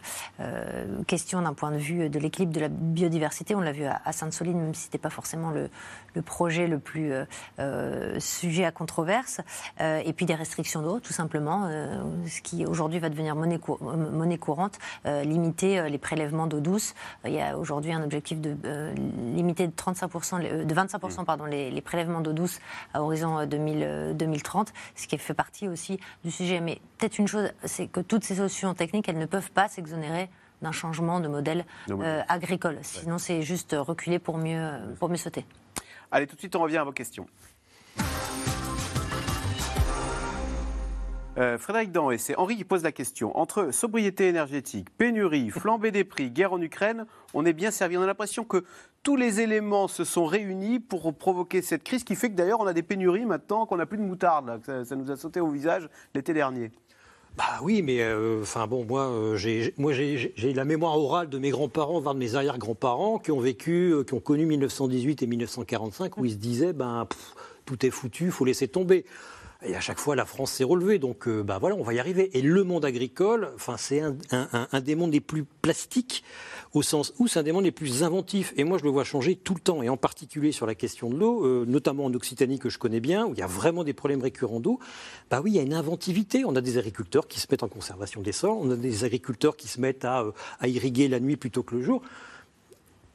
question 1.08 1.42
d'un 1.42 1.54
point 1.54 1.72
de 1.72 1.78
vue 1.78 2.10
de 2.10 2.20
l'équilibre 2.20 2.52
de 2.54 2.60
la 2.60 2.68
biodiversité. 2.70 3.56
On 3.56 3.62
l'a 3.62 3.72
vu 3.72 3.86
à, 3.86 4.12
Sainte-Soline, 4.12 4.58
même 4.60 4.74
si 4.74 4.82
ce 4.84 4.88
n'était 4.88 4.98
pas 4.98 5.10
forcément 5.10 5.52
le, 5.52 5.70
projet 6.22 6.68
le 6.68 6.80
plus 6.80 7.12
sujet 8.20 8.66
à 8.66 8.72
controverse. 8.72 9.42
Et 9.80 10.14
puis 10.14 10.26
des 10.26 10.36
restrictions 10.36 10.82
d'eau, 10.82 11.00
tout 11.00 11.14
simplement, 11.14 11.70
ce 12.28 12.42
qui 12.42 12.66
aujourd'hui 12.66 13.00
va 13.00 13.10
devenir 13.10 13.36
monnaie, 13.36 13.60
cour- 13.60 13.82
monnaie 13.82 14.38
courante, 14.38 14.78
limiter 15.06 15.90
les 15.90 15.98
prélèvements 15.98 16.48
d'eau 16.48 16.60
douce. 16.60 16.94
Il 17.26 17.32
y 17.34 17.42
a 17.42 17.58
aujourd'hui 17.58 17.94
un 17.94 18.04
objectif 18.04 18.40
de 18.42 18.56
limiter 19.36 19.68
de 19.68 19.74
35%, 19.74 20.40
les- 20.40 20.52
euh, 20.52 20.66
de 20.66 20.74
25% 20.76 21.26
pardon, 21.26 21.46
les, 21.46 21.72
les 21.72 21.82
prélèvements 21.82 22.22
d'eau 22.22 22.34
douce 22.34 22.60
à 22.94 23.02
horizon 23.02 23.40
euh, 23.40 23.46
2000, 23.46 23.84
euh, 23.84 24.14
2030, 24.34 24.74
ce 24.96 25.08
qui 25.08 25.18
fait 25.18 25.34
partie 25.34 25.68
aussi 25.68 26.00
du 26.24 26.32
sujet. 26.32 26.60
Mais 26.60 26.80
peut-être 26.98 27.18
une 27.20 27.28
chose, 27.28 27.52
c'est 27.64 27.88
que 27.88 28.00
toutes 28.00 28.24
ces 28.24 28.36
solutions 28.36 28.74
techniques, 28.74 29.08
elles 29.10 29.18
ne 29.18 29.26
peuvent 29.26 29.52
pas 29.52 29.68
s'exonérer 29.68 30.30
d'un 30.62 30.72
changement 30.72 31.20
de 31.20 31.28
modèle 31.28 31.66
De 31.88 31.94
modèle. 31.94 32.20
euh, 32.22 32.24
agricole. 32.28 32.78
Sinon, 32.82 33.18
c'est 33.18 33.42
juste 33.42 33.76
reculer 33.78 34.20
pour 34.20 34.38
mieux, 34.38 34.70
pour 35.00 35.10
mieux 35.10 35.18
sauter. 35.18 35.46
Allez, 36.12 36.28
tout 36.28 36.36
de 36.36 36.40
suite, 36.40 36.56
on 36.56 36.62
revient 36.62 36.78
à 36.78 36.84
vos 36.84 36.92
questions. 36.92 37.28
Euh, 41.40 41.58
Frédéric 41.58 41.92
Danré, 41.92 42.20
c'est 42.20 42.36
Henri 42.36 42.58
qui 42.58 42.64
pose 42.64 42.84
la 42.84 42.92
question. 42.92 43.36
Entre 43.36 43.72
sobriété 43.72 44.28
énergétique, 44.28 44.96
pénurie, 44.98 45.50
flambée 45.50 45.90
des 45.90 46.04
prix, 46.04 46.30
guerre 46.30 46.54
en 46.54 46.62
Ukraine, 46.62 47.08
on 47.34 47.44
est 47.44 47.54
bien 47.54 47.72
servi. 47.72 47.98
On 47.98 48.04
a 48.04 48.06
l'impression 48.06 48.44
que 48.44 48.64
tous 49.02 49.16
les 49.16 49.42
éléments 49.42 49.88
se 49.88 50.04
sont 50.04 50.26
réunis 50.26 50.80
pour 50.80 51.12
provoquer 51.16 51.64
cette 51.64 51.84
crise 51.84 52.04
qui 52.04 52.16
fait 52.16 52.30
que 52.30 52.36
d'ailleurs 52.36 52.60
on 52.60 52.68
a 52.68 52.74
des 52.74 52.84
pénuries 52.84 53.26
maintenant, 53.26 53.66
qu'on 53.66 53.78
n'a 53.78 53.88
plus 53.88 53.98
de 53.98 54.04
moutarde. 54.04 54.62
ça, 54.66 54.96
nous 54.96 55.10
a 55.10 55.16
sauté 55.16 55.40
au 55.40 55.50
visage 55.50 55.90
l'été 56.14 56.34
dernier. 56.34 56.72
Bah 57.36 57.46
oui, 57.64 57.82
mais 57.82 58.02
euh, 58.02 58.42
enfin 58.44 58.68
bon, 58.68 58.86
moi, 58.86 59.08
euh, 59.08 59.36
j'ai, 59.36 59.74
la 60.54 60.66
mémoire 60.66 61.00
orale 61.00 61.30
de 61.30 61.40
mes 61.40 61.50
grands-parents, 61.50 62.00
voire 62.00 62.14
de 62.14 62.20
mes 62.20 62.36
arrière-grands-parents, 62.36 63.18
qui 63.18 63.32
ont 63.32 63.40
vécu, 63.40 63.96
qui 64.06 64.14
ont 64.14 64.20
connu 64.20 64.46
1918 64.46 65.24
et 65.24 65.26
1945, 65.26 66.16
où 66.18 66.26
ils 66.26 66.34
se 66.34 66.38
disaient, 66.38 66.74
ben 66.74 67.08
pff, 67.10 67.34
tout 67.66 67.84
est 67.88 67.90
foutu, 67.90 68.30
faut 68.30 68.46
laisser 68.46 68.68
tomber. 68.68 69.04
Et 69.66 69.76
à 69.76 69.80
chaque 69.80 70.00
fois, 70.00 70.16
la 70.16 70.26
France 70.26 70.52
s'est 70.52 70.64
relevée, 70.64 71.00
donc 71.00 71.28
euh, 71.28 71.42
bah 71.42 71.58
voilà, 71.58 71.76
on 71.78 71.84
va 71.84 71.94
y 71.94 72.00
arriver. 72.00 72.30
Et 72.38 72.42
le 72.42 72.64
monde 72.64 72.84
agricole, 72.84 73.52
c'est 73.78 74.02
un, 74.02 74.18
un- 74.32 74.82
des 74.82 74.96
mondes 74.96 75.14
les 75.14 75.22
plus 75.22 75.46
plastiques, 75.62 76.24
au 76.74 76.82
sens 76.82 77.14
où 77.18 77.28
c'est 77.30 77.40
un 77.40 77.44
des 77.44 77.54
mondes 77.54 77.64
les 77.64 77.72
plus 77.72 78.04
inventifs. 78.04 78.54
Et 78.58 78.66
moi, 78.66 78.78
je 78.78 78.84
le 78.84 78.90
vois 78.90 79.06
changer 79.06 79.36
tout 79.38 79.54
le 79.54 79.62
temps, 79.62 79.82
et 79.82 79.88
en 79.88 79.96
particulier 79.96 80.52
sur 80.52 80.66
la 80.66 80.76
question 80.76 81.10
de 81.10 81.16
l'eau, 81.18 81.46
euh, 81.46 81.66
notamment 81.66 82.06
en 82.06 82.14
Occitanie 82.14 82.60
que 82.60 82.70
je 82.70 82.78
connais 82.78 83.00
bien, 83.00 83.26
où 83.26 83.34
il 83.34 83.40
y 83.40 83.42
a 83.44 83.48
vraiment 83.48 83.86
des 83.86 83.94
problèmes 83.94 84.22
récurrents 84.22 84.60
d'eau. 84.60 84.80
Bah 85.30 85.40
oui, 85.42 85.52
il 85.52 85.56
y 85.56 85.60
a 85.60 85.64
une 85.64 85.74
inventivité. 85.74 86.44
On 86.46 86.56
a 86.58 86.62
des 86.62 86.78
agriculteurs 86.78 87.28
qui 87.30 87.40
se 87.40 87.48
mettent 87.50 87.64
en 87.64 87.70
conservation 87.70 88.22
des 88.22 88.34
sols, 88.34 88.52
on 88.60 88.70
a 88.72 88.76
des 88.76 89.06
agriculteurs 89.06 89.56
qui 89.56 89.70
se 89.70 89.80
mettent 89.80 90.04
à, 90.04 90.24
euh, 90.24 90.32
à 90.60 90.68
irriguer 90.68 91.08
la 91.08 91.20
nuit 91.22 91.38
plutôt 91.38 91.64
que 91.64 91.76
le 91.76 91.82
jour. 91.84 92.02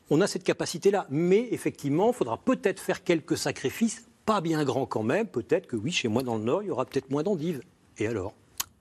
On 0.08 0.22
a 0.22 0.26
cette 0.26 0.44
capacité-là, 0.44 1.06
mais 1.10 1.48
effectivement, 1.50 2.08
il 2.08 2.14
faudra 2.14 2.38
peut-être 2.38 2.80
faire 2.80 3.04
quelques 3.04 3.36
sacrifices, 3.36 4.07
pas 4.28 4.42
bien 4.42 4.62
grands 4.62 4.84
quand 4.84 5.02
même. 5.02 5.26
Peut-être 5.26 5.66
que 5.66 5.76
oui, 5.76 5.90
chez 5.90 6.06
moi 6.06 6.22
dans 6.22 6.36
le 6.36 6.44
Nord, 6.44 6.62
il 6.62 6.66
y 6.66 6.70
aura 6.70 6.84
peut-être 6.84 7.10
moins 7.10 7.22
d'endives. 7.22 7.62
Et 7.96 8.06
alors? 8.06 8.34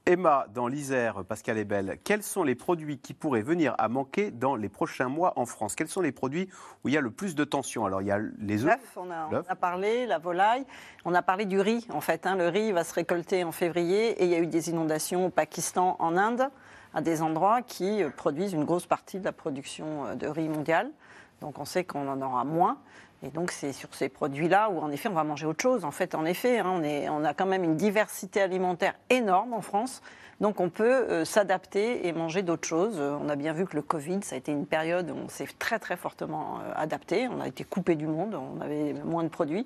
Emma, 0.05 0.45
dans 0.53 0.67
l'Isère, 0.67 1.23
Pascal 1.23 1.57
Ebel, 1.57 1.99
quels 2.03 2.21
sont 2.21 2.43
les 2.43 2.53
produits 2.53 2.97
qui 2.97 3.13
pourraient 3.13 3.43
venir 3.43 3.73
à 3.77 3.87
manquer 3.87 4.29
dans 4.29 4.57
les 4.57 4.67
prochains 4.67 5.07
mois 5.07 5.31
en 5.37 5.45
France? 5.45 5.75
Quels 5.75 5.87
sont 5.87 6.01
les 6.01 6.11
produits 6.11 6.49
où 6.83 6.89
il 6.89 6.93
y 6.93 6.97
a 6.97 7.01
le 7.01 7.11
plus 7.11 7.33
de 7.33 7.45
tension? 7.45 7.85
Alors, 7.85 8.01
il 8.01 8.09
y 8.09 8.11
a 8.11 8.19
les 8.39 8.65
œufs. 8.65 8.77
On 8.97 9.09
a, 9.09 9.29
on 9.31 9.35
a 9.35 9.55
parlé, 9.55 10.05
la 10.05 10.17
volaille. 10.17 10.65
On 11.05 11.13
a 11.13 11.21
parlé 11.21 11.45
du 11.45 11.61
riz, 11.61 11.87
en 11.93 12.01
fait. 12.01 12.27
hein. 12.27 12.35
Le 12.35 12.49
riz 12.49 12.73
va 12.73 12.83
se 12.83 12.93
récolter 12.93 13.45
en 13.45 13.53
février 13.53 14.21
et 14.21 14.25
il 14.25 14.29
y 14.29 14.35
a 14.35 14.39
eu 14.39 14.47
des 14.47 14.69
inondations 14.69 15.27
au 15.27 15.29
Pakistan, 15.29 15.95
en 15.99 16.17
Inde, 16.17 16.49
à 16.93 16.99
des 16.99 17.21
endroits 17.21 17.61
qui 17.61 18.03
euh, 18.03 18.09
produisent 18.09 18.51
une 18.51 18.65
grosse 18.65 18.85
partie 18.85 19.19
de 19.19 19.23
la 19.23 19.31
production 19.31 20.07
euh, 20.07 20.15
de 20.15 20.27
riz 20.27 20.49
mondiale. 20.49 20.91
Donc 21.39 21.59
on 21.59 21.65
sait 21.65 21.85
qu'on 21.85 22.09
en 22.09 22.21
aura 22.21 22.43
moins. 22.43 22.79
Et 23.23 23.29
donc 23.29 23.51
c'est 23.51 23.73
sur 23.73 23.93
ces 23.95 24.09
produits-là 24.09 24.69
où 24.69 24.79
en 24.79 24.91
effet 24.91 25.09
on 25.09 25.13
va 25.13 25.23
manger 25.23 25.47
autre 25.47 25.61
chose. 25.61 25.85
En 25.85 25.91
fait, 25.91 26.13
en 26.13 26.25
effet, 26.25 26.59
hein, 26.59 26.81
on, 27.11 27.23
a 27.23 27.33
quand 27.33 27.45
même 27.45 27.63
une 27.63 27.75
diversité 27.75 28.41
alimentaire 28.41 28.93
énorme 29.09 29.53
en 29.53 29.61
France. 29.61 30.01
Donc 30.39 30.59
on 30.59 30.69
peut 30.69 30.83
euh, 31.09 31.25
s'adapter 31.25 32.07
et 32.07 32.13
manger 32.13 32.43
d'autres 32.43 32.67
choses. 32.67 32.97
Euh, 32.99 33.17
on 33.19 33.27
a 33.27 33.35
bien 33.35 33.53
vu 33.53 33.65
que 33.65 33.75
le 33.75 33.81
Covid, 33.81 34.19
ça 34.21 34.35
a 34.35 34.37
été 34.37 34.51
une 34.51 34.67
période 34.67 35.09
où 35.09 35.15
on 35.15 35.29
s'est 35.29 35.47
très 35.57 35.79
très 35.79 35.97
fortement 35.97 36.59
euh, 36.59 36.73
adapté. 36.75 37.27
On 37.27 37.41
a 37.41 37.47
été 37.47 37.63
coupé 37.63 37.95
du 37.95 38.05
monde, 38.05 38.35
on 38.35 38.61
avait 38.61 38.93
moins 38.93 39.23
de 39.23 39.29
produits. 39.29 39.65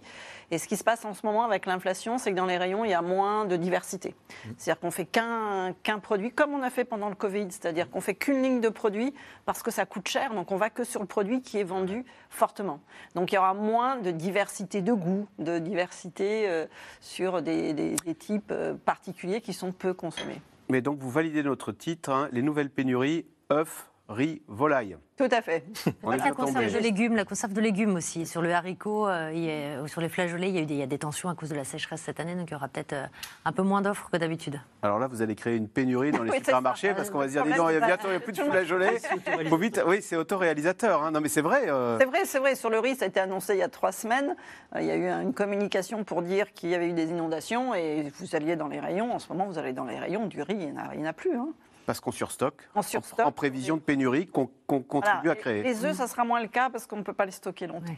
Et 0.49 0.57
ce 0.57 0.67
qui 0.69 0.77
se 0.77 0.83
passe 0.85 1.03
en 1.03 1.13
ce 1.13 1.25
moment 1.25 1.43
avec 1.43 1.65
l'inflation, 1.65 2.17
c'est 2.17 2.31
que 2.31 2.37
dans 2.37 2.45
les 2.45 2.57
rayons, 2.57 2.85
il 2.85 2.91
y 2.91 2.93
a 2.93 3.01
moins 3.01 3.43
de 3.45 3.57
diversité. 3.57 4.15
C'est-à-dire 4.57 4.79
qu'on 4.79 4.91
fait 4.91 5.05
qu'un 5.05 5.73
produit, 6.01 6.31
comme 6.31 6.53
on 6.53 6.61
a 6.63 6.69
fait 6.69 6.85
pendant 6.85 7.09
le 7.09 7.15
Covid, 7.15 7.47
c'est-à-dire 7.49 7.89
qu'on 7.89 8.01
fait 8.01 8.15
qu'une 8.15 8.41
ligne 8.41 8.61
de 8.61 8.69
produits 8.69 9.13
parce 9.45 9.63
que 9.63 9.71
ça 9.71 9.85
coûte 9.85 10.07
cher, 10.07 10.33
donc 10.33 10.51
on 10.51 10.57
va 10.57 10.69
que 10.69 10.85
sur 10.85 11.01
le 11.01 11.07
produit 11.07 11.41
qui 11.41 11.57
est 11.59 11.63
vendu 11.65 12.05
fortement. 12.29 12.79
Donc 13.15 13.31
il 13.31 13.35
y 13.35 13.37
aura 13.37 13.53
moins 13.53 13.97
de 13.97 14.11
diversité 14.11 14.81
de 14.81 14.93
goût, 14.93 15.27
de 15.37 15.59
diversité 15.59 16.47
euh, 16.47 16.65
sur 17.01 17.41
des, 17.41 17.73
des- 17.73 17.95
des 17.95 18.15
types 18.15 18.51
euh, 18.51 18.73
particuliers 18.85 19.41
qui 19.41 19.51
sont 19.53 19.73
peu 19.73 19.93
consommés. 19.93 20.41
Mais 20.71 20.81
donc, 20.81 20.99
vous 20.99 21.09
validez 21.09 21.43
notre 21.43 21.73
titre, 21.73 22.11
hein, 22.11 22.29
les 22.31 22.41
nouvelles 22.41 22.69
pénuries, 22.69 23.25
œufs, 23.51 23.90
riz, 24.11 24.41
volaille. 24.47 24.97
Tout 25.17 25.27
à 25.31 25.41
fait. 25.41 25.63
On 26.03 26.11
est 26.11 26.17
la 26.17 26.31
conserve 26.31 26.65
tombé. 26.65 26.71
de 26.71 26.79
légumes, 26.79 27.15
la 27.15 27.25
conserve 27.25 27.53
de 27.53 27.61
légumes 27.61 27.95
aussi. 27.95 28.25
Sur 28.25 28.41
le 28.41 28.51
haricot, 28.53 29.07
euh, 29.07 29.83
a- 29.83 29.87
sur 29.87 30.01
les 30.01 30.09
flageolets, 30.09 30.49
il 30.49 30.55
y, 30.55 30.59
a 30.59 30.61
eu 30.61 30.65
des, 30.65 30.73
il 30.75 30.79
y 30.79 30.83
a 30.83 30.87
des 30.87 30.97
tensions 30.97 31.29
à 31.29 31.35
cause 31.35 31.49
de 31.49 31.55
la 31.55 31.63
sécheresse 31.63 32.01
cette 32.01 32.19
année, 32.19 32.35
donc 32.35 32.49
il 32.49 32.53
y 32.53 32.55
aura 32.55 32.67
peut-être 32.67 32.93
euh, 32.93 33.05
un 33.45 33.51
peu 33.51 33.61
moins 33.61 33.81
d'offres 33.81 34.09
que 34.11 34.17
d'habitude. 34.17 34.59
Alors 34.81 34.97
là, 34.99 35.07
vous 35.07 35.21
allez 35.21 35.35
créer 35.35 35.55
une 35.57 35.67
pénurie 35.67 36.11
dans 36.11 36.23
les 36.23 36.31
Oui, 36.31 36.37
supermarchés 36.37 36.89
ça. 36.89 36.93
parce 36.95 37.09
qu'on 37.09 37.19
va 37.19 37.27
se 37.27 37.31
dire, 37.33 37.43
dis 37.43 37.49
donc, 37.53 37.69
il 37.69 37.73
y 37.73 37.77
a 37.77 37.79
problème, 37.79 37.87
bientôt 37.87 38.07
il 38.09 38.13
y 38.13 38.15
a 38.15 38.19
plus 38.19 38.33
de 38.33 38.41
flageolets. 38.43 38.99
Faut 39.49 39.57
vite, 39.57 39.81
oui, 39.85 40.01
c'est 40.01 40.15
autoréalisateur. 40.15 41.03
hein. 41.03 41.11
Non, 41.11 41.21
mais 41.21 41.29
c'est 41.29 41.41
vrai. 41.41 41.69
euh, 41.69 41.97
C'est 41.99 42.05
vrai, 42.05 42.25
c'est 42.25 42.39
vrai. 42.39 42.55
Sur 42.55 42.69
le 42.69 42.79
riz, 42.79 42.95
ça 42.95 43.05
a 43.05 43.07
été 43.07 43.19
annoncé 43.19 43.53
il 43.53 43.59
y 43.59 43.63
a 43.63 43.69
trois 43.69 43.91
semaines. 43.91 44.35
Euh, 44.75 44.81
Il 44.81 44.87
y 44.87 44.91
a 44.91 44.95
eu 44.95 45.07
une 45.07 45.33
communication 45.33 46.03
pour 46.03 46.21
dire 46.23 46.51
qu'il 46.53 46.69
y 46.69 46.75
avait 46.75 46.87
eu 46.89 46.93
des 46.93 47.09
inondations 47.09 47.75
et 47.75 48.11
vous 48.19 48.35
alliez 48.35 48.55
dans 48.55 48.67
les 48.67 48.79
rayons. 48.79 49.13
En 49.13 49.19
ce 49.19 49.31
moment, 49.31 49.45
vous 49.45 49.57
allez 49.59 49.73
dans 49.73 49.85
les 49.85 49.99
rayons 49.99 50.25
du 50.25 50.41
riz, 50.41 50.55
il 50.59 50.71
n'y 50.73 50.79
en 50.79 50.83
a, 50.83 50.93
il 50.95 50.99
n'y 51.01 51.05
en 51.05 51.09
a 51.09 51.13
plus. 51.13 51.35
hein. 51.35 51.49
Parce 51.85 51.99
qu'on 51.99 52.11
surstocke. 52.11 52.61
On 52.75 52.81
surstocke. 52.81 53.25
En 53.25 53.31
prévision 53.31 53.75
de 53.77 53.81
pénurie 53.81 54.27
qu'on 54.27 54.47
contribue 54.67 55.17
Voilà. 55.23 55.31
à 55.31 55.35
créer. 55.35 55.63
Les 55.63 55.83
œufs, 55.83 55.95
ça 55.97 56.07
sera 56.07 56.23
moins 56.23 56.41
le 56.41 56.47
cas 56.47 56.69
parce 56.69 56.85
qu'on 56.85 56.97
ne 56.97 57.03
peut 57.03 57.13
pas 57.13 57.25
les 57.25 57.31
stocker 57.31 57.67
longtemps. 57.67 57.95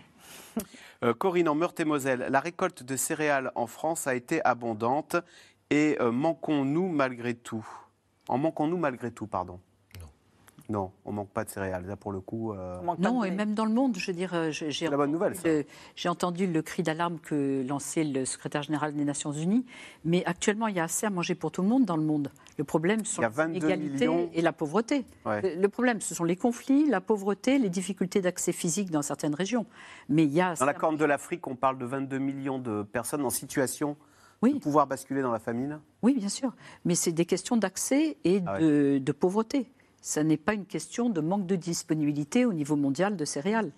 Euh, 1.03 1.13
Corinne, 1.13 1.49
en 1.49 1.55
Meurthe-et-Moselle, 1.55 2.27
la 2.29 2.39
récolte 2.39 2.83
de 2.83 2.95
céréales 2.95 3.51
en 3.55 3.67
France 3.67 4.07
a 4.07 4.15
été 4.15 4.43
abondante 4.45 5.17
et 5.69 5.97
euh, 5.99 6.11
manquons-nous 6.11 6.87
malgré 6.87 7.33
tout? 7.33 7.67
En 8.29 8.37
manquons-nous 8.37 8.77
malgré 8.77 9.11
tout, 9.11 9.27
pardon? 9.27 9.59
Non, 10.69 10.91
on 11.03 11.11
manque 11.11 11.29
pas 11.29 11.43
de 11.43 11.49
céréales. 11.49 11.85
Là, 11.85 11.97
pour 11.97 12.13
le 12.13 12.21
coup. 12.21 12.53
euh, 12.53 12.77
Non, 12.97 13.23
et 13.25 13.31
même 13.31 13.53
dans 13.53 13.65
le 13.65 13.73
monde, 13.73 13.97
je 13.97 14.07
veux 14.07 14.15
dire, 14.15 14.33
euh, 14.33 14.49
j'ai 14.49 14.71
j'ai 14.71 14.85
la 14.85 14.91
bonne 14.91 15.09
entendu 15.09 15.13
nouvelle, 15.13 15.35
ça. 15.35 15.47
le- 15.47 15.65
J'ai 15.97 16.07
entendu 16.07 16.47
le 16.47 16.61
cri 16.61 16.83
d'alarme 16.83 17.19
que 17.19 17.65
lançait 17.67 18.05
le 18.05 18.23
secrétaire 18.23 18.63
général 18.63 18.93
des 18.95 19.03
Nations 19.03 19.33
Unies, 19.33 19.65
mais 20.05 20.23
actuellement, 20.25 20.67
il 20.67 20.75
y 20.75 20.79
a 20.79 20.85
assez 20.85 21.05
à 21.05 21.09
manger 21.09 21.35
pour 21.35 21.51
tout 21.51 21.61
le 21.61 21.67
monde 21.67 21.83
dans 21.83 21.97
le 21.97 22.03
monde. 22.03 22.31
Le 22.57 22.63
problème, 22.63 23.03
ce 23.03 23.15
sont 23.15 23.21
Il 23.21 23.23
y 23.23 23.25
a 23.25 23.29
22 23.29 23.53
l'égalité 23.59 24.07
millions. 24.07 24.29
et 24.33 24.41
la 24.41 24.53
pauvreté. 24.53 25.03
Ouais. 25.25 25.41
Le, 25.55 25.61
le 25.61 25.67
problème, 25.69 25.99
ce 25.99 26.15
sont 26.15 26.23
les 26.23 26.37
conflits, 26.37 26.87
la 26.89 27.01
pauvreté, 27.01 27.59
les 27.59 27.69
difficultés 27.69 28.21
d'accès 28.21 28.53
physique 28.53 28.89
dans 28.89 29.01
certaines 29.01 29.35
régions. 29.35 29.65
Mais 30.07 30.23
il 30.23 30.31
y 30.31 30.39
a 30.39 30.53
Dans 30.55 30.65
la 30.65 30.73
Corne 30.73 30.95
de 30.95 31.05
l'Afrique, 31.05 31.45
on 31.45 31.55
parle 31.57 31.77
de 31.77 31.85
22 31.85 32.19
millions 32.19 32.57
de 32.59 32.83
personnes 32.83 33.25
en 33.25 33.29
situation 33.29 33.97
Oui. 34.41 34.53
de 34.53 34.59
pouvoir 34.59 34.87
basculer 34.87 35.21
dans 35.21 35.31
la 35.33 35.39
famine. 35.39 35.81
Oui, 36.03 36.15
bien 36.17 36.29
sûr. 36.29 36.53
Mais 36.85 36.95
c'est 36.95 37.11
des 37.11 37.25
questions 37.25 37.57
d'accès 37.57 38.15
et 38.23 38.41
Ah 38.45 38.53
ouais. 38.53 38.59
de, 38.61 38.97
de 38.99 39.11
pauvreté. 39.11 39.69
Ça 40.05 40.21
n'est 40.21 40.35
pas 40.35 40.53
une 40.53 40.65
question 40.65 41.09
de 41.09 41.21
manque 41.21 41.47
de 41.47 41.55
disponibilité 41.55 42.43
au 42.43 42.51
niveau 42.51 42.75
mondial 42.75 43.15
de 43.15 43.23
céréales. 43.23 43.71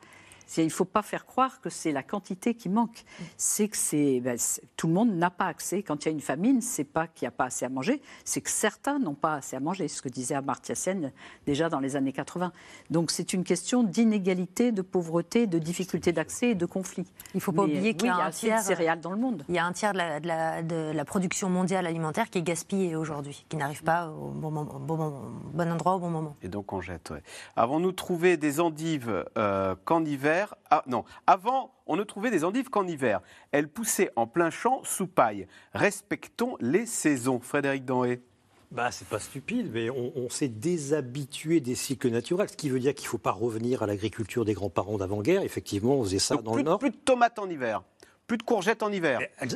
C'est- 0.48 0.62
Il 0.64 0.66
ne 0.68 0.72
faut 0.72 0.86
pas 0.86 1.02
faire 1.02 1.26
croire 1.26 1.60
que 1.62 1.70
c'est 1.70 1.92
la 1.92 2.04
quantité 2.04 2.54
qui 2.56 2.70
manque. 2.70 3.04
C'est 3.38 3.68
que 3.68 3.78
c'est, 3.78 4.20
ben, 4.20 4.38
c'est- 4.38 4.62
tout 4.78 4.88
le 4.88 4.94
monde 4.94 5.12
n'a 5.16 5.30
pas 5.30 5.46
accès. 5.48 5.84
Quand 5.84 6.04
il 6.04 6.08
y 6.08 6.10
a 6.10 6.12
une 6.12 6.22
famine, 6.22 6.62
c'est 6.62 6.84
pas 6.84 7.08
qu'il 7.08 7.26
n'y 7.26 7.30
a 7.30 7.32
pas 7.32 7.46
assez 7.46 7.66
à 7.66 7.70
manger, 7.70 8.02
c'est 8.24 8.42
que 8.42 8.50
certains 8.50 9.00
n'ont 9.00 9.14
pas 9.16 9.36
assez 9.36 9.56
à 9.56 9.60
manger. 9.60 9.88
Ce 9.88 10.02
que 10.02 10.10
disait 10.10 10.36
Amartya 10.36 10.76
Sen 10.76 11.12
déjà 11.46 11.70
dans 11.70 11.80
les 11.80 11.96
années 11.96 12.14
80. 12.14 12.52
Donc 12.90 13.12
c'est 13.12 13.34
une 13.34 13.44
question 13.44 13.84
d'inégalité, 13.84 14.72
de 14.72 14.82
pauvreté, 14.82 15.48
de 15.48 15.60
difficulté 15.60 16.12
d'accès 16.12 16.50
et 16.52 16.56
de 16.56 16.66
conflit. 16.66 17.06
Il 17.34 17.38
ne 17.38 17.42
faut 17.42 17.52
pas 17.52 17.64
Mais, 17.66 17.74
oublier 17.74 17.90
oui, 17.92 17.98
qu'il 17.98 18.08
y 18.08 18.10
a, 18.12 18.14
il 18.14 18.18
y 18.18 18.22
a 18.22 18.26
un 18.26 18.28
assez 18.28 18.48
de 18.48 18.52
tiers 18.52 18.62
céréales 18.62 19.00
dans 19.02 19.12
le 19.12 19.18
monde. 19.18 19.44
Il 19.50 19.56
y 19.56 19.60
a 19.60 19.66
un 19.66 19.72
tiers 19.74 19.94
de 19.94 19.98
la, 19.98 20.20
de 20.20 20.28
la- 20.28 20.62
de 20.64 20.92
la 20.94 21.06
production 21.06 21.50
mondiale 21.50 21.86
alimentaire 21.88 22.30
qui 22.30 22.38
est 22.40 22.44
gaspillée 22.44 22.96
aujourd'hui, 22.96 23.46
qui 23.50 23.58
n'arrive 23.58 23.84
pas 23.84 24.10
au 24.10 24.30
bon, 24.30 24.52
moment- 24.52 24.80
bon 24.80 24.98
moment- 24.98 25.22
bon 25.54 25.72
endroit 25.72 25.96
au 25.96 26.00
bon 26.00 26.10
moment. 26.10 26.36
Et 26.44 26.48
donc 26.50 26.72
on 26.74 26.82
jette. 26.82 27.10
ouais. 27.12 27.22
Avons-nous 27.56 27.92
trouvé 27.92 28.38
des 28.38 28.60
endives 28.60 29.26
euh, 29.38 29.76
qu'en 29.86 30.04
hiver 30.06 30.35
Ah 30.70 30.84
non, 30.88 31.04
avant 31.28 31.74
on 31.88 31.96
ne 31.96 32.04
trouvait 32.04 32.32
des 32.32 32.44
endives 32.44 32.70
qu'en 32.70 32.88
hiver. 32.88 33.22
Elles 33.52 33.68
poussaient 33.70 34.12
en 34.16 34.28
plein 34.28 34.50
champ 34.50 34.82
sous 34.84 35.08
paille. 35.08 35.48
Respectons 35.74 36.58
les 36.60 36.86
saisons. 36.86 37.40
Frédéric 37.40 37.86
Danhé. 37.86 38.22
Bah, 38.72 38.92
c'est 38.92 39.08
pas 39.08 39.20
stupide, 39.20 39.70
mais 39.72 39.90
on, 39.90 40.12
on 40.16 40.28
s'est 40.30 40.50
déshabitué 40.50 41.60
des 41.62 41.76
cycles 41.76 42.10
naturels, 42.10 42.50
ce 42.50 42.58
qui 42.58 42.70
veut 42.70 42.80
dire 42.80 42.94
qu'il 42.94 43.06
ne 43.06 43.10
faut 43.10 43.18
pas 43.18 43.32
revenir 43.32 43.84
à 43.84 43.88
l'agriculture 43.88 44.44
des 44.44 44.54
grands-parents 44.54 44.98
d'avant-guerre. 44.98 45.44
Effectivement, 45.44 45.96
on 45.96 46.04
faisait 46.04 46.20
ça 46.20 46.36
Donc, 46.36 46.44
dans 46.44 46.52
plus, 46.54 46.64
le 46.64 46.66
Nord. 46.66 46.80
plus 46.80 46.90
de 46.90 46.96
tomates 46.98 47.40
en 47.40 47.50
hiver, 47.50 47.84
plus 48.28 48.38
de 48.38 48.44
courgettes 48.44 48.82
en 48.84 48.92
hiver. 48.92 49.20
Hein, 49.22 49.26
Elles 49.40 49.48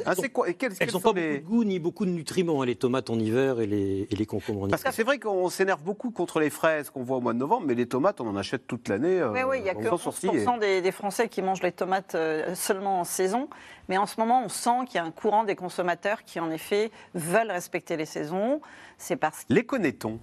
n'ont 0.88 1.00
sont 1.00 1.02
pas 1.14 1.20
les- 1.20 1.40
beaucoup 1.40 1.44
de 1.44 1.58
goût 1.58 1.64
ni 1.64 1.80
beaucoup 1.80 2.06
de 2.06 2.12
nutriments, 2.12 2.62
hein, 2.62 2.66
les 2.66 2.76
tomates 2.76 3.10
en 3.10 3.18
hiver 3.18 3.60
et 3.60 3.66
les, 3.66 4.08
et 4.12 4.16
les 4.16 4.26
concombres 4.26 4.62
en 4.62 4.68
hiver. 4.68 4.70
Parce 4.72 4.84
que 4.84 4.94
c'est 4.94 5.04
vrai 5.04 5.18
qu'on 5.20 5.50
s'énerve 5.50 5.82
beaucoup 5.82 6.12
contre 6.12 6.40
les 6.40 6.50
fraises 6.50 6.90
qu'on 6.90 7.04
voit 7.04 7.18
au 7.18 7.22
mois 7.22 7.34
de 7.34 7.40
novembre, 7.40 7.66
mais 7.68 7.74
les 7.76 7.88
tomates, 7.88 8.22
on 8.22 8.28
en 8.28 8.36
achète 8.36 8.68
toute 8.68 8.88
l'année. 8.88 9.20
euh, 9.20 9.32
Oui, 9.32 9.42
oui, 9.48 9.58
il 9.58 9.64
n'y 9.64 9.70
a 9.70 9.74
que 9.76 9.82
faisant 9.84 9.98
sourciller. 9.98 10.46
11% 10.46 10.60
des, 10.60 10.82
des 10.82 10.92
Français 10.92 11.30
qui 11.30 11.42
mangent 11.42 11.64
les 11.64 11.72
tomates 11.72 12.14
euh, 12.16 12.54
seulement 12.56 13.00
en 13.00 13.04
saison. 13.04 13.50
Mais 13.88 13.98
en 13.98 14.06
ce 14.06 14.20
moment, 14.20 14.44
on 14.46 14.50
sent 14.50 14.86
qu'il 14.86 14.96
y 14.96 15.00
a 15.00 15.04
un 15.04 15.12
courant 15.12 15.44
des 15.44 15.56
consommateurs 15.56 16.24
qui, 16.24 16.40
en 16.40 16.52
effet, 16.52 16.92
veulent 17.16 17.50
respecter 17.52 17.98
les 17.98 18.06
saisons. 18.06 18.62
C'est 19.00 19.16
parce 19.16 19.46
que 19.46 19.54
Les 19.54 19.66
connaît-on? 19.66 20.20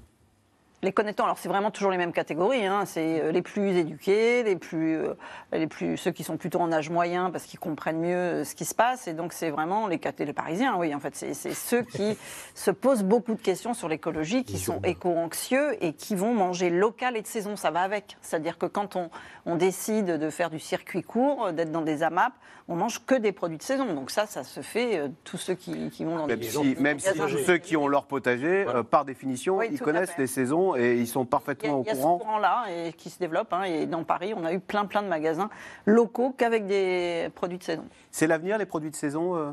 Les 0.87 0.93
connaît-on 0.93 1.25
Alors 1.25 1.37
c'est 1.37 1.49
vraiment 1.49 1.73
toujours 1.73 1.91
les 1.91 1.99
mêmes 1.99 2.13
catégories. 2.13 2.65
hein. 2.65 2.85
C'est 2.87 3.21
euh, 3.21 3.33
les 3.33 3.43
plus 3.43 3.77
éduqués, 3.77 4.45
les 4.45 4.55
plus, 4.55 4.97
euh, 4.97 5.15
les 5.53 5.67
plus, 5.67 5.97
ceux 5.97 6.13
qui 6.13 6.23
sont 6.23 6.37
plutôt 6.37 6.61
en 6.61 6.71
âge 6.73 6.91
moyen 6.91 7.31
parce 7.31 7.45
qu'ils 7.45 7.59
comprennent 7.59 7.99
mieux 7.99 8.15
euh, 8.17 8.45
ce 8.45 8.55
qui 8.55 8.65
se 8.65 8.75
passe. 8.75 9.09
Et 9.09 9.13
donc 9.13 9.33
c'est 9.33 9.51
vraiment 9.51 9.89
les, 9.89 10.01
les 10.21 10.33
Parisiens. 10.33 10.77
Oui, 10.79 10.95
en 10.95 11.01
fait, 11.01 11.17
c'est 11.17 11.35
ceux 11.35 11.83
qui 11.83 12.17
se 12.55 12.71
posent 12.71 13.03
beaucoup 13.03 13.35
de 13.35 13.43
questions 13.43 13.75
sur 13.75 13.89
l'écologie, 13.89 14.45
qui 14.45 14.59
sont 14.59 14.81
éco-anxieux 14.85 15.77
et 15.85 15.93
qui 15.93 16.15
vont 16.15 16.33
manger 16.33 16.71
local 16.71 17.17
et 17.17 17.23
de 17.23 17.27
saison. 17.27 17.57
Ça 17.57 17.71
va 17.73 17.81
avec. 17.81 18.17
C'est-à-dire 18.23 18.57
que 18.57 18.67
quand 18.67 18.95
on, 18.95 19.11
on 19.45 19.57
décide 19.57 20.07
de 20.07 20.31
faire 20.31 20.51
du 20.51 20.61
circuit 20.61 21.03
court, 21.03 21.53
d'être 21.53 21.73
dans 21.73 21.83
des 21.83 22.05
AMAP, 22.05 22.33
on 22.69 22.77
mange 22.77 23.05
que 23.05 23.15
des 23.15 23.33
produits 23.33 23.59
de 23.59 23.63
saison. 23.63 23.93
Donc 23.95 24.11
ça, 24.13 24.27
ça 24.27 24.45
se 24.45 24.61
fait. 24.61 24.99
euh, 24.99 25.09
tous 25.25 25.37
ceux 25.37 25.55
qui, 25.55 25.91
qui 25.91 26.05
vont 26.05 26.17
dans 26.17 26.27
Même 26.27 26.39
des 26.39 26.47
si, 26.49 26.77
même 26.79 26.99
si 27.01 27.09
ceux 27.45 27.59
qui 27.59 27.77
ont 27.77 27.89
leur 27.89 28.07
potager, 28.07 28.65
euh, 28.69 28.83
par 28.85 29.05
définition, 29.05 29.57
Oui, 29.57 29.69
ils 29.73 29.81
connaissent 29.81 30.17
les 30.19 30.27
saisons 30.27 30.76
et 30.79 30.97
ils 30.99 31.07
sont 31.07 31.23
Il 31.23 31.27
y 31.27 31.29
parfaitement 31.29 31.79
a, 31.81 31.83
il 31.83 31.87
y 31.87 31.91
a 31.91 31.93
au 31.93 31.97
ce 31.97 32.01
courant. 32.03 32.19
courant-là 32.19 32.65
et 32.71 32.93
qui 32.93 33.11
se 33.11 33.19
développe. 33.19 33.53
hein, 33.53 33.63
et 33.65 33.87
dans 33.87 34.05
Paris, 34.05 34.33
on 34.37 34.45
a 34.45 34.53
eu 34.53 34.61
plein, 34.61 34.85
plein 34.87 35.03
de 35.03 35.09
magasins 35.09 35.51
locaux 35.85 36.35
qu'avec 36.37 36.67
des 36.67 37.29
produits 37.35 37.59
de 37.59 37.63
saison. 37.65 37.85
C'est 38.11 38.27
l'avenir, 38.27 38.59
les 38.59 38.67
produits 38.67 38.91
de 38.91 38.97
saison, 38.97 39.37
euh, 39.37 39.53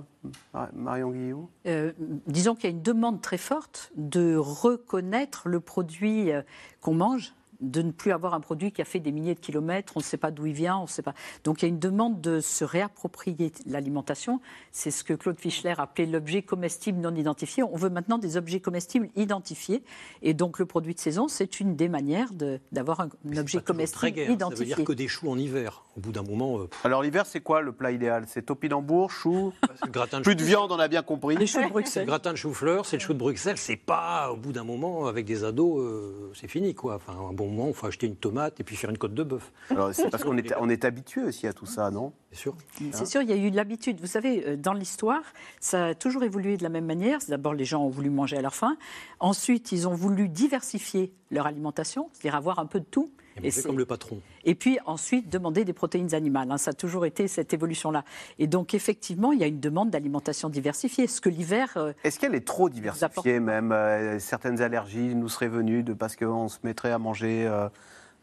Mar- 0.53 0.69
Marion 0.73 1.09
Guillot 1.11 1.49
Euh, 1.67 1.91
disons 2.27 2.55
qu'il 2.55 2.65
y 2.65 2.67
a 2.67 2.75
une 2.75 2.81
demande 2.81 3.21
très 3.21 3.37
forte 3.37 3.91
de 3.95 4.35
reconnaître 4.37 5.47
le 5.47 5.59
produit 5.59 6.31
euh, 6.31 6.41
qu'on 6.81 6.93
mange, 6.93 7.33
de 7.63 7.81
ne 7.81 7.91
plus 7.91 8.11
avoir 8.11 8.33
un 8.33 8.39
produit 8.39 8.71
qui 8.71 8.81
a 8.81 8.85
fait 8.85 8.99
des 8.99 9.11
milliers 9.11 9.33
de 9.35 9.39
kilomètres, 9.39 9.93
on 9.95 9.99
ne 9.99 10.03
sait 10.03 10.17
pas 10.17 10.29
d'où 10.31 10.45
il 10.45 10.53
vient, 10.53 10.77
on 10.77 10.83
ne 10.83 10.87
sait 10.87 11.01
pas. 11.01 11.13
Donc 11.43 11.61
il 11.61 11.65
y 11.65 11.67
a 11.67 11.69
une 11.69 11.79
demande 11.79 12.21
de 12.21 12.39
se 12.39 12.63
réapproprier 12.63 13.51
l'alimentation. 13.65 14.39
C'est 14.71 14.91
ce 14.91 15.03
que 15.03 15.13
Claude 15.13 15.39
Fischler 15.39 15.73
appelait 15.77 16.05
l'objet 16.05 16.41
comestible 16.41 16.99
non 16.99 17.15
identifié. 17.15 17.63
On 17.63 17.75
veut 17.77 17.89
maintenant 17.89 18.17
des 18.17 18.37
objets 18.37 18.59
comestibles 18.59 19.09
identifiés. 19.15 19.83
Et 20.21 20.33
donc 20.33 20.59
le 20.59 20.65
produit 20.65 20.93
de 20.93 20.99
saison, 20.99 21.27
c'est 21.27 21.59
une 21.59 21.75
des 21.75 21.89
manières 21.89 22.33
de- 22.33 22.59
d'avoir 22.71 22.99
un, 22.99 23.09
un 23.31 23.37
objet 23.37 23.57
Très 23.59 23.65
comestible 23.73 24.11
guère. 24.11 24.25
Ça 24.25 24.29
veut 24.29 24.35
identifié. 24.35 24.65
dire 24.75 24.83
que 24.85 24.93
des 24.93 25.07
choux 25.07 25.29
en 25.29 25.37
hiver. 25.37 25.83
Au 25.95 25.99
bout 25.99 26.11
d'un 26.11 26.23
moment, 26.23 26.59
euh, 26.59 26.69
Alors 26.83 27.03
l'hiver, 27.03 27.25
c'est 27.25 27.41
quoi 27.41 27.61
le 27.61 27.71
plat 27.71 27.91
idéal? 27.91 28.25
C'est 28.27 28.43
topinambour, 28.47 29.11
chou 29.11 29.53
le 29.85 29.91
gratin 29.91 30.19
de 30.19 30.23
Plus 30.23 30.35
de 30.35 30.39
chou- 30.41 30.45
viande, 30.47 30.71
on 30.71 30.79
a 30.79 30.87
bien 30.87 31.03
compris. 31.03 31.35
Les 31.37 31.47
choux 31.47 31.61
de 31.63 31.69
Bruxelles. 31.69 32.03
le 32.03 32.07
gratin 32.07 32.31
de 32.31 32.37
chou-fleur, 32.37 32.85
c'est 32.85 32.97
le 32.97 33.01
chou 33.01 33.13
de 33.13 33.19
Bruxelles. 33.19 33.57
C'est 33.57 33.75
pas 33.77 34.31
au 34.31 34.37
bout 34.37 34.51
d'un 34.51 34.63
moment 34.63 35.05
avec 35.05 35.25
des 35.25 35.43
ados, 35.43 35.79
euh, 35.81 36.31
c'est 36.33 36.47
fini 36.47 36.73
quoi. 36.73 36.95
Enfin, 36.95 37.13
un 37.29 37.33
bon 37.33 37.49
moment, 37.53 37.67
il 37.69 37.73
faut 37.73 37.87
acheter 37.87 38.07
une 38.07 38.15
tomate 38.15 38.59
et 38.59 38.63
puis 38.63 38.75
faire 38.75 38.89
une 38.89 38.97
côte 38.97 39.13
de 39.13 39.23
bœuf. 39.23 39.51
Alors, 39.69 39.93
C'est 39.93 40.09
parce 40.09 40.23
qu'on 40.23 40.37
est, 40.37 40.53
on 40.59 40.69
est 40.69 40.85
habitué 40.85 41.23
aussi 41.23 41.47
à 41.47 41.53
tout 41.53 41.65
ça, 41.65 41.91
non? 41.91 42.13
C'est 42.31 42.39
sûr. 42.39 42.55
C'est 42.91 43.05
sûr, 43.05 43.21
il 43.21 43.29
y 43.29 43.33
a 43.33 43.37
eu 43.37 43.51
de 43.51 43.55
l'habitude. 43.55 43.99
Vous 43.99 44.07
savez, 44.07 44.47
euh, 44.47 44.55
dans 44.55 44.73
l'histoire, 44.73 45.23
ça 45.59 45.87
a 45.87 45.95
toujours 45.95 46.23
évolué 46.23 46.57
de 46.57 46.63
la 46.63 46.69
même 46.69 46.85
manière. 46.85 47.19
D'abord, 47.27 47.53
les 47.53 47.65
gens 47.65 47.83
ont 47.83 47.89
voulu 47.89 48.09
manger 48.09 48.37
à 48.37 48.41
leur 48.41 48.55
faim. 48.55 48.77
Ensuite, 49.19 49.71
ils 49.71 49.87
ont 49.87 49.93
voulu 49.93 50.29
diversifier 50.29 51.13
leur 51.31 51.47
alimentation, 51.47 52.09
c'est-à-dire 52.13 52.35
avoir 52.35 52.59
un 52.59 52.65
peu 52.65 52.79
de 52.79 52.85
tout. 52.85 53.11
Et 53.37 53.41
manger 53.41 53.51
c'est- 53.51 53.67
comme 53.67 53.77
le 53.77 53.85
patron. 53.85 54.19
et 54.45 54.55
puis 54.55 54.77
ensuite, 54.85 55.29
demander 55.29 55.65
des 55.65 55.73
protéines 55.73 56.13
animales. 56.13 56.51
hein. 56.51 56.57
Ça 56.57 56.71
a 56.71 56.73
toujours 56.73 57.05
été 57.05 57.27
cette 57.27 57.53
évolution-là. 57.53 58.03
Et 58.39 58.47
donc, 58.47 58.73
effectivement, 58.73 59.31
il 59.31 59.39
y 59.39 59.43
a 59.43 59.47
une 59.47 59.59
demande 59.59 59.89
d'alimentation 59.89 60.49
diversifiée. 60.49 61.07
Ce 61.07 61.19
que 61.21 61.29
l'hiver. 61.29 61.69
euh, 61.77 61.93
Est-ce 62.03 62.19
qu'elle 62.19 62.35
est 62.35 62.45
trop 62.47 62.69
diversifiée 62.69 63.39
même 63.39 63.71
euh, 63.71 64.19
Certaines 64.19 64.61
allergies 64.61 65.15
nous 65.15 65.29
seraient 65.29 65.47
venues 65.47 65.83
de, 65.83 65.93
parce 65.93 66.15
qu'on 66.15 66.47
se 66.47 66.59
mettrait 66.63 66.91
à 66.91 66.97
manger 66.99 67.45
euh, 67.47 67.67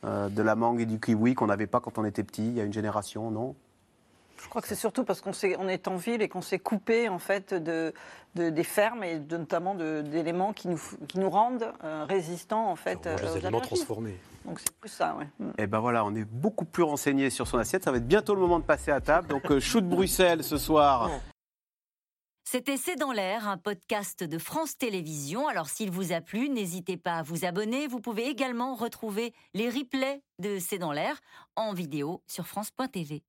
euh, 0.05 0.29
de 0.29 0.43
la 0.43 0.55
mangue 0.55 0.81
et 0.81 0.87
du 0.87 0.99
kiwi 1.01 1.35
qu'on 1.35 1.47
n'avait 1.49 1.67
pas 1.67 1.81
quand 1.81 1.99
on 1.99 2.05
était 2.05 2.23
petit, 2.25 2.47
il 2.47 2.55
y 2.57 2.61
a 2.61 2.65
une 2.65 2.73
génération, 2.73 3.31
non? 3.31 3.55
Je 4.43 4.49
crois 4.49 4.63
que 4.63 4.69
c'est 4.69 4.75
surtout 4.75 5.05
parce 5.05 5.21
qu'on 5.21 5.33
on 5.59 5.69
est 5.69 5.87
en 5.89 5.97
ville 5.97 6.23
et 6.23 6.29
qu'on 6.29 6.43
s'est 6.43 6.59
coupé 6.59 7.09
en 7.09 7.19
fait 7.19 7.53
de, 7.55 7.93
de- 8.35 8.51
des 8.51 8.65
fermes 8.65 9.05
et 9.05 9.19
de- 9.19 9.37
notamment 9.37 9.75
d'éléments 9.75 10.53
qui 10.53 10.69
nous, 10.69 10.77
f- 10.77 10.97
qui 11.07 11.19
nous 11.19 11.31
rendent 11.31 11.73
euh, 11.85 12.05
résistants 12.09 12.69
en 12.71 12.77
fait 12.77 13.07
On 13.07 13.11
mange 13.11 13.21
euh, 13.21 13.25
des 13.25 13.31
aux 13.31 13.33
aliments 13.37 13.49
allergies. 13.59 13.67
transformés. 13.69 14.19
Donc 14.47 14.59
c'est 14.61 14.73
plus 14.77 14.89
ça, 14.89 15.15
ouais. 15.17 15.27
Mm. 15.39 15.51
Eh 15.59 15.67
ben 15.67 15.79
voilà, 15.81 16.05
on 16.05 16.15
est 16.15 16.25
beaucoup 16.25 16.65
plus 16.65 16.83
renseigné 16.83 17.29
sur 17.31 17.47
son 17.47 17.59
assiette. 17.59 17.85
Ça 17.85 17.91
va 17.93 17.99
être 17.99 18.09
bientôt 18.09 18.35
le 18.35 18.41
moment 18.41 18.59
de 18.59 18.65
passer 18.65 18.91
à 18.91 19.01
table. 19.01 19.29
Donc, 19.29 19.51
euh, 19.51 19.61
chou 19.61 19.81
de 19.83 19.87
Bruxelles 19.89 20.43
ce 20.43 20.57
soir. 20.57 21.11
C'était 22.45 22.77
C'est 22.79 22.97
dans 22.97 23.13
l'air, 23.13 23.47
un 23.49 23.59
podcast 23.59 24.25
de 24.25 24.39
France 24.39 24.77
Télévisions. 24.77 25.47
Alors 25.47 25.69
s'il 25.69 25.91
vous 25.93 26.13
a 26.13 26.21
plu, 26.21 26.49
n'hésitez 26.49 26.97
pas 26.97 27.19
à 27.19 27.23
vous 27.23 27.45
abonner. 27.45 27.87
Vous 27.87 28.01
pouvez 28.01 28.27
également 28.29 28.75
retrouver 28.75 29.33
les 29.55 29.69
replays 29.69 30.23
de 30.41 30.59
C'est 30.59 30.79
dans 30.79 30.91
l'air 30.93 31.21
en 31.55 31.73
vidéo 31.75 32.23
sur 32.27 32.47
France.tv. 32.49 33.23